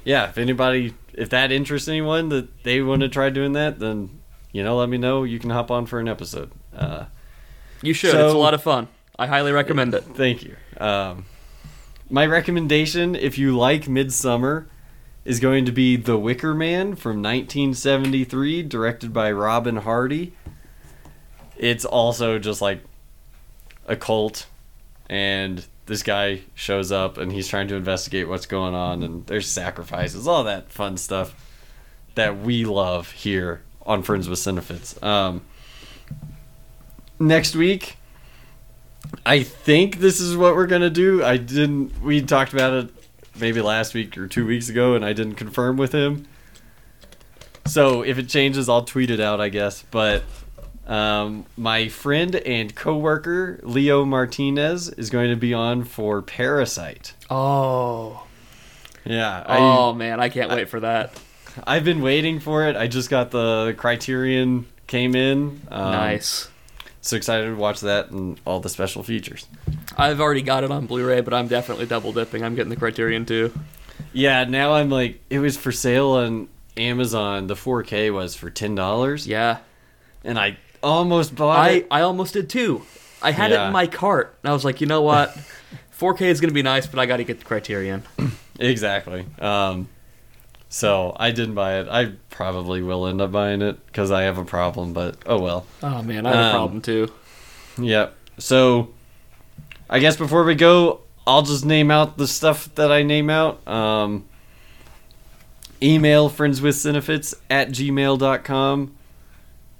yeah, 0.04 0.30
if 0.30 0.38
anybody 0.38 0.94
if 1.14 1.30
that 1.30 1.52
interests 1.52 1.88
anyone 1.90 2.30
that 2.30 2.64
they 2.64 2.82
want 2.82 3.02
to 3.02 3.10
try 3.10 3.30
doing 3.30 3.54
that, 3.54 3.80
then 3.80 4.22
you 4.54 4.64
know, 4.64 4.78
let 4.78 4.90
me 4.90 4.98
know. 4.98 5.24
You 5.24 5.40
can 5.40 5.50
hop 5.50 5.72
on 5.72 5.86
for 5.86 6.00
an 6.00 6.08
episode. 6.08 6.52
Uh, 6.76 7.06
You 7.82 7.94
should. 7.94 8.14
it's 8.16 8.34
a 8.34 8.38
lot 8.38 8.54
of 8.54 8.62
fun. 8.64 8.88
I 9.18 9.28
highly 9.28 9.52
recommend 9.52 9.94
it. 9.94 10.04
thank 10.16 10.44
you. 10.44 10.56
Um, 10.78 11.26
my 12.10 12.26
recommendation, 12.26 13.16
if 13.16 13.38
you 13.38 13.56
like 13.56 13.84
Midsommar, 13.86 14.66
is 15.24 15.40
going 15.40 15.66
to 15.66 15.72
be 15.72 15.96
The 15.96 16.18
Wicker 16.18 16.54
Man 16.54 16.96
from 16.96 17.22
1973, 17.22 18.64
directed 18.64 19.14
by 19.14 19.32
Robin 19.32 19.78
Hardy. 19.78 20.34
It's 21.58 21.86
also 21.86 22.40
just 22.40 22.62
like 22.62 22.82
a 23.88 23.96
cult, 23.96 24.48
and 25.12 25.64
this 25.88 26.04
guy 26.04 26.40
shows 26.56 26.90
up 26.90 27.18
and 27.18 27.34
he's 27.34 27.46
trying 27.48 27.68
to 27.68 27.76
investigate 27.76 28.30
what's 28.30 28.46
going 28.46 28.74
on, 28.74 29.04
and 29.04 29.28
there's 29.28 29.46
sacrifices, 29.46 30.26
all 30.26 30.46
that 30.46 30.72
fun 30.72 30.96
stuff 30.96 31.36
that 32.16 32.40
we 32.40 32.66
love 32.66 33.12
here 33.12 33.62
on 33.86 34.02
Friends 34.02 34.30
with 34.30 34.40
Cinefits. 34.40 35.04
Um, 35.04 35.42
next 37.20 37.56
week, 37.56 37.98
I 39.26 39.44
think 39.44 39.98
this 39.98 40.22
is 40.22 40.38
what 40.38 40.56
we're 40.56 40.68
gonna 40.68 40.90
do. 40.90 41.24
I 41.24 41.36
didn't. 41.36 42.02
We 42.02 42.22
talked 42.22 42.54
about 42.54 42.74
it 42.74 42.90
maybe 43.38 43.60
last 43.60 43.94
week 43.94 44.18
or 44.18 44.28
two 44.28 44.46
weeks 44.46 44.70
ago, 44.70 44.96
and 44.96 45.04
I 45.04 45.12
didn't 45.12 45.36
confirm 45.36 45.76
with 45.76 45.92
him. 45.92 46.26
So 47.68 48.02
if 48.02 48.18
it 48.18 48.30
changes, 48.30 48.70
I'll 48.70 48.86
tweet 48.86 49.12
it 49.12 49.20
out, 49.20 49.42
I 49.42 49.50
guess. 49.50 49.84
But 49.92 50.24
um, 50.88 51.46
my 51.58 51.88
friend 51.90 52.36
and 52.36 52.74
coworker 52.76 53.60
Leo 53.64 54.04
Martinez 54.06 54.90
is 54.90 55.10
going 55.10 55.30
to 55.30 55.36
be 55.36 55.54
on 55.54 55.84
for 55.84 56.22
Parasite. 56.22 57.14
Oh. 57.30 58.26
Yeah, 59.06 59.44
I, 59.48 59.58
Oh 59.60 59.94
man, 59.94 60.20
I 60.20 60.30
can't 60.30 60.50
wait 60.52 60.70
for 60.70 60.80
that. 60.82 61.20
I've 61.66 61.84
been 61.84 62.02
waiting 62.02 62.40
for 62.40 62.68
it. 62.68 62.76
I 62.76 62.88
just 62.88 63.10
got 63.10 63.32
the 63.32 63.74
Criterion 63.78 64.68
came 64.88 65.16
in. 65.16 65.62
Um, 65.70 65.92
nice. 65.92 66.48
So 67.02 67.16
excited 67.18 67.46
to 67.48 67.56
watch 67.56 67.80
that 67.82 68.12
and 68.12 68.40
all 68.46 68.60
the 68.60 68.70
special 68.70 69.02
features. 69.04 69.48
I've 69.98 70.22
already 70.22 70.44
got 70.44 70.64
it 70.64 70.72
on 70.72 70.86
Blu-ray, 70.86 71.22
but 71.22 71.34
I'm 71.34 71.48
definitely 71.48 71.88
double 71.88 72.14
dipping. 72.14 72.44
I'm 72.44 72.54
getting 72.56 72.70
the 72.70 72.76
Criterion 72.76 73.26
too. 73.26 73.52
Yeah, 74.14 74.44
now 74.44 74.74
I'm 74.74 74.90
like, 74.90 75.20
it 75.30 75.40
was 75.40 75.58
for 75.58 75.72
sale 75.72 76.10
on 76.12 76.48
Amazon. 76.78 77.48
The 77.48 77.56
4K 77.56 78.14
was 78.14 78.36
for 78.36 78.50
ten 78.50 78.76
dollars, 78.76 79.26
Yeah. 79.28 79.58
and 80.24 80.38
I 80.38 80.58
almost 80.84 81.36
bought 81.36 81.60
I 81.60 81.70
it. 81.70 81.88
I 81.92 82.02
almost 82.02 82.34
did 82.34 82.50
too. 82.50 82.84
I 83.22 83.32
had 83.32 83.52
it 83.52 83.60
in 83.60 83.72
my 83.72 83.86
cart, 83.88 84.36
and 84.44 84.50
I 84.50 84.54
was 84.54 84.66
like, 84.66 84.82
you 84.82 84.88
know 84.88 85.02
what? 85.02 85.36
4K 85.98 86.22
is 86.24 86.42
gonna 86.42 86.54
be 86.54 86.64
nice, 86.64 86.88
but 86.88 87.00
I 87.00 87.06
got 87.06 87.18
to 87.18 87.24
get 87.24 87.40
the 87.40 87.46
Criterion. 87.46 88.04
Exactly. 88.60 89.26
Um, 89.40 89.88
So 90.70 91.16
I 91.20 91.32
didn't 91.32 91.56
buy 91.56 91.80
it. 91.80 91.88
I 91.90 92.12
probably 92.30 92.84
will 92.84 93.08
end 93.08 93.20
up 93.20 93.32
buying 93.32 93.64
it 93.64 93.84
because 93.88 94.12
I 94.12 94.24
have 94.24 94.38
a 94.38 94.46
problem, 94.46 94.94
but 94.94 95.16
oh 95.26 95.40
well. 95.40 95.66
Oh 95.82 96.04
man, 96.04 96.28
I 96.28 96.30
have 96.32 96.40
a 96.40 96.44
Um, 96.46 96.52
problem 96.52 96.82
too. 96.82 97.12
Yep. 97.80 98.16
So 98.38 98.90
I 99.90 99.98
guess 100.00 100.16
before 100.16 100.44
we 100.44 100.54
go, 100.54 101.00
I'll 101.26 101.42
just 101.42 101.66
name 101.66 101.90
out 101.90 102.18
the 102.20 102.28
stuff 102.28 102.74
that 102.76 102.92
I 102.92 103.02
name 103.02 103.30
out. 103.32 103.68
Um, 103.68 104.26
email 105.82 106.30
friends 106.30 106.62
with 106.62 106.76
cinefits 106.76 107.34
at 107.50 107.70
gmail.com, 107.70 108.96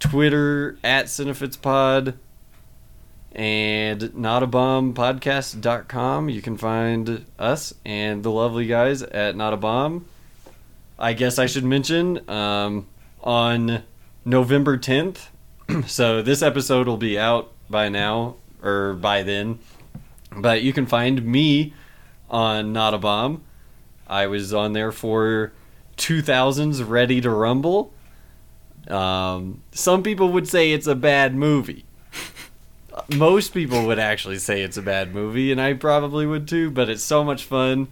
Twitter 0.02 0.78
at 0.84 1.06
cinefitspod, 1.06 2.16
and 3.32 4.02
notabombpodcast.com. 4.02 6.28
You 6.28 6.42
can 6.42 6.58
find 6.58 7.26
us 7.40 7.74
and 7.86 8.22
the 8.24 8.32
lovely 8.32 8.66
guys 8.66 9.04
at 9.04 9.38
Not 9.38 9.54
a 9.54 9.58
Bomb. 9.58 10.06
I 11.00 11.14
guess 11.14 11.40
I 11.40 11.46
should 11.46 11.64
mention 11.64 12.30
um, 12.30 12.88
on 13.22 13.84
November 14.26 14.78
10th. 14.78 15.28
so 15.88 16.22
this 16.22 16.42
episode 16.42 16.88
will 16.88 16.98
be 16.98 17.18
out 17.18 17.54
by 17.70 17.88
now 17.88 18.36
or 18.62 18.92
by 18.94 19.24
then. 19.24 19.60
But 20.36 20.62
you 20.62 20.74
can 20.74 20.88
find 20.88 21.24
me 21.24 21.74
on 22.30 22.74
Not 22.74 22.94
a 22.94 22.98
Bomb. 22.98 23.44
I 24.08 24.28
was 24.28 24.54
on 24.54 24.74
there 24.74 24.92
for 24.92 25.54
2000's 25.98 26.84
Ready 26.84 27.22
to 27.22 27.30
Rumble. 27.30 27.94
Um, 28.88 29.62
some 29.72 30.04
people 30.04 30.32
would 30.32 30.48
say 30.48 30.72
it's 30.72 30.88
a 30.88 30.96
bad 30.96 31.36
movie. 31.36 31.86
Most 33.16 33.54
people 33.54 33.86
would 33.88 34.00
actually 34.00 34.40
say 34.40 34.62
it's 34.62 34.78
a 34.78 34.82
bad 34.82 35.14
movie, 35.14 35.52
and 35.52 35.62
I 35.62 35.74
probably 35.74 36.26
would 36.26 36.48
too, 36.48 36.72
but 36.72 36.90
it's 36.90 37.04
so 37.04 37.24
much 37.24 37.46
fun. 37.46 37.88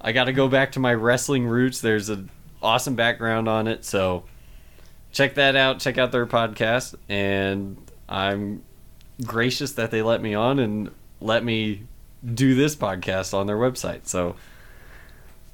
I 0.00 0.12
got 0.12 0.24
to 0.24 0.32
go 0.32 0.48
back 0.48 0.72
to 0.72 0.80
my 0.80 0.94
wrestling 0.94 1.46
roots. 1.46 1.80
There's 1.80 2.08
an 2.08 2.30
awesome 2.62 2.94
background 2.94 3.48
on 3.48 3.66
it, 3.66 3.84
so 3.84 4.24
check 5.12 5.34
that 5.34 5.56
out. 5.56 5.80
Check 5.80 5.98
out 5.98 6.12
their 6.12 6.26
podcast, 6.26 6.94
and 7.08 7.76
I'm 8.08 8.62
gracious 9.24 9.72
that 9.72 9.90
they 9.90 10.02
let 10.02 10.22
me 10.22 10.34
on 10.34 10.58
and 10.58 10.90
let 11.20 11.44
me 11.44 11.82
do 12.34 12.54
this 12.54 12.76
podcast 12.76 13.34
on 13.34 13.46
their 13.46 13.56
website. 13.56 14.06
So, 14.06 14.36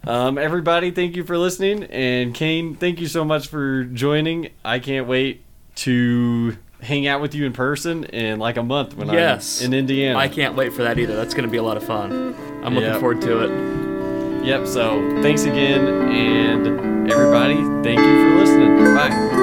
um, 0.07 0.39
everybody, 0.39 0.91
thank 0.91 1.17
you 1.17 1.25
for 1.25 1.37
listening, 1.39 1.85
and 1.85 2.35
Kane, 2.35 2.75
thank 2.75 3.01
you 3.01 3.07
so 3.07 3.25
much 3.25 3.49
for 3.49 3.85
joining. 3.85 4.51
I 4.65 4.79
can't 4.79 5.07
wait 5.07 5.43
to 5.77 6.57
hang 6.81 7.07
out 7.07 7.21
with 7.23 7.35
you 7.35 7.47
in 7.47 7.53
person 7.53 8.05
in 8.05 8.39
like 8.39 8.57
a 8.59 8.63
month 8.63 8.95
when 8.97 9.09
Yes. 9.09 9.61
I'm 9.63 9.73
in 9.73 9.79
Indiana. 9.81 10.19
I 10.19 10.29
can't 10.29 10.55
wait 10.55 10.73
for 10.73 10.83
that 10.83 10.99
either. 10.99 11.17
That's 11.17 11.33
going 11.35 11.47
to 11.47 11.51
be 11.51 11.57
a 11.57 11.63
lot 11.63 11.77
of 11.79 11.85
fun. 11.85 12.35
I'm 12.63 12.75
looking 12.75 12.91
Yep. 12.91 13.01
forward 13.01 13.21
to 13.23 13.41
it. 13.45 14.45
Yep. 14.47 14.67
So, 14.67 15.01
thanks 15.23 15.45
again, 15.45 15.87
and 15.87 17.11
everybody, 17.11 17.55
thank 17.83 17.99
you 17.99 18.31
for 18.31 18.37
listening. 18.39 18.77
Bye. 18.95 19.34